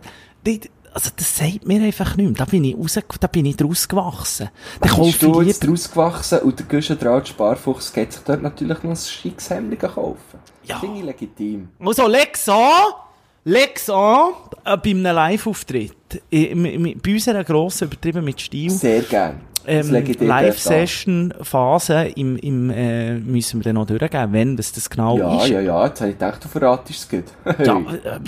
also 0.93 1.09
das 1.15 1.37
sagt 1.37 1.67
mir 1.67 1.83
einfach 1.83 2.15
nicht 2.15 2.25
mehr. 2.25 2.37
Da 2.37 2.45
bin 2.45 2.63
ich 2.63 2.75
raus, 2.75 2.97
da 3.19 3.27
bin 3.27 3.45
ich 3.45 3.57
draus 3.57 3.87
gewachsen. 3.87 4.49
Da 4.79 4.95
bist 4.95 5.21
du 5.21 5.41
jetzt 5.41 5.67
draus 5.67 5.91
gewachsen 5.91 6.39
und 6.39 6.57
der 6.57 6.65
Güschen 6.67 6.97
Draht 6.97 7.27
Sparfuchs 7.27 7.91
geht 7.93 8.13
sich 8.13 8.21
dort 8.23 8.41
natürlich 8.41 8.81
noch 8.81 8.91
ein 8.91 8.95
schickes 8.95 9.49
Hemd 9.49 9.77
kaufen. 9.79 10.39
Ja. 10.63 10.79
Finde 10.79 10.99
ich 10.99 11.05
legitim. 11.05 11.69
also 11.79 12.07
leg's 12.07 12.47
an, 12.47 12.93
leg's 13.45 13.89
an, 13.89 14.31
äh, 14.65 14.77
bei 14.77 14.89
einem 14.91 15.03
Live-Auftritt. 15.03 15.93
M- 16.31 16.95
Bei 17.03 17.13
unserer 17.13 17.43
grossen, 17.43 17.85
übertrieben 17.87 18.23
mit 18.23 18.39
Stil, 18.41 18.69
Sehr 18.71 19.01
gern. 19.01 19.41
Das 19.65 19.87
ähm, 19.89 20.05
Live-Session-Phase 20.19 22.13
im, 22.15 22.37
im, 22.37 22.69
äh, 22.71 23.15
müssen 23.19 23.59
wir 23.59 23.65
dann 23.65 23.75
noch 23.75 23.85
durchgeben, 23.85 24.33
wenn 24.33 24.57
was 24.57 24.71
das 24.71 24.89
genau. 24.89 25.17
Ja, 25.17 25.43
ist. 25.43 25.49
ja, 25.49 25.59
ja, 25.59 25.85
jetzt 25.85 26.01
habe 26.01 26.11
ich 26.11 26.17
gedacht, 26.17 26.43
du 26.43 26.47
verratest 26.47 26.99
es 26.99 27.09
gut. 27.09 27.25
Ja, 27.65 27.77
äh, 27.79 28.19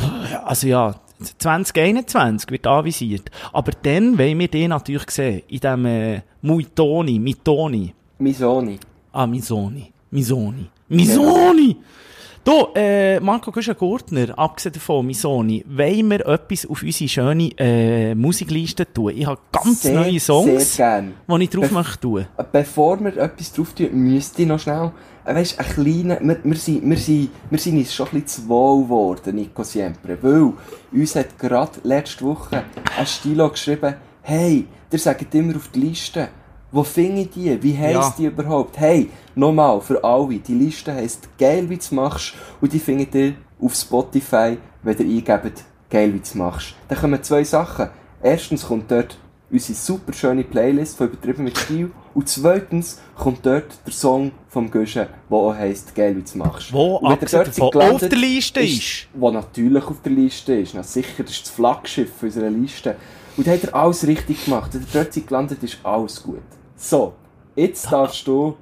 also 0.45 0.67
ja, 0.67 0.95
2021 1.39 2.49
wird 2.51 2.67
anvisiert. 2.67 3.29
Aber 3.53 3.71
dann 3.81 4.17
wollen 4.17 4.37
wir 4.39 4.47
den 4.47 4.69
natürlich 4.69 5.09
sehen, 5.09 5.41
in 5.47 5.59
dem 5.59 5.85
äh, 5.85 6.21
Muitoni, 6.41 7.17
Mitoni. 7.19 7.93
Misoni. 8.19 8.77
Ah, 9.11 9.25
Misoni. 9.25 9.91
Misoni. 10.11 10.69
Misoni! 10.89 11.77
Du, 12.43 12.69
äh, 12.73 13.19
Marco 13.19 13.51
Güschen-Gurtner, 13.51 14.33
abgesehen 14.37 14.73
davon, 14.73 15.05
mein 15.05 15.13
Sohn, 15.13 15.47
wollen 15.67 16.09
wir 16.09 16.25
etwas 16.25 16.65
auf 16.65 16.81
unsere 16.81 17.07
schöne 17.07 17.51
äh, 17.59 18.15
Musikliste 18.15 18.91
tun? 18.91 19.13
Ich 19.15 19.27
habe 19.27 19.39
ganz 19.51 19.83
Sehr, 19.83 19.93
neue 19.93 20.19
Songs, 20.19 20.75
die 20.75 21.43
ich 21.43 21.49
drauf 21.51 21.65
Bef- 21.65 21.71
möchte 21.71 21.99
tun. 21.99 22.25
Bevor 22.51 22.99
wir 22.99 23.15
etwas 23.17 23.53
drauf 23.53 23.73
tun, 23.73 23.89
müsste 23.93 24.41
ich 24.41 24.47
noch 24.47 24.59
schnell, 24.59 24.91
äh, 25.23 25.35
weisst, 25.35 25.59
ein 25.59 25.65
kleiner, 25.67 26.17
wir, 26.19 26.39
wir, 26.43 26.55
sind, 26.55 26.89
wir, 26.89 26.97
sind, 26.97 27.29
wir 27.47 27.59
sind 27.59 27.77
uns 27.77 27.93
schon 27.93 28.07
ein 28.07 28.21
bisschen 28.23 28.43
zu 28.45 28.49
wohl 28.49 28.83
geworden, 28.85 29.35
Nico 29.35 29.61
Siempre, 29.61 30.17
weil 30.23 30.53
uns 30.91 31.15
hat 31.15 31.37
gerade 31.37 31.73
letzte 31.83 32.25
Woche 32.25 32.63
ein 32.97 33.05
Stilo 33.05 33.49
geschrieben, 33.51 33.93
hey, 34.23 34.65
ihr 34.91 34.99
sagt 34.99 35.35
immer 35.35 35.55
auf 35.57 35.67
die 35.67 35.81
Liste, 35.81 36.29
wo 36.71 36.83
finde 36.83 37.21
ich 37.21 37.29
die, 37.31 37.61
wie 37.63 37.77
heisst 37.77 37.93
Ja. 37.95 38.13
die 38.17 38.25
überhaupt? 38.25 38.77
Hey, 38.79 39.09
nochmal, 39.35 39.81
für 39.81 40.03
alle, 40.03 40.35
die 40.39 40.53
Liste 40.53 40.93
heisst 40.93 41.27
«Geil, 41.37 41.69
wie 41.69 41.77
du 41.77 41.95
machst» 41.95 42.33
und 42.61 42.71
die 42.71 42.79
findet 42.79 43.13
ihr 43.15 43.33
auf 43.61 43.75
Spotify, 43.75 44.57
wenn 44.83 44.97
ihr 44.97 45.17
eingebt 45.17 45.63
«Geil, 45.89 46.13
wie 46.13 46.19
du 46.21 46.37
machst». 46.37 46.73
Dann 46.87 46.97
kommen 46.97 47.21
zwei 47.23 47.43
Sachen. 47.43 47.89
Erstens 48.23 48.65
kommt 48.65 48.89
dort 48.89 49.17
unsere 49.51 49.73
super 49.77 50.13
schöne 50.13 50.43
Playlist 50.45 50.97
von 50.97 51.07
«Übertrieben 51.07 51.43
mit 51.43 51.57
Stil» 51.57 51.91
und 52.13 52.29
zweitens 52.29 52.99
kommt 53.17 53.45
dort 53.45 53.65
der 53.85 53.93
Song 53.93 54.31
vom 54.47 54.69
Guschen, 54.71 55.07
der 55.29 55.37
auch 55.37 55.53
heisst 55.53 55.93
«Geil, 55.93 56.15
wie 56.15 56.21
du 56.23 56.37
machst». 56.37 56.71
Wo, 56.71 56.95
Und 56.97 57.11
abgesehen 57.11 57.43
davon, 57.43 57.71
gelandet 57.71 58.03
auf 58.03 58.09
der 58.09 58.17
Liste 58.17 58.59
ist. 58.61 59.07
Wo 59.13 59.29
natürlich 59.31 59.83
auf 59.83 60.01
der 60.03 60.11
Liste 60.13 60.53
ist. 60.55 60.73
Na 60.73 60.83
sicher, 60.83 61.23
das 61.23 61.31
ist 61.33 61.43
das 61.47 61.49
Flaggschiff 61.51 62.11
unserer 62.21 62.49
Liste. 62.49 62.95
Und 63.37 63.47
da 63.47 63.51
hat 63.51 63.63
er 63.63 63.75
alles 63.75 64.05
richtig 64.07 64.45
gemacht. 64.45 64.73
Wenn 64.73 64.85
dort 64.93 65.13
seid 65.13 65.27
gelandet 65.27 65.63
ist 65.63 65.77
alles 65.83 66.21
gut. 66.23 66.39
So, 66.81 67.13
jetzt 67.55 67.91
darfst 67.91 68.25
du 68.25 68.57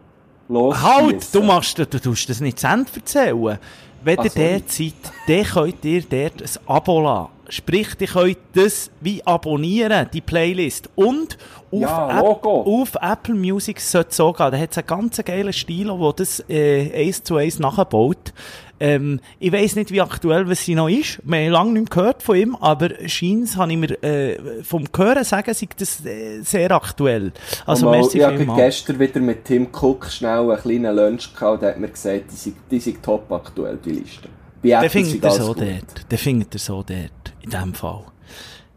los. 0.50 0.76
Halt, 0.82 1.34
du 1.34 1.42
machst, 1.42 1.80
du, 1.80 1.88
du 1.88 2.00
tust 2.00 2.30
das 2.30 2.42
nicht 2.42 2.60
zu 2.60 2.68
Ende 2.68 2.92
erzählen. 2.94 3.58
Wenn 4.04 4.24
ihr 4.24 4.30
dort 4.30 4.72
seid, 4.72 4.94
dann 5.28 5.44
könnt 5.44 5.86
ihr 5.86 6.02
dort 6.02 6.42
ein 6.42 6.68
Abo 6.68 7.02
lassen. 7.02 7.30
Sprich, 7.50 7.90
ihr 8.00 8.08
könnt 8.08 8.38
das 8.54 8.92
wie 9.02 9.26
abonnieren, 9.26 10.08
die 10.14 10.22
Playlist. 10.22 10.90
Und 10.96 11.38
auf, 11.72 11.82
Ja, 11.82 12.20
App- 12.20 12.46
auf 12.46 12.96
Apple 13.02 13.36
Music 13.36 13.80
sollte 13.80 14.10
es 14.12 14.18
so 14.18 14.32
gehen. 14.34 14.52
Da 14.52 14.58
hat 14.58 14.72
es 14.72 14.78
einen 14.78 14.88
ganz 14.88 15.18
geilen 15.24 15.54
Stil, 15.54 15.86
der 15.88 16.14
das 16.16 16.44
äh, 16.50 16.92
eins 17.08 17.24
zu 17.24 17.36
eins 17.38 17.60
nachbaut. 17.60 18.34
Ähm, 18.82 19.20
ich 19.40 19.52
weiss 19.52 19.76
nicht, 19.76 19.92
wie 19.92 20.00
aktuell 20.00 20.48
was 20.50 20.64
sie 20.64 20.74
noch 20.74 20.88
ist. 20.88 21.20
Wir 21.24 21.40
haben 21.46 21.52
lange 21.52 21.72
nicht 21.74 21.94
mehr 21.94 22.02
gehört 22.04 22.24
von 22.24 22.38
ihm, 22.38 22.56
aber 22.56 22.90
scheint 23.08 23.58
habe 23.58 23.72
ich 23.74 23.78
mir 23.78 24.02
äh, 24.04 24.64
vom 24.64 24.86
Hören 24.96 25.26
sagen, 25.26 25.54
sei 25.54 25.68
das 25.78 26.06
äh, 26.06 26.40
sehr 26.42 26.72
aktuell. 26.72 27.34
Also, 27.66 27.88
Mal, 27.88 27.98
merci 28.00 28.20
ich 28.22 28.26
vielmals. 28.26 28.58
gestern 28.58 29.00
wieder 29.00 29.20
mit 29.20 29.44
Tim 29.44 29.68
Cook 29.74 30.06
schnell 30.10 30.50
einen 30.50 30.62
kleinen 30.62 30.96
Lunch 30.96 31.34
gehabt 31.34 31.62
und 31.62 31.68
hat 31.68 31.78
mir 31.80 31.90
gesagt, 31.90 32.32
die 32.32 32.36
sind, 32.38 32.56
die 32.72 32.80
sind 32.80 33.04
top 33.04 33.30
aktuell, 33.34 33.78
die 33.84 33.92
Liste. 33.92 34.30
Der 34.64 34.90
findet 34.90 35.24
er 35.24 35.32
so 35.32 35.54
gut. 35.54 35.62
dort. 35.62 36.12
Der 36.12 36.18
findet 36.18 36.54
er 36.54 36.60
so 36.60 36.84
dort. 36.84 37.34
In 37.42 37.50
dem 37.50 37.74
Fall. 37.74 38.04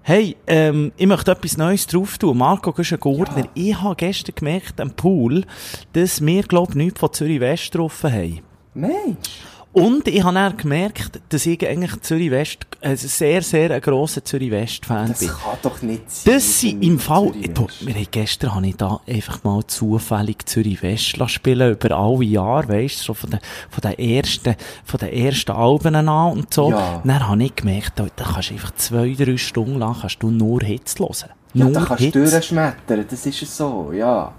Hey, 0.04 0.36
ähm, 0.48 0.92
ich 0.96 1.06
möchte 1.06 1.30
etwas 1.30 1.56
Neues 1.56 1.86
drauf 1.86 2.18
tun. 2.18 2.36
Marco 2.38 2.72
Güschen-Gurtner. 2.72 3.48
Ich 3.54 3.80
habe 3.80 3.94
gestern 3.94 4.34
gemerkt 4.34 4.80
am 4.80 4.90
Pool, 4.90 5.44
dass 5.92 6.24
wir, 6.24 6.42
glaube 6.42 6.72
ich, 6.72 6.76
nichts 6.76 7.00
von 7.00 7.12
Zürich 7.12 7.38
West 7.40 7.70
getroffen 7.70 8.12
haben. 8.12 8.40
Mensch! 8.74 9.42
Und 9.72 10.06
ich 10.06 10.22
habe 10.22 10.34
dann 10.34 10.54
gemerkt, 10.58 11.20
dass 11.30 11.46
ich 11.46 11.66
eigentlich 11.66 11.98
Zürich 12.02 12.30
West, 12.30 12.58
ein 12.82 12.94
sehr, 12.96 13.40
sehr 13.40 13.70
ein 13.70 13.80
grosser 13.80 14.22
Zürich 14.22 14.50
West-Fan 14.50 15.08
Das 15.08 15.20
bin. 15.20 15.28
kann 15.28 15.58
doch 15.62 15.80
nicht 15.80 16.10
sein. 16.10 16.34
Das 16.34 16.60
sind 16.60 16.82
im 16.82 16.98
Fall, 16.98 17.32
Zürich 17.32 17.54
du, 17.54 17.66
wir 17.80 17.94
haben 17.94 18.06
gestern 18.10 18.54
habe 18.54 18.66
ich 18.66 18.76
da 18.76 19.00
einfach 19.06 19.42
mal 19.44 19.66
zufällig 19.66 20.46
Zürich 20.46 20.82
West 20.82 21.16
lassen 21.16 21.30
spielen, 21.30 21.72
über 21.72 21.96
alle 21.96 22.22
Jahre, 22.22 22.68
weisst 22.68 23.00
du, 23.00 23.04
so 23.04 23.14
von 23.14 23.30
den, 23.30 23.40
von 23.70 23.80
den 23.80 23.98
ersten, 23.98 24.56
von 24.84 25.00
den 25.00 25.08
ersten 25.08 25.52
Alben 25.52 25.94
an 25.94 26.32
und 26.32 26.52
so. 26.52 26.70
Ja. 26.70 27.00
Dann 27.02 27.28
habe 27.28 27.42
ich 27.42 27.54
gemerkt, 27.56 27.92
da, 27.96 28.06
da 28.14 28.24
kannst 28.24 28.50
du 28.50 28.54
einfach 28.54 28.74
zwei, 28.74 29.14
drei 29.14 29.36
Stunden 29.38 29.78
lang 29.78 29.96
kannst 29.98 30.22
du 30.22 30.30
nur 30.30 30.60
Hits 30.60 30.98
hören. 30.98 31.30
Ja, 31.54 31.64
nur 31.64 31.72
da 31.72 31.84
kannst 31.86 32.04
du 32.04 32.10
durchschmettern, 32.10 33.06
das 33.08 33.24
ist 33.24 33.42
es 33.42 33.56
so, 33.56 33.90
ja. 33.92 34.34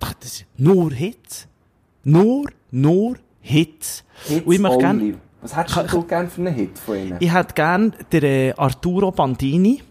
Das 0.00 0.44
nur 0.56 0.90
Hits. 0.92 1.46
Nur, 2.04 2.46
nur 2.70 3.16
Hits. 3.42 4.04
Hits 4.26 4.46
Und 4.46 4.52
ich 4.52 4.58
möchte 4.60 4.78
only. 4.86 5.10
gern, 5.10 5.20
Was 5.42 5.56
hättest 5.56 5.74
Kann- 5.76 5.86
du 5.88 6.02
gerne 6.04 6.28
für 6.30 6.40
einen 6.40 6.54
Hit 6.54 6.78
von 6.78 6.96
ihnen? 6.96 7.16
ich 7.20 7.32
hätte 7.34 7.54
gern 7.54 7.94
den 8.12 8.22
äh, 8.24 8.54
Arturo 8.56 9.10
Bandini. 9.10 9.82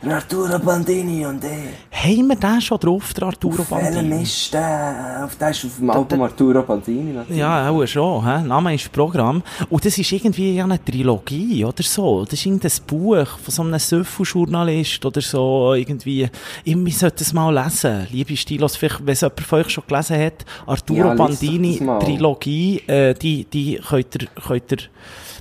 Der 0.00 0.14
Arturo 0.14 0.58
Bandini 0.60 1.26
und 1.26 1.42
der. 1.42 1.50
Haben 1.90 2.28
wir 2.28 2.36
den 2.36 2.60
schon 2.60 2.78
drauf, 2.78 3.12
der 3.14 3.24
Arturo 3.26 3.62
Auf 3.62 3.68
Bandini? 3.68 4.22
ist 4.22 4.54
der? 4.54 5.22
Auf 5.24 5.34
der 5.36 5.50
ist 5.50 5.64
auf 5.64 5.76
dem 5.76 5.90
Album 5.90 6.22
Arturo 6.22 6.62
Bandini 6.62 7.12
natürlich. 7.12 7.38
Ja, 7.38 7.68
auch 7.68 7.84
schon. 7.84 8.24
He? 8.24 8.46
Name 8.46 8.74
ist 8.76 8.92
Programm. 8.92 9.42
Und 9.68 9.84
das 9.84 9.98
ist 9.98 10.12
irgendwie 10.12 10.60
eine 10.62 10.82
Trilogie 10.84 11.64
oder 11.64 11.82
so. 11.82 12.24
Das 12.24 12.34
ist 12.34 12.46
irgendein 12.46 12.70
Buch 12.86 13.26
von 13.26 13.52
so 13.52 13.62
einem 13.62 13.78
Söffel-Journalist 13.80 15.04
oder 15.04 15.20
so. 15.20 15.74
Irgendwie. 15.74 16.28
Ich, 16.62 16.76
wir 16.76 16.92
sollten 16.92 17.22
es 17.24 17.32
mal 17.32 17.52
lesen. 17.52 18.06
Liebe 18.12 18.36
Stilos, 18.36 18.76
vielleicht, 18.76 19.04
wenn 19.04 19.12
es 19.14 19.22
jemand 19.22 19.40
von 19.40 19.58
euch 19.58 19.70
schon 19.70 19.84
gelesen 19.88 20.20
hat, 20.24 20.44
Arturo 20.64 20.98
Ja, 21.08 21.14
Bandini. 21.14 21.76
Trilogie, 22.00 22.82
äh, 22.86 23.14
die, 23.14 23.44
die 23.52 23.80
könnt 23.88 24.14
ihr, 24.14 24.28
könnt 24.46 24.70
ihr 24.70 24.78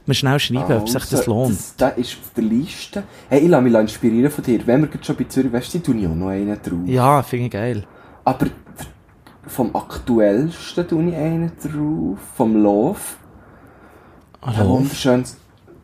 mir 0.08 0.14
schnell 0.14 0.40
schreiben, 0.40 0.78
ob 0.78 0.88
sich 0.90 1.04
das 1.04 1.20
Also, 1.20 1.32
lohnt. 1.32 1.52
Das, 1.58 1.76
der 1.76 1.98
ist 1.98 2.18
auf 2.22 2.32
der 2.36 2.44
Liste. 2.44 3.04
Hey, 3.30 3.42
ich 3.42 3.50
lasse 3.50 3.62
mich 3.64 3.74
inspirieren 3.74 4.32
von 4.32 4.44
dir. 4.44 4.66
Wenn 4.66 4.82
wir 4.82 4.88
gerade 4.88 5.04
schon 5.04 5.16
bei 5.16 5.24
Zürich 5.26 5.52
West 5.52 5.72
sind, 5.72 5.86
tue 5.86 5.96
ich 5.98 6.08
auch 6.08 6.16
noch 6.16 6.30
einen 6.30 6.54
drauf. 6.62 6.80
Ja, 6.86 7.22
finde 7.24 7.46
ich 7.46 7.52
geil. 7.52 7.84
Aber 8.24 8.48
vom 9.48 9.76
aktuellsten 9.76 10.88
tue 10.88 11.10
ich 11.10 11.16
einen 11.16 11.52
drauf. 11.62 12.18
Vom 12.36 12.62
Love. 12.62 13.00
Ein 14.42 14.58
Hallo. 14.58 14.70
wunderschönes 14.70 15.38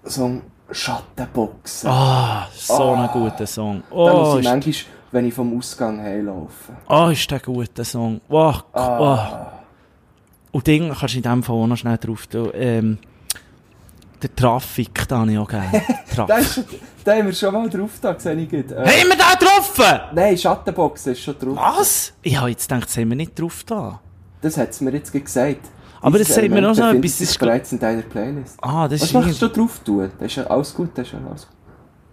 Song 0.05 0.41
Schattenboxen. 0.71 1.89
Ah, 1.89 2.47
so 2.53 2.91
ein 2.93 3.07
guter 3.11 3.45
Song. 3.47 3.84
da 3.89 3.95
Oh, 3.95 4.19
muss 4.19 4.34
ich 4.39 4.45
ist, 4.45 4.49
manchmal, 4.51 4.76
wenn 5.11 5.26
ich 5.28 5.34
vom 5.34 5.57
Ausgang 5.57 5.99
heimlaufe. 6.01 6.74
oh, 6.88 7.09
ist 7.11 7.30
der 7.30 7.39
guter 7.39 7.84
Song. 7.84 8.21
Oh, 8.30 8.53
oh. 8.74 8.78
Ah. 8.78 9.51
Und 10.51 10.67
Ding 10.67 10.93
kannst 10.93 11.13
du 11.13 11.17
in 11.17 11.24
dem 11.24 11.43
Fall 11.43 11.55
auch 11.55 11.67
noch 11.67 11.78
schnell 11.78 11.97
drauf 11.97 12.28
tun. 12.28 12.49
Ähm, 12.53 12.97
der 14.24 14.36
Traffic, 14.36 15.07
da 15.07 15.19
habe 15.19 15.32
ich 15.32 15.38
auch 15.38 15.47
gerne. 15.47 15.82
Da, 16.15 16.26
Traffic. 16.26 16.65
da 17.03 17.15
haben 17.15 17.26
wir 17.26 17.34
schon 17.34 17.53
mal 17.53 17.69
drauf, 17.69 17.89
da 18.01 18.17
sehe 18.19 18.36
ich 18.36 18.49
gut. 18.49 18.71
Äh, 18.71 18.76
Haben 18.78 18.86
wir 18.86 19.15
den 19.17 19.39
getroffen? 19.39 19.99
Nein, 20.13 20.38
Schattenboxen 20.38 21.11
ist 21.13 21.21
schon 21.21 21.38
drauf. 21.39 21.57
Was? 21.57 22.13
Ich 22.21 22.38
habe 22.38 22.49
jetzt 22.49 22.67
gedacht, 22.69 22.88
das 22.88 22.97
haben 22.97 23.09
wir 23.09 23.15
nicht 23.17 23.39
drauf 23.39 23.63
da. 23.65 23.99
Das 24.41 24.57
hat 24.57 24.69
es 24.69 24.82
mir 24.82 24.91
jetzt 24.91 25.11
gesagt. 25.11 25.69
Aber 26.01 26.17
das 26.19 26.28
sagt 26.28 26.41
mir 26.49 26.57
Element 26.57 26.67
auch 26.67 26.76
so 26.76 26.84
etwas, 26.84 27.11
das 27.17 27.21
ist- 27.21 27.39
bereits 27.39 27.71
in 27.71 27.80
deiner 27.80 28.01
Playlist. 28.03 28.57
Ah, 28.61 28.88
das 28.88 29.01
Was 29.01 29.07
ist 29.09 29.13
möchtest 29.13 29.41
irgendwie- 29.41 29.55
du 29.55 29.61
drauf 29.67 29.80
tun? 29.84 30.11
Das 30.19 30.28
ist 30.28 30.36
ja 30.36 30.43
alles 30.47 30.74
gut, 30.74 30.89
das 30.95 31.07
ist 31.07 31.13
ja 31.13 31.19
alles 31.28 31.47
gut. 31.47 31.55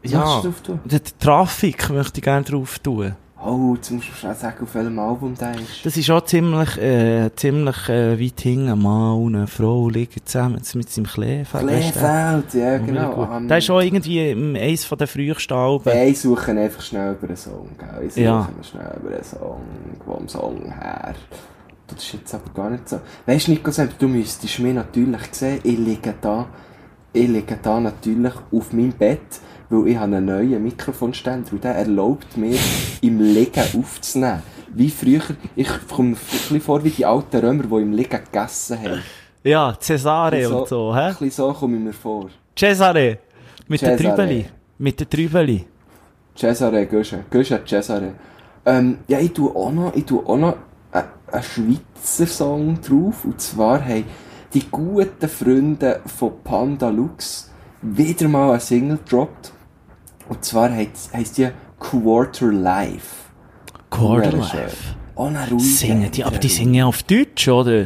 Was 0.02 0.12
Ja, 0.12 0.36
du 0.40 0.42
drauf 0.48 0.60
tun? 0.62 0.80
der 0.84 1.00
Traffic 1.18 1.90
möchte 1.90 2.18
ich 2.18 2.24
gerne 2.24 2.44
drauf 2.44 2.78
tun. 2.78 3.14
Oh, 3.42 3.74
du 3.74 4.00
schnell 4.02 4.34
sagen, 4.34 4.62
auf 4.64 4.74
welchem 4.74 4.98
Album 4.98 5.34
der 5.34 5.54
ist. 5.54 5.84
Das 5.84 5.96
ist 5.96 6.10
auch 6.10 6.22
ziemlich, 6.24 6.76
äh, 6.76 7.30
ziemlich 7.34 7.88
äh, 7.88 8.20
weit 8.20 8.40
hinten. 8.40 8.82
Mal 8.82 9.12
und 9.14 9.34
eine 9.34 9.46
Frau 9.46 9.88
liegen 9.88 10.20
zusammen 10.26 10.60
mit 10.74 10.88
seinem 10.90 11.06
Kleefeld. 11.06 11.66
Kleefeld, 11.66 12.54
ja 12.54 12.76
genau. 12.78 13.28
Ähm, 13.32 13.48
Der 13.48 13.58
ist 13.58 13.70
auch 13.70 13.80
irgendwie 13.80 14.30
im 14.30 14.54
eins 14.56 14.84
von 14.84 14.98
den 14.98 15.06
frühesten 15.06 15.54
Alben. 15.54 15.90
Hey, 15.90 16.10
ich 16.10 16.20
suche 16.20 16.50
einfach 16.50 16.82
schnell 16.82 17.12
über 17.14 17.28
einen 17.28 17.36
Song, 17.36 17.68
gell? 17.78 18.06
Ich 18.06 18.12
suche 18.12 18.24
Ja. 18.24 18.48
schnell 18.62 18.98
über 19.02 19.14
einen 19.14 19.24
Song, 19.24 19.60
vom 20.04 20.28
Song 20.28 20.62
her. 20.72 21.14
Das 21.86 21.98
ist 22.04 22.12
jetzt 22.12 22.34
aber 22.34 22.50
gar 22.54 22.70
nicht 22.70 22.88
so. 22.88 23.00
Weißt 23.24 23.46
du, 23.48 23.52
Nico, 23.52 23.70
du 23.98 24.08
müsstest 24.08 24.58
mich 24.60 24.74
natürlich 24.74 25.20
sehen, 25.32 25.60
ich 25.64 25.78
liege 25.78 26.14
da, 26.20 26.46
ich 27.12 27.26
liege 27.26 27.58
da 27.62 27.80
natürlich 27.80 28.34
auf 28.52 28.72
meinem 28.72 28.92
Bett, 28.92 29.40
weil 29.70 29.88
ich 29.88 29.96
habe 29.96 30.16
einen 30.16 30.26
neuen 30.26 30.62
Mikrofonständer 30.62 31.52
und 31.52 31.64
der 31.64 31.74
erlaubt 31.76 32.36
mir, 32.36 32.58
im 33.00 33.20
Liegen 33.20 33.64
aufzunehmen. 33.78 34.42
Wie 34.74 34.90
früher, 34.90 35.22
ich 35.56 35.68
komme 35.88 36.10
ein 36.10 36.16
bisschen 36.16 36.60
vor 36.60 36.84
wie 36.84 36.90
die 36.90 37.06
alten 37.06 37.38
Römer, 37.38 37.62
die 37.64 37.82
im 37.82 37.92
Liegen 37.92 38.20
gegessen 38.24 38.78
haben. 38.78 39.02
Ja, 39.42 39.74
Cesare 39.80 40.44
So- 40.44 40.60
und 40.60 40.68
so, 40.68 40.90
Ein 40.90 41.06
hä? 41.06 41.08
bisschen 41.10 41.30
so 41.30 41.52
komme 41.52 41.76
ich 41.76 41.82
mir 41.82 41.92
vor. 41.92 42.28
Cesare! 42.56 43.18
Mit 43.68 43.80
den 43.82 43.96
Cesare. 43.96 44.16
Trübeli. 44.16 44.46
Mit 44.78 45.00
den 45.00 45.08
Trübeli. 45.08 45.64
Cesare, 46.36 46.86
Gösche. 46.86 47.24
Gösche 47.30 47.60
Cesare. 47.64 48.14
Ähm, 48.66 48.98
ja, 49.08 49.18
ich 49.18 49.32
tue 49.32 49.54
auch 49.54 49.72
noch, 49.72 49.94
ich 49.94 50.04
tue 50.04 50.24
auch 50.26 50.36
noch 50.36 50.56
einen, 50.92 51.06
einen 51.32 51.42
Schweizer 51.42 52.26
Song 52.26 52.80
drauf. 52.80 53.24
Und 53.24 53.40
zwar 53.40 53.84
haben 53.84 54.04
die 54.52 54.64
guten 54.70 55.28
Freunde 55.28 56.00
von 56.06 56.32
Panda 56.44 56.90
Lux 56.90 57.50
wieder 57.82 58.28
mal 58.28 58.50
eine 58.50 58.60
Single 58.60 58.98
gedroppt. 58.98 59.52
Und 60.30 60.44
zwar 60.44 60.70
heisst, 60.72 61.12
heisst 61.12 61.36
die 61.38 61.48
Quarter 61.78 62.52
Life. 62.52 63.16
Quarter. 63.90 64.32
Life. 64.38 64.94
Oh, 65.16 65.24
ruhige. 65.26 65.58
Singen 65.60 66.10
die, 66.10 66.24
aber 66.24 66.38
die 66.38 66.48
singen 66.48 66.72
ja 66.74 66.86
auf 66.86 67.02
Deutsch, 67.02 67.48
oder? 67.48 67.84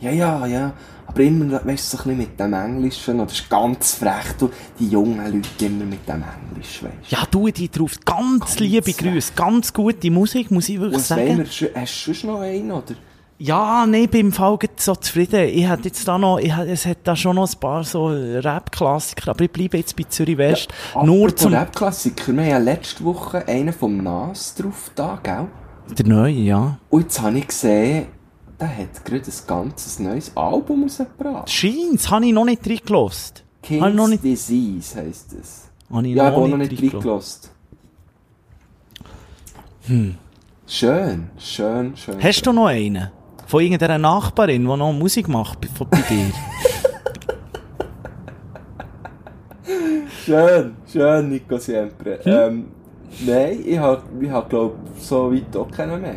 Ja, 0.00 0.10
ja, 0.10 0.44
ja. 0.46 0.72
Aber 1.06 1.20
immer, 1.20 1.64
weißt 1.64 1.92
du, 1.92 1.96
so 1.96 2.02
ein 2.02 2.16
bisschen 2.16 2.18
mit 2.18 2.40
dem 2.40 2.52
Englischen. 2.52 3.14
Oder 3.16 3.26
das 3.26 3.34
ist 3.40 3.48
ganz 3.48 3.94
frech, 3.94 4.32
du, 4.38 4.50
die 4.78 4.88
jungen 4.88 5.18
Leute 5.32 5.64
immer 5.66 5.84
mit 5.84 6.06
dem 6.08 6.22
Englisch, 6.50 6.82
weißt 6.82 6.94
du. 7.10 7.14
Ja, 7.16 7.22
du 7.30 7.48
die 7.48 7.70
drauf. 7.70 7.92
Ganz 8.04 8.58
liebe 8.58 8.82
frech. 8.92 8.96
Grüße. 8.96 9.32
Ganz 9.36 9.72
gute 9.72 10.10
Musik, 10.10 10.50
muss 10.50 10.68
ich 10.68 10.80
wirklich 10.80 10.94
wollen 11.10 11.26
sagen. 11.26 11.38
wir? 11.38 11.46
Sch- 11.46 11.70
Hast 11.74 12.06
du 12.06 12.12
sonst 12.12 12.24
noch 12.24 12.40
einen, 12.40 12.70
oder? 12.72 12.94
Ja, 13.38 13.84
nee, 13.86 14.04
ich 14.04 14.10
bin 14.10 14.26
im 14.26 14.32
Fall 14.32 14.56
so 14.76 14.94
zufrieden. 14.94 15.48
Ich 15.48 15.68
hätte 15.68 15.88
jetzt 15.88 16.06
da 16.06 16.16
noch, 16.16 16.38
ich 16.38 16.52
es 16.52 16.86
hat 16.86 16.98
da 17.02 17.16
schon 17.16 17.34
noch 17.34 17.52
ein 17.52 17.58
paar 17.58 17.82
so 17.82 18.06
Rap-Klassiker, 18.06 19.32
aber 19.32 19.44
ich 19.44 19.50
bleibe 19.50 19.76
jetzt 19.76 19.96
bei 19.96 20.04
Zürich 20.04 20.38
West. 20.38 20.68
nur 21.04 21.26
Apropos 21.26 21.42
zum, 21.42 21.54
Rap-Klassiker. 21.54 22.32
Wir 22.32 22.42
haben 22.44 22.50
ja 22.50 22.58
letzte 22.58 23.04
Woche 23.04 23.46
einen 23.48 23.72
vom 23.72 23.96
Nas 23.96 24.54
drauf 24.54 24.90
da, 24.94 25.18
gell? 25.22 25.48
der 25.98 26.06
neue, 26.06 26.32
ja. 26.32 26.78
Und 26.90 27.02
jetzt 27.02 27.20
habe 27.20 27.38
ich 27.38 27.48
gesehen, 27.48 28.06
der 28.60 28.68
hat 28.68 29.04
gerade 29.04 29.24
ein 29.26 29.46
ganzes 29.46 29.98
neues 29.98 30.36
Album 30.36 30.84
rausgebracht. 30.84 31.50
Scheint's, 31.50 32.10
habe 32.10 32.26
ich 32.26 32.32
noch 32.32 32.44
nicht 32.44 32.66
reingelassen. 32.66 33.34
King's 33.62 33.94
noch 33.94 34.08
nicht, 34.08 34.22
Disease 34.22 34.96
heisst 34.96 35.32
es. 35.32 35.68
habe 35.92 36.06
ich 36.06 36.14
Ja, 36.14 36.30
noch 36.30 36.46
noch 36.46 36.56
nicht 36.56 36.80
reingelassen. 36.80 37.50
Hm. 39.86 40.14
Schön, 40.66 41.30
schön, 41.36 41.96
schön. 41.96 42.22
Hast 42.22 42.46
du 42.46 42.52
noch 42.52 42.66
einen? 42.66 43.10
Von 43.54 43.62
irgendeiner 43.62 43.98
Nachbarin, 43.98 44.62
die 44.62 44.76
noch 44.76 44.92
Musik 44.92 45.28
macht 45.28 45.60
bei, 45.60 45.68
von- 45.68 45.86
bei 45.88 46.00
dir? 46.10 46.32
Schön, 50.24 50.74
schön, 50.92 51.28
Nico 51.28 51.56
Siempre. 51.58 52.18
Hm? 52.24 52.32
Ähm, 52.32 52.64
nein, 53.24 53.58
ich 53.64 53.78
habe, 53.78 54.02
ich 54.20 54.28
habe 54.28 54.48
glaube 54.48 54.74
so 54.98 55.32
weit 55.32 55.56
auch 55.56 55.70
keinen 55.70 56.02
mehr. 56.02 56.16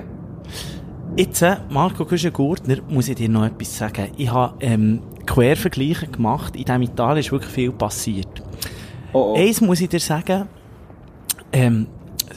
Jetzt, 1.15 1.43
äh, 1.43 1.57
Marco 1.69 2.05
Güschen-Gurtner, 2.05 2.77
muss 2.89 3.07
ich 3.07 3.13
dir 3.13 3.29
noch 3.29 3.45
etwas 3.45 3.77
sagen. 3.77 4.09
Ich 4.17 4.31
habe 4.31 4.55
ähm, 4.61 5.03
Quervergleiche 5.27 6.07
gemacht. 6.07 6.55
In 6.55 6.65
diesem 6.65 6.81
Italien 6.81 7.19
ist 7.19 7.31
wirklich 7.31 7.51
viel 7.51 7.71
passiert. 7.71 8.41
Oh, 9.13 9.35
oh. 9.35 9.37
Eins 9.37 9.61
muss 9.61 9.79
ich 9.79 9.89
dir 9.89 9.99
sagen, 9.99 10.47
ähm, 11.53 11.85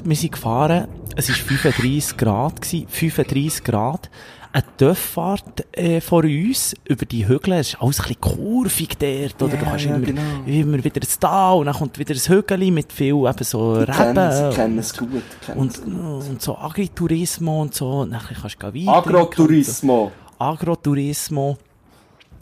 wir 0.05 0.17
sind 0.17 0.33
gefahren, 0.33 0.89
es 1.17 1.31
war 1.31 1.37
35 1.37 2.19
Grad, 2.19 2.61
gewesen, 2.61 2.87
35 2.87 3.65
Grad. 3.65 4.11
Eine 4.53 4.65
Töfffahrt 4.77 5.65
äh, 5.79 6.01
vor 6.01 6.25
uns 6.25 6.75
über 6.85 7.07
die 7.07 7.29
Hügel, 7.29 7.53
es 7.55 7.69
ist 7.69 7.81
alles 7.81 8.01
ein 8.01 8.09
bisschen 8.09 8.21
kurvig 8.21 8.99
dort, 8.99 9.43
oder 9.43 9.55
Ja, 9.55 9.61
du 9.61 9.65
kannst 9.65 9.85
ja, 9.85 9.95
immer, 9.95 10.07
genau. 10.07 10.23
immer 10.45 10.83
wieder 10.83 11.01
ein 11.01 11.21
Tal 11.21 11.59
und 11.59 11.67
dann 11.67 11.75
kommt 11.77 11.99
wieder 11.99 12.15
ein 12.15 12.21
Hügel 12.21 12.71
mit 12.73 12.93
viel 12.93 13.15
eben 13.15 13.45
so 13.45 13.81
ich 13.83 13.89
es, 13.89 13.95
ich 13.97 14.01
Reben 14.01 14.55
kenne 14.55 14.81
es 14.81 14.97
gut. 14.97 15.23
und, 15.55 15.71
es 15.71 15.83
gut. 15.85 15.95
und 15.95 16.43
so 16.43 16.59
Agriturismo 16.59 17.63
und 17.63 17.75
so, 17.75 18.05
dann 18.05 18.21
kannst 18.21 18.61
du 18.61 18.67
weiter. 18.67 18.93
Agrotourismo 18.93 20.11
Agroturismo. 20.41 21.57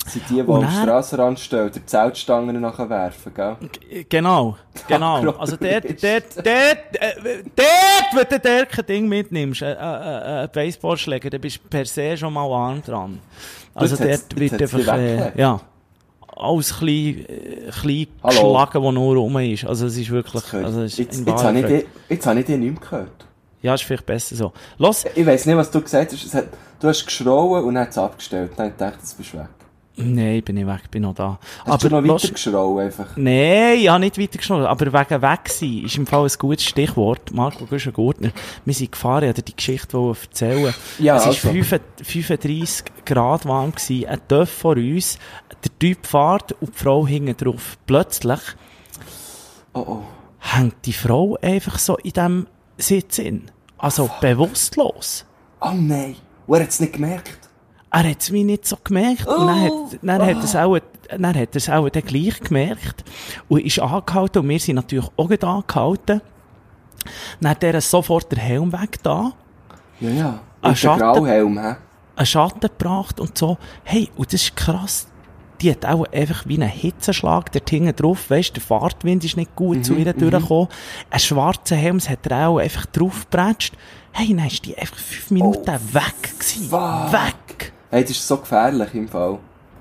Sind 0.06 0.24
die, 0.30 0.34
die 0.34 0.40
am 0.40 0.70
Strassenrand 0.70 1.38
stehen, 1.38 1.70
die 1.74 1.84
Zeltstangen 1.84 2.60
nachher 2.60 2.88
werfen, 2.88 3.34
gell? 3.34 3.56
G- 3.90 4.04
Genau, 4.08 4.56
genau. 4.86 5.30
Also 5.32 5.56
dort, 5.56 5.84
dort, 5.84 6.36
dort, 6.36 6.46
äh, 6.46 7.42
dort, 7.54 8.14
wenn 8.14 8.26
du 8.30 8.38
dort 8.40 8.68
kein 8.70 8.86
Ding 8.86 9.08
mitnimmst, 9.08 9.60
äh, 9.62 9.72
äh, 9.72 10.44
äh, 10.44 10.48
Baseballschläger, 10.48 11.28
dann 11.30 11.40
bist 11.40 11.56
du 11.62 11.68
per 11.68 11.84
se 11.84 12.16
schon 12.16 12.32
mal 12.32 12.50
arm 12.50 12.82
dran. 12.82 13.18
Also 13.74 13.96
dort 13.96 14.38
wird 14.38 14.60
einfach, 14.60 14.96
äh, 14.96 15.32
ja, 15.36 15.60
alles 16.36 16.78
klein, 16.78 17.26
klein 17.80 18.06
Hallo. 18.22 18.30
geschlagen, 18.54 18.82
was 18.84 18.94
nur 18.94 19.16
rum 19.16 19.38
ist. 19.38 19.64
Also 19.66 19.86
es 19.86 19.96
ist 19.98 20.10
wirklich, 20.10 20.42
Das 20.42 20.54
also 20.54 20.82
es 20.82 20.98
ist 20.98 20.98
jetzt, 21.26 21.28
habe 21.28 21.58
ich 21.58 21.66
dich, 21.66 21.86
jetzt 22.08 22.26
habe 22.26 22.40
ich 22.40 22.46
dich 22.46 22.56
nicht 22.56 22.72
mehr 22.72 22.80
gehört. 22.80 23.26
Ja, 23.60 23.74
ist 23.74 23.82
vielleicht 23.82 24.06
besser 24.06 24.36
so. 24.36 24.52
Los, 24.78 25.04
Ich 25.16 25.26
weiss 25.26 25.44
nicht, 25.44 25.56
was 25.56 25.70
du 25.70 25.80
gesagt 25.82 26.12
hast. 26.12 26.32
Hat, 26.34 26.44
du 26.80 26.88
hast 26.88 27.04
geschrauen 27.04 27.64
und 27.64 27.76
hat 27.76 27.90
es 27.90 27.98
abgestellt. 27.98 28.52
Dann 28.56 28.72
habe 28.78 28.92
ich 28.94 29.00
jetzt 29.00 29.18
bist 29.18 29.34
weg. 29.34 29.48
Nein, 29.98 30.42
bin 30.42 30.56
ich 30.56 30.66
weg, 30.66 30.90
bin 30.90 31.02
noch 31.02 31.14
da. 31.14 31.38
Hast 31.66 31.84
du 31.84 31.88
noch 31.90 32.00
los- 32.00 32.24
weiter 32.24 32.32
geschrauen 32.32 32.86
einfach? 32.86 33.16
Nein, 33.16 33.78
ich 33.78 33.88
habe 33.88 34.00
nicht 34.00 34.18
weitergeschnurrt. 34.18 34.66
Aber 34.66 34.86
wegen 34.86 35.22
weg 35.22 35.48
sein 35.48 35.82
ist 35.84 35.96
im 35.96 36.06
Fall 36.06 36.24
ein 36.24 36.32
gutes 36.38 36.64
Stichwort. 36.64 37.32
Marco 37.32 37.66
Güschen-Gurtner. 37.66 38.30
Wir 38.64 38.74
sind 38.74 38.92
gefahren, 38.92 39.24
ich 39.24 39.28
wollte 39.28 39.42
die 39.42 39.56
Geschichte 39.56 39.96
erzählen. 39.98 40.74
Ja, 40.98 41.16
es 41.16 41.22
war 41.22 41.28
also. 41.28 41.48
35 42.04 42.84
Grad 43.04 43.46
warm, 43.46 43.72
gewesen, 43.72 44.06
ein 44.08 44.20
Töff 44.28 44.50
vor 44.50 44.76
uns, 44.76 45.18
der 45.64 45.78
Typ 45.78 46.06
fährt 46.06 46.52
und 46.60 46.74
die 46.74 46.78
Frau 46.78 47.06
hinten 47.06 47.36
drauf. 47.36 47.76
Plötzlich 47.86 48.40
Oh 49.74 49.84
oh. 49.86 50.02
hängt 50.38 50.74
die 50.86 50.92
Frau 50.92 51.36
einfach 51.42 51.78
so 51.78 51.96
in 51.98 52.12
diesem 52.12 52.46
Sitz 52.78 53.18
in. 53.18 53.50
Also 53.76 54.10
bewusstlos. 54.20 55.24
Oh 55.60 55.70
nein. 55.74 56.16
Und 56.46 56.56
er 56.56 56.62
hat 56.62 56.70
es 56.70 56.80
nicht 56.80 56.94
gemerkt. 56.94 57.47
Er 57.90 58.10
hat 58.10 58.20
es 58.20 58.30
mir 58.30 58.44
nicht 58.44 58.66
so 58.66 58.76
gemerkt. 58.82 59.26
Und 59.26 59.46
dann 59.46 59.60
hat, 59.62 59.72
dann 60.02 60.22
hat 60.22 60.36
er 60.36 60.44
es 60.44 60.56
auch, 60.56 60.78
dann 61.08 61.34
hat 61.34 61.48
er 61.52 61.56
es 61.56 61.70
auch 61.70 61.88
dann 61.88 62.02
gleich 62.02 62.40
gemerkt. 62.40 63.04
Und 63.48 63.64
ist 63.64 63.78
angehalten. 63.78 64.42
Und 64.42 64.48
wir 64.48 64.60
sind 64.60 64.76
natürlich 64.76 65.08
auch 65.16 65.30
angehalten. 65.30 66.20
Dann 67.40 67.50
hat 67.50 67.64
er 67.64 67.80
sofort 67.80 68.30
den 68.30 68.38
Helm 68.40 68.72
weg 68.72 69.02
da, 69.02 69.32
Ja, 70.00 70.10
ja. 70.10 70.40
Ein 70.60 70.76
Schatten. 70.76 71.00
Grauhelm, 71.00 71.58
hä? 71.58 71.76
einen 72.16 72.26
Schatten 72.26 72.60
gebracht 72.60 73.20
und 73.20 73.38
so. 73.38 73.56
Hey, 73.84 74.10
und 74.16 74.32
das 74.32 74.42
ist 74.42 74.56
krass. 74.56 75.06
Die 75.60 75.70
hat 75.70 75.86
auch 75.86 76.04
einfach 76.12 76.46
wie 76.46 76.54
einen 76.54 76.68
Hitzenschlag 76.68 77.50
dort 77.52 77.70
hinten 77.70 77.94
drauf. 77.94 78.28
Weißt, 78.30 78.54
der 78.54 78.62
Fahrtwind 78.62 79.24
ist 79.24 79.36
nicht 79.36 79.54
gut 79.56 79.84
zu 79.84 79.94
ihr 79.94 80.12
durchgekommen. 80.12 80.68
Ein 81.10 81.18
schwarzer 81.20 81.76
Helm 81.76 81.98
das 81.98 82.08
hat 82.10 82.26
er 82.26 82.48
auch 82.48 82.58
einfach 82.58 82.86
draufgebratscht. 82.86 83.74
Hey, 84.12 84.34
dann 84.34 84.46
ist 84.46 84.64
die 84.64 84.76
einfach 84.76 84.96
fünf 84.98 85.30
Minuten 85.30 85.66
weg 85.92 86.22
gewesen. 86.22 86.68
fuck. 86.68 87.12
Weg. 87.12 87.72
Hey, 87.90 88.02
das 88.02 88.10
ist 88.12 88.26
so 88.26 88.36
gefährlich 88.38 88.94
im 88.94 89.08
Fall. 89.08 89.38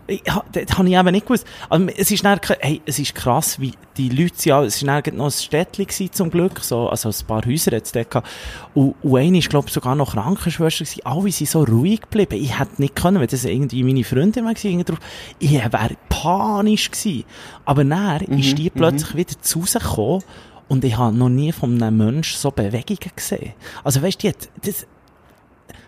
Ich, 0.10 0.24
ha- 0.30 0.46
das 0.54 0.78
habe 0.78 0.88
ich 0.88 0.96
eben 0.96 1.12
nicht 1.12 1.26
gewusst. 1.26 1.46
Also, 1.70 1.86
es 1.98 2.10
ist 2.12 2.24
dann, 2.24 2.40
hey, 2.62 2.82
es 2.86 2.98
ist 2.98 3.14
krass, 3.14 3.60
wie 3.60 3.74
die 3.98 4.08
Leute 4.08 4.36
sind, 4.38 4.54
es 4.64 4.86
war 4.88 5.02
noch 5.12 5.26
ein 5.26 5.32
Städtchen 5.32 5.86
gewesen, 5.86 6.14
zum 6.14 6.32
Glück, 6.32 6.62
so, 6.62 6.88
also 6.88 7.10
ein 7.10 7.28
paar 7.28 7.46
Häuser 7.46 7.74
jetzt 7.74 7.94
dort 7.94 8.10
gehabt. 8.10 8.28
Und, 8.74 8.96
und 9.04 9.18
eine 9.18 9.38
ist, 9.40 9.50
glaube 9.50 9.68
ich, 9.68 9.74
sogar 9.74 9.96
noch 9.96 10.14
Krankenschwester 10.14 10.86
gewesen. 10.86 11.02
Alle 11.06 11.30
sind 11.34 11.50
so 11.50 11.64
ruhig 11.64 12.00
geblieben. 12.00 12.42
Ich 12.42 12.58
hätte 12.58 12.82
nicht 12.82 12.96
können, 12.96 13.20
wenn 13.20 13.28
das 13.28 13.44
irgendwie 13.44 13.84
meine 13.84 14.06
Freundin 14.06 14.46
gewesen, 14.48 14.86
drauf. 14.86 15.00
Ich 15.40 15.52
wäre 15.52 15.98
panisch 16.08 16.90
gewesen. 16.90 17.26
Aber 17.66 17.84
dann 17.84 18.22
ist 18.22 18.58
die 18.58 18.70
plötzlich 18.70 19.14
wieder 19.16 19.42
zu 19.42 19.62
Hause 19.64 19.80
gekommen 19.80 20.24
und 20.70 20.86
ich 20.86 20.98
habe 20.98 21.18
noch 21.18 21.28
nie 21.30 21.52
von 21.52 21.82
einem 21.84 21.98
Menschen 21.98 22.38
so 22.40 22.52
Bewegungen 22.52 23.12
gesehen. 23.14 23.54
Also, 23.84 24.02
weißt 24.02 24.24
du, 24.24 24.28
die 24.28 24.30
hat, 24.30 24.50
das, 24.64 24.88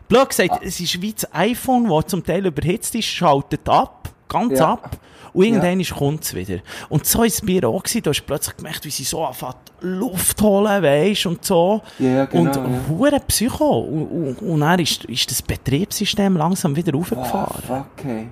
Blöd 0.10 0.28
gesagt, 0.30 0.60
es 0.64 0.80
ist 0.80 1.02
wie 1.02 1.14
das 1.14 1.34
iPhone, 1.34 1.88
das 1.90 2.08
zum 2.08 2.24
Teil 2.26 2.46
überhitzt 2.46 2.94
ist, 2.96 3.06
schaltet 3.06 3.68
ab, 3.70 4.10
ganz 4.28 4.60
Ja. 4.60 4.74
ab. 4.74 4.98
Und 5.32 5.46
irgendwann 5.46 5.84
kommt 5.96 6.24
es 6.24 6.34
wieder. 6.34 6.58
Und 6.90 7.06
so 7.06 7.20
war 7.20 7.26
es 7.28 7.40
bei 7.42 7.54
ihr 7.54 7.70
auch. 7.70 7.84
Gewesen. 7.84 8.02
Du 8.02 8.10
hast 8.10 8.26
plötzlich 8.26 8.58
gemerkt, 8.58 8.84
wie 8.84 8.90
sie 8.90 9.04
so 9.04 9.24
anfängt, 9.24 9.56
Luft 9.82 10.42
holen, 10.42 10.82
weisst, 10.82 11.28
und 11.28 11.46
so. 11.46 11.82
Ja, 12.00 12.08
ja, 12.10 12.26
genau, 12.26 12.42
Und 12.50 12.56
ja. 12.56 12.64
hure 12.90 13.20
Psycho. 13.28 13.80
Und, 13.82 14.08
und, 14.08 14.42
und 14.42 14.60
dann 14.62 14.80
ist, 14.80 15.06
ist 15.06 15.30
das 15.30 15.44
Betriebssystem 15.44 16.36
langsam 16.36 16.76
wieder 16.76 16.92
Ah, 16.94 16.98
raufgefahren. 16.98 17.62
fuck, 17.66 18.04
hey. 18.04 18.28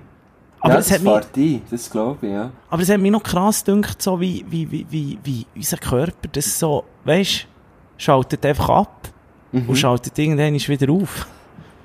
Aber 0.60 0.72
ja, 0.74 0.80
es 0.80 0.88
das 0.88 0.98
hat 0.98 1.34
mich- 1.36 1.60
das 1.70 1.88
glaube 1.88 2.26
ich, 2.26 2.32
ja. 2.32 2.50
Aber 2.68 2.82
es 2.82 2.88
hat 2.88 2.98
mich 3.00 3.12
noch 3.12 3.22
krass 3.22 3.64
gedacht, 3.64 4.02
so 4.02 4.20
wie, 4.20 4.44
wie, 4.50 4.68
wie, 4.68 4.86
wie, 4.90 5.18
wie 5.22 5.46
unser 5.54 5.76
Körper 5.76 6.26
das 6.32 6.58
so, 6.58 6.82
weisst, 7.04 7.46
schaltet 7.96 8.44
einfach 8.44 8.68
ab 8.70 9.08
Mhm. 9.52 9.68
und 9.68 9.76
schaltet 9.76 10.18
irgendwann 10.18 10.52
wieder 10.54 10.92
auf. 10.92 11.28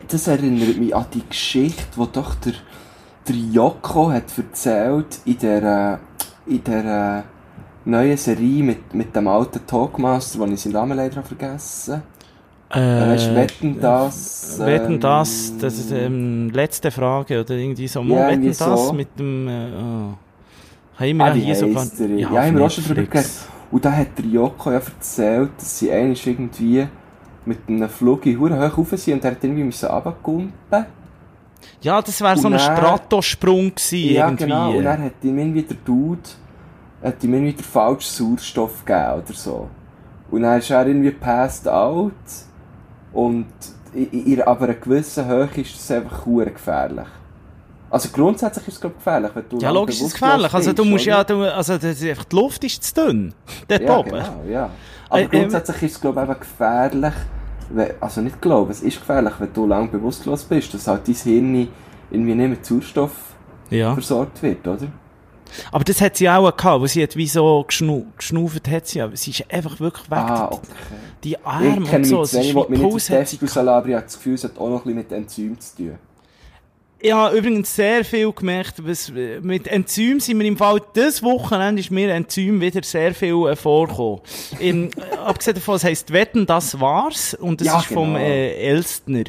Das 0.07 0.27
erinnert 0.27 0.77
mich 0.77 0.95
an 0.95 1.05
die 1.13 1.23
Geschichte, 1.27 1.83
die 1.97 2.11
doch 2.11 2.35
der, 2.35 2.53
der 3.27 3.35
Joko 3.35 4.11
hat 4.11 4.37
erzählt 4.37 5.19
in 5.25 5.37
der, 5.39 5.99
in 6.45 6.63
der 6.63 7.23
neuen 7.85 8.17
Serie 8.17 8.63
mit, 8.63 8.93
mit 8.93 9.15
dem 9.15 9.27
alten 9.27 9.65
Talkmaster, 9.65 10.39
wo 10.39 10.45
ich 10.45 10.61
seinen 10.61 10.73
Namen 10.73 10.97
leider 10.97 11.17
habe 11.17 11.27
vergessen 11.27 12.03
Äh, 12.69 12.79
Weißt 12.79 13.27
du, 13.27 13.35
wetten 13.35 13.79
das? 13.79 14.59
Wetten 14.59 14.93
ähm, 14.93 14.99
das, 14.99 15.53
das 15.59 15.77
ist 15.77 15.91
ähm, 15.91 16.49
letzte 16.51 16.91
Frage 16.91 17.39
oder 17.41 17.55
irgendwie 17.55 17.87
so. 17.87 18.01
Ja, 18.03 18.27
wetten 18.29 18.55
das 18.57 18.87
so. 18.87 18.93
mit 18.93 19.17
dem. 19.19 19.47
Äh, 19.47 19.71
oh. 19.75 20.13
Haben 20.99 21.17
wir 21.17 21.25
Ah, 21.25 21.33
ja 21.33 21.33
hier 21.33 21.55
heisst 21.55 21.99
der? 21.99 22.09
Ja, 22.09 22.29
auf 22.29 22.37
haben 22.37 22.57
wir 22.57 22.65
auch 22.65 22.69
schon 22.71 22.83
drüber. 22.85 23.23
Und 23.71 23.85
da 23.85 23.91
hat 23.91 24.17
der 24.17 24.25
Joko 24.25 24.71
ja 24.71 24.77
erzählt, 24.79 25.51
dass 25.57 25.79
sie 25.79 25.91
einmal 25.91 26.15
irgendwie 26.25 26.87
mit 27.45 27.59
einem 27.67 27.89
Flug 27.89 28.25
in 28.25 28.39
Hure 28.39 28.57
hoch 28.71 28.77
rauf 28.77 28.89
sind 28.91 29.15
und 29.15 29.25
er 29.25 29.31
hat 29.31 29.43
irgendwie 29.43 29.63
müssen 29.63 29.89
runterkumpen. 29.89 30.85
Ja, 31.81 32.01
das 32.01 32.19
wäre 32.21 32.37
so 32.37 32.47
ein 32.49 32.59
Stratosprung 32.59 33.73
gewesen, 33.75 34.13
Ja, 34.13 34.25
irgendwie. 34.27 34.43
genau. 34.45 34.71
Und 34.77 34.85
er 34.85 34.97
hat 35.01 35.11
ihm 35.23 35.37
irgendwie 35.37 35.63
der 35.63 35.77
Dude, 35.85 36.21
hat 37.01 37.23
ihm 37.23 37.33
irgendwie 37.33 37.53
den 37.53 37.63
falschen 37.63 38.25
Sauerstoff 38.37 38.83
gegeben 38.85 39.21
oder 39.23 39.33
so. 39.33 39.69
Und 40.31 40.41
dann 40.43 40.59
ist 40.59 40.69
er 40.69 40.85
irgendwie 40.87 41.11
passed 41.11 41.67
out. 41.67 42.11
Und 43.13 43.45
in, 43.93 44.41
aber 44.41 44.65
einer 44.65 44.73
gewissen 44.73 45.25
Höhe 45.27 45.49
ist 45.55 45.75
das 45.75 45.91
einfach 45.91 46.25
hure 46.25 46.51
gefährlich. 46.51 47.07
Also 47.89 48.09
grundsätzlich 48.09 48.67
ist 48.69 48.73
es 48.75 48.81
glaub, 48.81 48.95
gefährlich, 48.97 49.31
wenn 49.35 49.43
du 49.49 49.57
ja, 49.59 49.69
logisch 49.69 49.97
ist 50.01 50.07
es 50.07 50.13
gefährlich. 50.13 50.51
Also, 50.51 50.73
du 50.73 50.83
musst 50.83 51.05
oder? 51.05 51.17
ja, 51.17 51.23
du, 51.23 51.53
also, 51.55 51.73
das 51.77 52.01
ist 52.01 52.03
einfach, 52.09 52.25
die 52.25 52.35
Luft 52.35 52.63
ist 52.63 52.83
zu 52.83 52.93
dünn. 53.05 53.33
Dort 53.67 53.81
Ja, 53.81 53.97
oben. 53.97 54.09
genau, 54.09 54.43
ja. 54.49 54.69
Aber 55.09 55.19
Äh, 55.19 55.25
äh, 55.25 55.27
grundsätzlich 55.27 55.83
ist 55.83 55.91
es, 55.91 56.01
glaube 56.01 56.23
ich, 56.23 56.27
eben 56.29 56.39
gefährlich, 56.39 57.13
also 57.99 58.22
nicht 58.22 58.41
glaube, 58.41 58.72
es 58.72 58.82
ist 58.82 58.99
gefährlich, 58.99 59.34
wenn 59.39 59.53
du 59.53 59.66
lang 59.66 59.89
bewusstlos 59.91 60.43
bist, 60.43 60.74
dass 60.74 60.88
halt 60.88 61.07
dein 61.07 61.16
Hirn 61.16 61.68
irgendwie 62.11 62.36
nicht 62.36 62.49
mit 62.49 62.66
Sauerstoff 62.66 63.11
Ja. 63.70 63.93
versorgt 63.93 64.41
wird, 64.43 64.68
oder? 64.68 64.88
Aber 65.72 65.84
das 65.84 66.01
hat 66.01 66.18
sie 66.18 66.30
auch 66.30 66.55
gehabt, 66.55 66.82
wo 66.82 66.88
sie 66.88 67.03
hat 67.03 67.16
wie 67.16 67.28
so 67.28 67.64
geschnu 67.68 68.05
geschnauft 68.18 68.68
hat 68.68 68.88
sie, 68.88 69.01
aber 69.01 69.16
sie 69.16 69.32
ist 69.32 69.45
einfach 69.51 69.80
wirklich 69.80 70.09
weg. 70.09 70.18
Ah, 70.18 70.49
okay. 70.51 70.68
Die 71.24 71.32
Ich 71.34 71.45
Arme 71.45 71.82
kenne 71.86 71.97
und 71.97 72.05
so, 72.05 72.22
mich 72.22 72.24
es 72.24 72.32
zu 72.32 72.38
wenig, 72.38 72.49
ist 72.55 72.64
ich 72.64 72.70
mich 72.70 72.80
nicht 72.80 72.88
auf 72.88 72.93
hat 73.09 73.28
sie 73.28 73.38
ich 73.89 73.95
habe 73.95 74.03
das 74.05 74.16
Gefühl, 74.16 74.34
es 74.34 74.43
hat 74.43 74.57
auch 74.57 74.70
noch 74.70 74.78
ein 74.78 74.84
bisschen 74.84 74.95
mit 74.95 75.11
Enzymen 75.11 75.59
zu 75.59 75.76
tun. 75.76 75.95
Ich 77.05 77.11
habe 77.11 77.37
übrigens 77.37 77.75
sehr 77.75 78.05
viel 78.05 78.31
gemerkt, 78.31 78.75
was, 78.87 79.11
mit 79.41 79.67
Enzym 79.67 80.21
sind 80.21 80.39
wir 80.39 80.45
im 80.47 80.55
Fall, 80.55 80.79
das 80.93 81.21
Wochenende 81.21 81.81
ist 81.81 81.91
mir 81.91 82.09
Enzym 82.13 82.61
wieder 82.61 82.81
sehr 82.81 83.13
viel 83.13 83.45
äh, 83.45 83.57
vorgekommen. 83.57 84.21
Im, 84.59 84.89
abgesehen 85.25 85.55
davon, 85.55 85.75
es 85.75 85.83
heisst 85.83 86.13
Wetten, 86.13 86.45
das 86.45 86.79
war's, 86.79 87.33
und 87.33 87.59
das 87.59 87.67
Ja, 87.67 87.79
ist 87.79 87.87
vom 87.87 88.13
genau. 88.13 88.19
äh, 88.25 88.53
Elstner. 88.69 89.23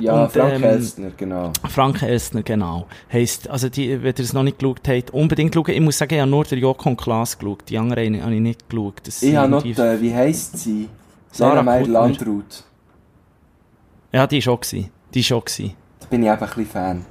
Ja, 0.00 0.22
Und, 0.22 0.30
Frank 0.30 0.52
ähm, 0.52 0.62
Elstner, 0.62 1.10
genau. 1.16 1.52
Frank 1.68 2.00
Elstner, 2.02 2.44
genau. 2.44 2.86
Heisst, 3.12 3.50
also 3.50 3.68
die, 3.70 4.04
wenn 4.04 4.14
ihr 4.16 4.20
es 4.24 4.32
noch 4.32 4.44
nicht 4.44 4.60
geschaut 4.60 4.86
habt, 4.86 5.10
unbedingt 5.10 5.52
schauen. 5.52 5.70
Ich 5.70 5.80
muss 5.80 5.98
sagen, 5.98 6.14
ich 6.14 6.20
habe 6.20 6.30
nur 6.30 6.44
den 6.44 6.60
Joko 6.60 6.90
und 6.90 6.96
Klaas 6.96 7.36
geschaut. 7.36 7.64
Die 7.68 7.76
anderen 7.76 8.22
habe 8.22 8.34
ich 8.36 8.40
nicht 8.40 8.68
geschaut. 8.70 9.00
Das 9.02 9.20
Ich 9.24 9.34
habe 9.34 9.48
noch, 9.48 9.64
die- 9.64 9.76
wie 9.76 10.14
heisst 10.14 10.58
sie? 10.58 10.88
Sarah 11.32 11.50
Sarah 11.54 11.62
Meyer 11.64 11.80
Kuttner. 11.80 11.92
Landrut. 12.02 12.62
Ja, 14.12 14.28
die 14.28 14.38
ist 14.38 14.46
auch 14.46 14.60
gewesen. 14.60 14.90
Die 15.12 15.18
ist 15.20 15.32
auch 15.32 15.44
gewesen. 15.44 15.74
Da 15.98 16.06
bin 16.06 16.22
ich 16.22 16.28
eben 16.28 16.38
ein 16.38 16.46
bisschen 16.46 16.66
Fan. 16.66 17.04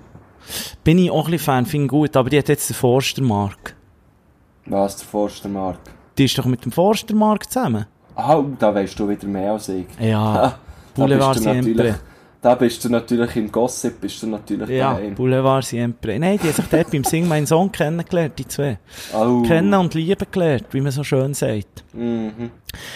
Bin 0.84 0.98
ich 0.98 1.12
auch 1.12 1.28
ein 1.28 1.39
Fan, 1.39 1.66
finde 1.66 1.86
ich 1.86 1.89
gut, 1.91 2.16
aber 2.16 2.30
die 2.30 2.38
hat 2.38 2.50
jetzt 2.50 2.70
den 2.70 2.76
Forstermark. 2.76 3.76
Was, 4.66 4.98
der 4.98 5.08
Forstermark? 5.08 5.80
Die 6.18 6.26
ist 6.26 6.38
doch 6.38 6.46
mit 6.46 6.64
dem 6.66 6.72
Forstermark 6.72 7.52
zusammen. 7.52 7.86
Ah, 8.16 8.41
da 8.60 8.74
weißt 8.74 8.98
du 8.98 9.10
wieder 9.10 9.28
mehr 9.28 9.54
als 9.54 9.70
ich. 9.70 9.86
Ja, 10.00 10.58
Da 10.96 11.02
Boulevard 11.02 11.34
bist 11.34 11.46
du 11.46 11.50
natürlich, 11.54 11.78
Siempre. 11.78 12.00
Da 12.46 12.54
bist 12.54 12.86
du 12.86 12.89
natürlich 12.89 13.36
im 13.38 13.52
Gossip, 13.52 14.00
bist 14.00 14.22
du 14.22 14.28
natürlich 14.28 14.70
Ja, 14.70 14.93
daheim. 14.93 15.16
Boulevard 15.16 15.66
Siempre. 15.66 16.20
Nein, 16.20 16.39
die 16.43 16.50
hat 16.50 16.56
sich 16.56 16.66
dort 16.66 16.91
beim 16.91 17.04
Sing 17.04 17.28
meinen 17.28 17.48
Song 17.48 17.72
kennengelernt, 17.72 18.38
die 18.38 18.48
zwei. 18.48 18.78
Oh. 19.16 19.41
Kennen 19.41 19.74
und 19.74 19.96
lieben 19.96 20.28
gelernt, 20.32 20.68
wie 20.70 20.82
man 20.82 20.91
so 20.91 21.04
schön 21.04 21.34
sagt. 21.34 21.84
Mhm. 21.93 22.52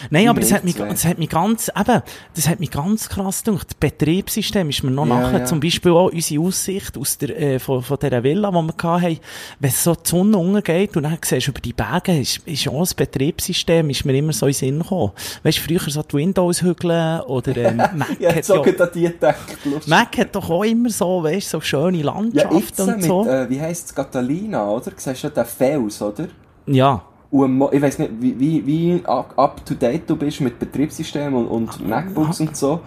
Nein, 0.09 0.27
aber 0.27 0.41
das 0.41 0.51
hat, 0.51 0.63
mich, 0.63 0.75
das 0.75 1.05
hat 1.05 1.17
mich 1.19 1.29
ganz, 1.29 1.69
eben, 1.69 2.01
das 2.35 2.47
hat 2.47 2.59
mich 2.59 2.71
ganz 2.71 3.09
krass 3.09 3.43
gedacht. 3.43 3.67
Das 3.69 3.75
Betriebssystem 3.75 4.69
ist 4.69 4.83
mir 4.83 4.91
noch 4.91 5.07
Ja, 5.07 5.21
nachher, 5.21 5.39
ja. 5.39 5.45
zum 5.45 5.59
Beispiel 5.59 5.91
auch 5.91 6.11
unsere 6.11 6.43
Aussicht 6.43 6.97
aus 6.97 7.17
der, 7.17 7.39
äh, 7.39 7.59
von, 7.59 7.81
von 7.81 7.97
dieser 7.97 8.23
Villa, 8.23 8.51
die 8.51 8.55
wir 8.55 8.91
hatten, 9.01 9.19
wenn 9.59 9.71
so 9.71 9.95
die 9.95 10.09
Sonne 10.09 10.37
untergeht 10.37 10.97
und 10.97 11.03
dann 11.03 11.17
siehst 11.23 11.47
du 11.47 11.51
über 11.51 11.61
die 11.61 11.73
Berge, 11.73 12.19
ist, 12.19 12.39
ist 12.45 12.67
auch 12.67 12.79
das 12.81 12.93
Betriebssystem, 12.93 13.89
ist 13.89 14.05
mir 14.05 14.15
immer 14.17 14.33
so 14.33 14.45
in 14.47 14.51
den 14.51 14.57
Sinn 14.57 14.79
gekommen. 14.79 15.11
Weißt 15.43 15.57
du, 15.59 15.61
früher 15.61 15.89
so 15.89 16.03
die 16.03 16.17
Windows-Hügel 16.17 17.21
oder, 17.27 17.57
ähm, 17.57 17.77
Mac 17.95 18.19
Ja, 18.19 18.35
hat 18.35 18.45
so 18.45 18.55
ja, 18.55 18.61
geht 18.63 18.81
an 18.81 18.89
die 18.93 19.01
gedacht. 19.03 19.38
Mac 19.87 20.17
hat 20.17 20.35
doch 20.35 20.49
auch 20.49 20.63
immer 20.63 20.89
so, 20.89 21.23
weißt 21.23 21.49
so 21.49 21.61
schöne 21.61 21.97
Ja, 21.99 22.05
Landschaften 22.13 22.57
jetzt 22.57 22.79
und 22.79 22.95
mit, 22.97 23.05
so. 23.05 23.25
äh, 23.27 23.49
wie 23.49 23.59
heisst 23.59 23.87
es, 23.87 23.95
Catalina, 23.95 24.69
oder? 24.69 24.91
Du 24.91 24.97
siehst 24.97 25.23
ja 25.23 25.29
den 25.29 25.45
Fels, 25.45 26.01
oder? 26.01 26.27
ja. 26.65 27.01
Und 27.31 27.61
ich 27.73 27.79
weiss 27.79 27.99
nicht, 27.99 28.11
wie, 28.19 28.39
wie, 28.39 28.65
wie 28.65 29.03
up, 29.05 29.63
to 29.63 29.75
date 29.75 30.09
du 30.09 30.15
bist 30.15 30.41
mit 30.41 30.57
Betriebssystem 30.57 31.35
und, 31.35 31.45
und 31.47 31.87
MacBooks 31.87 32.39
und 32.39 32.57
so. 32.57 32.79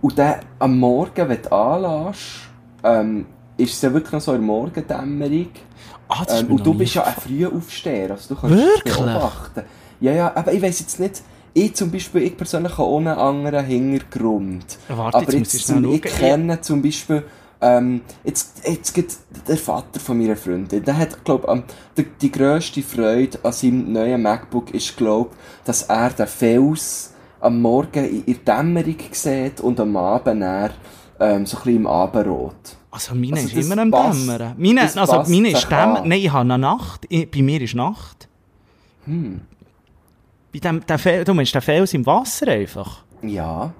Und 0.00 0.18
dann 0.18 0.36
am 0.58 0.78
Morgen, 0.78 1.28
wenn 1.28 1.42
du 1.42 1.52
anlässt, 1.52 2.20
ähm, 2.82 3.26
ist 3.58 3.74
es 3.74 3.82
ja 3.82 3.92
wirklich 3.92 4.12
noch 4.12 4.22
so 4.22 4.32
in 4.32 4.38
der 4.38 4.46
Morgendämmerung. 4.46 5.48
Ah, 6.08 6.24
das 6.26 6.40
Ähm, 6.40 6.52
und 6.52 6.64
du 6.64 6.72
bist 6.72 6.94
ja 6.94 7.04
ein 7.04 7.12
Frühaufsteher, 7.12 8.12
also 8.12 8.34
du 8.34 8.40
kannst 8.40 8.56
Wirklich? 8.56 8.96
beobachten. 8.96 9.62
Ja, 10.00 10.12
ja, 10.12 10.32
aber 10.34 10.50
ich 10.54 10.62
weiss 10.62 10.80
jetzt 10.80 10.98
nicht, 10.98 11.22
ich 11.54 11.74
zum 11.74 11.90
Beispiel, 11.90 12.22
ich 12.22 12.36
persönlich 12.36 12.72
habe 12.78 12.88
ohne 12.88 13.16
anderen 13.16 13.64
Hintergrund. 13.64 14.78
Warte, 14.88 15.18
aber 15.18 15.32
jetzt 15.32 15.38
muss 15.38 15.54
ich 15.54 15.66
zum, 15.66 15.92
ich 15.92 16.02
kenne 16.02 16.60
zum 16.60 16.82
Beispiel, 16.82 17.24
ähm, 17.60 18.00
jetzt, 18.24 18.62
jetzt 18.66 18.94
gibt 18.94 19.16
der 19.46 19.56
Vater 19.58 20.00
von 20.00 20.16
meiner 20.18 20.36
Freundin, 20.36 20.82
der 20.82 20.96
hat, 20.96 21.24
glaub, 21.24 21.46
die, 21.96 22.04
die 22.20 22.30
grösste 22.32 22.82
Freude 22.82 23.38
an 23.42 23.52
seinem 23.52 23.92
neuen 23.92 24.22
MacBook 24.22 24.72
ist, 24.72 24.96
glaub, 24.96 25.34
dass 25.64 25.82
er 25.82 26.10
den 26.10 26.26
Fels 26.26 27.12
am 27.40 27.60
Morgen 27.60 28.04
in 28.24 28.24
der 28.44 28.56
Dämmerung 28.56 28.96
sieht 29.12 29.60
und 29.60 29.78
am 29.80 29.96
Abend 29.96 30.42
dann, 30.42 30.70
ähm, 31.20 31.46
so 31.46 31.56
ein 31.58 31.62
bisschen 31.64 31.76
im 31.76 31.86
Abendrot. 31.86 32.54
Also 32.92 33.14
meine 33.14 33.36
Also 33.36 33.56
ist 33.58 33.70
immer 33.70 33.80
am 33.82 33.90
passt- 33.90 34.20
Dämmern. 34.26 34.54
Meine, 34.58 34.82
also 34.82 35.22
meine 35.30 35.50
ist 35.50 35.72
an. 35.72 36.08
Nein, 36.08 36.12
ich 36.18 36.32
habe 36.32 36.40
eine 36.40 36.58
Nacht. 36.58 37.06
Ich, 37.08 37.30
bei 37.30 37.42
mir 37.42 37.60
ist 37.60 37.74
Nacht. 37.74 38.26
Hm. 39.04 39.42
Bei 40.52 40.58
dem, 40.58 40.84
der 40.86 40.98
Fel, 40.98 41.24
du 41.24 41.34
meinst 41.34 41.54
den 41.54 41.62
Fels 41.62 41.94
im 41.94 42.04
Wasser 42.06 42.48
einfach? 42.48 43.04
Ja. 43.22 43.72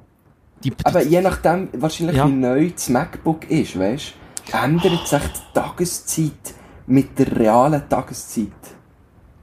Die, 0.62 0.73
Aber 0.85 1.03
je 1.03 1.21
nachdem, 1.21 1.68
wahrscheinlich 1.73 2.16
Ja. 2.16 2.29
wie 2.29 2.33
neu 2.33 2.71
das 2.71 2.89
MacBook 2.89 3.51
ist, 3.51 3.79
weißt 3.79 4.14
ändert 4.53 5.07
sich 5.07 5.21
die 5.23 5.55
Tageszeit 5.55 6.55
mit 6.87 7.18
der 7.18 7.37
realen 7.39 7.83
Tageszeit. 7.89 8.49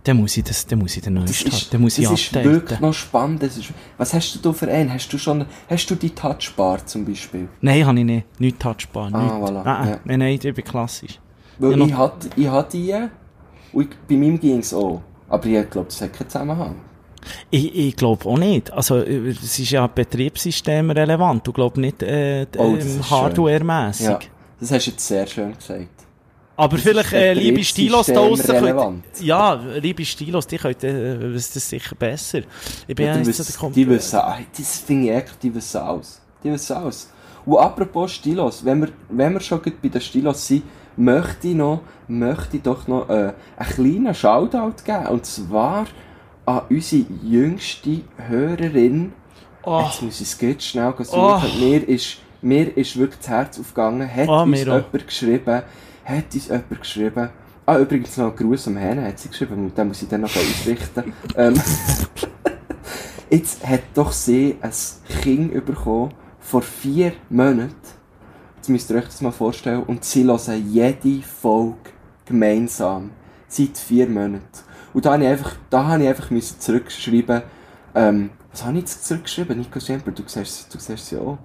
dann 0.04 0.18
muss 0.18 0.38
ich 0.38 0.44
das, 0.44 0.66
dann 0.66 0.80
muss 0.80 0.96
ich 0.96 1.04
den 1.04 1.18
haben. 1.18 1.26
ist, 1.26 1.74
Dann 1.74 1.82
muss 1.82 1.98
ich 1.98 2.08
das 2.08 2.14
ist 2.20 2.34
wirklich 2.34 2.80
noch 2.80 2.94
spannend. 2.94 3.44
Ist, 3.44 3.60
was 3.98 4.14
hast 4.14 4.36
du 4.36 4.40
da 4.40 4.54
für 4.54 4.70
einen? 4.70 4.94
Hast 4.94 5.12
du 5.12 5.18
schon, 5.18 5.46
hast 5.70 5.90
du 5.90 5.96
die 5.96 6.12
Touchbar 6.12 6.86
zum 6.86 7.04
Beispiel? 7.06 7.50
Nein, 7.62 7.86
habe 7.86 8.00
ich 8.00 8.06
nicht. 8.06 8.40
Nicht 8.40 8.60
touchbar. 8.60 9.10
Ah, 9.14 9.22
nicht. 9.22 9.34
voilà, 9.34 9.64
Nein, 9.66 9.90
ja. 9.90 10.00
nein, 10.06 10.20
nein, 10.20 10.34
ich 10.42 10.54
bin 10.54 10.64
klassisch. 10.64 11.20
Weil 11.60 11.76
noch- 11.76 11.88
ich 11.88 11.94
hatte, 11.98 12.30
ich 12.38 12.48
hatte 12.48 12.78
die 12.78 12.94
und 13.74 13.84
ich, 13.84 13.98
bei 14.08 14.16
meinem 14.16 14.40
ging 14.40 14.60
es 14.60 14.74
auch. 14.74 15.02
Aber 15.30 15.46
ich 15.46 15.70
glaube, 15.70 15.88
das 15.88 16.02
hat 16.02 16.14
keinen 16.14 16.30
Zusammenhang. 16.30 16.76
Ich, 17.49 17.76
ich 17.76 17.95
glaube 17.95 18.26
auch 18.28 18.38
nicht. 18.38 18.72
Also, 18.72 18.97
äh, 18.97 19.30
es 19.30 19.59
ist 19.59 19.72
ja 19.72 19.88
Betriebssystem 19.88 20.91
relevant. 20.91 21.45
Du 21.45 21.51
glaubst 21.53 21.78
nicht 21.78 22.01
äh, 22.03 22.45
Oh, 22.57 22.76
das 22.76 22.95
ähm, 22.95 23.09
hardware-mässig. 23.09 24.05
Ja, 24.07 24.20
das 24.59 24.72
hast 24.72 24.86
du 24.88 24.91
jetzt 24.91 25.07
sehr 25.07 25.28
schön 25.28 25.53
gesagt. 25.55 25.88
Aber 26.59 26.76
Das 26.76 26.84
vielleicht, 26.86 27.13
äh, 27.13 27.34
liebe 27.34 27.63
Stilos 27.63 28.07
da 28.07 28.13
draussen, 28.13 28.30
betriebssystemrelevant. 28.47 29.03
ja, 29.22 29.53
liebe 29.80 30.03
Stilos, 30.03 30.47
die 30.47 30.57
könnt 30.57 30.84
äh, 30.84 31.32
das 31.34 31.53
sicher 31.53 31.95
besser. 31.95 32.39
Ich 32.88 32.95
bin 32.95 33.05
Ja, 33.05 33.11
ja 33.13 33.18
nicht 33.20 33.36
so 33.36 33.43
der 33.43 33.70
die 33.70 33.88
wissen, 33.88 34.15
ah, 34.18 34.39
das 34.57 34.80
finde 34.80 35.09
ich 35.09 35.15
echt, 35.15 35.43
die 35.43 35.53
wissen 35.53 35.78
alles. 35.78 36.20
Die 36.43 36.51
wissen 36.51 36.76
alles. 36.76 37.11
Und 37.45 37.57
apropos 37.59 38.11
Stilos, 38.11 38.65
wenn 38.65 38.82
wir, 38.82 38.89
wenn 39.09 39.34
wir 39.34 39.39
schon 39.39 39.61
bei 39.61 39.88
den 39.88 40.01
Stilos 40.01 40.47
sind, 40.47 40.63
möchte 40.97 41.49
ich 41.49 41.55
noch, 41.55 41.82
möchte 42.07 42.57
ich 42.57 42.63
doch 42.63 42.88
noch 42.88 43.07
äh, 43.07 43.34
einen 43.55 43.70
kleinen 43.70 44.15
Shoutout 44.15 44.84
geben. 44.84 45.05
Und 45.07 45.26
zwar 45.28 45.86
an 46.48 46.62
unsere 46.70 47.06
jüngste 47.24 48.02
Hörerin. 48.28 49.12
Oh, 49.64 49.82
Jetzt 49.86 50.02
muss 50.02 50.22
ich 50.22 50.28
es 50.28 50.38
ganz 50.38 50.64
schnell 50.64 50.93
suchen. 50.98 51.20
Oh. 51.20 51.60
Mir, 51.60 51.88
ist, 51.88 52.18
mir 52.41 52.76
ist 52.78 52.98
wirklich 52.98 53.20
das 53.20 53.28
Herz 53.28 53.60
aufgegangen. 53.60 54.10
Hat 54.10 54.30
Oh, 54.30 54.43
uns 54.43 54.60
jemand 54.60 55.08
geschrieben, 55.08 55.62
hat 56.06 56.34
uns 56.34 56.48
jemand 56.48 56.80
geschrieben, 56.80 57.30
ah, 57.66 57.78
übrigens 57.78 58.16
noch 58.16 58.28
einen 58.28 58.36
Gruß 58.38 58.68
am 58.68 58.78
Herrn 58.78 59.04
hat 59.04 59.20
sie 59.20 59.28
geschrieben, 59.28 59.66
und 59.66 59.78
den 59.78 59.88
muss 59.89 60.02
ich 60.02 60.08
dann 60.08 60.22
noch 60.22 60.30
ausrichten. 60.30 61.14
ähm, 61.36 61.54
jetzt 63.30 63.68
hat 63.68 63.82
doch 63.93 64.14
sie 64.14 64.56
ein 64.62 64.72
Kind 65.22 65.66
bekommen, 65.66 66.14
vor 66.39 66.62
vier 66.62 67.12
Monaten. 67.30 67.76
Jetzt 68.56 68.70
müsst 68.70 68.89
ihr 68.89 68.95
euch 68.95 69.06
das 69.06 69.20
mal 69.22 69.32
vorstellen. 69.34 69.84
Und 69.84 70.06
sie 70.06 70.24
hören 70.24 70.66
jede 70.72 71.22
Folge 71.24 71.76
gemeinsam. 72.26 73.12
Seit 73.50 73.78
vier 73.78 74.08
Monaten. 74.08 74.45
Und 74.98 75.06
da 75.06 75.14
habe 75.14 75.26
ich 75.26 75.30
einfach, 75.30 75.56
da 75.70 75.86
habe 75.86 76.02
ich 76.02 76.10
einfach 76.10 76.32
müssen 76.32 76.60
zurückschreiben, 76.60 77.43
ähm, 77.93 78.32
was 78.52 78.66
habe 78.66 78.78
ich 78.78 78.80
jetzt 78.80 79.06
zurückgeschrieben? 79.06 79.60
Nico 79.60 79.80
Schemper, 79.80 80.10
du 80.10 80.24
siehst, 80.26 80.74
du 80.74 80.80
siehst 80.80 81.06
sie 81.06 81.18
auch. 81.18 81.38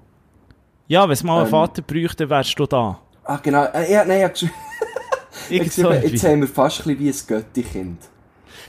ja, 0.89 1.03
wenn 1.03 1.13
es 1.13 1.23
mal 1.23 1.37
einen 1.37 1.45
ähm, 1.45 1.51
Vater 1.51 1.83
bräuchte, 1.83 2.31
wärst 2.31 2.59
du 2.59 2.65
da. 2.65 2.99
Ah, 3.25 3.39
genau. 3.43 3.65
Äh, 3.65 3.93
ja, 3.93 4.07
nein, 4.07 4.17
ich 4.17 4.25
habe 4.25 4.33
geschrieben, 4.33 4.55
ich 5.51 5.63
geschrieben, 5.65 6.03
jetzt 6.03 6.25
haben 6.25 6.41
wir 6.41 6.49
fast 6.49 6.87
ein 6.87 6.97
bisschen 6.97 6.99
wie 6.99 7.11
ein 7.11 7.27
Götti-Kind. 7.27 7.99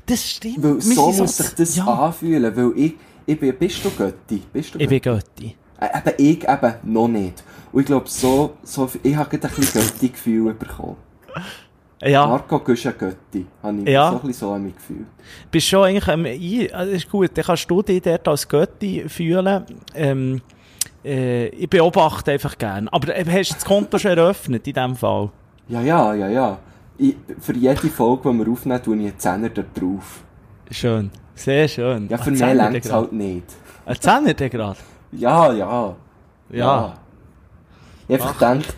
Das 0.05 0.29
stimmt. 0.29 0.61
Weil 0.61 0.81
so 0.81 1.11
muss 1.13 1.38
sich 1.38 1.55
das 1.55 1.77
ja, 1.77 1.86
anfühlen, 1.86 2.53
weil 2.53 2.71
ich, 2.75 2.93
ich 3.25 3.39
bin, 3.39 3.55
bist 3.55 3.86
du 3.86 3.89
Götti? 3.89 4.43
Bist 4.51 4.75
du 4.75 4.79
Ich 4.81 4.89
bin 4.89 4.99
Götti. 4.99 5.55
Äh, 5.79 5.97
eben, 5.97 6.13
ich 6.17 6.49
eben 6.49 6.73
noch 6.84 7.07
nicht. 7.07 7.41
Und 7.71 7.79
ich 7.79 7.86
glaube, 7.86 8.09
so, 8.09 8.57
so, 8.63 8.91
ich 9.01 9.15
habe 9.15 9.29
gerade 9.29 9.47
ein 9.47 9.55
bisschen 9.55 9.81
Götti-Gefühl 9.81 10.53
bekommen. 10.53 10.97
Ja, 12.05 12.27
Marco, 12.27 12.57
du 12.59 12.63
bist 12.65 12.85
ein 12.87 12.97
Götti. 12.97 13.45
Habe 13.61 13.77
ich 13.79 13.87
Ja. 13.89 14.09
so 14.09 14.15
ein 14.15 14.21
bisschen 14.27 14.33
so 14.47 14.51
an 14.53 14.63
mich 14.63 14.75
gefühlt. 14.75 15.05
bist 15.51 15.67
schon 15.67 15.83
eigentlich, 15.85 16.07
ähm, 16.07 16.25
ich, 16.25 16.75
also 16.75 16.91
ist 16.91 17.09
gut, 17.09 17.31
dann 17.35 17.45
kannst 17.45 17.69
du 17.71 17.81
dich 17.81 18.01
dort 18.01 18.27
als 18.27 18.47
Götti 18.47 19.05
fühlen. 19.07 19.63
Ähm, 19.95 20.41
äh, 21.05 21.47
ich 21.47 21.69
beobachte 21.69 22.31
einfach 22.31 22.57
gern. 22.57 22.87
Aber 22.89 23.15
äh, 23.15 23.23
hast 23.25 23.49
du 23.51 23.53
das 23.55 23.65
Konto 23.65 23.97
schon 23.97 24.11
eröffnet 24.17 24.67
in 24.67 24.73
dem 24.73 24.95
Fall? 24.95 25.29
Ja, 25.69 25.81
ja, 25.81 26.13
ja, 26.13 26.27
ja. 26.27 26.57
Ich, 26.97 27.15
für 27.39 27.53
jede 27.53 27.87
Folge, 27.87 28.31
die 28.31 28.37
wir 28.39 28.51
aufnehmen, 28.51 28.83
tue 28.83 28.95
ich 28.97 29.01
einen 29.07 29.19
Zehner 29.19 29.49
da 29.49 29.63
drauf. 29.73 30.23
Schön. 30.71 31.09
Sehr 31.35 31.67
schön. 31.67 32.07
Ja, 32.09 32.17
für 32.17 32.31
mehr 32.31 32.53
längt 32.53 32.85
es 32.85 32.91
halt 32.91 33.11
nicht. 33.13 33.45
Ein 33.85 33.95
Zehner 33.99 34.33
der 34.33 34.49
gerade? 34.49 34.77
Ja, 35.11 35.51
ja. 35.53 35.95
Ja. 36.49 36.93
Ich 38.07 38.19
habe 38.19 38.23
einfach 38.23 38.33
gedacht, 38.39 38.75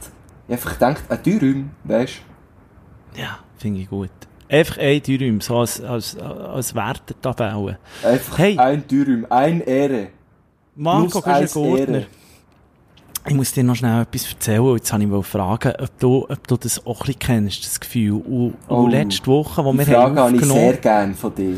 ich 0.47 0.53
habe 0.53 0.53
einfach 0.53 0.73
gedacht, 0.73 1.03
ein 1.09 1.23
Dürüm, 1.23 1.69
weißt 1.83 2.13
Ja, 3.17 3.39
finde 3.57 3.81
ich 3.81 3.89
gut. 3.89 4.09
Einfach 4.47 4.77
ein 4.77 5.01
Dürüm, 5.01 5.41
so 5.41 5.57
als, 5.57 5.81
als, 5.81 6.17
als 6.17 6.75
Wertetabelle. 6.75 7.77
du? 8.01 8.07
Einfach 8.07 8.37
Hey. 8.37 8.57
ein 8.57 8.87
Dürüm, 8.87 9.25
ein 9.29 9.61
Ehre. 9.61 10.07
Marco 10.75 11.07
Plus 11.21 11.23
eins 11.25 11.53
Güschen-Gurtner. 11.53 11.97
Ehre. 11.99 12.07
Ich 13.27 13.33
muss 13.33 13.51
dir 13.53 13.63
noch 13.63 13.75
schnell 13.75 14.03
etwas 14.03 14.31
erzählen. 14.31 14.75
Jetzt 14.75 14.93
habe 14.93 15.03
ich 15.03 15.25
fragen, 15.25 15.73
ob 15.81 15.99
du, 15.99 16.25
ob 16.29 16.47
du 16.47 16.57
das 16.57 16.85
auch 16.85 16.99
ein 17.01 17.05
bisschen 17.07 17.19
kennst, 17.19 17.65
das 17.65 17.79
Gefühl. 17.79 18.21
Und, 18.21 18.53
Oh, 18.67 18.83
und 18.83 18.91
letzte 18.91 19.25
Woche, 19.25 19.65
wo 19.65 19.71
Die 19.71 19.79
wir 19.79 19.85
Frage 19.87 19.99
haben 19.99 20.19
habe 20.19 20.35
ich 20.35 20.41
sehr 20.43 20.51
aufgenommen, 20.51 20.81
gerne 20.81 21.13
von 21.15 21.33
dir. 21.33 21.57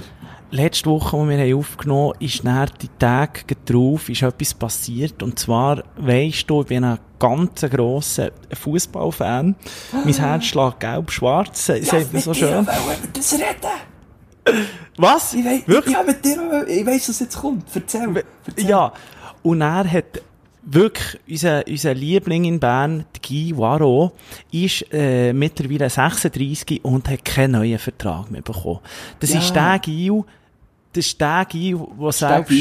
Letzte 0.52 0.90
Woche, 0.90 1.18
wo 1.18 1.28
wir 1.28 1.38
haben 1.38 1.54
aufgenommen, 1.56 2.14
ist 2.20 2.44
nach 2.44 2.70
die 2.70 2.90
Tage 3.00 3.42
drauf 3.66 4.10
ist 4.10 4.22
etwas 4.22 4.54
passiert. 4.54 5.22
Und 5.24 5.38
zwar, 5.40 5.84
weisst 5.98 6.50
du, 6.50 6.62
ich 6.62 6.68
bin 6.68 6.84
ein 6.84 7.00
ganz 7.20 7.62
grosser 7.62 8.32
Fußballfan. 8.54 9.56
Mein 10.06 10.14
Herz 10.14 10.46
schlägt 10.46 10.80
gelb-schwarz. 10.80 11.68
Ja, 11.68 11.82
sagt 11.84 12.14
man 12.14 12.22
so 12.22 12.34
schön. 12.34 12.50
Ich 12.64 12.98
über 12.98 13.08
das 13.14 13.34
reden. 13.34 14.62
Was? 14.98 15.34
Ich 15.34 15.46
weiss, 15.46 15.68
Wirklich? 15.68 15.96
Ja, 15.96 16.04
mit 16.04 16.24
dir, 16.24 16.66
ich 16.68 16.86
weiss, 16.86 17.10
was 17.10 17.20
jetzt 17.20 17.38
kommt. 17.38 17.66
Erzähl. 17.76 18.24
Erzähl. 18.46 18.70
Ja. 18.70 18.94
Und 19.44 19.62
er 19.62 19.90
hat 19.92 20.22
wirklich, 20.64 21.20
unser, 21.30 21.64
unser 21.68 21.94
Liebling 21.94 22.46
in 22.46 22.60
Bern, 22.60 23.06
Guy 23.26 23.56
Waro, 23.58 24.12
ist 24.52 24.86
äh, 24.92 25.32
mittlerweile 25.34 25.90
36 25.90 26.84
und 26.84 27.08
hat 27.10 27.24
keinen 27.24 27.52
neuen 27.52 27.80
Vertrag 27.80 28.30
mehr 28.32 28.42
bekommen. 28.42 28.80
Das 29.20 29.32
Ja. 29.34 29.40
ist 29.40 29.54
der 29.56 29.80
Guy, 29.84 30.24
das 30.98 31.06
ist 31.06 31.22
der 31.22 31.46
Guy, 31.50 31.76
der 32.00 32.12
selbst... 32.12 32.54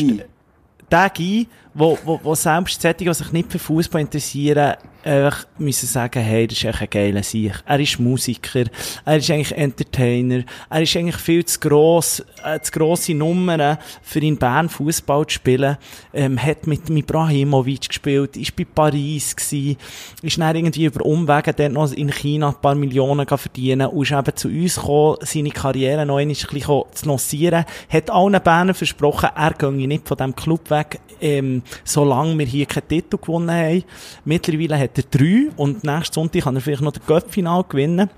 Der 0.89 1.11
Guy, 1.11 1.49
wo, 1.75 1.99
wo, 2.05 2.21
wo 2.23 2.35
selbst 2.35 2.81
solche, 2.81 2.95
die 2.95 3.13
sich 3.13 3.33
nicht 3.33 3.51
für 3.51 3.59
Fußball 3.59 4.01
interessieren, 4.01 4.77
einfach 5.07 5.47
müssen 5.59 5.87
sagen, 5.87 6.23
hey, 6.23 6.47
das 6.47 6.59
ist 6.59 6.65
echt 6.65 6.83
ein 6.83 6.91
geiler 6.91 7.23
Sieg. 7.23 7.53
Er 7.65 7.81
ist 7.81 7.99
Musiker, 7.99 8.65
er 9.05 9.17
ist 9.17 9.31
eigentlich 9.31 9.57
Entertainer, 9.57 10.45
er 10.69 10.83
ist 10.83 10.97
eigentlich 10.97 11.17
viel 11.17 11.45
zu 11.45 11.61
gross, 11.61 12.25
äh, 12.45 12.61
zu 12.61 12.73
grosse 12.73 13.15
Nummern 13.15 13.79
für 14.03 14.21
in 14.21 14.37
Bern 14.37 14.69
Fußball 14.69 15.27
zu 15.27 15.35
spielen, 15.35 15.77
ähm, 16.13 16.43
hat 16.43 16.67
mit 16.67 16.91
Ibrahimovic 16.91 17.89
gespielt, 17.89 18.37
ist 18.37 18.57
bei 18.57 18.65
Paris 18.65 19.37
gsi, 19.37 19.77
ist 20.23 20.39
dann 20.39 20.57
irgendwie 20.57 20.87
über 20.87 21.05
Umwege 21.05 21.53
dort 21.53 21.73
noch 21.73 21.93
in 21.93 22.11
China 22.11 22.49
ein 22.49 22.61
paar 22.61 22.75
Millionen 22.75 23.27
verdienen 23.27 23.89
und 23.89 24.03
ist 24.03 24.13
eben 24.13 24.37
zu 24.37 24.49
uns 24.49 24.75
gekommen, 24.77 25.19
seine 25.23 25.51
Karriere 25.51 26.05
noch 26.05 26.17
ein 26.19 26.29
bisschen 26.29 26.51
zu 26.93 27.07
lancieren, 27.07 27.65
hat 27.89 28.11
allen 28.11 28.41
Bernern 28.43 28.75
versprochen, 28.75 29.31
er 29.35 29.53
gehe 29.53 29.71
nicht 29.71 30.09
von 30.09 30.17
diesem 30.17 30.35
Club 30.35 30.71
weg, 30.71 31.01
ähm, 31.21 31.63
solange 31.85 32.39
wir 32.39 32.47
hier 32.47 32.67
keinen 32.67 32.89
Titel 32.89 33.19
gewonnen 33.19 33.51
haben. 33.51 33.85
Mittlerweile 34.25 34.79
hat 34.79 34.96
er 34.99 35.05
drei 35.11 35.49
und 35.57 35.85
nächsten 35.85 36.15
Sonntag 36.15 36.43
kann 36.45 36.55
er 36.57 36.61
vielleicht 36.63 36.83
noch 36.83 36.93
das 36.93 37.05
Cup-Final 37.07 37.65
gewinnen. 37.69 38.11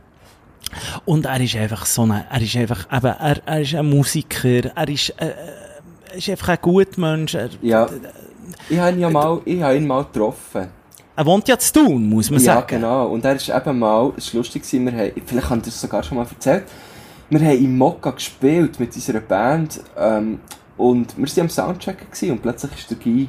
Und 1.05 1.25
er 1.27 1.41
ist 1.41 1.57
einfach 1.57 1.87
so 1.87 2.03
ein, 2.03 2.25
er 2.31 2.41
ist 2.43 2.57
einfach, 2.57 2.87
eben, 2.93 3.07
er, 3.07 3.41
er 3.47 3.61
ist 3.61 3.75
ein 3.75 3.89
Musiker, 3.89 4.71
er 4.77 4.89
ist, 4.89 5.11
äh, 5.19 5.33
er 6.11 6.17
ist 6.17 6.29
einfach 6.29 6.49
ein 6.51 6.59
guter 6.61 7.01
Mensch, 7.01 7.35
er, 7.35 7.49
Ja. 7.63 7.87
Ich 8.69 8.79
habe 8.79 8.93
ihn 8.93 9.01
ja 9.01 9.11
mal, 9.11 9.41
ich 9.45 9.63
habe 9.63 9.77
ihn 9.77 9.87
mal 9.87 10.05
getroffen. 10.05 10.69
er 11.17 11.27
wohnt 11.27 11.47
ja 11.49 11.59
zu 11.59 11.73
tun, 11.73 12.09
muss 12.09 12.31
man 12.31 12.41
Ja, 12.41 12.55
sagen. 12.55 12.67
genau. 12.69 13.07
Und 13.09 13.25
er 13.25 13.37
ist 13.37 13.49
eben 13.49 13.79
mal, 13.79 14.13
es 14.17 14.33
war 14.35 14.39
lustig, 14.39 14.63
gewesen, 14.63 14.87
wir 14.87 14.93
haben, 14.93 15.13
vielleicht 15.27 15.51
habe 15.51 15.59
ich 15.61 15.65
das 15.67 15.81
sogar 15.81 16.03
schon 16.03 16.19
mal 16.19 16.27
erzählt, 16.29 16.65
wir 17.31 17.41
haben 17.41 17.59
in 17.59 17.77
Mokka 17.77 18.11
gespielt 18.11 18.81
mit 18.81 18.95
unserer 18.95 19.21
Band 19.21 19.81
ähm, 19.99 20.41
und 20.77 21.17
wir 21.17 21.27
waren 21.27 21.41
am 21.43 21.49
Soundchecken 21.51 22.07
gewesen, 22.11 22.33
und 22.33 22.43
plötzlich 22.43 22.73
ist 22.79 22.91
der 22.91 22.97
Guy, 22.99 23.29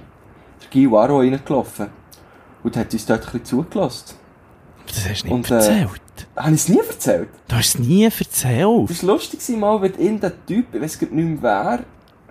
der 0.62 0.70
Guy 0.72 0.92
Waro 0.92 1.20
reingelaufen 1.20 1.88
und 2.64 2.78
hat 2.78 2.94
uns 2.94 3.06
dort 3.06 3.20
ein 3.22 3.26
bisschen 3.26 3.46
zugelassen. 3.46 4.16
Das 4.88 5.08
hast 5.10 5.24
du 5.24 5.28
nicht 5.28 5.34
Und, 5.34 5.52
äh, 5.52 5.56
erzählt. 5.56 6.02
Habe 6.36 6.50
ich 6.56 6.62
es 6.62 6.70
nie 6.70 6.80
erzählt? 6.80 7.30
Du 7.48 7.56
hast 7.56 7.68
es 7.68 7.80
nie 7.80 8.04
erzählt. 8.04 8.90
Es 8.90 9.04
war 9.04 9.14
lustig, 9.14 9.58
mal, 9.58 9.82
wenn 9.82 9.98
ihn 10.00 10.20
der 10.20 10.46
Typ, 10.46 10.74
ich 10.74 10.82
weiß 10.82 11.02
nicht 11.02 11.12
mehr 11.14 11.38
wer, 11.42 11.80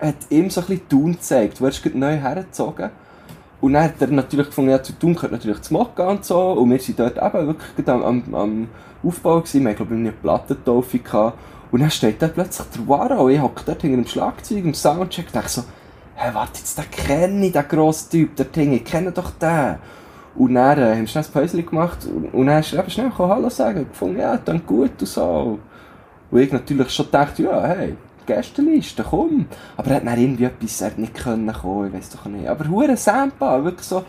hat 0.01 0.17
ihm 0.31 0.51
so 0.51 0.61
ein 0.61 0.67
bisschen 0.67 0.89
Thun 0.89 1.13
gezeigt. 1.13 1.61
Du 1.61 1.65
wirst 1.65 1.83
gerade 1.83 1.99
neu 1.99 2.17
hergezogen. 2.17 2.91
Und 3.61 3.73
dann 3.73 3.85
hat 3.85 4.01
er 4.01 4.09
natürlich 4.09 4.47
gefunden, 4.47 4.71
ja, 4.71 4.83
zu 4.83 4.93
Thun 4.93 5.15
gehört 5.15 5.33
natürlich 5.33 5.61
zu 5.63 5.73
Mokka 5.73 6.09
und 6.09 6.25
so. 6.25 6.53
Und 6.53 6.71
wir 6.71 6.79
sind 6.79 6.99
dort 6.99 7.17
eben 7.17 7.47
wirklich 7.47 7.89
am, 7.89 8.03
am, 8.03 8.35
am 8.35 8.69
Aufbau 9.03 9.41
gewesen. 9.41 9.63
Wir 9.63 9.71
haben, 9.71 9.77
glaube 9.77 9.95
ich, 9.95 10.01
eine 10.01 10.13
Plattentaufe 10.13 10.99
gehabt. 10.99 11.39
Und 11.71 11.81
dann 11.81 11.91
steht 11.91 12.23
da 12.23 12.29
plötzlich 12.29 12.67
der 12.69 12.89
Waro. 12.89 13.29
Ich 13.29 13.41
hocke 13.41 13.63
dort 13.67 13.83
hinter 13.83 13.97
dem 13.97 14.07
Schlagzeug 14.07 14.65
im 14.65 14.75
Soundcheck 14.75 15.27
und 15.27 15.37
dachte 15.37 15.49
so, 15.49 15.65
hä, 16.15 16.31
warte, 16.33 16.59
jetzt, 16.59 16.79
den 16.79 16.91
kenne 16.91 17.47
ich, 17.47 17.53
den 17.53 17.69
grossen 17.69 18.11
Typ, 18.11 18.37
der 18.37 18.47
Ding, 18.47 18.73
ich 18.73 18.85
kenne 18.85 19.13
doch 19.13 19.31
den. 19.33 19.77
Und 20.39 20.55
dann 20.55 20.79
äh, 20.79 20.93
haben 20.93 21.01
wir 21.01 21.07
schnell 21.09 21.25
ein 21.25 21.33
Päuschen 21.33 21.67
gemacht 21.67 21.99
und, 22.07 22.33
und 22.33 22.47
dann 22.47 22.61
ist 22.61 22.73
er 22.73 22.81
eben 22.81 22.91
schnell 22.91 23.11
Hallo 23.19 23.49
sagen 23.51 23.81
und 23.81 23.91
gefunden, 23.91 24.21
ja, 24.21 24.37
dann 24.37 24.65
gut 24.65 24.93
und 25.01 25.07
so. 25.07 25.59
Und 26.31 26.41
ich 26.41 26.53
natürlich 26.53 26.91
schon 26.91 27.07
gedacht, 27.07 27.39
ja, 27.41 27.67
hey, 27.67 27.97
Gästeliste, 28.25 29.03
komm. 29.03 29.47
Aber 29.77 29.91
er 29.91 29.97
hat 29.97 30.07
dann 30.07 30.21
irgendwie 30.21 30.45
etwas, 30.45 30.81
er 30.81 30.91
hat 30.91 30.99
nicht 30.99 31.15
können 31.15 31.53
kommen, 31.53 31.89
ich 31.89 31.95
weiß 31.95 32.11
doch 32.11 32.27
nicht. 32.27 32.47
Aber 32.47 32.69
hure 32.69 32.97
Sampa, 32.97 33.65
wirklich 33.65 33.87
so, 33.87 34.05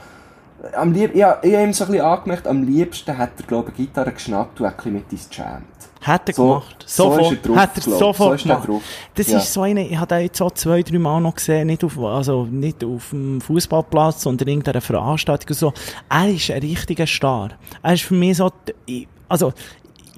am 0.76 0.94
lieb, 0.94 1.16
ja, 1.16 1.38
ich 1.42 1.54
habe 1.54 1.64
ihm 1.64 1.74
so 1.74 1.86
ein 1.86 1.92
bisschen 1.92 2.06
angemerkt, 2.06 2.48
am 2.48 2.64
liebsten 2.64 3.18
hat 3.18 3.32
er, 3.38 3.46
glaube 3.46 3.72
ich, 3.72 3.78
eine 3.78 3.88
Gitarre 3.88 4.12
geschnappt 4.12 4.60
und 4.60 4.66
ein 4.68 4.76
bisschen 4.76 4.94
mit 4.94 5.12
uns 5.12 5.30
gejammt. 5.30 5.64
Hat 6.02 6.30
er 6.30 6.34
So- 6.36 6.44
gemacht. 6.48 6.84
so 6.88 7.04
Sofort. 7.04 7.22
ist 7.22 7.32
er 7.32 7.48
drauf, 7.50 7.58
hat 7.58 7.78
er 7.78 7.82
glaub 7.84 8.00
sofort 8.00 8.40
So 8.40 8.48
gemacht. 8.48 8.70
Das 9.16 9.28
Ja. 9.28 9.38
ist 9.38 9.54
so 9.54 9.62
eine, 9.64 9.86
ich 9.88 9.98
habe 9.98 10.08
den 10.08 10.22
jetzt 10.24 10.38
so 10.38 10.50
zwei, 10.50 10.82
drei 10.82 10.98
Mal 10.98 11.20
noch 11.20 11.36
gesehen, 11.36 11.68
nicht 11.68 11.84
auf, 11.84 11.98
also 12.00 12.46
nicht 12.46 12.84
auf 12.84 13.10
dem 13.10 13.42
Fußballplatz, 13.42 14.22
sondern 14.22 14.48
in 14.48 14.54
irgendeiner 14.56 14.82
Veranstaltung 14.82 15.50
und 15.50 15.56
so. 15.58 15.74
Er 16.10 16.30
ist 16.30 16.50
ein 16.52 16.62
richtiger 16.62 17.06
Star. 17.06 17.50
Er 17.84 17.94
ist 17.94 18.04
für 18.04 18.14
mich 18.14 18.38
so, 18.38 18.50
ich- 18.86 19.08
also, 19.28 19.52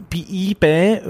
bei 0.10 0.26
IB 0.30 1.02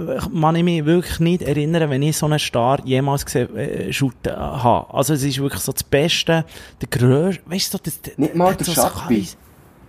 kann 0.41 0.55
ich 0.55 0.63
mich 0.63 0.85
wirklich 0.85 1.19
nicht 1.19 1.41
erinnern, 1.41 1.89
wenn 1.89 2.01
ich 2.01 2.17
so 2.17 2.25
einen 2.25 2.39
Star 2.39 2.79
jemals 2.85 3.25
gesehen 3.25 3.55
äh, 3.55 3.91
shooten 3.91 4.35
habe. 4.35 4.93
Also 4.93 5.13
es 5.13 5.23
ist 5.23 5.39
wirklich 5.39 5.61
so 5.61 5.71
das 5.71 5.83
Beste, 5.83 6.45
der 6.81 6.87
grösste, 6.89 7.41
weißt 7.45 7.73
du, 7.73 7.77
das, 7.83 7.99
Nicht 8.17 8.35
mal 8.35 8.55
der 8.55 8.65
so 8.65 8.73
Schappi? 8.73 9.27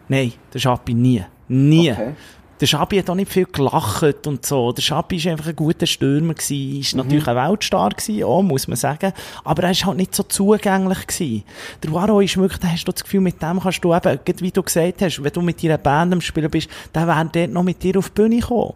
Nein, 0.08 0.32
der 0.52 0.58
Schappi 0.58 0.94
nie. 0.94 1.24
Nie. 1.48 1.92
Okay. 1.92 2.14
Der 2.62 2.68
Schabi 2.68 2.96
hat 2.98 3.10
auch 3.10 3.16
nicht 3.16 3.32
viel 3.32 3.46
gelacht 3.46 4.24
und 4.28 4.46
so. 4.46 4.70
Der 4.70 4.82
Schabi 4.82 5.16
ist 5.16 5.26
einfach 5.26 5.48
ein 5.48 5.56
guter 5.56 5.84
Stürmer 5.84 6.32
gewesen. 6.32 6.78
Ist 6.78 6.94
natürlich 6.94 7.26
ein 7.26 7.34
Weltstar 7.34 7.90
gewesen, 7.90 8.22
auch, 8.22 8.40
muss 8.40 8.68
man 8.68 8.76
sagen. 8.76 9.12
Aber 9.42 9.64
er 9.64 9.72
ist 9.72 9.84
halt 9.84 9.96
nicht 9.96 10.14
so 10.14 10.22
zugänglich 10.22 11.08
gewesen. 11.08 11.42
Der 11.82 11.92
Waro 11.92 12.20
ist 12.20 12.36
wirklich, 12.36 12.60
da 12.60 12.68
hast 12.68 12.84
du 12.84 12.92
das 12.92 13.02
Gefühl, 13.02 13.18
mit 13.18 13.42
dem 13.42 13.58
kannst 13.58 13.82
du 13.82 13.92
eben, 13.92 14.20
wie 14.38 14.52
du 14.52 14.62
gesagt 14.62 15.02
hast, 15.02 15.24
wenn 15.24 15.32
du 15.32 15.42
mit 15.42 15.60
deiner 15.60 15.76
Band 15.76 16.12
am 16.12 16.20
Spielen 16.20 16.52
bist, 16.52 16.68
dann 16.92 17.08
wäre 17.08 17.28
der 17.34 17.48
noch 17.48 17.64
mit 17.64 17.82
dir 17.82 17.98
auf 17.98 18.10
die 18.10 18.22
Bühne 18.22 18.38
gekommen. 18.38 18.74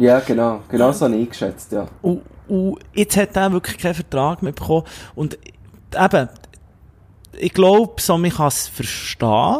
Ja, 0.00 0.18
genau. 0.20 0.62
Genau 0.70 0.92
so 0.92 1.04
habe 1.04 1.14
ich 1.14 1.20
eingeschätzt, 1.20 1.72
ja. 1.72 1.86
Und, 2.00 2.22
und 2.48 2.78
jetzt 2.94 3.18
hat 3.18 3.36
er 3.36 3.52
wirklich 3.52 3.76
keinen 3.76 3.94
Vertrag 3.94 4.42
mehr 4.42 4.52
bekommen. 4.52 4.84
Und 5.14 5.38
eben, 5.94 6.28
ich 7.38 7.52
glaube, 7.52 8.00
so, 8.00 8.16
man 8.16 8.30
kann 8.30 8.48
es 8.48 8.66
verstehen. 8.66 9.58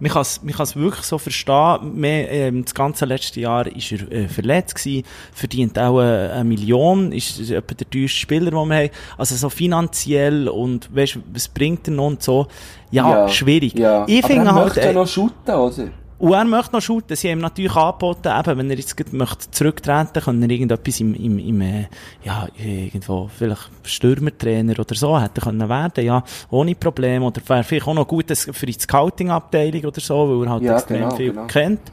Man 0.00 0.10
kann 0.10 0.22
es, 0.22 0.42
man 0.42 0.54
kann 0.54 0.64
es 0.64 0.74
wirklich 0.74 1.04
so 1.04 1.18
verstehen. 1.18 1.96
Mehr, 1.96 2.30
ähm, 2.30 2.64
das 2.64 2.74
ganze 2.74 3.04
letzte 3.04 3.40
Jahr 3.40 3.66
ist 3.66 3.92
er 3.92 4.10
äh, 4.10 4.26
verletzt 4.26 4.74
gewesen, 4.74 5.04
verdient 5.32 5.78
auch 5.78 6.00
äh, 6.00 6.30
eine 6.30 6.44
Million, 6.44 7.12
ist 7.12 7.50
etwa 7.50 7.74
der 7.74 7.88
teuerste 7.88 8.18
Spieler, 8.18 8.50
den 8.50 8.68
wir 8.68 8.76
haben. 8.76 8.90
Also 9.18 9.36
so 9.36 9.50
finanziell 9.50 10.48
und 10.48 10.94
weißt, 10.96 11.18
was 11.30 11.48
bringt 11.48 11.88
er 11.88 11.92
noch 11.92 12.06
und 12.06 12.22
so. 12.22 12.46
Ja, 12.90 13.28
schwierig. 13.28 13.78
Ja. 13.78 14.04
Ich 14.08 14.24
finde 14.24 14.46
er 14.46 14.54
halt, 14.54 14.64
möchte 14.64 14.80
äh, 14.80 14.86
ja 14.86 14.92
noch 14.94 15.06
shooten, 15.06 15.54
oder? 15.54 15.90
Und 16.24 16.32
er 16.32 16.44
möchte 16.46 16.72
noch 16.72 16.80
shooten. 16.80 17.14
Sie 17.16 17.30
haben 17.30 17.38
ihm 17.38 17.42
natürlich 17.42 17.76
angeboten, 17.76 18.28
eben, 18.28 18.58
wenn 18.58 18.70
er 18.70 18.78
jetzt 18.78 19.12
möchte 19.12 19.50
zurücktreten, 19.50 20.22
kann 20.22 20.42
er 20.42 20.48
irgendetwas 20.48 21.00
im, 21.00 21.14
im, 21.14 21.38
im 21.38 21.60
äh, 21.60 21.86
ja, 22.24 22.48
irgendwo, 22.56 23.28
vielleicht 23.28 23.68
Stürmertrainer 23.82 24.78
oder 24.78 24.94
so 24.94 25.20
hätte 25.20 25.42
können 25.42 25.68
werden, 25.68 26.02
ja, 26.02 26.24
ohne 26.48 26.74
Probleme. 26.76 27.26
Oder 27.26 27.42
wäre 27.46 27.62
vielleicht 27.62 27.86
auch 27.86 27.92
noch 27.92 28.08
gut 28.08 28.24
für 28.34 28.64
die 28.64 28.72
Scouting-Abteilung 28.72 29.84
oder 29.84 30.00
so, 30.00 30.40
weil 30.40 30.46
er 30.46 30.52
halt 30.52 30.62
Ja, 30.62 30.76
extrem 30.76 31.00
genau, 31.00 31.14
viel 31.14 31.30
genau. 31.32 31.46
kennt. 31.46 31.92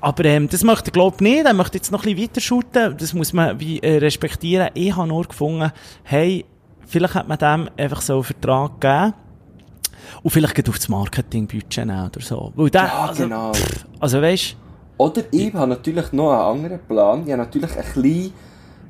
Aber 0.00 0.24
ähm, 0.24 0.48
das 0.48 0.62
möchte 0.62 0.90
er, 0.90 0.92
glaube 0.92 1.16
ich, 1.16 1.22
nicht. 1.22 1.44
Er 1.44 1.52
möchte 1.52 1.78
jetzt 1.78 1.90
noch 1.90 2.04
ein 2.04 2.14
bisschen 2.14 2.30
weiter 2.30 2.40
shooten. 2.40 2.96
Das 2.96 3.12
muss 3.12 3.32
man 3.32 3.58
wie, 3.58 3.80
äh, 3.80 3.98
respektieren. 3.98 4.68
Ich 4.74 4.94
habe 4.94 5.08
nur 5.08 5.24
gefunden, 5.24 5.72
hey, 6.04 6.44
vielleicht 6.86 7.16
hat 7.16 7.26
man 7.26 7.38
dem 7.38 7.68
einfach 7.76 8.02
so 8.02 8.14
einen 8.14 8.22
Vertrag 8.22 8.80
gegeben. 8.80 9.14
Und 10.22 10.30
vielleicht 10.30 10.54
geht 10.54 10.68
auf 10.68 10.76
das 10.78 10.88
Marketingbudget 10.88 11.84
oder 11.86 12.20
so. 12.20 12.52
Weil 12.56 12.70
der, 12.70 12.82
Ja, 12.84 13.06
also, 13.08 13.22
genau. 13.24 13.52
pff, 13.52 13.86
also 14.00 14.22
weißt 14.22 14.56
Oder 14.98 15.22
ich 15.30 15.52
habe 15.54 15.68
natürlich 15.68 16.12
noch 16.12 16.32
einen 16.32 16.62
anderen 16.64 16.78
Plan. 16.86 17.22
Ich 17.24 17.32
habe 17.32 17.42
natürlich 17.42 17.70
ein 17.76 17.84
bisschen, 18.02 18.32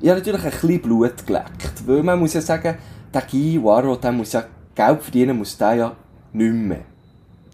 ich 0.01 0.09
habe 0.09 0.19
natürlich 0.19 0.43
ein 0.43 0.51
bisschen 0.51 0.81
Blut 0.81 1.25
geleckt. 1.25 1.87
Weil 1.87 2.03
man 2.03 2.19
muss 2.19 2.33
ja 2.33 2.41
sagen, 2.41 2.75
der 3.13 3.21
Guy 3.29 3.63
Waro, 3.63 3.95
der 3.95 4.11
muss 4.11 4.33
ja 4.33 4.43
Geld 4.75 5.01
verdienen, 5.03 5.37
muss 5.37 5.57
der 5.57 5.73
ja 5.75 5.95
nicht 6.33 6.53
mehr. 6.53 6.79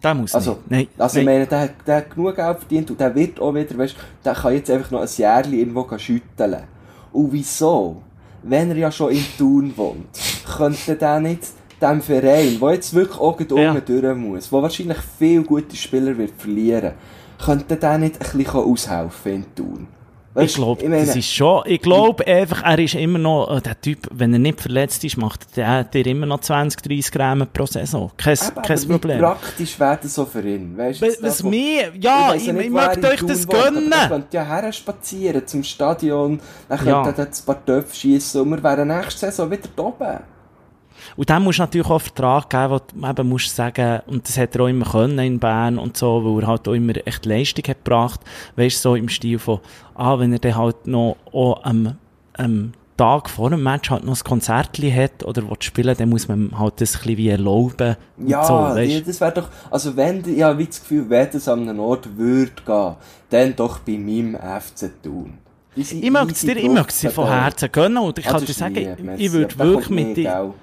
der 0.02 0.14
muss 0.14 0.34
Also, 0.34 0.60
nicht. 0.70 0.70
Nein, 0.70 0.88
also 0.98 1.20
ich 1.20 1.26
nein. 1.26 1.36
meine, 1.36 1.48
der, 1.48 1.60
hat- 1.62 1.88
der 1.88 1.96
hat 1.98 2.10
genug 2.16 2.36
Geld 2.36 2.58
verdient 2.60 2.92
und 2.92 3.00
der 3.00 3.14
wird 3.14 3.40
auch 3.42 3.54
wieder, 3.54 3.78
weißt 3.78 3.96
der 4.24 4.34
kann 4.34 4.54
jetzt 4.54 4.72
einfach 4.72 4.92
noch 4.92 5.02
ein 5.02 5.08
Jährchen 5.16 5.54
irgendwo 5.54 5.86
schütteln. 5.98 6.64
Und 7.12 7.34
wieso? 7.34 8.02
Wenn 8.42 8.70
er 8.72 8.78
ja 8.78 8.92
schon 8.92 9.12
in 9.12 9.26
Thun 9.38 9.74
wohnt, 9.76 10.18
könnte 10.58 10.96
der 10.96 11.20
nicht 11.20 11.44
dem 11.82 12.02
Verein, 12.02 12.60
der 12.60 12.74
jetzt 12.74 12.94
wirklich 12.94 13.20
auch 13.20 13.38
gerade 13.38 13.62
Ja. 13.62 13.74
durch 13.80 14.16
muss, 14.16 14.50
der 14.50 14.62
wahrscheinlich 14.62 14.98
viele 15.18 15.44
gute 15.44 15.76
Spieler 15.76 16.18
wird 16.18 16.34
verlieren, 16.38 16.94
könnte 17.44 17.76
der 17.76 17.98
nicht 17.98 18.16
ein 18.16 18.38
bisschen 18.38 18.56
aushelfen 18.62 19.34
in 19.34 19.56
Thun? 19.56 19.88
ich 20.36 20.36
Weisst, 20.44 20.56
glaube, 20.56 20.88
das 20.88 21.16
ist 21.16 21.26
schon, 21.34 21.64
ich 21.66 21.82
glaube 21.82 22.26
einfach, 22.26 22.64
er 22.64 22.78
ist 22.80 22.94
immer 22.94 23.18
noch, 23.18 23.58
äh, 23.58 23.62
der 23.62 23.82
Typ, 23.82 24.08
wenn 24.12 24.32
er 24.32 24.40
nicht 24.40 24.62
verletzt 24.62 25.04
ist, 25.04 25.18
macht 25.18 25.58
der, 25.58 25.84
der 25.84 26.06
immer 26.06 26.28
noch 26.28 26.40
20, 26.40 26.82
30 26.84 27.12
Gramm 27.12 27.48
pro 27.52 27.66
Saison. 27.66 28.12
Kein, 28.16 28.36
eben, 28.36 28.62
kein 28.62 28.78
aber 28.78 28.88
Problem. 28.88 29.20
praktisch 29.20 29.80
wäre 29.80 30.00
das 30.02 30.14
so 30.14 30.26
für 30.26 30.42
ihn? 30.48 30.78
Weißt, 30.78 31.02
Was, 31.02 31.22
was 31.22 31.38
da, 31.40 31.48
mir, 31.48 31.92
ja, 32.00 32.34
ich, 32.36 32.46
ja 32.46 32.54
nicht, 32.54 32.68
ich 32.68 32.74
er 32.74 32.88
möchte 32.88 33.08
euch 33.08 33.24
das 33.26 33.50
aber 33.50 33.64
gönnen. 33.64 33.92
Er 33.92 34.08
könnte 34.08 34.38
ja 34.38 34.44
her 34.46 34.72
spazieren 34.72 35.48
zum 35.48 35.64
Stadion, 35.64 36.40
dann 36.70 36.86
Ja. 36.86 37.04
könnte 37.04 37.22
er 37.22 37.26
dort 37.26 37.40
ein 37.40 37.46
paar 37.46 37.66
Töpfe 37.66 37.96
schiessen 37.96 38.42
und 38.42 38.50
wir 38.52 38.64
wären 38.64 38.88
nächste 38.88 39.20
Saison 39.20 39.50
wieder 39.50 39.68
da 39.76 39.84
oben. 39.84 40.20
Und 41.16 41.30
dann 41.30 41.44
musst 41.44 41.60
du 41.60 41.64
natürlich 41.64 41.88
auch 41.88 41.92
einen 41.92 42.00
Vertrag 42.00 42.50
geben, 42.50 42.70
wo 42.72 42.80
du 42.80 43.08
eben 43.10 43.30
musst 43.30 43.56
sagen, 43.56 44.02
und 44.08 44.28
das 44.28 44.38
hat 44.38 44.56
er 44.56 44.62
auch 44.64 44.68
immer 44.68 44.86
können 44.86 45.20
in 45.20 45.40
Bern 45.40 45.78
und 45.78 45.98
so, 45.98 46.24
weil 46.24 46.44
er 46.44 46.48
halt 46.48 46.68
auch 46.68 46.74
immer 46.74 46.94
echt 47.06 47.26
Leistung 47.26 47.64
hat 47.68 47.84
gebracht. 47.84 48.22
Weißt 48.56 48.78
du, 48.84 48.90
so 48.90 48.96
im 48.96 49.10
Stil 49.10 49.40
von, 49.40 49.60
ah, 49.96 50.18
wenn 50.20 50.34
er 50.34 50.40
dann 50.40 50.56
halt 50.56 50.88
noch 50.88 51.18
auch 51.32 51.64
am, 51.64 51.96
am 52.34 52.74
Tag 52.98 53.30
vor 53.30 53.50
dem 53.50 53.64
Match 53.64 53.90
halt 53.92 54.04
noch 54.04 54.18
ein 54.18 54.24
Konzert 54.26 54.78
hat 54.78 55.24
oder 55.24 55.50
will 55.50 55.56
spielen, 55.62 55.96
dann 55.98 56.10
muss 56.10 56.28
man 56.28 56.52
halt 56.60 56.82
das 56.82 56.96
ein 56.96 57.02
bisschen 57.04 57.18
wie 57.18 57.30
erlauben. 57.30 57.96
Ja, 58.26 58.44
so, 58.44 58.76
die- 58.78 59.02
das 59.02 59.22
wäre 59.22 59.32
doch, 59.32 59.48
also 59.72 59.96
wenn, 59.96 60.22
ich 60.28 60.42
habe 60.44 60.66
das 60.66 60.82
Gefühl, 60.82 61.10
wenn 61.10 61.30
das 61.32 61.48
an 61.48 61.62
einem 61.70 61.80
Ort 61.80 62.18
würde 62.18 62.52
gehen, 62.66 62.96
dann 63.30 63.56
doch 63.56 63.80
bei 63.80 63.94
meinem 63.98 64.36
FC 64.36 64.92
Thun. 65.02 65.36
Sind 65.78 66.04
Ich 66.04 66.12
mag 66.12 66.30
es 66.30 66.42
dir, 66.42 66.58
ich 66.58 66.68
mag 66.70 66.90
es 66.90 67.00
dir 67.00 67.10
von. 67.10 67.26
Herzen 67.30 67.72
gönnen 67.72 68.00
und 68.00 68.18
ich 68.20 68.28
Ah, 68.28 68.32
kann 68.32 68.44
dir 68.46 68.52
sagen, 68.52 68.98
merci. 69.02 69.24
ich 69.24 69.32
würde 69.32 69.58
wirklich 69.60 69.90
mit 69.92 70.18
dir? 70.18 70.54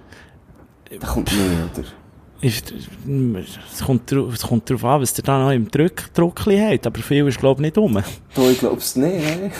Da 1.00 1.06
kommt 1.06 1.32
mehr, 1.32 1.68
oder? 1.74 1.86
Ich- 2.40 2.62
Es 3.72 3.82
kommt, 3.84 4.10
drauf, 4.12 4.34
es 4.34 4.42
kommt 4.42 4.68
darauf 4.68 4.84
an, 4.84 5.00
was 5.00 5.14
der 5.14 5.24
da 5.24 5.38
noch 5.42 5.50
im 5.52 5.68
Druck, 5.70 6.12
Druckli 6.14 6.58
hat, 6.58 6.86
aber 6.86 7.00
viel 7.00 7.26
ist, 7.26 7.38
glaube 7.40 7.60
ich, 7.60 7.66
nicht 7.66 7.78
rum. 7.78 7.98
Du, 8.34 8.48
ich 8.48 8.58
glaub's 8.58 8.94
nicht, 8.96 9.14
ne? 9.16 9.50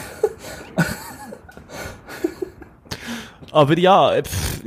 Aber 3.53 3.79
ja, 3.79 4.11
pff, 4.23 4.63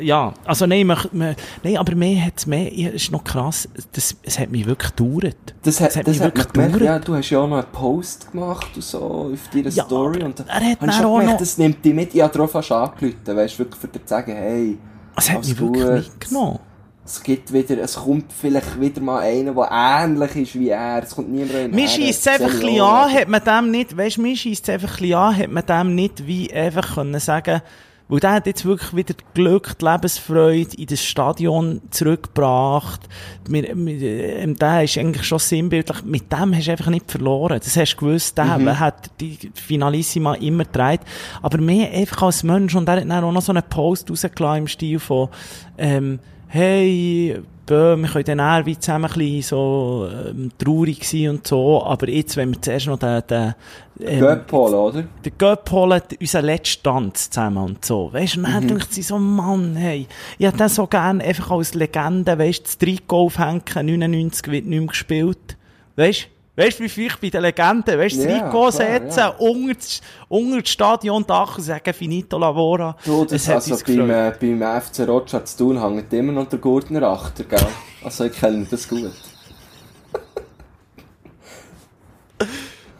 ja, 0.00 0.32
also 0.44 0.66
nein, 0.66 0.86
mach- 0.86 1.10
me- 1.12 1.34
nein 1.64 1.76
aber 1.76 1.96
mehr 1.96 2.24
hat's 2.26 2.46
mehr, 2.46 2.72
ja, 2.72 2.88
es 2.90 3.02
ist 3.04 3.10
noch 3.10 3.24
krass, 3.24 3.68
das, 3.92 4.14
es 4.22 4.38
hat 4.38 4.50
mich 4.50 4.64
wirklich 4.64 4.94
gedauert. 4.94 5.34
Das 5.62 5.80
hat, 5.80 5.88
Das 5.88 5.96
hat 5.96 6.06
das 6.06 6.14
mich 6.18 6.22
hat 6.22 6.34
man 6.34 6.36
wirklich 6.36 6.52
gemerkt, 6.52 6.72
gedauert. 6.74 7.00
ja, 7.00 7.04
du 7.04 7.14
hast 7.16 7.30
ja 7.30 7.38
auch 7.40 7.48
noch 7.48 7.56
einen 7.56 7.72
Post 7.72 8.30
gemacht 8.30 8.68
und 8.76 8.84
so 8.84 8.98
auf 9.32 9.48
deiner 9.52 9.70
Ja, 9.70 9.84
Story. 9.84 10.22
Und 10.22 10.38
da 10.38 10.44
er 10.46 10.70
hat 10.72 10.82
dann 10.82 10.90
auch 10.90 11.00
gemerkt, 11.18 11.32
noch- 11.32 11.38
das 11.38 11.58
nimmt 11.58 11.84
dich 11.84 11.94
mit. 11.94 12.14
Ich 12.14 12.20
habe 12.22 12.46
fast 12.48 12.70
angerufen, 12.70 13.16
weißt 13.26 13.54
du, 13.54 13.58
wirklich 13.58 13.80
für 13.80 13.88
dir 13.88 14.04
zu 14.04 14.08
sagen, 14.08 14.32
hey, 14.36 14.78
Es 15.18 15.30
hat 15.30 15.44
mich 15.44 15.58
wirklich 15.58 15.84
mitgenommen. 15.84 16.58
es 17.04 17.22
gibt 17.22 17.52
wieder, 17.52 17.78
es 17.78 17.96
kommt 17.96 18.32
vielleicht 18.32 18.80
wieder 18.80 19.00
mal 19.00 19.20
einer, 19.20 19.52
der 19.52 19.68
ähnlich 19.70 20.36
ist 20.36 20.54
wie 20.54 20.68
er. 20.68 21.02
Es 21.02 21.14
kommt 21.14 21.30
niemand 21.30 21.54
in 21.54 21.70
Mir 21.72 21.88
scheisst 21.88 22.20
es 22.20 22.28
einfach 22.28 22.52
ein 22.52 22.60
bisschen 22.60 22.80
an, 22.80 23.12
hat 23.12 23.28
man 23.28 23.44
dem 23.44 23.70
nicht, 23.70 23.96
weißt 23.96 24.18
du, 24.18 24.22
mir 24.22 24.36
scheisst 24.36 24.68
es 24.68 24.74
einfach 24.74 24.94
ein 24.94 25.00
bisschen 25.00 25.14
an, 25.14 25.36
hat 25.36 25.50
man 25.50 25.66
dem 25.66 25.94
nicht 25.94 26.26
wie 26.26 26.52
einfach 26.52 26.94
können 26.94 27.18
sagen, 27.18 27.62
weil 28.08 28.20
der 28.20 28.32
hat 28.32 28.46
jetzt 28.46 28.64
wirklich 28.64 28.96
wieder 28.96 29.14
Glück, 29.34 29.78
die 29.78 29.84
Lebensfreude 29.84 30.76
in 30.76 30.86
das 30.86 31.04
Stadion 31.04 31.82
zurückgebracht. 31.90 33.02
Wir, 33.48 33.74
wir, 33.74 34.36
ähm, 34.38 34.56
der 34.56 34.84
ist 34.84 34.96
eigentlich 34.96 35.24
schon 35.24 35.38
sinnbildlich, 35.38 36.02
mit 36.04 36.32
dem 36.32 36.54
hast 36.54 36.66
du 36.66 36.70
einfach 36.70 36.88
nicht 36.88 37.10
verloren. 37.10 37.60
Das 37.62 37.76
hast 37.76 37.94
du 37.94 38.06
gewusst, 38.06 38.38
der 38.38 38.80
hat 38.80 39.10
die 39.20 39.50
Finalissima 39.54 40.34
immer 40.34 40.64
getragen. 40.64 41.04
Aber 41.42 41.58
mehr 41.58 41.90
einfach 41.92 42.22
als 42.22 42.42
Mensch, 42.42 42.74
und 42.74 42.88
er 42.88 42.96
hat 42.96 43.02
dann 43.02 43.24
auch 43.24 43.32
noch 43.32 43.42
so 43.42 43.52
einen 43.52 43.62
Post 43.62 44.10
rausgelassen 44.10 44.58
im 44.58 44.68
Stil 44.68 44.98
von, 44.98 45.28
ähm, 45.76 46.18
hey, 46.46 47.42
bö, 47.68 47.96
wir 47.96 48.08
können 48.08 48.24
dann 48.24 48.38
eher 48.38 48.66
wie 48.66 48.78
zusammen 48.78 49.04
ein 49.04 49.18
bisschen 49.18 49.42
so 49.42 50.08
ähm, 50.28 50.50
traurig 50.58 51.06
sein 51.08 51.28
und 51.28 51.46
so, 51.46 51.84
aber 51.84 52.08
jetzt, 52.08 52.36
wenn 52.36 52.50
wir 52.52 52.60
zuerst 52.62 52.86
noch 52.86 52.98
den, 52.98 53.22
den, 53.28 53.54
ähm, 54.00 54.20
Göppol, 54.20 54.74
oder? 54.74 55.04
den 55.24 55.32
Göpp 55.38 55.70
holen, 55.70 56.00
unseren 56.20 56.44
letzten 56.46 56.82
Tanz 56.82 57.30
zusammen 57.30 57.58
und 57.64 57.84
so. 57.84 58.12
Weißt 58.12 58.36
du, 58.36 58.40
und 58.40 58.46
Mhm. 58.48 58.52
dann 58.52 58.68
denkt 58.68 58.92
sie 58.94 59.02
so, 59.02 59.18
Mann, 59.18 59.76
hey, 59.76 60.06
ich 60.38 60.46
hätte 60.46 60.56
den 60.58 60.68
so 60.68 60.86
gerne 60.86 61.22
einfach 61.22 61.50
als 61.50 61.74
Legende, 61.74 62.38
weißt 62.38 62.60
du, 62.60 62.64
das 62.64 62.78
Trikot 62.78 63.26
aufhängen, 63.26 63.62
99 63.74 64.50
wird 64.50 64.66
nicht 64.66 64.78
mehr 64.78 64.88
gespielt. 64.88 65.56
Weißt 65.96 66.22
du? 66.22 66.37
Weißt 66.58 66.80
du, 66.80 66.82
wie 66.82 66.88
viel 66.88 67.06
ich 67.06 67.16
bei 67.18 67.30
den 67.30 67.42
Legenden, 67.42 67.96
weißt 67.96 68.16
du, 68.16 68.22
das 68.24 68.32
Ja, 68.32 68.40
Trikot 68.40 68.70
setzen, 68.72 69.18
ja. 69.20 69.28
unter, 69.28 69.74
das, 69.74 70.00
unter 70.28 70.60
das 70.60 70.68
Stadiondach 70.70 71.56
und 71.56 71.62
sagen, 71.62 71.94
finito 71.94 72.36
lavora. 72.36 72.96
Du, 73.04 73.24
das, 73.24 73.46
hat 73.46 73.56
also 73.56 73.76
beim, 73.86 74.10
äh, 74.10 74.32
beim 74.40 74.82
FC 74.82 75.06
Roger 75.06 75.44
zu 75.44 75.56
tun 75.56 75.80
hängt 75.80 76.12
immer 76.12 76.32
noch 76.32 76.48
der 76.48 76.58
Gurtner 76.58 77.04
Achter, 77.04 77.44
gell? 77.44 77.64
Also 78.02 78.24
ich 78.24 78.32
kenne 78.32 78.66
das 78.68 78.88
gut. 78.88 79.12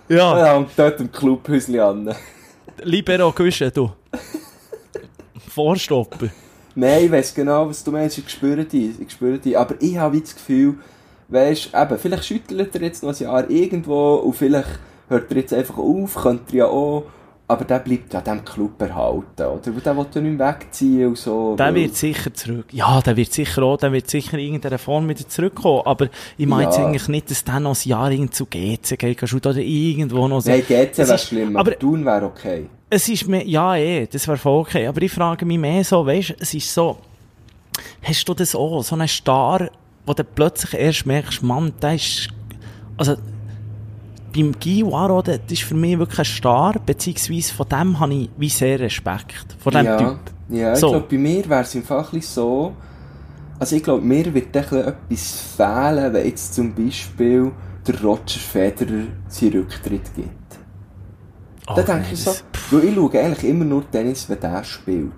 Ja, 0.08 0.38
Ja, 0.38 0.56
und 0.56 0.68
dort 0.76 1.00
im 1.00 1.10
Clubhäuschen 1.10 1.80
an. 1.80 2.14
Libero 2.84 3.32
Güsche, 3.32 3.72
du. 3.72 3.90
Vorstopper. 5.48 6.28
Nein, 6.76 7.06
ich 7.06 7.10
weiss 7.10 7.34
genau, 7.34 7.68
was 7.68 7.82
du 7.82 7.90
meinst. 7.90 8.18
Ich 8.18 8.30
spüre 8.30 8.64
die, 8.64 8.94
ich 9.00 9.10
spüre 9.10 9.38
die. 9.38 9.56
Aber 9.56 9.74
ich 9.80 9.96
habe 9.96 10.20
das 10.20 10.32
Gefühl, 10.36 10.76
weisst, 11.28 11.70
eben, 11.74 11.98
vielleicht 11.98 12.24
schüttelt 12.24 12.74
er 12.74 12.82
jetzt 12.82 13.02
noch 13.02 13.10
ein 13.10 13.22
Jahr 13.22 13.48
irgendwo 13.50 14.16
und 14.16 14.34
vielleicht 14.34 14.68
hört 15.08 15.30
er 15.30 15.36
jetzt 15.36 15.54
einfach 15.54 15.78
auf, 15.78 16.14
könnte 16.14 16.52
er 16.52 16.58
ja 16.58 16.66
auch. 16.66 17.04
Aber 17.50 17.64
der 17.64 17.78
bleibt 17.78 18.12
ja 18.12 18.20
dem 18.20 18.44
Club 18.44 18.78
erhalten, 18.82 19.22
oder? 19.38 19.62
Weil 19.74 19.80
der 19.80 19.96
will 19.96 20.06
ja 20.14 20.20
nicht 20.20 20.36
mehr 20.38 20.48
wegziehen 20.54 21.06
und 21.08 21.16
so. 21.16 21.56
Der 21.56 21.74
wird 21.74 21.96
sicher 21.96 22.34
zurück. 22.34 22.66
Ja, 22.72 23.00
der 23.00 23.16
wird 23.16 23.32
sicher 23.32 23.62
auch, 23.62 23.78
der 23.78 23.90
wird 23.90 24.10
sicher 24.10 24.34
in 24.36 24.44
irgendeiner 24.44 24.76
Form 24.76 25.08
wieder 25.08 25.26
zurückkommen. 25.26 25.80
Aber 25.86 26.08
ich 26.36 26.46
meine 26.46 26.64
Ja. 26.64 26.68
jetzt 26.68 26.78
eigentlich 26.78 27.08
nicht, 27.08 27.30
dass 27.30 27.44
der 27.44 27.58
noch 27.60 27.74
ein 27.74 27.88
Jahr 27.88 28.10
irgend 28.10 28.34
zu 28.34 28.44
GC 28.44 28.98
geht 28.98 29.22
oder 29.32 29.56
irgendwo 29.56 30.28
noch 30.28 30.40
so. 30.42 30.50
Nein, 30.50 30.60
GC 30.60 30.98
wäre 30.98 31.14
ist- 31.14 31.24
schlimm, 31.26 31.56
aber- 31.56 31.70
aber 31.70 31.78
Thun 31.78 32.04
wäre 32.04 32.26
okay. 32.26 32.66
Es 32.90 33.08
ist 33.08 33.26
mir, 33.26 33.42
ja, 33.46 33.76
eh, 33.76 34.06
das 34.06 34.28
wäre 34.28 34.36
voll 34.36 34.60
okay. 34.60 34.86
Aber 34.86 35.00
ich 35.00 35.10
frage 35.12 35.46
mich 35.46 35.58
mehr 35.58 35.82
so, 35.84 36.04
weißt, 36.04 36.34
es 36.40 36.52
ist 36.52 36.72
so, 36.74 36.98
hast 38.02 38.28
du 38.28 38.34
das 38.34 38.54
auch, 38.54 38.82
so 38.82 38.94
einen 38.94 39.08
Star, 39.08 39.70
wo 40.08 40.14
du 40.14 40.24
plötzlich 40.24 40.74
erst 40.74 41.06
merkst, 41.06 41.42
Mann, 41.42 41.72
der 41.80 41.94
ist, 41.94 42.28
also, 42.96 43.16
beim 44.34 44.52
Guy 44.52 44.84
Waro, 44.84 45.22
das 45.22 45.40
ist 45.48 45.62
für 45.62 45.74
mich 45.74 45.98
wirklich 45.98 46.18
ein 46.18 46.24
Star, 46.24 46.74
beziehungsweise 46.84 47.54
von 47.54 47.68
dem 47.68 48.00
habe 48.00 48.14
ich 48.14 48.30
wie 48.36 48.48
sehr 48.48 48.80
Respekt, 48.80 49.56
von 49.58 49.72
dem 49.72 49.84
ja, 49.86 49.96
Typ. 49.96 50.18
Ja, 50.48 50.72
ich 50.72 50.80
So. 50.80 50.90
glaube, 50.90 51.06
bei 51.10 51.18
mir 51.18 51.48
wäre 51.48 51.62
es 51.62 51.74
im 51.74 51.82
Fall 51.82 52.06
so, 52.20 52.74
also 53.58 53.76
ich 53.76 53.82
glaube, 53.82 54.04
mir 54.04 54.32
wird 54.32 54.46
ein 54.46 54.52
bisschen 54.52 54.86
etwas 54.86 55.40
fehlen, 55.56 56.12
wenn 56.12 56.26
jetzt 56.26 56.54
zum 56.54 56.74
Beispiel 56.74 57.52
der 57.86 58.00
Roger 58.02 58.38
Federer 58.38 59.04
seinen 59.28 59.52
Rücktritt 59.52 60.14
gibt. 60.14 60.32
Oh, 61.66 61.74
da 61.74 61.82
denke 61.82 62.12
ich 62.12 62.22
so, 62.22 62.34
weil 62.70 62.84
ich 62.84 62.94
schaue 62.94 63.20
eigentlich 63.20 63.44
immer 63.44 63.64
nur 63.64 63.90
Tennis, 63.90 64.28
wenn 64.28 64.40
der 64.40 64.64
spielt. 64.64 65.12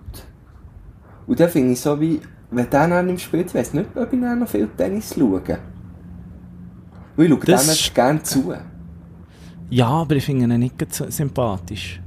Und 1.26 1.38
dann 1.38 1.48
finde 1.48 1.72
ich 1.72 1.80
so 1.80 2.00
wie, 2.00 2.20
wenn 2.50 2.68
der 2.70 2.88
dann 2.88 3.06
nicht 3.06 3.22
spielt, 3.22 3.54
weiss 3.54 3.72
nicht, 3.74 3.96
ob 3.96 4.12
ich 4.12 4.20
dann 4.20 4.38
noch 4.40 4.48
viel 4.48 4.68
Tennis 4.76 5.14
schaue. 5.14 5.40
Weil 7.16 7.24
ich 7.26 7.30
schaue 7.30 7.40
Das 7.44 7.84
dem 7.84 7.94
gerne 7.94 8.22
zu. 8.22 8.54
Ja, 9.70 9.86
aber 9.88 10.16
ich 10.16 10.24
finde 10.24 10.52
ihn 10.52 10.60
nicht 10.60 10.94
so 10.94 11.08
sympathisch. 11.10 12.00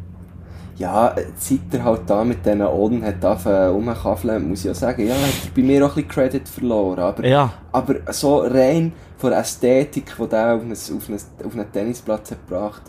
Ja, 0.75 1.15
seit 1.37 1.59
er 1.71 1.83
halt 1.83 2.01
da 2.07 2.23
mit 2.23 2.43
diesen 2.45 2.61
Ohren 2.63 3.03
hat 3.03 3.23
angefangen 3.23 3.69
rumkaffeln, 3.73 4.49
muss 4.49 4.59
ich 4.59 4.65
ja 4.65 4.73
sagen, 4.73 5.07
ja, 5.07 5.13
hat 5.13 5.21
er 5.21 5.51
bei 5.55 5.61
mir 5.61 5.85
auch 5.85 5.89
ein 5.89 5.95
bisschen 5.95 6.09
Credit 6.09 6.49
verloren. 6.49 6.99
Aber, 6.99 7.25
Ja. 7.25 7.53
aber 7.71 8.11
so 8.11 8.39
rein 8.39 8.91
von 9.17 9.29
der 9.29 9.39
Ästhetik, 9.39 10.11
die 10.19 10.27
der 10.27 10.55
auf 10.55 10.61
einen, 10.63 10.71
auf 10.73 11.09
einen, 11.09 11.19
auf 11.45 11.53
einen 11.53 11.71
Tennisplatz 11.71 12.31
hat 12.31 12.45
gebracht, 12.47 12.81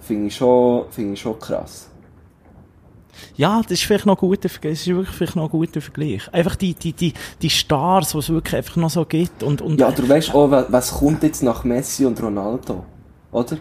finde 0.00 0.28
ich, 0.28 0.36
schon- 0.36 0.84
finde 0.90 1.14
ich 1.14 1.20
schon 1.20 1.38
krass. 1.38 1.90
Ja, 3.36 3.60
das 3.62 3.72
ist 3.72 3.82
vielleicht 3.84 4.06
noch 4.06 4.16
ein 4.16 4.20
guter 4.28 4.48
Vergleich. 4.48 4.72
Das 4.78 4.80
ist 4.86 4.94
wirklich 4.94 5.16
vielleicht 5.16 5.36
noch 5.36 5.44
ein 5.44 5.50
guter 5.50 5.80
Vergleich. 5.80 6.22
Einfach 6.32 6.56
die, 6.56 6.74
die, 6.74 6.92
die, 6.92 7.12
die 7.42 7.50
Stars, 7.50 8.10
die 8.12 8.18
es 8.18 8.28
wirklich 8.30 8.56
einfach 8.56 8.76
noch 8.76 8.90
so 8.90 9.04
gibt. 9.04 9.42
Und, 9.42 9.60
und 9.62 9.80
Ja, 9.80 9.90
du 9.90 10.08
weißt 10.08 10.34
auch, 10.34 10.50
wa- 10.50 10.66
was 10.68 10.92
kommt 10.92 11.22
jetzt 11.22 11.42
nach 11.42 11.64
Messi 11.64 12.04
und 12.06 12.22
Ronaldo, 12.22 12.84
oder? 13.32 13.56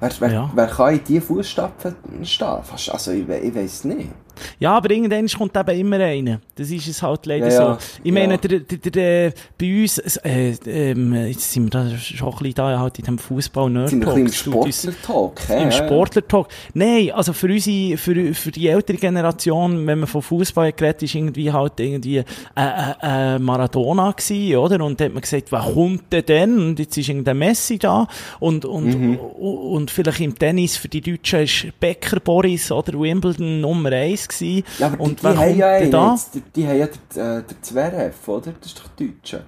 Wer, 0.00 0.10
wer, 0.20 0.32
Ja. 0.32 0.50
wer 0.54 0.66
kann 0.68 0.94
in 0.94 1.00
diese 1.06 1.20
Fußstapfen 1.22 1.94
stehen? 2.24 2.58
Also 2.92 3.10
ich, 3.10 3.28
ich 3.28 3.54
weiß 3.54 3.84
nicht. 3.84 4.10
Ja, 4.58 4.76
aber 4.76 4.90
irgendwann 4.90 5.26
kommt 5.28 5.56
eben 5.56 5.80
immer 5.80 5.96
einer. 6.00 6.40
Das 6.54 6.70
ist 6.70 6.86
es 6.88 7.02
halt 7.02 7.26
leider 7.26 7.48
Ja, 7.48 7.52
ja. 7.52 7.78
so. 7.80 7.86
Ich 8.02 8.12
meine, 8.12 8.34
Ja. 8.34 8.38
der, 8.38 8.60
der, 8.60 8.90
der, 8.90 9.32
bei 9.58 9.82
uns, 9.82 9.98
äh, 9.98 10.54
ähm, 10.66 11.14
jetzt 11.14 11.52
sind 11.52 11.64
wir 11.64 11.70
da 11.70 11.96
schon 11.98 12.28
ein 12.28 12.38
bisschen 12.38 12.54
da 12.54 12.78
halt 12.80 12.98
in 12.98 13.04
dem 13.04 13.18
fußball 13.18 13.70
nerd 13.70 13.88
Sind 13.90 14.04
wir 14.04 14.12
ein 14.14 14.24
bisschen 14.24 14.52
im 14.52 15.02
Talk. 15.02 15.40
Sportler-Talk, 15.40 15.48
hä? 15.48 15.62
Im 15.64 15.70
Sportler-Talk. 15.72 16.48
Nein, 16.74 17.10
also 17.12 17.32
für 17.32 17.46
unsere, 17.48 17.96
für, 17.96 18.34
für 18.34 18.50
die 18.50 18.68
ältere 18.68 18.96
Generation, 18.96 19.86
wenn 19.86 19.98
man 20.00 20.08
von 20.08 20.22
Fußball 20.22 20.72
geredet 20.72 21.02
ist 21.02 21.14
irgendwie 21.14 21.52
halt 21.52 21.78
irgendwie, 21.80 22.18
äh, 22.18 22.24
äh, 22.56 23.34
äh, 23.34 23.38
Maradona 23.38 24.12
gewesen, 24.12 24.56
oder? 24.56 24.84
Und 24.84 25.00
da 25.00 25.04
hat 25.06 25.12
man 25.12 25.20
gesagt, 25.22 25.50
wer 25.52 25.60
kommt 25.60 26.12
denn 26.12 26.24
denn? 26.26 26.58
Und 26.58 26.78
jetzt 26.78 26.96
ist 26.96 27.08
irgendein 27.08 27.38
Messi 27.38 27.78
da. 27.78 28.06
Und, 28.40 28.64
und, 28.64 28.88
Mhm. 28.88 29.16
und, 29.18 29.56
und 29.58 29.90
vielleicht 29.90 30.20
im 30.20 30.38
Tennis 30.38 30.76
für 30.76 30.88
die 30.88 31.00
Deutschen 31.00 31.40
ist 31.40 31.66
Becker 31.80 32.20
Boris 32.20 32.70
oder 32.72 32.98
Wimbledon 32.98 33.60
Nummer 33.60 33.90
eins 33.92 34.27
gewesen. 34.28 34.64
Ja, 34.78 34.86
aber 34.88 35.00
und 35.00 35.22
die, 35.22 35.26
die 35.26 35.36
haben 35.36 35.56
ja 35.58 35.68
einen, 35.68 35.90
da? 35.90 36.10
jetzt, 36.12 36.34
die, 36.34 36.40
die 36.54 36.66
haben 36.68 36.78
ja 36.78 36.86
den, 36.86 37.20
äh, 37.22 37.42
den 37.42 37.62
Zverev, 37.62 38.28
oder? 38.28 38.52
Das 38.60 38.66
ist 38.72 38.78
doch 38.78 38.88
Deutscher. 38.88 39.40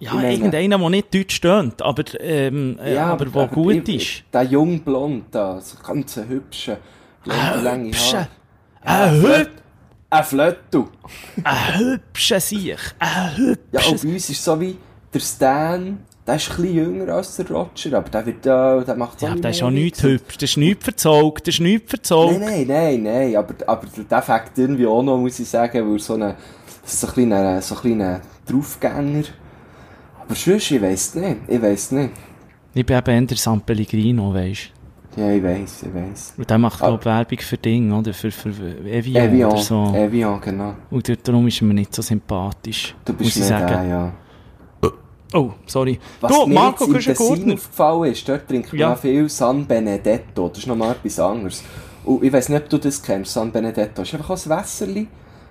Ja, 0.00 0.14
meine- 0.14 0.32
irgendeiner, 0.32 0.78
der 0.78 0.90
nicht 0.90 1.12
deutsch 1.14 1.34
stöhnt, 1.36 1.82
aber, 1.82 2.04
ähm, 2.20 2.78
äh, 2.82 2.96
aber, 2.98 3.24
der 3.26 3.46
gut 3.48 3.88
ich- 3.88 4.18
ist. 4.20 4.24
Der 4.32 4.42
jung 4.42 4.80
blond 4.80 5.24
da, 5.32 5.60
so 5.60 5.76
ganz 5.84 6.16
ein 6.18 6.28
hübscher, 6.28 6.78
blonde, 7.24 7.60
lange 7.62 7.86
hübscher. 7.88 8.28
Haare. 8.84 9.10
Ein 9.10 9.22
hüb- 9.22 9.48
Ein 10.10 10.24
Flöttu. 10.24 10.86
Ein 11.44 11.78
hübscher 11.78 12.40
Sieg. 12.40 12.78
Ein 12.98 13.08
Ja, 13.10 13.36
hübscher 13.36 13.90
und 13.92 14.02
bei 14.04 14.08
uns 14.14 14.30
ist 14.30 14.44
so 14.44 14.60
wie 14.60 14.76
der 15.12 15.20
Stan, 15.20 15.98
der 16.28 16.36
ist 16.36 16.58
ein 16.58 16.72
jünger 16.74 17.14
als 17.14 17.36
der 17.36 17.50
Roger, 17.50 17.96
aber 17.98 18.08
der 18.10 18.26
wird 18.26 18.44
da, 18.46 18.80
der 18.82 18.94
macht 18.94 19.20
Ja, 19.22 19.28
auch 19.28 19.32
aber 19.32 19.40
das 19.40 19.56
ist 19.56 19.62
auch 19.62 19.70
nichts 19.70 20.02
hübsch. 20.02 20.36
Das 20.38 20.50
ist 20.50 20.56
nichts 20.58 20.84
verzollt. 20.84 21.40
Das 21.40 21.54
ist 21.54 21.60
nichts 21.60 21.90
verzollt. 21.90 22.38
Nein, 22.38 22.66
nein, 22.68 23.02
nein, 23.02 23.02
nein, 23.02 23.36
aber, 23.36 23.54
aber 23.66 23.86
der 24.10 24.22
Fakt 24.22 24.58
irgendwie 24.58 24.86
auch 24.86 25.02
noch, 25.02 25.18
muss 25.18 25.38
ich 25.40 25.48
sagen, 25.48 25.90
weil 25.90 25.98
so 25.98 26.14
ist 26.16 27.00
so 27.00 27.06
ein 27.06 27.12
kleiner, 27.14 27.62
so 27.62 27.74
ein 27.76 27.80
kleiner 27.80 28.20
Draufgänger. 28.46 29.24
Aber 30.22 30.34
sonst, 30.34 30.70
ich 30.70 30.82
weiss 30.82 31.14
nicht, 31.14 31.36
ich 31.48 31.62
weiss 31.62 31.90
nicht. 31.92 32.10
Ich 32.74 32.84
bin 32.84 32.96
eben 32.98 33.10
eher 33.10 33.22
der 33.22 33.36
San 33.38 33.60
Pellegrino, 33.62 34.32
weisst 34.34 34.70
Ja, 35.16 35.30
ich 35.30 35.42
weiss, 35.42 35.82
ich 35.82 35.94
weiss. 35.94 36.34
Und 36.36 36.48
der 36.48 36.58
macht, 36.58 36.82
Ah. 36.82 36.88
glaube 36.88 37.00
ich, 37.00 37.06
Werbung 37.06 37.38
für 37.40 37.56
Dinge, 37.56 37.96
oder? 37.96 38.12
Für, 38.12 38.30
für 38.30 38.50
Evian, 38.86 39.28
Evian, 39.28 39.50
oder 39.50 39.60
so. 39.60 39.92
Evian, 39.94 40.40
genau. 40.40 40.74
Und 40.90 41.26
darum 41.26 41.48
ist 41.48 41.60
er 41.62 41.66
mir 41.66 41.74
nicht 41.74 41.94
so 41.94 42.02
sympathisch. 42.02 42.94
Du 43.04 43.14
bist 43.14 43.36
muss 43.36 43.44
ich 43.44 43.50
mehr 43.50 43.58
sagen. 43.60 43.72
der, 43.72 43.84
ja. 43.88 44.12
Oh, 45.34 45.50
sorry. 45.66 45.98
Was 46.20 46.32
du, 46.32 46.46
mir 46.46 46.54
Marco 46.54 46.84
jetzt 46.92 47.06
im 47.06 47.14
Tessin 47.14 47.52
aufgefallen 47.52 48.12
ist, 48.12 48.28
dort 48.28 48.48
trinkt 48.48 48.72
man 48.72 48.80
Ja. 48.80 48.96
viel 48.96 49.28
San 49.28 49.66
Benedetto. 49.66 50.48
Das 50.48 50.58
ist 50.58 50.66
nochmal 50.66 50.92
etwas 50.92 51.18
anderes. 51.20 51.62
Und 52.04 52.24
ich 52.24 52.32
weiss 52.32 52.48
nicht, 52.48 52.62
ob 52.62 52.68
du 52.70 52.78
das 52.78 53.02
kennst, 53.02 53.32
San 53.34 53.52
Benedetto. 53.52 53.96
Das 54.02 54.08
ist 54.08 54.14
einfach 54.14 54.30
ein 54.30 54.58
Wässerli. 54.58 55.06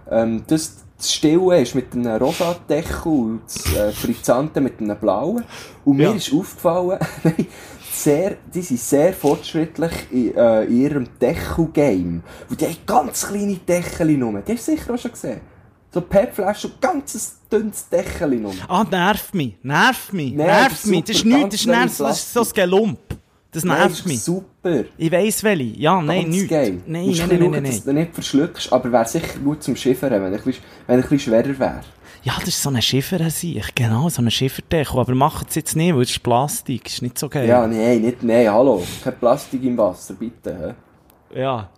Ähm, 0.10 0.44
das, 0.48 0.78
das 0.98 1.14
Stille 1.14 1.62
ist 1.62 1.76
mit 1.76 1.94
einem 1.94 2.16
rosa 2.22 2.56
Deckel 2.68 3.12
und 3.12 3.42
das 3.46 3.76
äh, 3.76 3.92
Frizzante 3.92 4.62
mit 4.62 4.80
einem 4.80 4.98
blauen. 4.98 5.44
Und 5.86 5.98
mir 5.98 6.10
Ja. 6.10 6.14
ist 6.14 6.34
aufgefallen, 6.34 6.98
sehr, 7.92 8.38
die 8.54 8.62
sind 8.62 8.80
sehr 8.80 9.14
fortschrittlich 9.14 9.92
in, 10.12 10.36
äh, 10.36 10.64
in 10.64 10.82
ihrem 10.82 11.08
Deckel-Game. 11.22 12.24
Und 12.50 12.62
die 12.62 12.66
haben 12.66 12.78
ganz 12.88 13.28
kleine 13.28 13.56
Deckel 13.58 14.18
nur. 14.18 14.42
Die 14.42 14.54
hast 14.54 14.68
du 14.68 14.72
sicher 14.72 14.94
auch 14.94 14.98
schon 14.98 15.12
gesehen. 15.12 15.42
So 15.98 16.02
PET-Flaschen 16.02 16.74
ganz 16.80 17.40
dünnes 17.52 17.90
Deckel 17.90 18.36
nur. 18.36 18.54
Ah, 18.68 18.84
nervt 18.84 19.34
mich. 19.34 19.56
Nervt 19.64 20.14
mich. 20.14 20.32
Nein, 20.32 20.46
nervt 20.46 20.72
das 20.74 20.84
ist 20.84 20.86
mich. 20.92 21.04
Das 21.06 21.16
ist 21.16 21.26
nichts. 21.26 21.50
Das 21.50 21.60
ist, 21.62 21.66
nervt, 21.66 22.00
das 22.00 22.18
ist 22.20 22.34
so 22.34 22.42
ein 22.42 22.50
Gelump. 22.54 23.00
Das 23.50 23.64
Nein, 23.64 23.78
nervt 23.80 23.92
das 23.94 24.00
ist 24.02 24.06
mich. 24.06 24.22
super. 24.22 24.84
Ich 24.96 25.12
weiss 25.12 25.44
welche. 25.44 25.80
Ja, 25.80 26.00
nein, 26.00 26.30
nichts. 26.30 26.50
geil. 26.50 26.84
Nein, 26.86 27.08
nein, 27.08 27.10
ein 27.10 27.18
nein, 27.18 27.28
nein, 27.30 27.40
schauen, 27.40 27.64
dass 27.64 27.74
nein. 27.74 27.82
du 27.86 27.94
nicht 27.94 28.14
verschluckst, 28.14 28.72
aber 28.72 28.92
wäre 28.92 29.08
sicher 29.08 29.40
gut 29.44 29.64
zum 29.64 29.76
Schiffern, 29.76 30.12
wenn 30.12 30.22
er 30.22 30.38
ein 30.38 30.44
bisschen, 30.44 30.64
wenn 30.86 31.00
er 31.00 31.04
ein 31.04 31.10
bisschen 31.10 31.20
schwerer 31.20 31.58
wäre. 31.58 31.82
Ja, 32.22 32.34
das 32.38 32.50
ist 32.50 32.62
so 32.62 32.70
ein 32.70 32.80
Schiffer 32.80 33.20
an 33.20 33.32
sich. 33.32 33.74
Genau, 33.74 34.08
so 34.10 34.22
ein 34.22 34.30
Schifferdeckel. 34.30 35.00
Aber 35.00 35.16
macht 35.16 35.50
es 35.50 35.56
jetzt 35.56 35.76
nicht, 35.76 35.96
weil 35.96 36.04
es 36.04 36.12
ist 36.12 36.22
Plastik. 36.22 36.86
Ist 36.86 37.02
nicht 37.02 37.18
so 37.18 37.28
geil. 37.28 37.48
Ja, 37.48 37.66
nein, 37.66 38.02
nicht, 38.04 38.22
nein, 38.22 38.52
hallo. 38.52 38.84
Kein 39.04 39.18
Plastik 39.18 39.64
im 39.64 39.76
Wasser, 39.80 40.14
bitte. 40.14 40.76
Ja. 41.34 41.72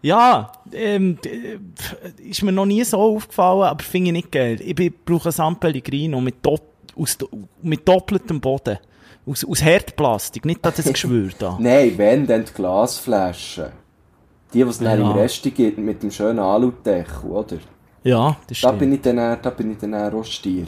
Ja, 0.00 0.52
ähm, 0.72 1.18
pf, 1.20 1.96
ist 2.18 2.42
mir 2.42 2.52
noch 2.52 2.66
nie 2.66 2.84
so 2.84 2.98
aufgefallen, 2.98 3.62
aber 3.62 3.82
finde 3.82 4.08
ich 4.08 4.12
nicht 4.12 4.32
geil. 4.32 4.58
Ich 4.60 4.92
brauche 5.04 5.28
ein 5.30 5.32
San 5.32 5.56
Pellegrino 5.58 6.20
mit, 6.20 6.36
dopp, 6.44 6.62
aus, 6.96 7.18
mit 7.62 7.86
doppeltem 7.88 8.40
Boden. 8.40 8.78
Aus, 9.26 9.44
aus 9.44 9.62
Herdplastik, 9.62 10.44
nicht 10.44 10.64
das 10.64 10.82
Geschwür 10.84 11.30
da. 11.38 11.56
Nein, 11.60 11.92
wenn, 11.96 12.26
dann 12.26 12.44
die 12.44 12.52
Glasflaschen. 12.52 13.66
Die, 14.54 14.62
die 14.62 14.68
es 14.70 14.78
dann 14.78 15.00
Ja. 15.00 15.10
im 15.10 15.18
Rest 15.18 15.42
gibt, 15.54 15.76
mit 15.78 16.02
dem 16.02 16.10
schönen 16.10 16.38
Aludeckel, 16.38 17.28
oder? 17.30 17.58
Ja, 18.04 18.36
das 18.48 18.60
Da 18.60 18.68
stimmt. 18.68 18.78
bin 18.78 18.92
ich 18.94 19.00
dann, 19.02 19.16
da 19.16 19.50
bin 19.50 19.72
ich 19.72 19.78
dann 19.78 19.92
eher 19.92 20.10
Rostier. 20.12 20.64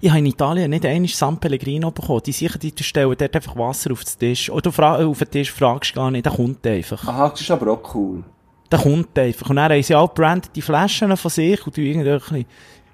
Ich 0.00 0.08
habe 0.10 0.18
in 0.20 0.26
Italien 0.26 0.70
nicht 0.70 0.86
einmal 0.86 1.08
San 1.08 1.38
Pellegrino 1.38 1.90
bekommen. 1.90 2.22
Die 2.24 2.32
sicher, 2.32 2.58
die 2.58 2.72
stellen 2.82 3.14
dort 3.18 3.34
einfach 3.34 3.56
Wasser 3.56 3.92
auf 3.92 4.04
den 4.04 4.18
Tisch. 4.18 4.50
Oder 4.50 4.70
auf 5.06 5.18
den 5.18 5.30
Tisch 5.30 5.52
fragst 5.52 5.94
gar 5.94 6.10
nicht, 6.10 6.24
der 6.24 6.32
kommt 6.32 6.66
einfach. 6.66 7.06
Aha, 7.06 7.28
das 7.28 7.40
ist 7.40 7.50
aber 7.50 7.72
auch 7.72 7.94
cool. 7.94 8.24
Der 8.70 8.78
kommt 8.80 9.18
einfach. 9.18 9.50
Und 9.50 9.56
dann 9.56 9.70
haben 9.72 9.82
sie 9.82 9.94
auch 9.94 10.12
brandete 10.12 10.62
Flaschen 10.62 11.16
von 11.16 11.30
sich 11.30 11.64
und 11.66 11.74
tun 11.74 11.84
irgendwelche, 11.84 12.46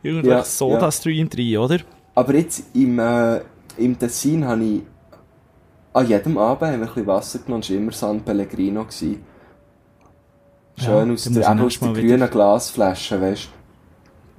irgendwelche 0.03 0.37
Ja, 0.39 0.45
Soda-Stream 0.45 1.29
drin, 1.31 1.57
oder? 1.59 1.79
Aber 2.15 2.35
jetzt 2.35 2.65
im, 2.75 2.99
äh, 2.99 3.41
im 3.79 3.99
Tessin 3.99 4.45
habe 4.47 4.63
ich 4.65 4.83
an 5.95 6.09
jedem 6.09 6.37
Abend 6.39 6.63
haben 6.63 6.81
wir 6.81 6.87
ein 6.87 6.87
bisschen 6.89 7.07
Wasser 7.07 7.39
genommen. 7.39 7.63
Es 7.63 7.71
war 7.71 7.77
immer 7.77 7.93
San 7.93 8.21
Pellegrino. 8.23 8.83
Gewesen. 8.85 9.23
Ja, 10.79 10.85
Schön 10.85 11.13
aus 11.13 11.25
dann 11.25 11.35
der, 11.35 11.65
aus 11.65 11.81
Mal 11.81 11.93
grünen 11.93 12.07
wieder- 12.17 12.29
Glasflasche, 12.29 13.21
weißt 13.21 13.45
du? 13.45 13.49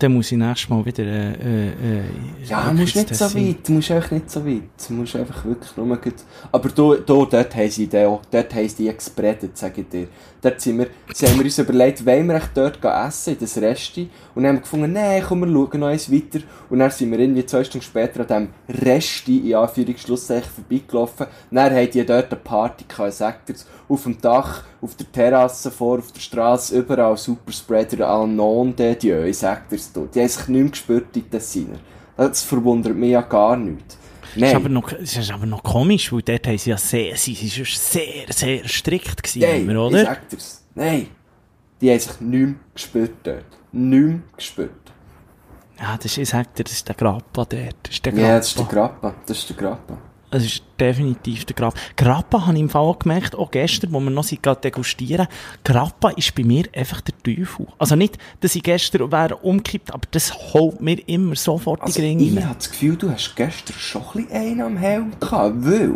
Dann 0.04 0.16
muss 0.16 0.34
ich 0.34 0.38
nächstes 0.38 0.70
Mal 0.70 0.86
wieder, 0.86 1.06
äh, 1.06 1.70
äh, 1.70 2.04
Ja, 2.43 2.74
musst 2.74 2.93
nicht 2.93 3.16
so 3.16 3.34
weit, 3.34 3.70
musst 3.70 3.89
einfach 3.89 4.12
nicht 4.12 4.30
so 4.30 4.45
weit. 4.45 4.89
Musst 4.89 5.16
einfach 5.16 5.45
wirklich 5.45 5.78
nur. 5.78 5.97
Aber 6.51 6.68
du, 6.68 6.95
du, 6.95 7.26
dort 7.26 7.56
haben 7.56 7.70
sie 7.70 7.89
auch, 8.06 8.22
dort 8.30 8.54
haben 8.54 8.68
sie 8.68 8.84
die 8.84 8.93
gespreadet, 8.93 9.58
sage 9.58 9.80
ich 9.80 9.88
dir. 9.88 10.08
Dort 10.43 10.59
sind 10.59 10.77
wir, 10.77 10.87
sie 11.13 11.25
haben 11.25 11.37
wir 11.37 11.45
uns 11.45 11.57
überlegt, 11.57 12.05
wollen 12.05 12.27
wir 12.27 12.35
echt 12.35 12.49
dort 12.53 12.83
essen, 12.83 13.33
in 13.33 13.39
das 13.39 13.57
Resti? 13.57 14.09
Und 14.35 14.43
dann 14.43 14.49
haben 14.49 14.55
wir 14.57 14.61
gefunden, 14.63 14.91
nein, 14.91 15.23
komm, 15.25 15.39
wir 15.39 15.47
schauen 15.47 15.79
noch 15.79 15.87
eins 15.87 16.11
weiter. 16.11 16.39
Und 16.69 16.79
dann 16.79 16.91
sind 16.91 17.11
wir 17.11 17.19
irgendwie 17.19 17.45
zwei 17.45 17.63
Stunden 17.63 17.85
später 17.85 18.29
an 18.29 18.49
diesem 18.67 18.83
Resti, 18.85 19.51
in 19.51 19.55
Anführungsschlusszeichen, 19.55 20.51
vorbeigelaufen. 20.51 21.27
Dann 21.49 21.73
haben 21.73 21.91
die 21.91 22.05
dort 22.05 22.29
eine 22.29 22.41
Party 22.41 22.83
gehabt, 22.85 23.09
ich 23.09 23.15
sag 23.15 23.45
dir's, 23.45 23.65
auf 23.87 24.03
dem 24.03 24.19
Dach, 24.19 24.63
auf 24.81 24.95
der 24.95 25.09
Terrasse 25.09 25.71
vor, 25.71 25.99
auf 25.99 26.11
der 26.11 26.19
Straße, 26.19 26.77
überall 26.77 27.15
Superspreader, 27.15 28.05
all 28.05 28.27
non 28.27 28.75
de 28.75 28.95
Dieu, 28.95 29.23
dir's 29.23 29.93
du. 29.93 30.09
Die 30.13 30.19
haben 30.19 30.27
sich 30.27 30.47
nicht 30.49 30.61
mehr 30.61 30.69
gespürt, 30.71 31.15
die 31.15 31.21
Tessiner. 31.21 31.79
Das 32.17 32.43
verwundert 32.43 32.97
mich 32.97 33.11
ja 33.11 33.21
gar 33.21 33.55
nicht. 33.55 33.97
Das 34.36 34.38
ist, 34.38 34.41
Nein, 34.41 34.55
aber 34.55 34.69
noch, 34.69 34.91
ist 34.91 35.31
aber 35.31 35.45
noch 35.45 35.63
komisch, 35.63 36.11
weil 36.11 36.21
dort 36.23 36.47
haben 36.47 36.57
sie 36.57 36.69
ja 36.71 36.77
sehr, 36.77 37.15
sie 37.15 37.36
sie 37.36 37.47
sind 37.47 37.67
sehr, 37.67 38.25
sehr 38.29 38.67
strikt 38.67 39.21
gewesen, 39.21 39.41
nein, 39.41 39.61
immer, 39.61 39.73
ich 39.73 39.77
oder? 39.93 40.03
sag 40.05 40.29
dir's. 40.29 40.63
Nein. 40.75 41.07
Die 41.81 41.91
haben 41.91 41.99
sich 41.99 42.19
nicht 42.21 42.45
mehr 42.45 42.55
gespürt 42.73 43.11
dort. 43.23 43.45
Nicht 43.71 44.01
mehr 44.01 44.19
gespürt. 44.36 44.71
Ja, 45.79 45.95
das 45.97 46.05
ist, 46.05 46.17
ich 46.17 46.29
sag 46.29 46.53
dir, 46.55 46.63
das 46.63 46.73
ist 46.73 46.88
der 46.88 46.95
Grappa 46.95 47.45
dort. 47.45 47.75
Das 47.84 47.93
ist 47.93 48.05
der 48.05 48.11
Grappa. 48.13 48.27
Ja, 48.27 48.38
das 48.38 48.47
ist 48.47 48.57
der 48.59 48.65
Grappa. 48.65 49.15
Das 49.25 49.38
ist 49.38 49.49
der 49.49 49.55
Grappa. 49.57 49.97
Das 50.34 50.43
ist 50.43 50.63
definitiv 50.79 51.45
der 51.45 51.55
Grappa. 51.55 51.77
Grappa 51.95 52.47
habe 52.47 52.55
ich 52.55 52.61
im 52.61 52.69
Fall 52.69 52.81
auch 52.81 52.97
gemerkt, 52.97 53.36
auch 53.36 53.51
gestern, 53.51 53.93
wo 53.93 53.99
wir 53.99 54.09
noch 54.09 54.23
sind, 54.23 54.41
gerade 54.41 54.61
degustieren. 54.61 55.27
Grappa 55.63 56.09
ist 56.09 56.34
bei 56.34 56.43
mir 56.43 56.65
einfach 56.75 57.01
der 57.01 57.13
Teufel. 57.21 57.67
Also 57.77 57.95
nicht, 57.95 58.17
dass 58.39 58.55
ich 58.55 58.63
gestern 58.63 59.11
wäre 59.11 59.36
umgekippt, 59.36 59.93
aber 59.93 60.07
das 60.09 60.34
holt 60.53 60.81
mir 60.81 60.97
immer 61.07 61.36
sofort 61.36 61.84
Also, 61.84 62.01
die 62.01 62.07
ich 62.07 62.17
Gringe 62.17 62.38
rein. 62.38 62.45
habe 62.47 62.55
das 62.57 62.71
Gefühl, 62.71 62.95
du 62.95 63.11
hast 63.11 63.36
gestern 63.36 63.75
schon 63.77 64.01
ein 64.01 64.11
bisschen 64.25 64.31
einen 64.31 64.61
am 64.61 64.77
Helm 64.77 65.11
gehabt, 65.19 65.53
weil, 65.65 65.93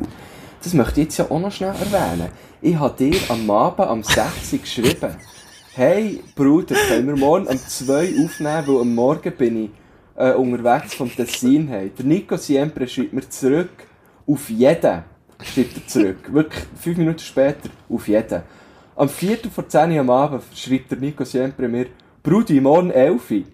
das 0.62 0.74
möchte 0.76 1.02
ich 1.02 1.06
jetzt 1.08 1.18
ja 1.18 1.32
auch 1.32 1.40
noch 1.40 1.52
schnell 1.52 1.74
erwähnen, 1.74 2.30
ich 2.62 2.76
habe 2.76 2.96
dir 2.96 3.20
am 3.30 3.50
Abend 3.50 3.88
am 3.88 4.04
6 4.04 4.54
Uhr 4.54 4.60
geschrieben, 4.60 5.16
hey 5.74 6.24
Bruder, 6.36 6.76
können 6.88 7.08
wir 7.08 7.16
morgen 7.18 7.48
um 7.48 7.58
2 7.58 8.14
aufnehmen, 8.24 8.68
weil 8.68 8.82
am 8.82 8.94
Morgen 8.94 9.34
bin 9.36 9.64
ich 9.66 9.70
äh, 10.16 10.34
unterwegs 10.34 10.94
vom 10.94 11.10
Tessin 11.10 11.68
hey. 11.70 11.92
Der 11.98 12.06
Nico 12.06 12.38
Siempre 12.38 12.88
schreibt 12.88 13.14
mir 13.14 13.28
zurück, 13.30 13.70
auf 14.28 14.50
jeden, 14.50 15.04
schreibt 15.42 15.78
er 15.78 15.88
zurück, 15.88 16.18
wirklich 16.34 16.64
fünf 16.80 16.98
Minuten 16.98 17.20
später, 17.20 17.70
auf 17.90 18.08
jeden. 18.08 18.42
Am 18.96 19.10
4. 19.10 19.38
vor 19.54 19.68
10 19.68 19.92
Uhr 19.92 20.00
am 20.00 20.10
Abend 20.10 20.44
schreibt 20.56 20.92
der 20.92 20.98
Nico 20.98 21.24
Siempre 21.24 21.68
mir, 21.68 21.88
Brudi, 22.24 22.60
morgen 22.60 22.90
11 22.90 23.32
Uhr. 23.32 23.44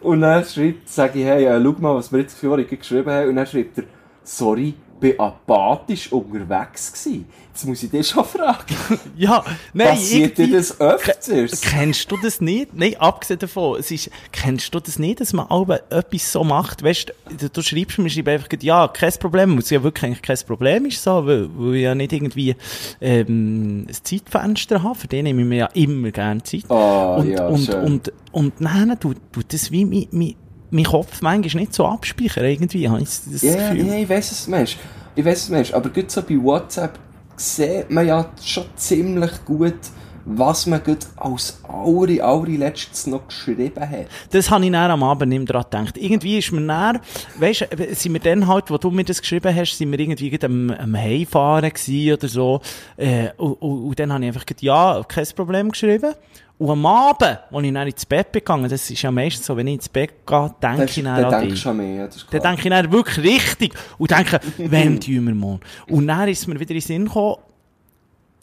Und 0.00 0.20
dann 0.20 0.44
schreibt, 0.44 0.88
sage 0.88 1.18
ich, 1.18 1.24
hey, 1.24 1.46
äh, 1.46 1.60
schau 1.62 1.72
mal, 1.80 1.96
was 1.96 2.12
wir 2.12 2.20
jetzt 2.20 2.38
vorhin 2.38 2.68
geschrieben 2.68 3.10
haben. 3.10 3.30
Und 3.30 3.36
dann 3.36 3.46
schreibt 3.46 3.78
er, 3.78 3.84
sorry, 4.22 4.74
bin 5.00 5.18
apathisch 5.18 6.10
unterwegs 6.12 6.92
gewesen. 6.92 7.26
Jetzt 7.54 7.66
muss 7.66 7.82
ich 7.84 7.90
dich 7.90 8.08
schon 8.08 8.24
fragen. 8.24 8.74
Ja, 9.16 9.44
nein, 9.72 9.90
Passiert 9.90 10.36
dir 10.38 10.50
das 10.50 10.80
öfters? 10.80 11.60
Kennst 11.60 12.10
du 12.10 12.16
das 12.16 12.40
nicht? 12.40 12.74
Nein, 12.74 12.96
abgesehen 12.98 13.38
davon, 13.38 13.78
es 13.78 13.92
ist, 13.92 14.10
kennst 14.32 14.74
du 14.74 14.80
das 14.80 14.98
nicht, 14.98 15.20
dass 15.20 15.32
man 15.32 15.46
auch 15.46 15.68
etwas 15.68 16.32
so 16.32 16.42
macht? 16.42 16.82
Weißt 16.82 17.14
du, 17.38 17.48
du 17.48 17.62
schreibst 17.62 17.98
mir 17.98 18.10
schreib 18.10 18.26
einfach, 18.26 18.48
ja, 18.60 18.88
kein 18.88 19.12
Problem, 19.20 19.56
was 19.56 19.70
ja 19.70 19.82
wirklich 19.82 20.04
eigentlich 20.04 20.22
kein 20.22 20.38
Problem 20.46 20.86
ist, 20.86 21.02
so, 21.02 21.24
weil, 21.24 21.48
weil 21.56 21.76
ich 21.76 21.82
ja 21.82 21.94
nicht 21.94 22.12
irgendwie, 22.12 22.56
ähm, 23.00 23.86
ein 23.88 23.94
Zeitfenster 24.02 24.82
habe, 24.82 24.96
für 24.96 25.06
den 25.06 25.24
nehme 25.24 25.42
ich 25.42 25.48
mir 25.48 25.56
ja 25.58 25.66
immer 25.74 26.10
gerne 26.10 26.42
Zeit. 26.42 26.68
Ah, 26.68 27.16
und, 27.16 27.30
ja, 27.30 27.46
und, 27.46 27.64
schön. 27.64 27.84
und, 27.84 28.12
und, 28.32 28.60
nein, 28.60 28.96
du, 28.98 29.14
du, 29.30 29.42
das 29.46 29.70
wie 29.70 29.84
mein, 29.84 30.08
mein, 30.10 30.34
mein 30.74 30.84
Kopf 30.84 31.22
manchmal 31.22 31.62
nicht 31.62 31.74
so 31.74 31.86
abspeichern, 31.86 32.44
irgendwie, 32.44 32.88
habe 32.88 33.00
ich 33.00 33.08
das 33.08 33.42
ja, 33.42 33.70
Gefühl. 33.70 33.86
ja, 33.86 33.94
ich 33.94 34.08
weiss 34.08 34.32
es, 34.32 34.48
Mensch. 34.48 34.76
Ich 35.14 35.24
weiss 35.24 35.44
es, 35.44 35.48
Mensch. 35.48 35.72
Aber 35.72 35.88
gut 35.88 36.10
so 36.10 36.20
bei 36.22 36.36
WhatsApp 36.36 36.98
sieht 37.36 37.90
man 37.90 38.06
ja 38.06 38.26
schon 38.42 38.64
ziemlich 38.76 39.30
gut, 39.44 39.78
was 40.24 40.66
man 40.66 40.82
gut 40.82 41.06
als 41.16 41.60
aller, 41.68 42.24
allerletztes 42.24 43.06
noch 43.06 43.28
geschrieben 43.28 43.88
hat. 43.88 44.06
Das 44.30 44.50
habe 44.50 44.64
ich 44.64 44.72
dann 44.72 44.90
am 44.90 45.02
Abend 45.02 45.28
nicht 45.28 45.38
mehr 45.38 45.46
dran 45.46 45.64
gedacht. 45.84 45.96
Irgendwie 45.96 46.38
ist 46.38 46.50
mir 46.50 46.66
dann, 46.66 46.98
weisst 47.38 47.68
du, 47.70 47.94
sind 47.94 48.14
wir 48.14 48.20
dann 48.20 48.48
halt, 48.48 48.70
wo 48.70 48.78
du 48.78 48.90
mir 48.90 49.04
das 49.04 49.20
geschrieben 49.20 49.54
hast, 49.54 49.76
sind 49.76 49.92
wir 49.92 49.98
irgendwie 49.98 50.36
am, 50.42 50.70
am 50.70 50.96
Heimfahren 50.96 51.70
oder 51.70 52.28
so. 52.28 52.60
Äh, 52.96 53.28
und, 53.36 53.52
und, 53.52 53.84
und 53.84 53.98
dann 53.98 54.12
habe 54.12 54.24
ich 54.24 54.28
einfach 54.28 54.46
gesagt, 54.46 54.62
ja, 54.62 55.02
kein 55.06 55.26
Problem 55.36 55.70
geschrieben. 55.70 56.14
Und 56.56 56.70
am 56.70 56.86
Abend, 56.86 57.22
als 57.50 57.64
ich 57.64 57.72
dann 57.74 57.88
ins 57.88 58.06
Bett 58.06 58.32
gegangen, 58.32 58.68
das 58.70 58.88
ist 58.88 59.02
ja 59.02 59.10
meistens 59.10 59.44
so, 59.46 59.56
wenn 59.56 59.66
ich 59.66 59.74
ins 59.74 59.88
Bett 59.88 60.24
gehe, 60.24 60.54
denke 60.62 60.82
Das, 60.82 60.96
ich 60.96 61.02
dann 61.02 61.24
an 61.24 61.48
dich. 61.48 61.60
schon 61.60 61.76
mehr, 61.76 62.04
ja, 62.04 62.08
Dann 62.30 62.40
denke 62.42 62.62
ich 62.62 62.68
dann 62.70 62.92
wirklich 62.92 63.18
richtig 63.24 63.74
und 63.98 64.10
denke, 64.10 64.38
wenn 64.58 65.00
tun 65.00 65.26
wir 65.26 65.34
morgen? 65.34 65.60
Und 65.90 66.06
dann 66.06 66.28
ist 66.28 66.46
mir 66.46 66.54
wieder 66.54 66.70
in 66.70 66.76
den 66.76 66.80
Sinn 66.80 67.04
gekommen, 67.06 67.36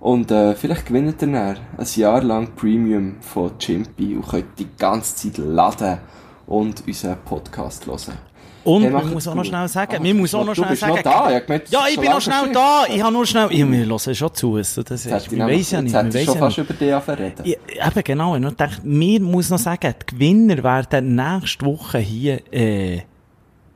Und 0.00 0.30
äh, 0.30 0.54
vielleicht 0.54 0.86
gewinnt 0.86 1.22
ihr 1.22 1.28
dann 1.28 1.34
ein 1.34 1.58
Jahr 1.94 2.22
lang 2.22 2.54
Premium 2.54 3.16
von 3.20 3.58
Chimpy 3.58 4.16
und 4.16 4.26
könnt 4.26 4.58
die 4.58 4.68
ganze 4.78 5.30
Zeit 5.30 5.38
laden 5.38 5.98
und 6.46 6.86
unseren 6.86 7.18
Podcast 7.24 7.86
hören. 7.86 8.25
Und 8.66 8.82
Hey, 8.82 8.90
man 8.90 9.12
muss 9.12 9.28
auch 9.28 9.34
noch 9.34 9.44
schnell 9.44 9.68
sagen, 9.68 10.02
man 10.02 10.16
muss 10.16 10.34
auch 10.34 10.44
noch 10.44 10.54
schnell 10.54 10.70
noch 10.70 10.76
sagen... 10.76 11.00
da? 11.04 11.36
Ich 11.36 11.46
gemeint, 11.46 11.68
ja, 11.70 11.84
ich 11.88 12.00
bin 12.00 12.10
noch 12.10 12.20
schnell 12.20 12.52
da. 12.52 12.84
Ich 12.92 13.00
habe 13.00 13.12
nur 13.12 13.24
schnell... 13.24 13.52
Ja, 13.52 13.70
wir 13.70 13.86
hören 13.86 14.14
schon 14.14 14.34
zu. 14.34 14.62
So, 14.62 14.82
das 14.82 15.06
ist, 15.06 15.12
ich 15.26 15.30
wir 15.30 15.38
nämlich- 15.38 15.60
weiss 15.60 15.70
ja 15.70 15.82
nicht, 15.82 15.94
ich 15.94 16.14
weiss 16.14 16.24
schon 16.24 16.38
fast 16.38 16.58
über 16.58 16.74
dich. 16.74 16.88
Ja, 16.88 17.86
eben 17.86 18.04
genau, 18.04 18.34
ich 18.36 18.42
gedacht, 18.42 18.84
mir 18.84 19.20
muss 19.20 19.50
noch 19.50 19.58
sagen, 19.58 19.94
die 20.02 20.14
Gewinner 20.14 20.62
werden 20.64 21.14
nächste 21.14 21.64
Woche 21.64 21.98
hier 21.98 22.40
äh, 22.52 22.94
in 22.96 23.02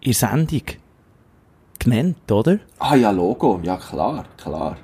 der 0.05 0.15
Sendung 0.15 0.62
genannt, 1.79 2.31
oder? 2.33 2.59
Ah 2.79 2.97
ja, 2.97 3.11
Logo. 3.11 3.61
Ja, 3.62 3.77
klar, 3.77 4.25
klar. 4.43 4.77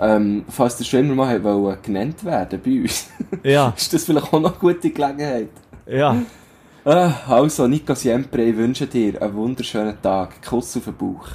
Ähm, 0.00 0.44
falls 0.48 0.76
der 0.76 0.84
schon 0.84 1.00
immer 1.00 1.14
mal 1.14 1.42
wollen, 1.44 1.76
genannt 1.82 2.24
werden 2.24 2.60
bei 2.64 2.80
uns, 2.82 3.08
Ja, 3.42 3.72
ist 3.76 3.92
das 3.92 4.04
vielleicht 4.04 4.32
auch 4.32 4.40
noch 4.40 4.52
eine 4.52 4.58
gute 4.72 4.90
Gelegenheit. 4.90 5.48
ja. 5.86 6.16
Ah, 6.84 7.12
also, 7.28 7.68
Nico 7.68 7.94
Siempre, 7.94 8.42
ich 8.42 8.56
wünsche 8.56 8.88
dir 8.88 9.22
einen 9.22 9.34
wunderschönen 9.34 10.02
Tag. 10.02 10.42
Kuss 10.42 10.76
auf 10.76 10.84
den 10.86 10.96
Bauch. 10.96 11.28